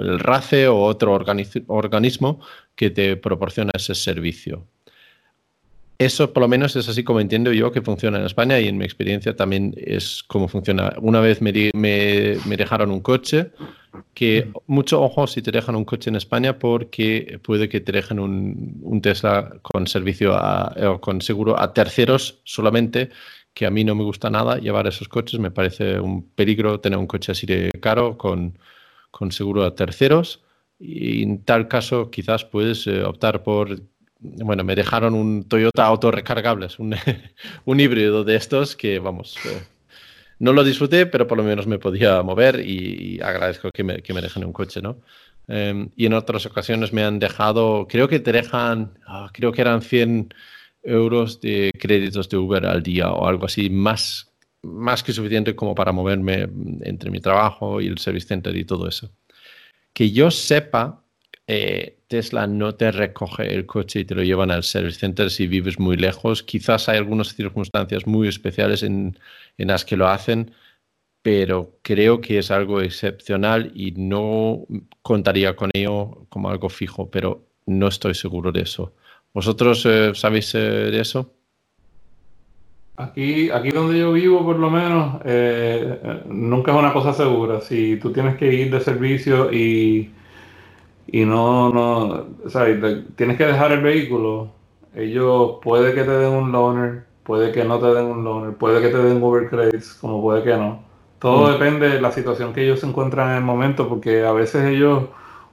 el 0.00 0.18
RACE 0.18 0.68
o 0.68 0.82
otro 0.82 1.12
organismo 1.12 2.40
que 2.76 2.90
te 2.90 3.16
proporciona 3.16 3.72
ese 3.74 3.94
servicio. 3.94 4.66
Eso 5.98 6.32
por 6.34 6.42
lo 6.42 6.48
menos 6.48 6.76
es 6.76 6.88
así 6.88 7.02
como 7.02 7.20
entiendo 7.20 7.52
yo 7.52 7.72
que 7.72 7.80
funciona 7.80 8.18
en 8.18 8.26
España 8.26 8.60
y 8.60 8.68
en 8.68 8.76
mi 8.76 8.84
experiencia 8.84 9.34
también 9.34 9.74
es 9.78 10.22
como 10.22 10.48
funciona. 10.48 10.94
Una 11.00 11.20
vez 11.20 11.40
me 11.40 11.70
dejaron 12.44 12.90
un 12.90 13.00
coche 13.00 13.52
que 14.14 14.50
mucho 14.66 15.02
ojo 15.02 15.26
si 15.26 15.42
te 15.42 15.50
dejan 15.50 15.76
un 15.76 15.84
coche 15.84 16.10
en 16.10 16.16
España 16.16 16.58
porque 16.58 17.40
puede 17.42 17.68
que 17.68 17.80
te 17.80 17.92
dejen 17.92 18.18
un, 18.18 18.78
un 18.82 19.02
Tesla 19.02 19.54
con 19.62 19.86
servicio 19.86 20.34
a, 20.34 20.74
o 20.88 21.00
con 21.00 21.20
seguro 21.20 21.60
a 21.60 21.72
terceros 21.72 22.40
solamente 22.44 23.10
que 23.54 23.66
a 23.66 23.70
mí 23.70 23.84
no 23.84 23.94
me 23.94 24.04
gusta 24.04 24.30
nada 24.30 24.58
llevar 24.58 24.86
esos 24.86 25.08
coches, 25.08 25.38
me 25.38 25.50
parece 25.50 26.00
un 26.00 26.28
peligro 26.30 26.80
tener 26.80 26.98
un 26.98 27.06
coche 27.06 27.32
así 27.32 27.46
de 27.46 27.70
caro 27.80 28.16
con, 28.16 28.58
con 29.10 29.32
seguro 29.32 29.64
a 29.64 29.74
terceros. 29.74 30.42
Y 30.78 31.22
en 31.22 31.44
tal 31.44 31.68
caso 31.68 32.10
quizás 32.10 32.44
puedes 32.44 32.86
eh, 32.86 33.04
optar 33.04 33.42
por 33.42 33.82
bueno, 34.22 34.62
me 34.62 34.76
dejaron 34.76 35.14
un 35.14 35.48
Toyota 35.48 35.84
autorrecargables, 35.84 36.78
un, 36.78 36.94
un 37.64 37.80
híbrido 37.80 38.24
de 38.24 38.36
estos 38.36 38.76
que, 38.76 39.00
vamos, 39.00 39.36
eh, 39.46 39.62
no 40.42 40.52
lo 40.52 40.64
disfruté, 40.64 41.06
pero 41.06 41.28
por 41.28 41.38
lo 41.38 41.44
menos 41.44 41.68
me 41.68 41.78
podía 41.78 42.20
mover 42.24 42.66
y, 42.66 43.20
agradezco 43.22 43.70
que 43.70 43.84
me, 43.84 44.02
que 44.02 44.12
me, 44.12 44.20
dejen 44.20 44.44
un 44.44 44.52
coche, 44.52 44.82
¿no? 44.82 44.98
Eh, 45.46 45.88
y 45.94 46.06
en 46.06 46.14
otras 46.14 46.46
ocasiones 46.46 46.92
me 46.92 47.04
han 47.04 47.20
dejado, 47.20 47.86
creo 47.88 48.08
que 48.08 48.18
te 48.18 48.32
dejan, 48.32 48.98
oh, 49.06 49.28
creo 49.32 49.52
que 49.52 49.60
eran 49.60 49.82
100 49.82 50.34
euros 50.82 51.40
de 51.40 51.70
créditos 51.78 52.28
de 52.28 52.38
Uber 52.38 52.66
al 52.66 52.82
día 52.82 53.12
o 53.12 53.28
algo 53.28 53.46
así, 53.46 53.70
más, 53.70 54.32
más 54.62 55.04
que 55.04 55.12
suficiente 55.12 55.54
como 55.54 55.76
para 55.76 55.92
moverme 55.92 56.48
entre 56.82 57.12
mi 57.12 57.20
trabajo 57.20 57.80
y 57.80 57.86
el 57.86 57.98
service 57.98 58.26
center 58.26 58.56
y 58.56 58.64
todo 58.64 58.88
eso. 58.88 59.12
Que 59.92 60.10
yo 60.10 60.32
sepa, 60.32 61.04
eh, 61.46 61.98
Tesla 62.12 62.46
no 62.46 62.74
te 62.74 62.92
recoge 62.92 63.54
el 63.54 63.64
coche 63.64 64.00
y 64.00 64.04
te 64.04 64.14
lo 64.14 64.22
llevan 64.22 64.50
al 64.50 64.64
service 64.64 64.98
center 64.98 65.30
si 65.30 65.46
vives 65.46 65.78
muy 65.78 65.96
lejos. 65.96 66.42
Quizás 66.42 66.90
hay 66.90 66.98
algunas 66.98 67.34
circunstancias 67.34 68.06
muy 68.06 68.28
especiales 68.28 68.82
en, 68.82 69.18
en 69.56 69.68
las 69.68 69.86
que 69.86 69.96
lo 69.96 70.06
hacen, 70.08 70.50
pero 71.22 71.78
creo 71.80 72.20
que 72.20 72.36
es 72.36 72.50
algo 72.50 72.82
excepcional 72.82 73.72
y 73.74 73.92
no 73.92 74.66
contaría 75.00 75.56
con 75.56 75.70
ello 75.72 76.26
como 76.28 76.50
algo 76.50 76.68
fijo, 76.68 77.10
pero 77.10 77.46
no 77.64 77.88
estoy 77.88 78.14
seguro 78.14 78.52
de 78.52 78.60
eso. 78.60 78.92
¿Vosotros 79.32 79.86
eh, 79.86 80.12
sabéis 80.14 80.54
eh, 80.54 80.58
de 80.58 81.00
eso? 81.00 81.32
Aquí, 82.96 83.48
aquí 83.48 83.70
donde 83.70 84.00
yo 84.00 84.12
vivo, 84.12 84.44
por 84.44 84.58
lo 84.58 84.68
menos, 84.68 85.22
eh, 85.24 86.20
nunca 86.26 86.72
es 86.72 86.78
una 86.78 86.92
cosa 86.92 87.14
segura. 87.14 87.62
Si 87.62 87.96
tú 87.96 88.12
tienes 88.12 88.36
que 88.36 88.52
ir 88.52 88.70
de 88.70 88.80
servicio 88.80 89.50
y 89.50 90.10
y 91.06 91.24
no, 91.24 91.70
no, 91.70 92.26
o 92.44 92.48
sea, 92.48 92.66
tienes 93.16 93.36
que 93.36 93.46
dejar 93.46 93.72
el 93.72 93.82
vehículo, 93.82 94.50
ellos 94.94 95.58
puede 95.62 95.94
que 95.94 96.04
te 96.04 96.10
den 96.10 96.32
un 96.32 96.52
loaner, 96.52 97.04
puede 97.22 97.52
que 97.52 97.64
no 97.64 97.78
te 97.78 97.86
den 97.86 98.06
un 98.06 98.24
loaner, 98.24 98.54
puede 98.56 98.80
que 98.80 98.88
te 98.88 98.98
den 98.98 99.22
Uber 99.22 99.48
credits, 99.48 99.94
como 99.94 100.20
puede 100.22 100.42
que 100.42 100.56
no. 100.56 100.82
Todo 101.18 101.48
mm. 101.48 101.52
depende 101.52 101.88
de 101.88 102.00
la 102.00 102.12
situación 102.12 102.52
que 102.52 102.64
ellos 102.64 102.80
se 102.80 102.86
encuentran 102.86 103.30
en 103.30 103.36
el 103.36 103.44
momento, 103.44 103.88
porque 103.88 104.24
a 104.24 104.32
veces 104.32 104.64
ellos 104.64 105.04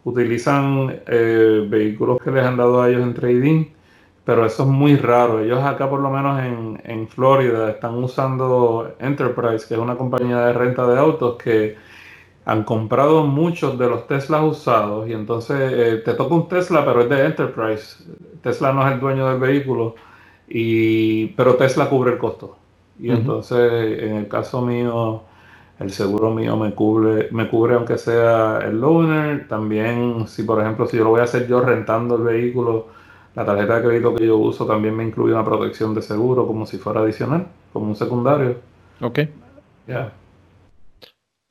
utilizan 0.03 1.01
eh, 1.07 1.65
vehículos 1.69 2.19
que 2.21 2.31
les 2.31 2.43
han 2.45 2.57
dado 2.57 2.81
a 2.81 2.89
ellos 2.89 3.03
en 3.03 3.13
trading, 3.13 3.65
pero 4.25 4.45
eso 4.45 4.63
es 4.63 4.69
muy 4.69 4.95
raro. 4.95 5.39
Ellos 5.39 5.63
acá, 5.63 5.89
por 5.89 5.99
lo 6.01 6.09
menos 6.09 6.39
en, 6.41 6.81
en 6.85 7.07
Florida, 7.07 7.69
están 7.69 7.95
usando 8.03 8.95
Enterprise, 8.99 9.67
que 9.67 9.75
es 9.75 9.79
una 9.79 9.95
compañía 9.95 10.39
de 10.45 10.53
renta 10.53 10.87
de 10.87 10.99
autos 10.99 11.37
que 11.37 11.75
han 12.49 12.63
comprado 12.63 13.25
muchos 13.25 13.77
de 13.77 13.87
los 13.87 14.07
Teslas 14.07 14.43
usados 14.43 15.07
y 15.07 15.13
entonces 15.13 15.57
eh, 15.71 16.01
te 16.03 16.15
toca 16.15 16.33
un 16.33 16.47
Tesla, 16.47 16.83
pero 16.83 17.01
es 17.01 17.09
de 17.09 17.25
Enterprise. 17.25 18.03
Tesla 18.41 18.73
no 18.73 18.87
es 18.87 18.93
el 18.93 18.99
dueño 18.99 19.29
del 19.29 19.39
vehículo, 19.39 19.93
y, 20.47 21.27
pero 21.27 21.55
Tesla 21.55 21.89
cubre 21.89 22.13
el 22.13 22.17
costo. 22.17 22.57
Y 22.99 23.09
uh 23.09 23.13
-huh. 23.13 23.17
entonces, 23.17 24.01
en 24.01 24.15
el 24.15 24.27
caso 24.27 24.61
mío, 24.63 25.21
el 25.79 25.91
seguro 25.91 26.31
mío 26.31 26.57
me 26.57 26.73
cubre, 26.73 27.29
me 27.31 27.47
cubre 27.49 27.75
aunque 27.75 27.97
sea 27.99 28.59
el 28.65 28.81
loaner. 28.81 29.47
También, 29.47 30.27
si 30.27 30.43
por 30.43 30.59
ejemplo, 30.61 30.87
si 30.87 30.97
yo 30.97 31.03
lo 31.03 31.11
voy 31.11 31.21
a 31.21 31.25
hacer 31.25 31.47
yo 31.47 31.61
rentando 31.61 32.15
el 32.17 32.23
vehículo, 32.23 32.87
la 33.35 33.45
tarjeta 33.45 33.75
de 33.77 33.83
crédito 33.87 34.15
que 34.15 34.25
yo 34.25 34.37
uso 34.37 34.65
también 34.65 34.95
me 34.95 35.03
incluye 35.05 35.33
una 35.33 35.45
protección 35.45 35.93
de 35.93 36.01
seguro 36.01 36.47
como 36.47 36.65
si 36.65 36.77
fuera 36.79 37.01
adicional, 37.01 37.47
como 37.73 37.87
un 37.89 37.95
secundario. 37.95 38.57
Ok. 39.01 39.19
Ya. 39.19 39.29
Yeah. 39.87 40.13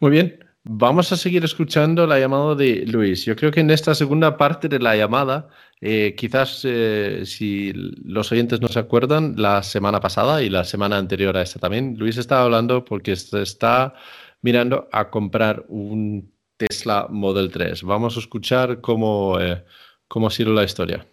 Muy 0.00 0.10
bien. 0.10 0.47
Vamos 0.70 1.10
a 1.12 1.16
seguir 1.16 1.42
escuchando 1.44 2.06
la 2.06 2.20
llamada 2.20 2.54
de 2.54 2.84
Luis. 2.84 3.24
Yo 3.24 3.34
creo 3.36 3.50
que 3.50 3.60
en 3.60 3.70
esta 3.70 3.94
segunda 3.94 4.36
parte 4.36 4.68
de 4.68 4.78
la 4.78 4.94
llamada, 4.94 5.48
eh, 5.80 6.14
quizás 6.14 6.60
eh, 6.64 7.22
si 7.24 7.72
los 7.72 8.30
oyentes 8.32 8.60
no 8.60 8.68
se 8.68 8.78
acuerdan, 8.78 9.32
la 9.38 9.62
semana 9.62 9.98
pasada 9.98 10.42
y 10.42 10.50
la 10.50 10.64
semana 10.64 10.98
anterior 10.98 11.34
a 11.38 11.40
esta 11.40 11.58
también, 11.58 11.96
Luis 11.96 12.18
estaba 12.18 12.42
hablando 12.42 12.84
porque 12.84 13.12
está 13.12 13.94
mirando 14.42 14.90
a 14.92 15.08
comprar 15.08 15.64
un 15.68 16.34
Tesla 16.58 17.06
Model 17.08 17.50
3. 17.50 17.82
Vamos 17.84 18.18
a 18.18 18.20
escuchar 18.20 18.82
cómo, 18.82 19.40
eh, 19.40 19.64
cómo 20.06 20.26
ha 20.26 20.42
la 20.44 20.64
historia. 20.64 21.06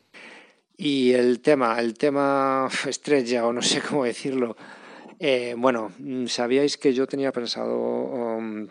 Y 0.75 1.13
el 1.13 1.39
tema, 1.39 1.79
el 1.79 1.93
tema 1.93 2.67
estrella, 2.85 3.45
o 3.45 3.53
no 3.53 3.61
sé 3.61 3.81
cómo 3.81 4.03
decirlo. 4.03 4.57
Eh, 5.17 5.55
bueno, 5.57 5.93
sabíais 6.27 6.75
que 6.75 6.93
yo 6.93 7.07
tenía 7.07 7.31
pensado 7.31 7.77
um, 7.77 8.67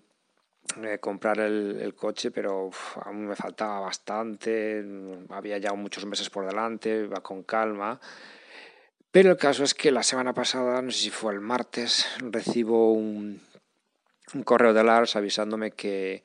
eh, 0.82 0.98
comprar 0.98 1.38
el, 1.40 1.94
coche, 1.94 2.30
pero 2.30 2.70
aún 3.04 3.26
me 3.26 3.36
faltaba 3.36 3.80
bastante, 3.80 4.84
había 5.28 5.58
ya 5.58 5.72
muchos 5.74 6.06
meses 6.06 6.30
por 6.30 6.46
delante, 6.46 7.04
iba 7.04 7.20
con 7.22 7.42
calma. 7.42 8.00
Pero 9.10 9.30
el 9.30 9.36
caso 9.36 9.62
es 9.62 9.74
que 9.74 9.92
la 9.92 10.02
semana 10.02 10.34
pasada, 10.34 10.82
no 10.82 10.90
sé 10.90 10.98
si 10.98 11.10
fue 11.10 11.32
el 11.32 11.40
martes, 11.40 12.06
recibo 12.18 12.92
un, 12.92 13.40
un 14.34 14.42
correo 14.42 14.72
de 14.72 14.82
Lars 14.82 15.16
avisándome 15.16 15.70
que, 15.70 16.24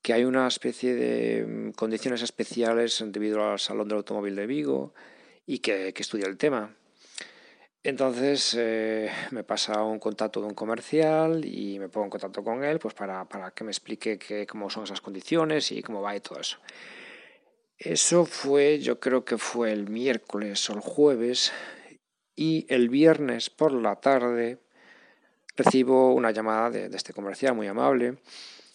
que 0.00 0.12
hay 0.12 0.24
una 0.24 0.46
especie 0.46 0.94
de 0.94 1.44
mm, 1.44 1.70
condiciones 1.72 2.22
especiales 2.22 3.04
debido 3.08 3.50
al 3.50 3.58
Salón 3.58 3.88
del 3.88 3.98
Automóvil 3.98 4.36
de 4.36 4.46
Vigo 4.46 4.94
y 5.44 5.58
que, 5.58 5.92
que 5.92 6.02
estudia 6.02 6.26
el 6.28 6.38
tema. 6.38 6.74
Entonces 7.86 8.56
eh, 8.58 9.08
me 9.30 9.44
pasa 9.44 9.84
un 9.84 10.00
contacto 10.00 10.40
de 10.40 10.48
un 10.48 10.54
comercial 10.54 11.44
y 11.44 11.78
me 11.78 11.88
pongo 11.88 12.06
en 12.06 12.10
contacto 12.10 12.42
con 12.42 12.64
él 12.64 12.80
pues 12.80 12.94
para, 12.94 13.24
para 13.26 13.52
que 13.52 13.62
me 13.62 13.70
explique 13.70 14.44
cómo 14.48 14.68
son 14.68 14.82
esas 14.82 15.00
condiciones 15.00 15.70
y 15.70 15.84
cómo 15.84 16.02
va 16.02 16.16
y 16.16 16.18
todo 16.18 16.40
eso. 16.40 16.58
Eso 17.78 18.24
fue, 18.24 18.80
yo 18.80 18.98
creo 18.98 19.24
que 19.24 19.38
fue 19.38 19.70
el 19.70 19.88
miércoles 19.88 20.68
o 20.68 20.72
el 20.72 20.80
jueves 20.80 21.52
y 22.34 22.66
el 22.68 22.88
viernes 22.88 23.50
por 23.50 23.72
la 23.72 23.94
tarde 23.94 24.58
recibo 25.54 26.12
una 26.12 26.32
llamada 26.32 26.70
de, 26.70 26.88
de 26.88 26.96
este 26.96 27.12
comercial 27.12 27.54
muy 27.54 27.68
amable 27.68 28.16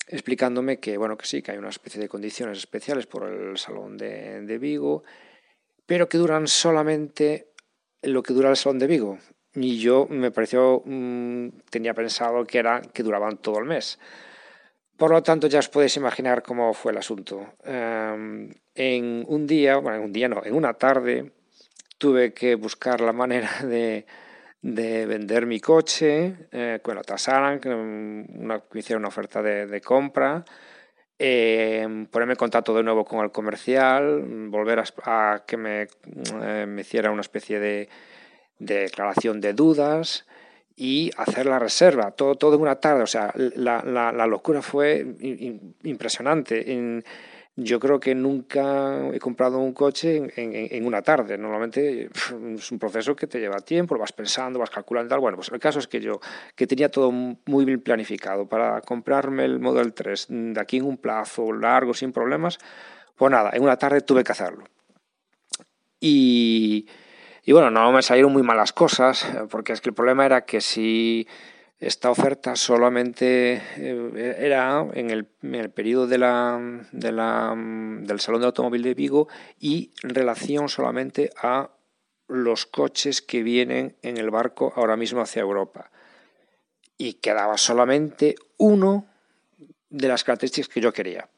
explicándome 0.08 0.80
que, 0.80 0.96
bueno, 0.96 1.18
que 1.18 1.26
sí, 1.26 1.42
que 1.42 1.52
hay 1.52 1.58
una 1.58 1.68
especie 1.68 2.00
de 2.00 2.08
condiciones 2.08 2.60
especiales 2.60 3.08
por 3.08 3.30
el 3.30 3.58
Salón 3.58 3.98
de, 3.98 4.40
de 4.40 4.58
Vigo, 4.58 5.04
pero 5.86 6.08
que 6.08 6.18
duran 6.18 6.48
solamente 6.48 7.51
lo 8.02 8.24
que 8.24 8.34
dura 8.34 8.50
el 8.50 8.56
Salón 8.56 8.80
de 8.80 8.88
Vigo. 8.88 9.18
Y 9.54 9.80
yo 9.80 10.08
me 10.10 10.32
pareció, 10.32 10.82
mmm, 10.86 11.50
tenía 11.70 11.94
pensado 11.94 12.46
que 12.46 12.60
era 12.60 12.82
que 12.82 13.04
duraban 13.04 13.38
todo 13.38 13.60
el 13.60 13.66
mes. 13.66 14.00
Por 14.98 15.12
lo 15.12 15.24
tanto, 15.24 15.48
ya 15.48 15.60
os 15.60 15.70
podéis 15.70 15.98
imaginar 15.98 16.44
cómo 16.44 16.74
fue 16.74 16.92
el 16.92 17.00
asunto. 17.00 17.54
Um, 17.66 18.50
en 18.76 19.26
un 19.28 19.48
día, 19.48 19.78
bueno, 19.78 19.98
en 19.98 20.04
un 20.04 20.14
día 20.14 20.30
no, 20.30 20.44
en 20.46 20.54
una 20.54 20.74
tarde, 20.76 21.32
tuve 21.98 22.34
que 22.34 22.56
buscar 22.56 23.02
la 23.02 23.12
manera 23.12 23.50
de, 23.64 24.06
de 24.62 25.06
vender 25.06 25.46
mi 25.46 25.60
coche, 25.60 26.36
eh, 26.52 26.80
que 26.84 26.94
me 26.94 27.02
tasaran, 27.02 27.60
que 27.60 27.70
una, 27.70 28.64
me 28.72 28.80
hicieron 28.80 29.02
una 29.02 29.10
oferta 29.10 29.42
de 29.42 29.82
compra, 29.82 30.46
eh, 31.24 32.08
ponerme 32.10 32.34
en 32.34 32.38
contacto 32.38 32.74
de 32.74 32.82
nuevo 32.82 33.06
con 33.06 33.24
el 33.24 33.32
comercial, 33.32 34.24
volver 34.50 34.84
a, 35.04 35.44
que 35.46 35.56
me, 35.56 35.88
eh, 36.42 36.66
me, 36.68 36.82
hiciera 36.82 37.12
una 37.12 37.22
especie 37.22 37.60
de, 37.60 37.90
de, 38.58 38.80
declaración 38.80 39.40
de 39.40 39.54
dudas 39.54 40.26
y 40.76 41.12
hacer 41.18 41.46
la 41.46 41.60
reserva, 41.60 42.10
todo, 42.10 42.34
todo 42.34 42.56
en 42.56 42.62
una 42.62 42.78
tarde. 42.78 43.04
O 43.04 43.08
sea, 43.08 43.32
la, 43.36 43.84
la, 43.84 44.26
locura 44.26 44.64
fue 44.64 45.06
impresionante. 45.84 47.04
Yo 47.56 47.80
creo 47.80 48.00
que 48.00 48.16
nunca 48.16 49.10
he 49.14 49.20
comprado 49.20 49.60
un 49.60 49.74
coche 49.74 50.32
en, 50.36 50.86
una 50.86 51.02
tarde. 51.02 51.38
Normalmente 51.38 52.10
es 52.56 52.72
un 52.72 52.80
proceso 52.80 53.16
que 53.16 53.28
te 53.28 53.40
lleva 53.40 53.60
tiempo, 53.60 53.96
lo 53.96 54.02
vas 54.02 54.14
pensando, 54.14 54.60
vas 54.60 54.70
calculando 54.70 55.08
y 55.08 55.10
tal. 55.10 55.20
Bueno, 55.20 55.38
pues 55.38 55.50
el 55.52 55.60
caso 55.60 55.80
es 55.80 55.88
que 55.88 56.00
yo, 56.00 56.20
que 56.56 56.68
tenía 56.68 56.90
todo 56.90 57.12
muy 57.12 57.66
bien 57.66 57.82
planificado 57.82 58.48
para 58.48 58.82
comprarme 58.82 59.46
el 59.46 59.60
Model 59.60 59.94
3 59.94 60.28
de 60.30 60.60
aquí 60.62 60.78
en 60.78 60.86
un 60.86 60.98
plazo 60.98 61.52
largo, 61.52 61.94
sin 61.94 62.12
problemas, 62.12 62.58
pues 63.16 63.32
nada, 63.32 63.52
en 63.54 63.64
una 63.64 63.78
tarde 63.78 64.02
tuve 64.02 64.24
que 64.24 64.32
hacerlo. 64.32 64.64
Y, 66.00 66.88
y 67.44 67.52
bueno, 67.52 67.70
no 67.70 67.92
me 67.92 68.02
salieron 68.02 68.34
muy 68.34 68.44
malas 68.44 68.74
cosas, 68.74 69.28
porque 69.50 69.74
es 69.74 69.82
que 69.82 69.90
el 69.90 69.96
problema 69.96 70.26
era 70.26 70.46
que 70.46 70.62
si 70.62 71.28
esta 71.82 72.12
oferta 72.12 72.56
solamente 72.56 73.60
eh, 73.76 74.36
era 74.38 74.88
en 74.94 75.10
el, 75.10 75.26
periodo 75.72 76.06
del 76.06 76.22
Salón 78.20 78.42
de 78.42 78.46
Automóvil 78.46 78.84
de 78.84 78.94
Vigo 78.94 79.28
y 79.60 79.90
en 80.04 80.12
relación 80.12 80.70
solamente 80.70 81.32
a 81.42 81.72
los 82.28 82.68
coches 82.68 83.24
que 83.24 83.42
vienen 83.42 83.98
en 84.04 84.18
el 84.18 84.30
barco 84.30 84.72
ahora 84.76 84.96
mismo 84.96 85.22
hacia 85.22 85.42
Europa. 85.42 85.90
Y 87.00 87.14
quedaba 87.14 87.58
solamente 87.58 88.36
uno 88.58 89.08
de 89.90 90.08
las 90.08 90.24
características 90.24 90.70
que 90.70 90.82
yo 90.82 90.94
quería. 90.94 91.31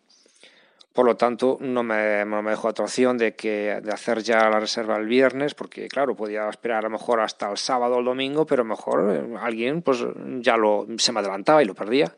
Por 0.93 1.07
lo 1.07 1.17
tanto, 1.17 1.57
no 1.59 1.81
me, 1.81 2.23
no 2.23 2.43
me 2.43 2.51
dejó 2.51 2.67
otra 2.67 2.85
opción 2.85 3.17
de, 3.17 3.35
que, 3.35 3.81
de 3.83 3.91
hacer 3.91 4.21
ya 4.21 4.47
la 4.49 4.59
reserva 4.59 4.95
el 4.97 5.07
viernes, 5.07 5.55
porque 5.55 5.87
claro, 5.87 6.15
podía 6.15 6.47
esperar 6.47 6.79
a 6.79 6.81
lo 6.83 6.91
mejor 6.91 7.19
hasta 7.19 7.49
el 7.49 7.57
sábado 7.57 7.95
o 7.95 7.99
el 7.99 8.05
domingo, 8.05 8.45
pero 8.45 8.63
mejor 8.63 9.15
eh, 9.15 9.35
alguien 9.41 9.81
pues 9.81 10.05
ya 10.39 10.55
lo, 10.55 10.85
se 10.97 11.11
me 11.11 11.19
adelantaba 11.19 11.63
y 11.63 11.65
lo 11.65 11.73
perdía. 11.73 12.15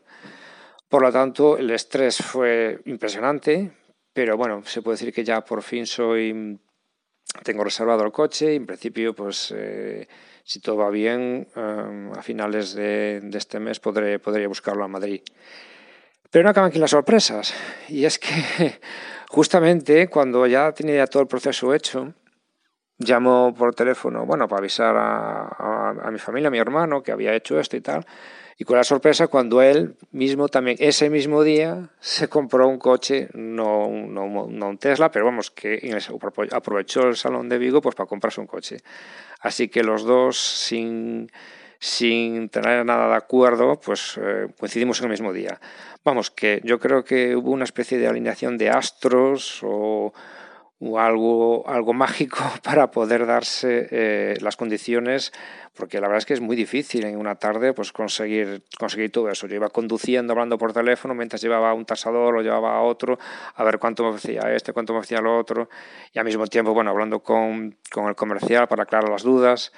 Por 0.90 1.02
lo 1.02 1.10
tanto, 1.10 1.56
el 1.56 1.70
estrés 1.70 2.18
fue 2.18 2.80
impresionante, 2.84 3.72
pero 4.12 4.36
bueno, 4.36 4.62
se 4.66 4.82
puede 4.82 4.98
decir 4.98 5.12
que 5.12 5.24
ya 5.24 5.42
por 5.42 5.62
fin 5.62 5.86
soy 5.86 6.58
tengo 7.42 7.64
reservado 7.64 8.04
el 8.04 8.12
coche 8.12 8.52
y 8.52 8.56
en 8.56 8.66
principio, 8.66 9.14
pues 9.14 9.52
eh, 9.56 10.06
si 10.44 10.60
todo 10.60 10.76
va 10.76 10.90
bien, 10.90 11.48
eh, 11.56 12.10
a 12.14 12.22
finales 12.22 12.74
de, 12.74 13.20
de, 13.22 13.38
este 13.38 13.58
mes 13.58 13.80
podré, 13.80 14.18
podré 14.18 14.46
buscarlo 14.46 14.84
a 14.84 14.88
Madrid. 14.88 15.22
Pero 16.36 16.44
no 16.44 16.50
acaban 16.50 16.68
aquí 16.68 16.78
las 16.78 16.90
sorpresas. 16.90 17.54
Y 17.88 18.04
es 18.04 18.18
que 18.18 18.28
justamente 19.30 20.08
cuando 20.08 20.46
ya 20.46 20.70
tenía 20.72 21.06
todo 21.06 21.22
el 21.22 21.28
proceso 21.28 21.72
hecho, 21.72 22.12
llamo 22.98 23.54
por 23.56 23.74
teléfono, 23.74 24.26
bueno, 24.26 24.46
para 24.46 24.58
avisar 24.58 24.94
a, 24.98 25.46
a, 25.46 25.94
a, 26.02 26.10
mi 26.10 26.18
familia, 26.18 26.48
a 26.48 26.50
mi 26.50 26.58
hermano, 26.58 27.02
que 27.02 27.10
había 27.10 27.32
hecho 27.32 27.58
esto 27.58 27.78
y 27.78 27.80
tal. 27.80 28.04
Y 28.58 28.64
con 28.64 28.76
la 28.76 28.84
sorpresa 28.84 29.28
cuando 29.28 29.62
él 29.62 29.96
mismo 30.10 30.48
también, 30.48 30.76
ese 30.78 31.08
mismo 31.08 31.42
día, 31.42 31.88
se 32.00 32.28
compró 32.28 32.68
un 32.68 32.78
coche, 32.78 33.30
no, 33.32 33.88
no, 33.88 34.46
no 34.46 34.68
un 34.68 34.76
Tesla, 34.76 35.10
pero 35.10 35.24
vamos, 35.24 35.50
que 35.50 35.98
aprovechó 36.52 37.08
el 37.08 37.16
Salón 37.16 37.48
de 37.48 37.56
Vigo 37.56 37.80
pues, 37.80 37.94
para 37.94 38.06
comprarse 38.06 38.42
un 38.42 38.46
coche. 38.46 38.76
Así 39.40 39.68
que 39.68 39.82
los 39.82 40.04
dos, 40.04 40.36
sin 40.36 41.30
sin 41.78 42.48
tener 42.48 42.84
nada 42.84 43.08
de 43.08 43.16
acuerdo, 43.16 43.80
pues 43.80 44.18
eh, 44.20 44.48
coincidimos 44.58 44.98
en 45.00 45.04
el 45.04 45.10
mismo 45.10 45.32
día. 45.32 45.60
Vamos, 46.04 46.30
que 46.30 46.60
yo 46.64 46.78
creo 46.78 47.04
que 47.04 47.34
hubo 47.34 47.50
una 47.50 47.64
especie 47.64 47.98
de 47.98 48.06
alineación 48.06 48.58
de 48.58 48.70
astros 48.70 49.60
o, 49.62 50.12
algo, 50.96 51.68
algo 51.68 51.94
mágico 51.94 52.38
para 52.62 52.90
poder 52.90 53.26
darse 53.26 53.88
eh, 53.90 54.36
las 54.40 54.56
condiciones, 54.56 55.32
porque 55.74 56.00
la 56.00 56.06
verdad 56.06 56.18
es 56.18 56.26
que 56.26 56.34
es 56.34 56.40
muy 56.40 56.54
difícil 56.54 57.04
en 57.04 57.18
una 57.18 57.34
tarde 57.34 57.72
pues 57.72 57.92
conseguir, 57.92 58.62
conseguir 58.78 59.10
todo 59.10 59.30
eso. 59.30 59.46
Yo 59.46 59.56
iba 59.56 59.68
conduciendo, 59.68 60.32
hablando 60.32 60.58
por 60.58 60.72
teléfono, 60.72 61.14
mientras 61.14 61.42
llevaba 61.42 61.74
un 61.74 61.84
tasador 61.84 62.36
o 62.36 62.40
llevaba 62.40 62.76
a 62.76 62.82
otro, 62.82 63.18
a 63.54 63.64
ver 63.64 63.78
cuánto 63.78 64.02
me 64.04 64.10
ofrecía 64.10 64.42
este, 64.54 64.72
cuánto 64.72 64.92
me 64.92 65.00
ofrecía 65.00 65.20
lo 65.20 65.36
otro, 65.36 65.68
y 66.12 66.18
al 66.18 66.24
mismo 66.24 66.46
tiempo, 66.46 66.72
bueno, 66.72 66.90
hablando 66.90 67.20
con, 67.20 67.76
con 67.90 68.06
el 68.06 68.14
comercial 68.14 68.68
para 68.68 68.84
aclarar 68.84 69.10
las 69.10 69.22
dudas. 69.22 69.72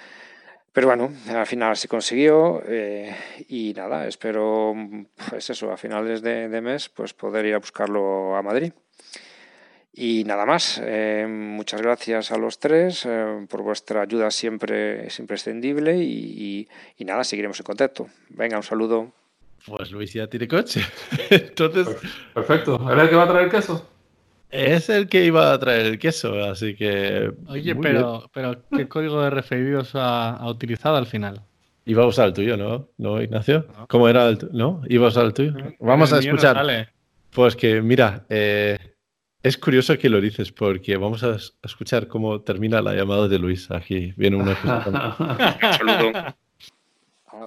Pero 0.79 0.87
bueno, 0.87 1.13
al 1.35 1.47
final 1.49 1.77
se 1.77 1.89
consiguió 1.89 2.63
eh, 2.65 3.13
y 3.49 3.75
nada, 3.75 4.07
espero, 4.07 4.77
pues 5.29 5.51
eso, 5.51 5.73
a 5.73 5.77
finales 5.77 6.23
de, 6.23 6.49
de, 6.49 6.61
mes, 6.61 6.89
pues 6.89 7.13
poder 7.15 7.47
ir 7.47 7.55
a 7.55 7.59
buscarlo 7.59 8.37
a 8.37 8.43
Madrid. 8.43 8.73
Y 9.93 10.23
nada 10.23 10.47
más, 10.47 10.81
eh, 10.81 11.27
muchas 11.29 11.83
gracias 11.83 12.31
a 12.31 12.39
los 12.39 12.61
tres 12.61 13.05
eh, 13.07 13.45
por 13.51 13.63
vuestra 13.63 14.03
ayuda 14.03 14.31
siempre 14.31 15.09
es 15.09 15.19
imprescindible 15.19 15.97
y, 15.97 16.13
y, 16.13 16.69
y, 16.97 17.05
nada, 17.05 17.25
seguiremos 17.25 17.59
en 17.59 17.65
contacto. 17.65 18.07
Venga, 18.29 18.57
un 18.57 18.63
saludo. 18.63 19.11
Pues 19.67 19.91
Luis 19.91 20.13
ya 20.13 20.29
tiene 20.29 20.47
coche. 20.47 20.83
Entonces... 21.31 21.89
Perfecto. 22.33 22.89
¿Era 22.89 23.03
el 23.03 23.11
que 23.11 23.17
va 23.17 23.25
a 23.25 23.29
traer 23.29 23.51
queso? 23.51 23.98
Es 24.51 24.89
el 24.89 25.09
que 25.09 25.25
iba 25.25 25.53
a 25.53 25.59
traer 25.59 25.87
el 25.87 25.99
queso, 25.99 26.43
así 26.45 26.75
que. 26.75 27.33
Oye, 27.49 27.75
pero, 27.77 28.31
pero 28.33 28.63
¿qué 28.75 28.89
código 28.89 29.23
de 29.23 29.31
referidos 29.31 29.95
ha, 29.95 30.37
ha, 30.37 30.51
utilizado 30.51 30.97
al 30.97 31.07
final? 31.07 31.43
Iba 31.85 32.05
a 32.05 32.07
usar 32.07 32.29
el 32.29 32.33
tuyo, 32.33 32.57
¿no? 32.57 32.89
¿No, 32.97 33.21
Ignacio? 33.21 33.67
No. 33.77 33.87
¿Cómo 33.89 34.09
era 34.09 34.27
el 34.29 34.39
tuyo? 34.39 34.53
¿No? 34.55 34.83
¿Iba 34.89 35.07
a 35.07 35.09
usar 35.09 35.27
el 35.27 35.35
tuyo? 35.35 35.53
No, 35.53 35.73
vamos 35.81 36.13
a 36.13 36.19
escuchar. 36.19 36.57
No 36.65 36.99
pues 37.31 37.57
que, 37.57 37.83
mira, 37.83 38.25
eh, 38.31 38.79
es 39.43 39.59
curioso 39.59 39.99
que 39.99 40.09
lo 40.09 40.21
dices, 40.21 40.51
porque 40.51 40.97
vamos 40.97 41.23
a 41.25 41.37
escuchar 41.63 42.09
cómo 42.09 42.41
termina 42.41 42.81
la 42.81 42.95
llamada 42.95 43.29
de 43.29 43.39
Luis. 43.39 43.71
Aquí 43.71 44.13
viene 44.17 44.37
una 44.37 44.55
cosa. 44.61 46.37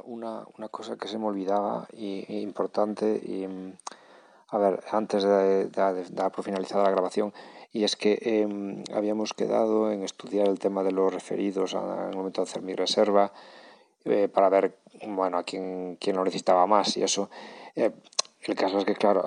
una, 0.06 0.44
una 0.58 0.68
cosa 0.70 0.98
que 0.98 1.08
se 1.08 1.18
me 1.18 1.26
olvidaba 1.26 1.88
y, 1.94 2.26
y 2.32 2.42
importante 2.42 3.20
y 3.26 3.48
a 4.52 4.58
ver, 4.58 4.84
antes 4.92 5.24
de, 5.24 5.66
de, 5.66 6.06
dar 6.12 6.32
por 6.32 6.44
finalizada 6.44 6.84
la 6.84 6.92
grabación, 6.92 7.34
y 7.72 7.86
es 7.86 7.96
que 7.96 8.20
eh, 8.22 8.84
habíamos 8.94 9.34
quedado 9.34 9.92
en 9.92 10.04
estudiar 10.04 10.48
el 10.50 10.60
tema 10.60 10.84
de 10.84 10.92
los 10.92 11.14
referidos 11.14 11.74
en 11.74 12.10
el 12.10 12.18
momento 12.18 12.42
de 12.42 12.50
hacer 12.50 12.62
mi 12.62 12.76
reserva, 12.76 13.32
eh, 14.04 14.28
para 14.28 14.50
ver, 14.50 14.78
bueno, 15.08 15.38
a 15.38 15.44
quién, 15.44 15.98
quién 16.02 16.18
lo 16.18 16.26
necesitaba 16.26 16.68
más 16.68 16.98
y 16.98 17.04
eso. 17.04 17.30
Eh, 17.76 17.92
el 18.42 18.56
caso 18.56 18.80
es 18.80 18.86
que, 18.86 18.96
claro, 18.96 19.24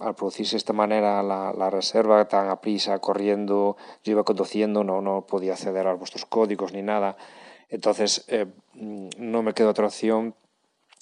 al 0.00 0.14
producirse 0.14 0.52
de 0.52 0.58
esta 0.58 0.72
manera 0.72 1.22
la, 1.22 1.52
la, 1.52 1.68
reserva 1.68 2.28
tan 2.28 2.48
a 2.48 2.60
prisa, 2.60 3.00
corriendo, 3.00 3.76
yo 4.04 4.12
iba 4.12 4.22
conduciendo, 4.22 4.84
no, 4.84 5.02
no 5.02 5.26
podía 5.26 5.54
acceder 5.54 5.86
a 5.86 5.94
vuestros 5.94 6.24
códigos 6.24 6.72
ni 6.72 6.80
nada. 6.80 7.16
Entonces, 7.68 8.24
eh, 8.28 8.46
no 8.74 9.42
me 9.42 9.52
quedó 9.52 9.70
otra 9.70 9.86
opción 9.86 10.34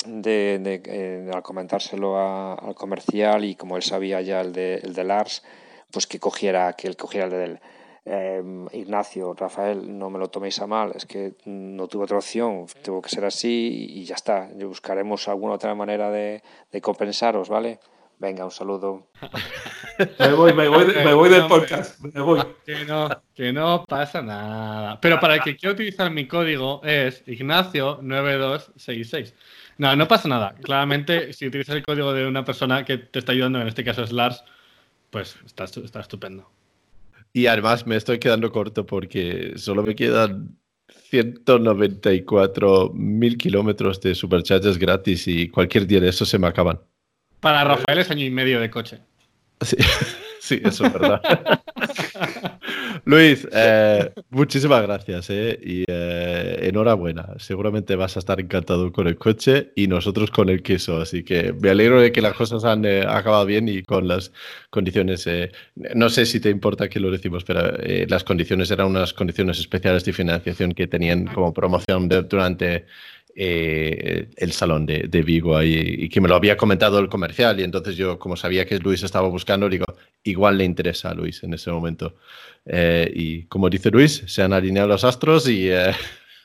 de, 0.07 0.59
de, 0.61 0.83
eh, 0.85 1.31
al 1.33 1.43
comentárselo 1.43 2.17
a, 2.17 2.55
al 2.55 2.75
comercial 2.75 3.45
y 3.45 3.55
como 3.55 3.77
él 3.77 3.83
sabía 3.83 4.21
ya 4.23 4.41
el 4.41 4.53
de, 4.53 4.77
el 4.77 4.95
de 4.95 5.05
Lars, 5.05 5.43
pues 5.91 6.07
que 6.07 6.19
cogiera, 6.19 6.73
que 6.75 6.89
él 6.89 6.97
cogiera 6.97 7.27
el 7.27 7.33
de 7.33 7.61
Eh, 8.09 8.41
Ignacio, 8.73 9.35
Rafael, 9.35 9.99
no 9.99 10.11
me 10.11 10.21
lo 10.21 10.29
toméis 10.29 10.61
a 10.61 10.67
mal, 10.69 10.93
es 10.95 11.07
que 11.07 11.35
no 11.45 11.89
tuve 11.89 12.05
otra 12.05 12.19
opción, 12.19 12.67
tuvo 12.85 13.03
que 13.03 13.09
ser 13.11 13.25
así 13.25 13.89
y 13.99 14.05
ya 14.05 14.15
está. 14.15 14.49
Buscaremos 14.55 15.27
alguna 15.27 15.55
otra 15.55 15.75
manera 15.75 16.09
de, 16.13 16.41
de 16.71 16.81
compensaros, 16.81 17.49
¿vale? 17.49 17.81
Venga, 18.19 18.45
un 18.45 18.53
saludo. 18.53 19.09
Me 20.19 20.33
voy, 20.33 20.53
me 20.53 20.67
voy, 20.69 20.87
me 20.87 21.15
voy 21.15 21.31
del 21.31 21.47
podcast. 21.47 22.01
Me 22.01 22.21
voy. 22.21 22.43
Que 22.65 22.85
no, 22.85 23.09
que 23.35 23.53
no 23.53 23.85
pasa 23.89 24.23
nada. 24.23 25.01
Pero 25.01 25.21
para 25.21 25.37
el 25.37 25.43
que 25.43 25.57
quiera 25.57 25.75
utilizar 25.75 26.11
mi 26.11 26.27
código 26.27 26.83
es 26.85 27.25
Ignacio9266. 27.27 29.33
No, 29.79 29.97
no 29.97 30.09
pasa 30.09 30.29
nada. 30.29 30.55
Claramente, 30.63 31.33
si 31.33 31.47
utilizas 31.47 31.77
el 31.77 31.83
código 31.83 32.13
de 32.13 32.27
una 32.27 32.45
persona 32.45 32.85
que 32.85 32.99
te 32.99 33.19
está 33.19 33.33
ayudando, 33.33 33.59
en 33.61 33.69
este 33.69 33.85
caso 33.85 34.03
es 34.03 34.13
Lars, 34.13 34.45
pues 35.11 35.37
está, 35.45 35.65
está 35.65 36.01
estupendo. 36.01 36.51
Y 37.33 37.47
además 37.47 37.87
me 37.87 37.97
estoy 37.97 38.19
quedando 38.19 38.51
corto 38.51 38.87
porque 38.87 39.53
solo 39.57 39.83
me 39.83 39.95
quedan 39.95 40.57
194 41.11 42.93
mil 42.95 43.37
kilómetros 43.37 44.01
de 44.01 44.15
supercharges 44.15 44.79
gratis 44.79 45.29
y 45.29 45.49
cualquier 45.49 45.87
día 45.87 46.01
de 46.01 46.09
eso 46.09 46.25
se 46.25 46.39
me 46.39 46.47
acaban. 46.47 46.81
Para 47.41 47.65
Rafael 47.65 47.99
es 47.99 48.11
año 48.11 48.25
y 48.25 48.31
medio 48.31 48.61
de 48.61 48.71
coche. 48.71 49.01
Sí, 49.61 49.77
sí 50.41 50.61
eso 50.65 50.87
es 50.87 50.93
verdad. 50.93 51.21
Luis, 53.05 53.47
eh, 53.53 54.11
muchísimas 54.31 54.83
gracias 54.83 55.31
eh, 55.31 55.59
y 55.63 55.85
eh, 55.87 56.59
enhorabuena. 56.63 57.35
Seguramente 57.39 57.95
vas 57.95 58.17
a 58.17 58.19
estar 58.19 58.41
encantado 58.41 58.91
con 58.91 59.07
el 59.07 59.17
coche 59.17 59.73
y 59.77 59.87
nosotros 59.87 60.31
con 60.31 60.49
el 60.49 60.63
queso. 60.63 61.01
Así 61.01 61.23
que 61.23 61.53
me 61.53 61.71
alegro 61.71 62.01
de 62.01 62.11
que 62.11 62.21
las 62.21 62.35
cosas 62.35 62.65
han 62.65 62.85
acabado 62.85 63.47
bien 63.47 63.69
y 63.69 63.83
con 63.83 64.09
las 64.09 64.33
condiciones. 64.71 65.29
no 65.95 66.09
sé 66.09 66.27
si 66.27 66.41
te 66.41 66.51
importa 66.51 66.89
que 66.89 67.01
lo 67.01 67.11
decimos, 67.11 67.45
pero 67.45 67.77
las 68.09 68.25
condiciones 68.25 68.71
eran 68.71 68.89
unas 68.89 69.13
condiciones 69.13 69.59
especiales 69.61 70.05
de 70.05 70.13
financiación 70.13 70.73
que 70.73 70.87
tenían 70.89 71.27
como 71.27 71.53
promoción 71.55 72.09
durante 72.09 72.87
eh, 73.39 74.31
el 74.37 74.53
salón 74.53 74.87
de, 74.87 75.23
Vigo 75.23 75.59
ahí, 75.59 75.75
y 75.77 76.09
que 76.09 76.23
me 76.23 76.29
lo 76.29 76.37
había 76.37 76.57
comentado 76.57 76.99
el 76.99 77.11
comercial 77.11 77.61
y 77.61 77.65
entonces 77.65 77.95
yo 77.95 78.19
como 78.19 78.35
sabía 78.35 78.65
que 78.65 78.79
Luis 78.79 79.03
estaba 79.03 79.29
buscando, 79.29 79.69
digo, 79.69 79.85
igual 80.23 80.57
le 80.57 80.65
interesa 80.65 81.11
a 81.11 81.15
Luis 81.15 81.43
en 81.43 81.53
ese 81.53 81.71
momento. 81.71 82.15
Eh, 82.65 83.13
y 83.15 83.43
como 83.43 83.69
dice 83.69 83.91
Luis, 83.91 84.25
se 84.27 84.43
han 84.43 84.55
alineado 84.55 84.89
los 84.89 85.05
astros 85.05 85.47
y 85.51 85.69
eh, 85.71 85.93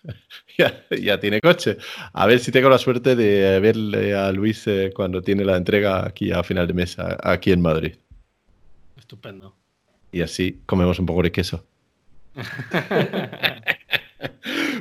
ya, 0.58 1.18
tiene 1.18 1.40
coche. 1.40 1.78
A 2.12 2.26
ver 2.28 2.40
si 2.40 2.52
tengo 2.52 2.70
la 2.70 2.78
suerte 2.78 3.16
de 3.16 3.62
verle 3.62 4.14
a 4.14 4.30
Luis 4.34 4.66
cuando 4.94 5.22
tiene 5.22 5.46
la 5.46 5.56
entrega 5.56 6.06
aquí 6.06 6.34
a 6.34 6.44
final 6.44 6.68
de 6.68 6.74
mes, 6.74 6.98
aquí 7.00 7.54
en 7.54 7.62
Madrid. 7.62 7.96
Estupendo. 8.98 9.56
Y 10.12 10.22
así 10.22 10.60
comemos 10.66 11.00
un 11.00 11.06
poco 11.06 11.24
de 11.24 11.32
queso. 11.32 11.66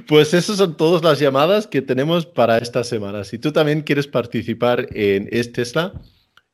Pues 0.07 0.35
esas 0.35 0.57
son 0.57 0.77
todas 0.77 1.03
las 1.05 1.21
llamadas 1.21 1.67
que 1.67 1.83
tenemos 1.83 2.27
para 2.27 2.59
esta 2.59 2.85
semana. 2.85 3.25
Si 3.25 3.39
tú 3.39 3.53
también 3.53 3.83
quieres 3.83 4.07
participar 4.07 4.89
en 4.93 5.29
Es 5.31 5.53
Tesla, 5.53 5.93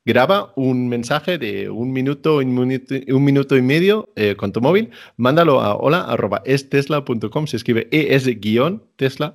graba 0.04 0.52
un 0.56 0.88
mensaje 0.88 1.38
de 1.38 1.68
un 1.68 1.92
minuto, 1.92 2.36
un 2.38 2.54
minuto, 2.54 3.56
y 3.56 3.62
medio 3.62 4.10
eh, 4.14 4.36
con 4.36 4.52
tu 4.52 4.60
móvil, 4.60 4.90
mándalo 5.16 5.60
a 5.60 5.74
hola.estesla.com, 5.74 7.46
se 7.46 7.56
escribe 7.56 7.88
es-tesla.com. 7.90 9.34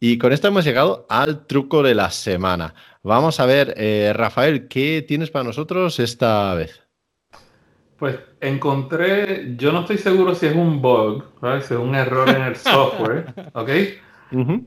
Y 0.00 0.18
con 0.18 0.32
esto 0.32 0.48
hemos 0.48 0.64
llegado 0.64 1.06
al 1.08 1.46
truco 1.46 1.82
de 1.82 1.94
la 1.94 2.10
semana. 2.10 2.74
Vamos 3.02 3.40
a 3.40 3.46
ver, 3.46 3.74
eh, 3.76 4.12
Rafael, 4.14 4.68
¿qué 4.68 5.04
tienes 5.06 5.30
para 5.30 5.44
nosotros 5.44 5.98
esta 5.98 6.54
vez? 6.54 6.85
Pues 7.98 8.18
encontré, 8.40 9.54
yo 9.56 9.72
no 9.72 9.80
estoy 9.80 9.98
seguro 9.98 10.34
si 10.34 10.46
es 10.46 10.54
un 10.54 10.82
bug, 10.82 11.24
si 11.62 11.74
es 11.74 11.80
un 11.80 11.94
error 11.94 12.28
en 12.28 12.42
el 12.42 12.56
software, 12.56 13.26
¿ok? 13.54 13.70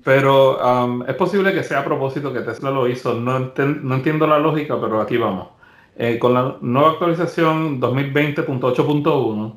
Pero 0.04 0.58
um, 0.58 1.04
es 1.08 1.16
posible 1.16 1.54
que 1.54 1.64
sea 1.64 1.80
a 1.80 1.86
propósito 1.86 2.34
que 2.34 2.42
Tesla 2.42 2.72
lo 2.72 2.88
hizo. 2.88 3.14
No, 3.14 3.38
entiendo 3.38 4.26
la 4.26 4.40
lógica, 4.40 4.80
pero 4.80 5.02
aquí 5.02 5.18
vamos. 5.18 5.50
Eh, 5.96 6.18
con 6.18 6.34
la 6.34 6.56
nueva 6.62 6.92
actualización 6.92 7.80
2020.8.1, 7.82 9.54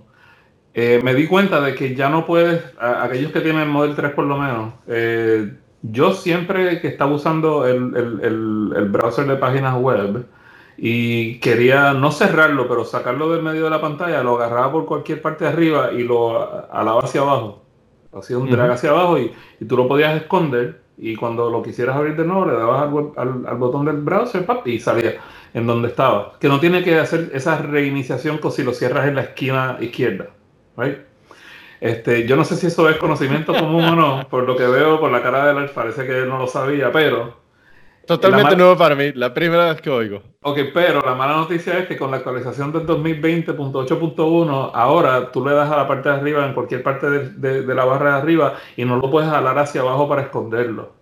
eh, 0.75 1.01
me 1.05 1.15
di 1.15 1.27
cuenta 1.27 1.61
de 1.61 1.75
que 1.75 1.95
ya 1.95 2.09
no 2.09 2.27
puedes, 2.27 2.63
aquellos 2.79 3.31
que 3.31 3.41
tienen 3.41 3.63
el 3.63 3.69
Model 3.69 3.95
3 3.95 4.13
por 4.13 4.25
lo 4.25 4.37
menos, 4.39 4.75
eh, 4.89 5.53
yo 5.83 6.15
siempre 6.15 6.81
que 6.81 6.89
estaba 6.89 7.13
usando 7.13 7.67
el, 7.67 7.95
el, 7.97 8.73
el 8.77 8.89
browser 8.89 9.27
de 9.27 9.37
páginas 9.37 9.77
web, 9.79 10.27
y 10.77 11.39
quería 11.39 11.93
no 11.93 12.11
cerrarlo, 12.11 12.69
pero 12.69 12.85
sacarlo 12.85 13.31
del 13.31 13.43
medio 13.43 13.65
de 13.65 13.71
la 13.71 13.81
pantalla, 13.81 14.23
lo 14.23 14.37
agarraba 14.37 14.73
por 14.73 14.87
cualquier 14.87 15.21
parte 15.21 15.45
de 15.45 15.51
arriba 15.51 15.93
y 15.93 16.03
lo 16.03 16.71
alaba 16.73 17.01
hacia 17.03 17.21
abajo. 17.21 17.63
Hacía 18.13 18.39
un 18.39 18.51
drag 18.51 18.71
hacia 18.73 18.91
abajo 18.91 19.19
y, 19.19 19.33
tú 19.67 19.77
lo 19.77 19.89
podías 19.89 20.15
esconder 20.17 20.83
y 20.99 21.17
cuando 21.17 21.51
lo 21.51 21.63
quisieras 21.63 21.97
abrir 21.97 22.17
de 22.17 22.25
nuevo 22.25 22.45
le 22.47 22.53
dabas 22.53 22.83
al, 23.17 23.57
botón 23.57 23.87
del 23.87 23.97
browser 23.97 24.47
y 24.67 24.79
salía 24.79 25.15
en 25.55 25.67
donde 25.67 25.89
estaba. 25.89 26.35
Que 26.39 26.49
no 26.49 26.61
tiene 26.61 26.83
que 26.83 26.99
hacer 26.99 27.31
esa 27.33 27.59
reiniciación 27.59 28.39
como 28.39 28.53
si 28.53 28.63
lo 28.63 28.73
cierras 28.73 29.09
en 29.09 29.15
la 29.15 29.23
esquina 29.23 29.79
izquierda. 29.81 30.31
Este, 31.81 32.27
yo 32.29 32.37
no 32.37 32.45
sé 32.45 32.57
si 32.57 32.69
eso 32.69 32.89
es 32.89 32.97
conocimiento 32.97 33.53
común 33.53 33.85
o 33.85 33.97
no, 33.97 34.29
por 34.29 34.45
lo 34.45 34.57
que 34.57 34.67
veo 34.67 35.01
por 35.01 35.11
la 35.11 35.23
cara 35.23 35.53
de 35.53 35.65
él 35.65 35.71
parece 35.71 36.07
que 36.07 36.19
él 36.19 36.29
no 36.29 36.39
lo 36.39 36.47
sabía, 36.47 36.93
pero 36.93 37.42
Totalmente 38.07 38.57
nuevo 38.57 38.77
para 38.77 38.95
mí, 38.95 39.13
la 39.15 39.33
primera 39.33 39.67
vez 39.67 39.81
que 39.81 39.91
oigo. 39.91 40.23
Ok, 40.43 40.59
pero 40.75 41.01
la 41.03 41.15
mala 41.15 41.37
noticia 41.37 41.79
es 41.79 41.87
que 41.87 41.97
con 41.97 42.11
la 42.11 42.19
actualización 42.19 42.73
del 42.73 42.87
2020.8.1, 42.87 44.71
ahora 44.75 45.31
tú 45.31 45.47
le 45.47 45.55
das 45.55 45.71
a 45.71 45.77
la 45.77 45.87
parte 45.87 46.09
de 46.09 46.17
arriba, 46.17 46.45
en 46.45 46.53
cualquier 46.53 46.83
parte 46.83 47.09
de, 47.09 47.75
la 47.75 47.85
barra 47.85 48.17
de 48.17 48.23
arriba, 48.23 48.55
y 48.77 48.85
no 48.85 48.97
lo 48.97 49.11
puedes 49.11 49.31
jalar 49.31 49.59
hacia 49.59 49.83
abajo 49.83 50.09
para 50.09 50.23
esconderlo. 50.23 50.93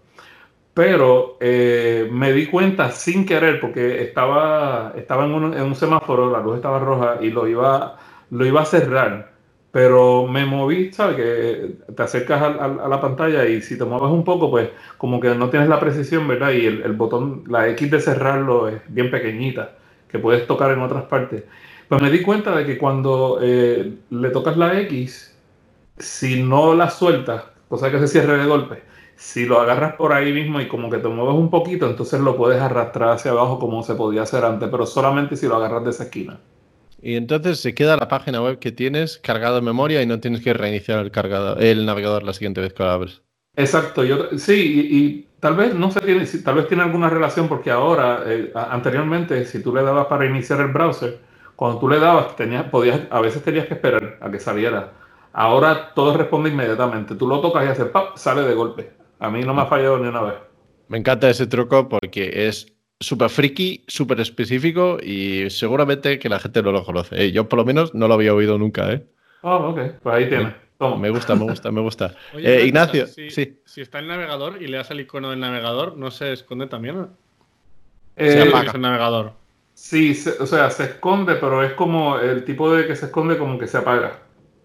Pero 0.74 1.36
eh, 1.40 2.08
me 2.12 2.32
di 2.32 2.46
cuenta 2.46 2.90
sin 2.90 3.24
querer, 3.24 3.60
porque 3.60 4.02
estaba, 4.02 4.92
estaba 4.96 5.24
en, 5.24 5.32
un, 5.32 5.54
en 5.54 5.62
un 5.62 5.74
semáforo, 5.74 6.30
la 6.30 6.40
luz 6.40 6.56
estaba 6.56 6.78
roja, 6.78 7.18
y 7.20 7.30
lo 7.30 7.48
iba, 7.48 7.96
lo 8.30 8.44
iba 8.44 8.60
a 8.60 8.66
cerrar 8.66 9.29
pero 9.72 10.26
me 10.26 10.44
moví, 10.44 10.92
¿sabes? 10.92 11.16
Que 11.16 11.92
te 11.94 12.02
acercas 12.02 12.42
a, 12.42 12.88
la 12.88 13.00
pantalla 13.00 13.46
y 13.46 13.62
si 13.62 13.78
te 13.78 13.84
mueves 13.84 14.10
un 14.10 14.24
poco, 14.24 14.50
pues 14.50 14.70
como 14.98 15.20
que 15.20 15.34
no 15.34 15.48
tienes 15.50 15.68
la 15.68 15.78
precisión, 15.78 16.26
¿verdad? 16.26 16.50
Y 16.52 16.66
el, 16.66 16.92
botón, 16.92 17.44
la 17.48 17.68
X 17.68 17.90
de 17.90 18.00
cerrarlo 18.00 18.68
es 18.68 18.82
bien 18.88 19.10
pequeñita, 19.10 19.76
que 20.08 20.18
puedes 20.18 20.46
tocar 20.46 20.72
en 20.72 20.80
otras 20.80 21.04
partes. 21.04 21.44
Pues 21.88 22.02
me 22.02 22.10
di 22.10 22.22
cuenta 22.22 22.54
de 22.56 22.66
que 22.66 22.78
cuando 22.78 23.38
eh, 23.42 23.94
le 24.10 24.30
tocas 24.30 24.56
la 24.56 24.78
X, 24.80 25.36
si 25.98 26.42
no 26.42 26.74
la 26.74 26.90
sueltas, 26.90 27.44
cosa 27.68 27.90
que 27.90 27.98
se 28.00 28.08
cierre 28.08 28.38
de 28.38 28.46
golpe, 28.46 28.82
si 29.16 29.44
lo 29.44 29.60
agarras 29.60 29.94
por 29.94 30.12
ahí 30.12 30.32
mismo 30.32 30.60
y 30.60 30.68
como 30.68 30.90
que 30.90 30.98
te 30.98 31.08
mueves 31.08 31.34
un 31.34 31.50
poquito, 31.50 31.86
entonces 31.86 32.20
lo 32.20 32.36
puedes 32.36 32.60
arrastrar 32.60 33.10
hacia 33.10 33.32
abajo 33.32 33.58
como 33.58 33.82
se 33.82 33.94
podía 33.94 34.22
hacer 34.22 34.44
antes, 34.44 34.68
pero 34.70 34.86
solamente 34.86 35.36
si 35.36 35.46
lo 35.46 35.56
agarras 35.56 35.84
de 35.84 35.90
esa 35.90 36.04
esquina. 36.04 36.40
Y 37.02 37.16
entonces 37.16 37.60
se 37.60 37.74
queda 37.74 37.96
la 37.96 38.08
página 38.08 38.42
web 38.42 38.58
que 38.58 38.72
tienes 38.72 39.18
cargada 39.18 39.58
en 39.58 39.64
memoria 39.64 40.02
y 40.02 40.06
no 40.06 40.20
tienes 40.20 40.42
que 40.42 40.52
reiniciar 40.52 40.98
el, 41.00 41.10
cargador, 41.10 41.62
el 41.62 41.86
navegador 41.86 42.22
la 42.22 42.32
siguiente 42.32 42.60
vez 42.60 42.72
que 42.72 42.82
lo 42.82 42.90
abres. 42.90 43.22
Exacto, 43.56 44.04
yo, 44.04 44.38
sí, 44.38 44.88
y, 44.90 45.28
tal 45.40 45.56
vez 45.56 45.74
no 45.74 45.90
se 45.90 46.00
tiene, 46.00 46.24
tal 46.44 46.54
vez 46.56 46.68
tiene 46.68 46.82
alguna 46.82 47.08
relación 47.08 47.48
porque 47.48 47.70
ahora, 47.70 48.22
eh, 48.26 48.52
anteriormente, 48.54 49.44
si 49.44 49.62
tú 49.62 49.74
le 49.74 49.82
dabas 49.82 50.06
para 50.06 50.26
iniciar 50.26 50.60
el 50.60 50.68
browser, 50.68 51.18
cuando 51.56 51.78
tú 51.78 51.88
le 51.88 51.98
dabas, 51.98 52.36
tenías, 52.36 52.64
podías, 52.64 53.00
a 53.10 53.20
veces 53.20 53.42
tenías 53.42 53.66
que 53.66 53.74
esperar 53.74 54.18
a 54.20 54.30
que 54.30 54.38
saliera. 54.38 54.92
Ahora 55.32 55.92
todo 55.94 56.16
responde 56.16 56.50
inmediatamente. 56.50 57.14
Tú 57.14 57.26
lo 57.26 57.40
tocas 57.40 57.64
y 57.64 57.68
hace 57.68 57.84
¡pap! 57.86 58.16
sale 58.16 58.42
de 58.42 58.54
golpe. 58.54 58.90
A 59.18 59.30
mí 59.30 59.42
no 59.42 59.54
me 59.54 59.62
ha 59.62 59.66
fallado 59.66 59.98
ni 59.98 60.08
una 60.08 60.22
vez. 60.22 60.34
Me 60.88 60.98
encanta 60.98 61.28
ese 61.28 61.46
truco 61.46 61.88
porque 61.88 62.48
es 62.48 62.72
súper 63.00 63.30
friki, 63.30 63.82
súper 63.86 64.20
específico 64.20 64.98
y 65.02 65.48
seguramente 65.48 66.18
que 66.18 66.28
la 66.28 66.38
gente 66.38 66.62
no 66.62 66.70
lo 66.70 66.84
conoce. 66.84 67.24
¿eh? 67.24 67.32
Yo 67.32 67.48
por 67.48 67.58
lo 67.58 67.64
menos 67.64 67.94
no 67.94 68.06
lo 68.06 68.14
había 68.14 68.34
oído 68.34 68.58
nunca. 68.58 68.92
¿eh? 68.92 69.04
Oh, 69.42 69.70
ok, 69.70 69.80
pues 70.02 70.14
ahí 70.14 70.28
tiene. 70.28 70.54
Me 70.98 71.10
gusta, 71.10 71.34
me 71.34 71.44
gusta, 71.44 71.70
me 71.70 71.80
gusta. 71.80 72.14
Eh, 72.38 72.64
Ignacio, 72.66 73.06
si, 73.06 73.30
sí. 73.30 73.60
Si 73.64 73.80
está 73.80 73.98
el 73.98 74.06
navegador 74.06 74.62
y 74.62 74.66
le 74.66 74.78
das 74.78 74.90
al 74.90 75.00
icono 75.00 75.30
del 75.30 75.40
navegador, 75.40 75.96
¿no 75.96 76.10
se 76.10 76.32
esconde 76.32 76.66
también? 76.66 77.08
Eh, 78.16 78.32
se 78.32 78.42
apaga. 78.42 78.72
el 78.72 78.80
navegador. 78.80 79.32
Sí, 79.74 80.16
o 80.38 80.46
sea, 80.46 80.70
se 80.70 80.84
esconde, 80.84 81.36
pero 81.36 81.62
es 81.62 81.72
como 81.72 82.18
el 82.18 82.44
tipo 82.44 82.72
de 82.74 82.86
que 82.86 82.96
se 82.96 83.06
esconde 83.06 83.38
como 83.38 83.58
que 83.58 83.66
se 83.66 83.78
apaga. 83.78 84.20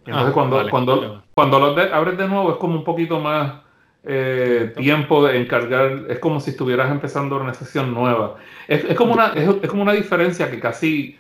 Entonces 0.05 0.29
ah, 0.29 0.33
cuando, 0.33 0.69
cuando, 0.69 1.23
cuando 1.33 1.59
lo 1.59 1.93
abres 1.93 2.17
de 2.17 2.27
nuevo 2.27 2.51
es 2.51 2.57
como 2.57 2.75
un 2.75 2.83
poquito 2.83 3.19
más 3.19 3.64
eh, 4.07 4.73
tiempo 4.75 5.25
de 5.25 5.39
encargar, 5.39 6.05
es 6.09 6.19
como 6.19 6.39
si 6.39 6.51
estuvieras 6.51 6.91
empezando 6.91 7.37
una 7.37 7.53
sesión 7.53 7.93
nueva. 7.93 8.35
Es, 8.67 8.95
como, 8.95 9.13
una, 9.13 9.33
es, 9.33 9.69
como 9.69 9.81
una 9.81 9.93
diferencia 9.93 10.49
que 10.49 10.59
casi, 10.59 11.17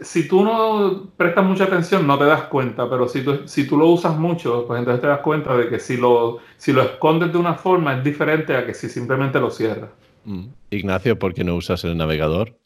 si 0.00 0.26
tú 0.26 0.44
no 0.44 1.10
prestas 1.16 1.44
mucha 1.44 1.64
atención 1.64 2.06
no 2.06 2.18
te 2.18 2.24
das 2.24 2.42
cuenta, 2.44 2.88
pero 2.90 3.08
si 3.08 3.22
tú, 3.22 3.42
si 3.46 3.66
tú 3.66 3.76
lo 3.76 3.86
usas 3.86 4.16
mucho, 4.16 4.66
pues 4.66 4.78
entonces 4.78 5.00
te 5.00 5.06
das 5.06 5.20
cuenta 5.20 5.56
de 5.56 5.68
que 5.68 5.78
si 5.78 5.96
lo, 5.96 6.38
si 6.56 6.72
lo 6.72 6.82
escondes 6.82 7.32
de 7.32 7.38
una 7.38 7.54
forma 7.54 7.96
es 7.96 8.04
diferente 8.04 8.56
a 8.56 8.66
que 8.66 8.74
si 8.74 8.88
simplemente 8.88 9.38
lo 9.38 9.50
cierras. 9.50 9.90
Mm. 10.24 10.46
Ignacio, 10.70 11.18
¿por 11.18 11.34
qué 11.34 11.44
no 11.44 11.54
usas 11.54 11.84
el 11.84 11.96
navegador? 11.96 12.58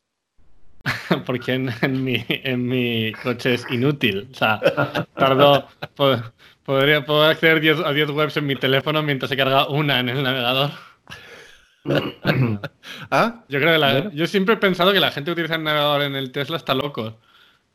Porque 1.26 1.52
en, 1.54 2.04
mi, 2.04 2.24
en 2.28 2.66
mi 2.66 3.12
coche 3.22 3.54
es 3.54 3.66
inútil. 3.70 4.28
O 4.32 4.34
sea, 4.34 4.60
tardó, 5.14 5.68
Podría, 6.64 7.04
puedo 7.04 7.24
acceder 7.24 7.84
a 7.84 7.92
10 7.92 8.10
webs 8.10 8.36
en 8.36 8.46
mi 8.46 8.56
teléfono 8.56 9.02
mientras 9.02 9.28
se 9.28 9.36
carga 9.36 9.68
una 9.68 10.00
en 10.00 10.08
el 10.08 10.22
navegador. 10.22 10.70
¿Ah? 13.10 13.42
Yo 13.48 13.58
creo 13.58 13.72
que 13.72 13.78
la, 13.78 14.12
yo 14.12 14.26
siempre 14.26 14.54
he 14.54 14.58
pensado 14.58 14.92
que 14.92 15.00
la 15.00 15.10
gente 15.10 15.28
que 15.28 15.32
utiliza 15.32 15.56
el 15.56 15.64
navegador 15.64 16.02
en 16.02 16.14
el 16.14 16.30
Tesla 16.30 16.56
está 16.56 16.74
loco. 16.74 17.18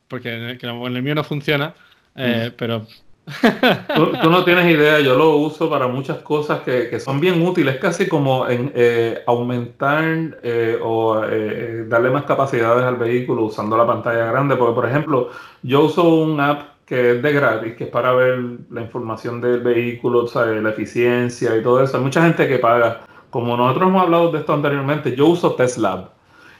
Porque 0.07 0.33
en 0.33 0.57
el, 0.61 1.03
mío 1.03 1.15
no 1.15 1.23
funciona. 1.23 1.73
Eh, 2.15 2.49
mm. 2.49 2.55
Pero 2.57 2.87
Tú, 3.93 4.29
no 4.29 4.45
tienes 4.45 4.73
idea, 4.73 5.01
yo 5.01 5.15
lo 5.15 5.35
uso 5.35 5.69
para 5.69 5.87
muchas 5.87 6.19
cosas 6.19 6.61
que, 6.61 6.97
son 6.99 7.19
bien 7.19 7.45
útiles, 7.45 7.75
casi 7.75 8.07
como 8.07 8.47
en 8.47 8.71
eh, 8.73 9.21
aumentar 9.27 10.39
eh, 10.43 10.79
o 10.81 11.21
eh, 11.25 11.85
darle 11.89 12.09
más 12.09 12.23
capacidades 12.23 12.85
al 12.85 12.95
vehículo 12.95 13.43
usando 13.43 13.75
la 13.75 13.85
pantalla 13.85 14.27
grande. 14.27 14.55
Porque, 14.55 14.73
por 14.73 14.87
ejemplo, 14.87 15.29
yo 15.61 15.83
uso 15.83 16.03
un 16.07 16.39
app 16.39 16.76
que 16.87 17.11
es 17.11 17.21
de 17.21 17.33
gratis, 17.33 17.75
que 17.75 17.83
es 17.83 17.89
para 17.89 18.13
ver 18.13 18.39
la 18.71 18.81
información 18.81 19.41
del 19.41 19.59
vehículo, 19.59 20.25
la 20.33 20.69
eficiencia 20.69 21.55
y 21.57 21.61
todo 21.61 21.83
eso. 21.83 21.97
Hay 21.97 22.03
mucha 22.03 22.23
gente 22.23 22.47
que 22.47 22.59
paga. 22.59 23.01
Como 23.29 23.57
nosotros 23.57 23.89
hemos 23.89 24.03
hablado 24.03 24.31
de 24.31 24.39
esto 24.39 24.53
anteriormente, 24.53 25.13
yo 25.13 25.27
uso 25.27 25.53
Tesla. 25.55 26.11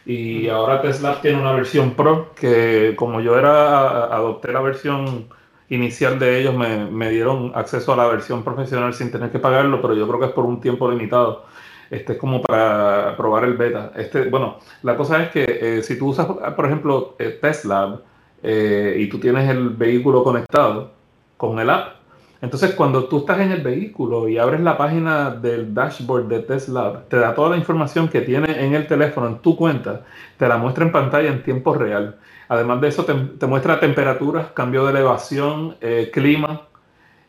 Y 0.06 0.49
ahora 0.49 0.82
Tesla 0.82 1.22
tiene 1.22 1.40
una 1.40 1.54
versión 1.54 1.91
Pro 1.91 2.34
que 2.36 2.94
como 2.98 3.22
yo 3.22 3.40
era, 3.40 4.06
adopté 4.14 4.52
la 4.52 4.60
versión 4.60 5.30
inicial 5.70 6.20
de 6.20 6.41
ellos 6.41 6.56
me, 6.56 7.10
dieron 7.10 7.54
acceso 7.56 7.94
a 7.94 7.95
la 7.98 8.08
versión 8.08 8.44
profesional 8.44 8.94
sin 8.94 9.12
tener 9.12 9.32
que 9.32 9.40
pagarlo, 9.40 9.82
pero 9.82 9.94
yo 9.94 10.08
creo 10.08 10.20
que 10.20 10.26
es 10.28 10.32
por 10.34 10.45
un 10.45 10.60
tiempo 10.60 10.91
limitado. 10.91 11.45
Este 11.90 12.14
es 12.14 12.20
como 12.20 12.41
para 12.41 13.16
probar 13.16 13.45
el 13.45 13.54
beta. 13.54 13.94
Este, 13.95 14.30
bueno, 14.30 14.60
la 14.84 14.98
cosa 14.98 15.24
es 15.24 15.30
que 15.30 15.45
eh, 15.48 15.84
si 15.84 15.98
tú 15.98 16.08
usas, 16.10 16.26
por 16.28 16.66
ejemplo, 16.66 17.16
eh, 17.18 17.38
Tesla 17.41 18.02
eh, 18.43 18.97
y 18.99 19.07
tú 19.07 19.19
tienes 19.19 19.49
el 19.49 19.69
vehículo 19.69 20.23
conectado 20.23 20.91
con 21.38 21.59
el 21.59 21.69
app, 21.69 21.97
entonces 22.41 22.76
cuando 22.76 23.05
tú 23.05 23.19
estás 23.19 23.39
en 23.39 23.51
el 23.51 23.61
vehículo 23.61 24.27
y 24.27 24.38
abres 24.38 24.61
la 24.61 24.77
página 24.77 25.31
del 25.31 25.73
dashboard 25.73 26.27
de 26.27 26.39
Tesla, 26.39 27.03
te 27.09 27.18
da 27.18 27.34
toda 27.34 27.49
la 27.49 27.57
información 27.57 28.07
que 28.09 28.22
tiene 28.22 28.64
en 28.64 28.76
el 28.76 28.85
teléfono, 28.85 29.27
en 29.27 29.39
tu 29.39 29.55
cuenta, 29.55 30.05
te 30.38 30.47
la 30.47 30.57
muestra 30.57 30.85
en 30.85 30.91
pantalla 30.91 31.30
en 31.30 31.43
tiempo 31.43 31.73
real. 31.73 32.18
Además 32.49 32.80
de 32.80 32.88
eso, 32.89 33.05
te, 33.05 33.47
muestra 33.47 33.80
temperaturas, 33.80 34.47
cambio 34.53 34.85
de 34.85 34.91
elevación, 34.91 35.76
eh, 35.81 36.11
clima, 36.14 36.61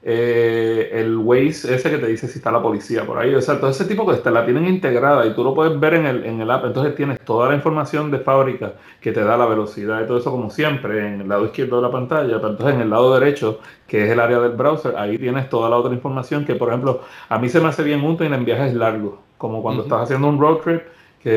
eh, 0.02 0.90
el 0.92 1.16
Waze 1.16 1.74
ese 1.74 1.90
que 1.90 1.98
te 1.98 2.06
dice 2.06 2.28
si 2.28 2.38
está 2.38 2.50
la 2.52 2.62
policía 2.62 3.04
por 3.04 3.18
ahí. 3.18 3.34
O 3.34 3.42
sea, 3.42 3.58
todo 3.58 3.70
ese 3.70 3.84
tipo 3.84 4.10
de 4.10 4.18
te 4.18 4.30
la 4.30 4.44
tienen 4.44 4.66
integrada 4.66 5.26
y 5.26 5.34
tú 5.34 5.42
lo 5.42 5.54
puedes 5.54 5.78
ver 5.78 5.94
en 5.94 6.06
el, 6.06 6.24
en 6.24 6.40
el 6.40 6.50
app. 6.50 6.64
Entonces 6.64 6.94
tienes 6.94 7.20
toda 7.20 7.48
la 7.48 7.54
información 7.54 8.10
de 8.10 8.18
fábrica 8.18 8.74
que 9.00 9.12
te 9.12 9.22
da 9.22 9.36
la 9.36 9.46
velocidad 9.46 10.02
y 10.02 10.06
todo 10.06 10.18
eso 10.18 10.30
como 10.30 10.50
siempre 10.50 11.14
en 11.14 11.20
el 11.22 11.28
lado 11.28 11.46
izquierdo 11.46 11.76
de 11.76 11.82
la 11.82 11.90
pantalla. 11.90 12.36
Pero 12.36 12.50
entonces 12.50 12.74
en 12.76 12.80
el 12.82 12.90
lado 12.90 13.18
derecho, 13.18 13.60
que 13.86 14.04
es 14.04 14.10
el 14.10 14.20
área 14.20 14.38
del 14.40 14.52
browser, 14.52 14.96
ahí 14.96 15.18
tienes 15.18 15.48
toda 15.48 15.68
la 15.68 15.76
otra 15.76 15.92
información 15.92 16.44
que, 16.44 16.54
por 16.54 16.68
ejemplo, 16.68 17.02
a 17.28 17.38
mí 17.38 17.48
se 17.48 17.60
me 17.60 17.68
hace 17.68 17.82
bien 17.82 18.04
útil 18.04 18.32
en 18.32 18.44
viajes 18.44 18.74
largos. 18.74 19.14
Como 19.36 19.62
cuando 19.62 19.82
estás 19.82 20.02
haciendo 20.02 20.28
un 20.28 20.40
road 20.40 20.58
trip 20.58 20.82
que... 21.22 21.30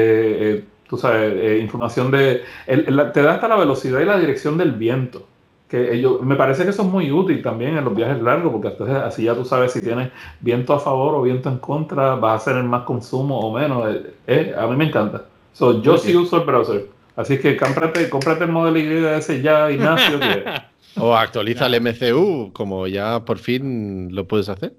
Eh, 0.56 0.66
tú 0.88 0.98
sabes, 0.98 1.34
eh, 1.38 1.60
información 1.62 2.12
de... 2.12 2.44
te 2.68 3.22
da 3.22 3.36
hasta 3.36 3.48
la 3.48 3.56
velocidad 3.56 4.02
y 4.02 4.06
la 4.06 4.20
dirección 4.20 4.58
del 4.58 4.74
viento. 4.74 5.26
Que 5.72 5.94
ellos, 5.96 6.22
me 6.22 6.36
parece 6.36 6.66
que 6.66 6.72
eso 6.72 6.82
es 6.82 6.88
muy 6.90 7.10
útil 7.14 7.42
también 7.42 7.78
en 7.78 7.86
los 7.86 7.96
viajes 7.96 8.22
largos, 8.22 8.52
porque 8.52 8.68
entonces 8.68 8.98
así 8.98 9.24
ya 9.24 9.34
tú 9.34 9.46
sabes 9.46 9.72
si 9.72 9.80
tienes 9.80 10.12
viento 10.42 10.74
a 10.74 10.82
favor 10.82 11.16
o 11.16 11.22
viento 11.22 11.48
en 11.48 11.60
contra, 11.60 12.16
vas 12.16 12.34
a 12.34 12.52
hacer 12.52 12.62
más 12.66 12.84
consumo 12.84 13.40
o 13.40 13.58
menos. 13.58 13.88
Eh, 13.88 14.14
eh, 14.28 14.56
a 14.58 14.68
mí 14.68 14.76
me 14.76 14.90
encanta. 14.90 15.24
So, 15.54 15.82
yo 15.82 15.98
sí 15.98 16.14
uso 16.14 16.42
el 16.42 16.46
browser. 16.46 16.90
Así 17.16 17.40
que 17.40 17.56
cómprate, 17.56 18.10
cómprate 18.10 18.44
el 18.44 18.52
modelo 18.52 18.80
Y 18.80 19.16
ese 19.16 19.42
ya, 19.42 19.72
Ignacio. 19.72 20.20
o 20.98 21.16
actualiza 21.16 21.68
el 21.68 21.80
MCU, 21.80 22.52
como 22.52 22.86
ya 22.88 23.24
por 23.24 23.38
fin 23.38 24.14
lo 24.14 24.28
puedes 24.28 24.50
hacer. 24.50 24.74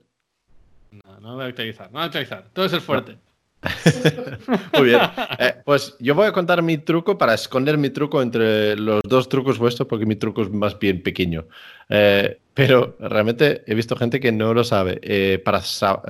No, 0.91 1.21
no 1.21 1.35
voy 1.37 1.45
a 1.45 1.47
actualizar, 1.47 1.87
no 1.87 1.93
voy 1.93 2.03
a 2.03 2.05
actualizar. 2.05 2.45
Todo 2.53 2.67
es 2.67 2.73
el 2.75 2.83
fuerte. 2.83 3.17
Muy 4.77 4.89
bien. 4.89 5.01
Eh, 5.39 5.55
pues 5.65 5.97
yo 6.01 6.15
voy 6.15 6.27
a 6.27 6.33
contar 6.33 6.63
mi 6.63 6.79
truco 6.79 7.17
para 7.17 7.35
esconder 7.35 7.79
mi 7.79 7.91
truco 7.91 8.21
entre 8.23 8.77
los 8.77 9.01
dos 9.05 9.29
trucos 9.29 9.59
vuestros, 9.59 9.89
porque 9.89 10.07
mi 10.07 10.17
truco 10.17 10.43
es 10.43 10.51
más 10.51 10.79
bien 10.79 11.03
pequeño. 11.03 11.47
Eh, 11.89 12.39
pero 12.55 12.97
realmente 12.99 13.63
he 13.67 13.75
visto 13.75 13.97
gente 13.97 14.21
que 14.21 14.33
no 14.33 14.53
lo 14.55 14.65
sabe. 14.65 14.99
Eh, 15.03 15.41
para, 15.45 15.63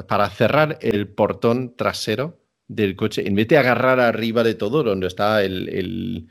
para 0.09 0.31
cerrar 0.31 0.79
el 0.81 1.09
portón 1.09 1.77
trasero 1.77 2.39
del 2.69 2.97
coche, 2.97 3.27
en 3.27 3.35
vez 3.35 3.49
de 3.49 3.59
agarrar 3.59 4.01
arriba 4.01 4.43
de 4.43 4.55
todo, 4.55 4.83
donde 4.83 5.07
está 5.07 5.43
el, 5.43 6.29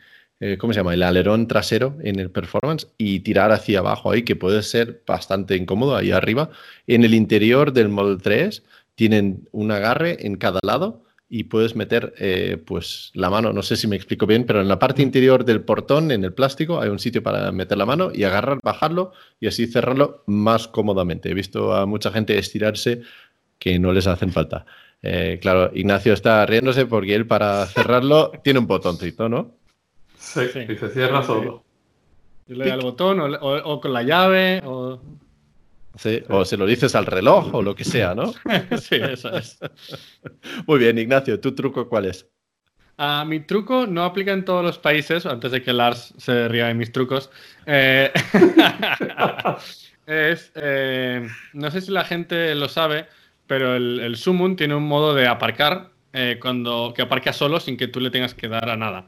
¿cómo 0.58 0.74
se 0.74 0.80
llama? 0.80 0.96
El 0.96 1.04
alerón 1.04 1.48
trasero 1.48 1.98
en 2.02 2.20
el 2.20 2.32
performance 2.32 2.88
y 2.98 3.20
tirar 3.20 3.52
hacia 3.52 3.80
abajo 3.80 4.12
ahí, 4.12 4.24
que 4.24 4.36
puede 4.36 4.64
ser 4.64 5.04
bastante 5.06 5.56
incómodo 5.56 5.96
ahí 5.96 6.12
arriba. 6.12 6.50
En 6.88 7.04
el 7.04 7.14
interior 7.14 7.74
del 7.74 7.90
Model 7.90 8.20
3 8.22 8.64
tienen 8.96 9.48
un 9.52 9.72
agarre 9.72 10.26
en 10.26 10.36
cada 10.36 10.60
lado 10.64 11.04
y 11.34 11.46
puedes 11.46 11.78
meter 11.78 12.14
eh, 12.20 12.62
pues 12.66 13.10
la 13.14 13.30
mano, 13.30 13.54
no 13.54 13.62
sé 13.62 13.78
si 13.78 13.88
me 13.88 13.96
explico 13.96 14.28
bien, 14.28 14.44
pero 14.46 14.60
en 14.60 14.68
la 14.68 14.80
parte 14.80 15.02
interior 15.02 15.46
del 15.46 15.62
portón, 15.62 16.12
en 16.12 16.26
el 16.26 16.34
plástico, 16.34 16.82
hay 16.82 16.90
un 16.90 17.00
sitio 17.00 17.24
para 17.24 17.54
meter 17.54 17.78
la 17.78 17.86
mano 17.86 18.12
y 18.14 18.26
agarrar, 18.26 18.60
bajarlo 18.62 19.14
y 19.40 19.48
así 19.48 19.66
cerrarlo 19.66 20.24
más 20.28 20.68
cómodamente. 20.68 21.32
He 21.32 21.34
visto 21.34 21.74
a 21.74 21.86
mucha 21.86 22.12
gente 22.12 22.38
estirarse 22.38 23.04
que 23.60 23.80
no 23.80 23.94
les 23.94 24.08
hacen 24.08 24.34
falta. 24.34 24.66
Eh, 25.02 25.40
claro, 25.42 25.72
Ignacio 25.74 26.12
está 26.12 26.46
riéndose 26.46 26.86
porque 26.86 27.16
él 27.16 27.26
para 27.26 27.66
cerrarlo 27.68 28.34
tiene 28.44 28.60
un 28.60 28.68
botoncito, 28.68 29.30
¿no? 29.30 29.56
Sí, 30.18 30.42
y 30.68 30.76
se 30.76 30.90
cierra 30.90 31.24
solo. 31.24 31.64
le 32.48 32.66
doy 32.66 32.72
al 32.72 32.82
botón 32.82 33.22
o, 33.22 33.26
o, 33.26 33.80
con 33.80 33.94
la 33.94 34.04
llave 34.04 34.62
o... 34.66 35.00
O 36.30 36.46
se 36.46 36.58
lo 36.58 36.66
dices 36.66 36.96
al 36.96 37.06
reloj 37.06 37.54
o 37.54 37.62
lo 37.62 37.76
que 37.76 37.84
sea, 37.84 38.16
¿no? 38.16 38.34
sí, 38.80 38.96
eso 38.96 39.36
es. 39.36 39.60
Muy 40.66 40.80
bien, 40.80 40.98
Ignacio, 40.98 41.40
¿tu 41.40 41.54
truco 41.54 41.88
cuál 41.90 42.06
es? 42.06 42.28
Ah, 42.98 43.26
mi 43.28 43.40
truco 43.40 43.88
no 43.88 44.04
aplica 44.04 44.32
en 44.32 44.46
todos 44.46 44.64
los 44.64 44.78
países, 44.78 45.26
antes 45.26 45.52
de 45.52 45.62
que 45.62 45.74
Lars 45.74 46.14
se 46.18 46.48
ría 46.48 46.68
de 46.68 46.74
mis 46.74 46.92
trucos. 46.92 47.32
Eh, 47.66 48.12
es, 50.06 50.52
eh, 50.56 51.28
no 51.54 51.72
sé 51.72 51.82
si 51.82 51.92
la 51.92 52.06
gente 52.06 52.54
lo 52.56 52.70
sabe, 52.70 53.08
pero 53.48 53.76
el, 53.76 54.00
el 54.00 54.18
Summon 54.18 54.56
tiene 54.56 54.76
un 54.76 54.88
modo 54.88 55.14
de 55.16 55.28
aparcar 55.28 55.92
eh, 56.14 56.38
cuando, 56.42 56.94
que 56.96 57.02
aparca 57.02 57.34
solo 57.34 57.60
sin 57.60 57.78
que 57.78 57.88
tú 57.88 58.00
le 58.00 58.12
tengas 58.12 58.34
que 58.34 58.48
dar 58.48 58.70
a 58.70 58.78
nada. 58.78 59.08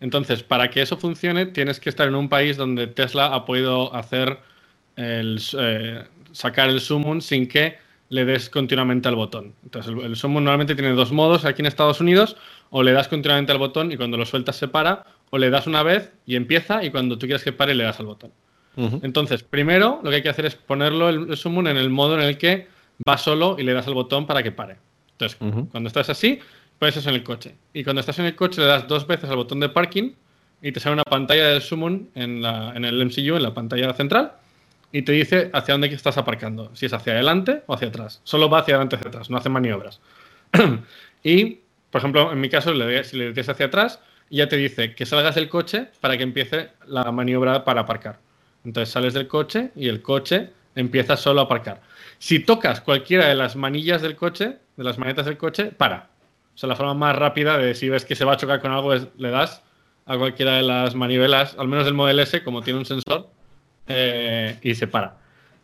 Entonces, 0.00 0.42
para 0.42 0.70
que 0.70 0.82
eso 0.82 0.96
funcione, 0.96 1.46
tienes 1.46 1.80
que 1.80 1.90
estar 1.90 2.08
en 2.08 2.14
un 2.14 2.28
país 2.28 2.56
donde 2.56 2.86
Tesla 2.86 3.26
ha 3.34 3.44
podido 3.44 3.94
hacer 3.94 4.38
el, 4.96 5.40
sacar 6.34 6.68
el 6.68 6.80
summon 6.80 7.22
sin 7.22 7.48
que 7.48 7.78
le 8.10 8.24
des 8.24 8.50
continuamente 8.50 9.08
al 9.08 9.16
botón. 9.16 9.54
Entonces, 9.62 9.94
el, 10.04 10.16
summon 10.16 10.44
normalmente 10.44 10.74
tiene 10.74 10.92
dos 10.92 11.12
modos 11.12 11.44
aquí 11.44 11.62
en 11.62 11.66
Estados 11.66 12.00
Unidos, 12.00 12.36
o 12.70 12.82
le 12.82 12.92
das 12.92 13.08
continuamente 13.08 13.52
al 13.52 13.58
botón 13.58 13.92
y 13.92 13.96
cuando 13.96 14.16
lo 14.16 14.26
sueltas 14.26 14.56
se 14.56 14.68
para, 14.68 15.06
o 15.30 15.38
le 15.38 15.48
das 15.48 15.66
una 15.66 15.82
vez 15.82 16.12
y 16.26 16.36
empieza 16.36 16.84
y 16.84 16.90
cuando 16.90 17.16
tú 17.16 17.26
quieres 17.26 17.42
que 17.42 17.52
pare 17.52 17.74
le 17.74 17.84
das 17.84 17.98
al 18.00 18.06
botón. 18.06 18.30
Entonces, 19.02 19.44
primero 19.44 20.00
lo 20.02 20.10
que 20.10 20.16
hay 20.16 20.22
que 20.22 20.28
hacer 20.28 20.46
es 20.46 20.56
ponerlo 20.56 21.08
el, 21.08 21.36
summon 21.36 21.68
en 21.68 21.76
el 21.76 21.90
modo 21.90 22.14
en 22.16 22.22
el 22.22 22.36
que 22.36 22.66
va 23.08 23.16
solo 23.16 23.54
y 23.56 23.62
le 23.62 23.72
das 23.72 23.86
al 23.86 23.94
botón 23.94 24.26
para 24.26 24.42
que 24.42 24.50
pare. 24.50 24.78
Entonces, 25.12 25.38
cuando 25.70 25.86
estás 25.86 26.10
así, 26.10 26.40
pues 26.80 26.96
eso 26.96 27.08
en 27.08 27.14
el 27.14 27.22
coche. 27.22 27.54
Y 27.72 27.84
cuando 27.84 28.00
estás 28.00 28.18
en 28.18 28.26
el 28.26 28.34
coche 28.34 28.60
le 28.60 28.66
das 28.66 28.88
dos 28.88 29.06
veces 29.06 29.30
al 29.30 29.36
botón 29.36 29.60
de 29.60 29.68
parking 29.68 30.10
y 30.60 30.72
te 30.72 30.80
sale 30.80 30.94
una 30.94 31.04
pantalla 31.04 31.46
del 31.46 31.62
summon 31.62 32.10
en, 32.16 32.44
en 32.44 32.84
el 32.84 33.04
MCU, 33.06 33.36
en 33.36 33.42
la 33.44 33.54
pantalla 33.54 33.92
central 33.94 34.32
y 34.94 35.02
te 35.02 35.10
dice 35.10 35.50
hacia 35.52 35.74
dónde 35.74 35.88
estás 35.88 36.18
aparcando, 36.18 36.70
si 36.76 36.86
es 36.86 36.92
hacia 36.92 37.14
adelante 37.14 37.64
o 37.66 37.74
hacia 37.74 37.88
atrás. 37.88 38.20
Solo 38.22 38.48
va 38.48 38.60
hacia 38.60 38.76
adelante 38.76 38.94
o 38.94 38.98
hacia 39.00 39.08
atrás, 39.08 39.28
no 39.28 39.36
hace 39.36 39.48
maniobras. 39.48 40.00
y, 41.24 41.62
por 41.90 41.98
ejemplo, 41.98 42.30
en 42.30 42.40
mi 42.40 42.48
caso, 42.48 42.70
si 43.02 43.16
le 43.16 43.28
dices 43.30 43.48
hacia 43.48 43.66
atrás, 43.66 43.98
ya 44.30 44.48
te 44.48 44.56
dice 44.56 44.94
que 44.94 45.04
salgas 45.04 45.34
del 45.34 45.48
coche 45.48 45.88
para 46.00 46.16
que 46.16 46.22
empiece 46.22 46.68
la 46.86 47.10
maniobra 47.10 47.64
para 47.64 47.80
aparcar. 47.80 48.20
Entonces 48.64 48.92
sales 48.92 49.14
del 49.14 49.26
coche 49.26 49.72
y 49.74 49.88
el 49.88 50.00
coche 50.00 50.50
empieza 50.76 51.16
solo 51.16 51.40
a 51.40 51.44
aparcar. 51.44 51.80
Si 52.20 52.38
tocas 52.38 52.80
cualquiera 52.80 53.26
de 53.26 53.34
las 53.34 53.56
manillas 53.56 54.00
del 54.00 54.14
coche, 54.14 54.58
de 54.76 54.84
las 54.84 54.96
manetas 54.96 55.26
del 55.26 55.38
coche, 55.38 55.72
para. 55.76 56.10
O 56.54 56.56
sea, 56.56 56.68
la 56.68 56.76
forma 56.76 56.94
más 56.94 57.16
rápida 57.16 57.58
de 57.58 57.74
si 57.74 57.88
ves 57.88 58.04
que 58.04 58.14
se 58.14 58.24
va 58.24 58.34
a 58.34 58.36
chocar 58.36 58.60
con 58.60 58.70
algo 58.70 58.94
es 58.94 59.08
le 59.18 59.30
das 59.30 59.60
a 60.06 60.16
cualquiera 60.16 60.54
de 60.54 60.62
las 60.62 60.94
manivelas, 60.94 61.56
al 61.58 61.66
menos 61.66 61.84
del 61.84 61.94
Model 61.94 62.20
S, 62.20 62.44
como 62.44 62.62
tiene 62.62 62.78
un 62.78 62.86
sensor, 62.86 63.28
eh, 63.86 64.58
y 64.62 64.74
se 64.74 64.86
para. 64.86 65.18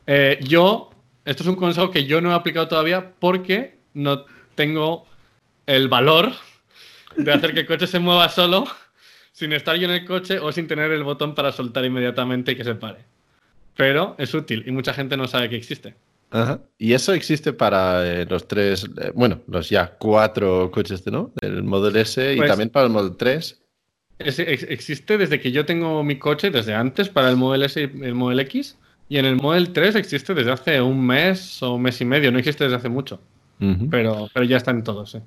Eh, 0.07 0.39
yo, 0.43 0.91
esto 1.25 1.43
es 1.43 1.49
un 1.49 1.57
consejo 1.57 1.91
que 1.91 2.05
yo 2.05 2.21
no 2.21 2.31
he 2.31 2.35
aplicado 2.35 2.69
todavía 2.69 3.13
porque 3.19 3.79
no 3.95 4.25
tengo 4.55 5.07
el 5.67 5.89
valor 5.89 6.33
de 7.17 7.33
hacer 7.33 7.55
que 7.55 7.61
el 7.61 7.67
coche 7.67 7.87
se 7.87 7.99
mueva 7.99 8.29
solo 8.29 8.67
sin 9.33 9.53
estar 9.53 9.77
yo 9.77 9.87
en 9.87 9.95
el 9.95 10.05
coche 10.05 10.39
o 10.39 10.53
sin 10.53 10.67
tener 10.67 10.91
el 10.91 11.03
botón 11.03 11.35
para 11.35 11.53
soltar 11.53 11.85
inmediatamente 11.85 12.53
y 12.53 12.57
que 12.57 12.65
se 12.65 12.75
pare. 12.75 12.99
Pero 13.77 14.15
es 14.19 14.35
útil 14.35 14.65
y 14.67 14.71
mucha 14.71 14.93
gente 14.93 15.17
no 15.17 15.27
sabe 15.27 15.49
que 15.49 15.57
existe. 15.57 15.95
Y 16.79 16.93
eso 16.93 17.13
existe 17.13 17.53
para 17.53 18.07
eh, 18.07 18.27
los 18.27 18.47
tres, 18.47 18.87
bueno, 19.15 19.41
los 19.49 19.69
ya 19.69 19.97
cuatro 19.99 20.71
coches, 20.71 21.05
¿no? 21.07 21.33
El 21.41 21.65
Model 21.65 21.97
S 21.97 22.35
y 22.35 22.37
pues 22.37 22.49
también 22.49 22.71
para 22.71 22.87
el 22.87 22.93
Model 22.93 23.17
3 23.17 23.60
existe 24.21 25.19
desde 25.19 25.41
que 25.41 25.53
yo 25.53 25.65
tengo 25.65 26.03
mi 26.03 26.19
coche, 26.19 26.51
desde 26.51 26.75
antes, 26.75 27.09
para 27.09 27.31
el 27.31 27.37
Model 27.37 27.63
S 27.65 27.81
y 27.81 28.05
el 28.05 28.15
Model 28.15 28.41
X. 28.41 28.79
Y 29.09 29.19
en 29.19 29.25
el 29.25 29.37
Model 29.37 29.73
3 29.73 29.97
existe 29.97 30.35
desde 30.35 30.53
hace 30.53 30.81
un 30.81 31.05
mes 31.05 31.63
o 31.63 31.75
un 31.75 31.83
mes 31.83 32.01
y 32.01 32.05
medio, 32.05 32.31
no 32.31 32.39
existe 32.39 32.65
desde 32.65 32.77
hace 32.77 32.89
mucho. 32.89 33.21
pero, 33.91 34.29
pero 34.33 34.45
ya 34.45 34.57
están 34.57 34.85
todos. 34.85 35.19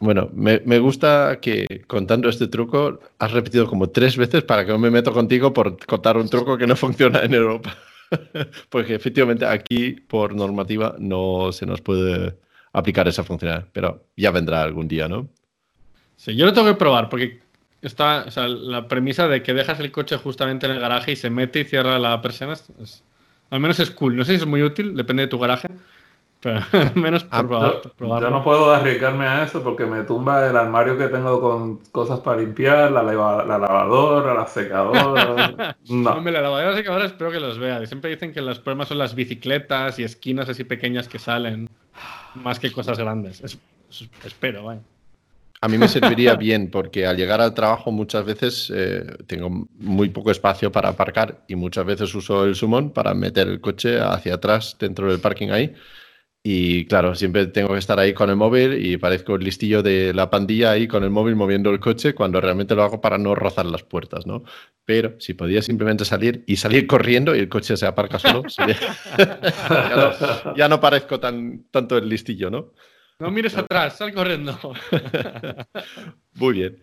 Bueno, 0.00 0.28
me, 0.34 0.60
me, 0.64 0.78
gusta 0.78 1.38
que 1.40 1.84
contando 1.86 2.28
este 2.28 2.46
truco 2.46 3.00
has 3.18 3.32
repetido 3.32 3.66
como 3.66 3.88
tres 3.88 4.16
veces 4.16 4.42
para 4.42 4.64
que 4.64 4.72
no 4.72 4.78
me 4.78 4.90
meto 4.90 5.12
contigo 5.12 5.52
por 5.52 5.84
contar 5.86 6.16
un 6.16 6.28
truco 6.28 6.58
que 6.58 6.66
no 6.66 6.76
funciona 6.76 7.20
en 7.20 7.34
Europa. 7.34 7.76
Porque 8.70 8.94
efectivamente 8.94 9.44
aquí 9.44 9.92
por 9.92 10.34
normativa 10.34 10.96
no 10.98 11.52
se 11.52 11.66
nos 11.66 11.80
puede 11.80 12.34
aplicar 12.72 13.08
esa 13.08 13.24
funcionalidad, 13.24 13.68
pero 13.72 14.06
ya 14.16 14.30
vendrá 14.30 14.62
algún 14.62 14.88
día, 14.88 15.08
¿no? 15.08 15.28
Sí, 16.16 16.34
yo 16.34 16.46
lo 16.46 16.52
tengo 16.52 16.66
que 16.66 16.74
probar 16.74 17.08
porque 17.08 17.40
está, 17.82 18.24
o 18.26 18.30
sea, 18.30 18.48
la 18.48 18.88
premisa 18.88 19.28
de 19.28 19.42
que 19.42 19.54
dejas 19.54 19.80
el 19.80 19.92
coche 19.92 20.16
justamente 20.16 20.66
en 20.66 20.72
el 20.72 20.80
garaje 20.80 21.12
y 21.12 21.16
se 21.16 21.30
mete 21.30 21.60
y 21.60 21.64
cierra 21.64 21.98
la 21.98 22.20
persiana, 22.20 22.54
es, 22.54 23.04
al 23.50 23.60
menos 23.60 23.80
es 23.80 23.90
cool. 23.90 24.16
No 24.16 24.24
sé 24.24 24.32
si 24.32 24.42
es 24.42 24.46
muy 24.46 24.62
útil, 24.62 24.96
depende 24.96 25.22
de 25.22 25.28
tu 25.28 25.38
garaje, 25.38 25.68
pero 26.40 26.60
al 26.72 26.94
menos 26.96 27.26
ah, 27.30 27.42
probar, 27.42 28.22
yo, 28.22 28.30
no 28.30 28.42
puedo 28.44 28.72
arriesgarme 28.72 29.26
a 29.26 29.44
eso 29.44 29.62
porque 29.62 29.86
me 29.86 30.02
tumba 30.02 30.46
el 30.48 30.56
armario 30.56 30.98
que 30.98 31.08
tengo 31.08 31.40
con 31.40 31.78
cosas 31.90 32.20
para 32.20 32.40
limpiar, 32.40 32.90
la, 32.92 33.02
la 33.02 33.58
lavadora, 33.58 34.34
la 34.34 34.46
secadora. 34.46 35.76
no. 35.88 36.10
Hombre, 36.10 36.32
la 36.32 36.40
lavadora 36.40 36.68
y 36.68 36.70
la 36.72 36.76
secadora 36.76 37.06
espero 37.06 37.30
que 37.30 37.40
los 37.40 37.58
vea. 37.58 37.84
Siempre 37.86 38.10
dicen 38.10 38.32
que 38.32 38.40
los 38.40 38.58
problemas 38.58 38.88
son 38.88 38.98
las 38.98 39.14
bicicletas 39.14 39.98
y 39.98 40.04
esquinas 40.04 40.48
así 40.48 40.64
pequeñas 40.64 41.08
que 41.08 41.18
salen, 41.18 41.68
más 42.34 42.58
que 42.58 42.72
cosas 42.72 42.98
grandes. 42.98 43.42
espero, 44.24 44.64
vaya. 44.64 44.80
A 45.60 45.68
mí 45.68 45.78
me 45.78 45.88
serviría 45.88 46.36
bien 46.36 46.70
porque 46.70 47.06
al 47.06 47.16
llegar 47.16 47.40
al 47.40 47.54
trabajo 47.54 47.90
muchas 47.90 48.24
veces 48.24 48.72
eh, 48.74 49.04
tengo 49.26 49.50
muy 49.50 50.10
poco 50.10 50.30
espacio 50.30 50.70
para 50.70 50.90
aparcar 50.90 51.44
y 51.48 51.56
muchas 51.56 51.84
veces 51.84 52.14
uso 52.14 52.44
el 52.44 52.54
sumón 52.54 52.92
para 52.92 53.14
meter 53.14 53.48
el 53.48 53.60
coche 53.60 53.98
hacia 54.00 54.34
atrás 54.34 54.76
dentro 54.78 55.10
del 55.10 55.20
parking 55.20 55.50
ahí 55.50 55.74
y 56.42 56.86
claro, 56.86 57.14
siempre 57.14 57.46
tengo 57.48 57.72
que 57.72 57.78
estar 57.78 57.98
ahí 57.98 58.14
con 58.14 58.30
el 58.30 58.36
móvil 58.36 58.84
y 58.84 58.96
parezco 58.96 59.34
el 59.34 59.44
listillo 59.44 59.82
de 59.82 60.14
la 60.14 60.30
pandilla 60.30 60.70
ahí 60.70 60.86
con 60.86 61.02
el 61.02 61.10
móvil 61.10 61.34
moviendo 61.34 61.70
el 61.70 61.80
coche 61.80 62.14
cuando 62.14 62.40
realmente 62.40 62.74
lo 62.74 62.84
hago 62.84 63.00
para 63.00 63.18
no 63.18 63.34
rozar 63.34 63.66
las 63.66 63.82
puertas, 63.82 64.26
¿no? 64.26 64.44
Pero 64.84 65.16
si 65.18 65.34
podía 65.34 65.62
simplemente 65.62 66.04
salir 66.04 66.44
y 66.46 66.56
salir 66.56 66.86
corriendo 66.86 67.34
y 67.34 67.40
el 67.40 67.48
coche 67.48 67.76
se 67.76 67.86
aparca 67.86 68.18
solo, 68.18 68.44
ya, 70.56 70.68
no, 70.68 70.80
parezco 70.80 71.20
tan, 71.20 71.64
tanto 71.70 71.98
el 71.98 72.08
listillo, 72.08 72.50
¿no? 72.50 72.72
No 73.20 73.32
mires 73.32 73.56
atrás, 73.56 73.96
sal 73.96 74.14
corriendo. 74.14 74.56
Muy 76.34 76.54
bien. 76.54 76.78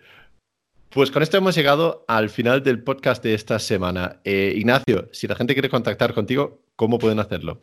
Pues 0.89 1.09
con 1.09 1.23
esto 1.23 1.37
hemos 1.37 1.55
llegado 1.55 2.03
al 2.09 2.29
final 2.29 2.61
del 2.61 2.83
podcast 2.83 3.23
de 3.23 3.33
esta 3.33 3.57
semana. 3.57 4.17
Eh, 4.25 4.53
Ignacio, 4.57 5.07
si 5.13 5.27
la 5.27 5.35
gente 5.35 5.53
quiere 5.53 5.69
contactar 5.69 6.13
contigo, 6.13 6.59
¿cómo 6.75 6.99
pueden 6.99 7.19
hacerlo? 7.19 7.61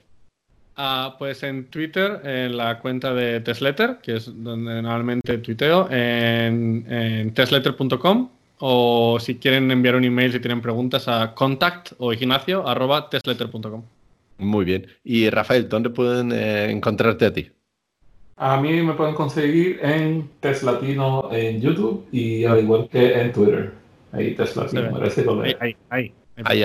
Ah, 0.76 1.16
pues 1.18 1.42
en 1.42 1.66
Twitter, 1.66 2.20
en 2.24 2.56
la 2.56 2.78
cuenta 2.78 3.12
de 3.12 3.40
Tesletter, 3.40 3.98
que 4.02 4.16
es 4.16 4.30
donde 4.42 4.80
normalmente 4.80 5.36
tuiteo, 5.38 5.90
en, 5.90 6.86
en 6.90 7.34
tesletter.com 7.34 8.30
o 8.58 9.18
si 9.20 9.36
quieren 9.36 9.70
enviar 9.70 9.96
un 9.96 10.04
email 10.04 10.32
si 10.32 10.40
tienen 10.40 10.62
preguntas 10.62 11.08
a 11.08 11.34
contact 11.34 11.92
o 11.98 12.12
ignacio 12.12 12.66
arroba. 12.66 13.10
Muy 14.38 14.64
bien. 14.64 14.86
Y 15.04 15.28
Rafael, 15.28 15.68
¿dónde 15.68 15.90
pueden 15.90 16.32
eh, 16.32 16.70
encontrarte 16.70 17.26
a 17.26 17.32
ti? 17.32 17.50
A 18.44 18.60
mí 18.60 18.82
me 18.82 18.94
pueden 18.94 19.14
conseguir 19.14 19.78
en 19.82 20.28
Teslatino 20.40 21.28
en 21.30 21.60
YouTube 21.60 22.06
y 22.10 22.44
al 22.44 22.58
igual 22.58 22.88
que 22.90 23.20
en 23.20 23.32
Twitter. 23.32 23.70
Ahí 24.10 24.34
Teslatino, 24.34 24.96
ahí, 24.96 25.54
ahí, 25.60 25.76
ahí, 25.90 26.12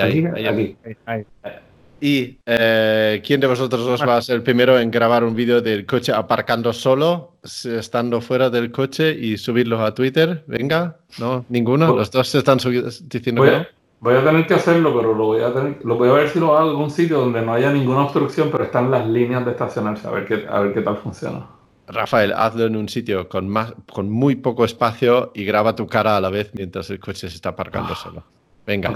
ahí, 0.00 0.76
ahí, 0.84 0.96
ahí. 1.06 1.52
¿Y 2.00 2.38
eh, 2.44 3.22
quién 3.24 3.40
de 3.40 3.46
vosotros 3.46 3.86
dos 3.86 4.02
va 4.02 4.16
a 4.16 4.22
ser 4.22 4.34
el 4.34 4.42
primero 4.42 4.76
en 4.76 4.90
grabar 4.90 5.22
un 5.22 5.36
vídeo 5.36 5.60
del 5.60 5.86
coche 5.86 6.10
aparcando 6.10 6.72
solo, 6.72 7.34
estando 7.44 8.20
fuera 8.20 8.50
del 8.50 8.72
coche 8.72 9.12
y 9.12 9.36
subirlo 9.36 9.80
a 9.80 9.94
Twitter? 9.94 10.42
Venga, 10.48 10.96
¿no? 11.20 11.44
¿Ninguno? 11.48 11.94
¿Los 11.94 12.10
dos 12.10 12.26
se 12.26 12.38
están 12.38 12.58
diciendo 12.58 13.42
voy, 13.42 13.50
que 13.50 13.56
no? 13.56 13.66
Voy 14.00 14.16
a 14.16 14.24
tener 14.24 14.48
que 14.48 14.54
hacerlo, 14.54 14.96
pero 14.96 15.14
lo 15.14 15.26
voy 15.26 15.42
a 15.42 15.54
tener, 15.54 15.78
lo 15.84 15.94
voy 15.94 16.08
a 16.08 16.12
ver 16.14 16.28
si 16.28 16.40
lo 16.40 16.56
hago 16.56 16.70
en 16.70 16.70
algún 16.70 16.90
sitio 16.90 17.20
donde 17.20 17.40
no 17.40 17.54
haya 17.54 17.72
ninguna 17.72 18.02
obstrucción, 18.02 18.48
pero 18.50 18.64
están 18.64 18.90
las 18.90 19.06
líneas 19.06 19.44
de 19.44 19.52
estacionarse, 19.52 20.08
a 20.08 20.10
ver 20.10 20.26
qué, 20.26 20.44
a 20.50 20.58
ver 20.58 20.74
qué 20.74 20.80
tal 20.80 20.96
funciona. 20.96 21.57
Rafael, 21.88 22.32
hazlo 22.32 22.66
en 22.66 22.76
un 22.76 22.88
sitio 22.88 23.28
con, 23.28 23.48
más, 23.48 23.72
con 23.90 24.10
muy 24.10 24.36
poco 24.36 24.64
espacio 24.64 25.32
y 25.34 25.44
graba 25.44 25.74
tu 25.74 25.86
cara 25.86 26.16
a 26.16 26.20
la 26.20 26.30
vez 26.30 26.50
mientras 26.54 26.90
el 26.90 27.00
coche 27.00 27.28
se 27.28 27.36
está 27.36 27.50
aparcando 27.50 27.92
ah. 27.92 27.96
solo. 27.96 28.24
Venga. 28.66 28.94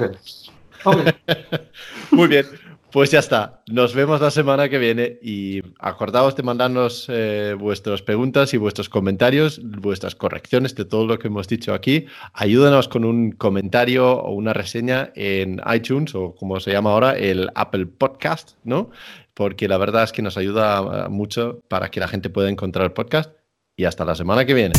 muy 2.10 2.28
bien. 2.28 2.47
Pues 2.93 3.10
ya 3.10 3.20
está. 3.20 3.62
Nos 3.69 3.94
vemos 3.94 4.20
la 4.20 4.31
semana 4.31 4.69
que 4.69 4.77
viene 4.77 5.19
y 5.23 5.62
acordaos 5.78 6.36
de 6.36 6.43
mandarnos 6.43 7.06
eh, 7.09 7.56
vuestras 7.59 8.02
preguntas 8.02 8.52
y 8.52 8.59
vuestros 8.59 8.90
comentarios, 8.90 9.62
vuestras 9.64 10.14
correcciones 10.14 10.74
de 10.74 10.85
todo 10.85 11.06
lo 11.06 11.19
que 11.19 11.28
hemos 11.28 11.48
dicho 11.48 11.73
aquí. 11.73 12.05
Ayúdanos 12.35 12.89
con 12.89 13.06
un 13.06 13.32
comentario 13.32 14.12
o 14.12 14.32
una 14.32 14.52
reseña 14.52 15.10
en 15.14 15.62
iTunes 15.74 16.14
o 16.14 16.35
como 16.35 16.60
se 16.60 16.73
llama 16.73 16.90
ahora, 16.90 17.16
el 17.16 17.48
Apple 17.55 17.86
Podcast, 17.86 18.59
¿no? 18.62 18.90
Porque 19.34 19.68
la 19.68 19.78
verdad 19.78 20.04
es 20.04 20.12
que 20.12 20.22
nos 20.22 20.36
ayuda 20.36 21.09
mucho 21.09 21.60
para 21.68 21.90
que 21.90 22.00
la 22.00 22.09
gente 22.09 22.30
pueda 22.30 22.50
encontrar 22.50 22.84
el 22.84 22.92
podcast. 22.92 23.32
Y 23.76 23.84
hasta 23.84 24.04
la 24.04 24.14
semana 24.14 24.44
que 24.44 24.52
viene. 24.52 24.74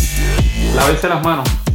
Lávense 0.76 1.10
las 1.10 1.24
manos. 1.24 1.73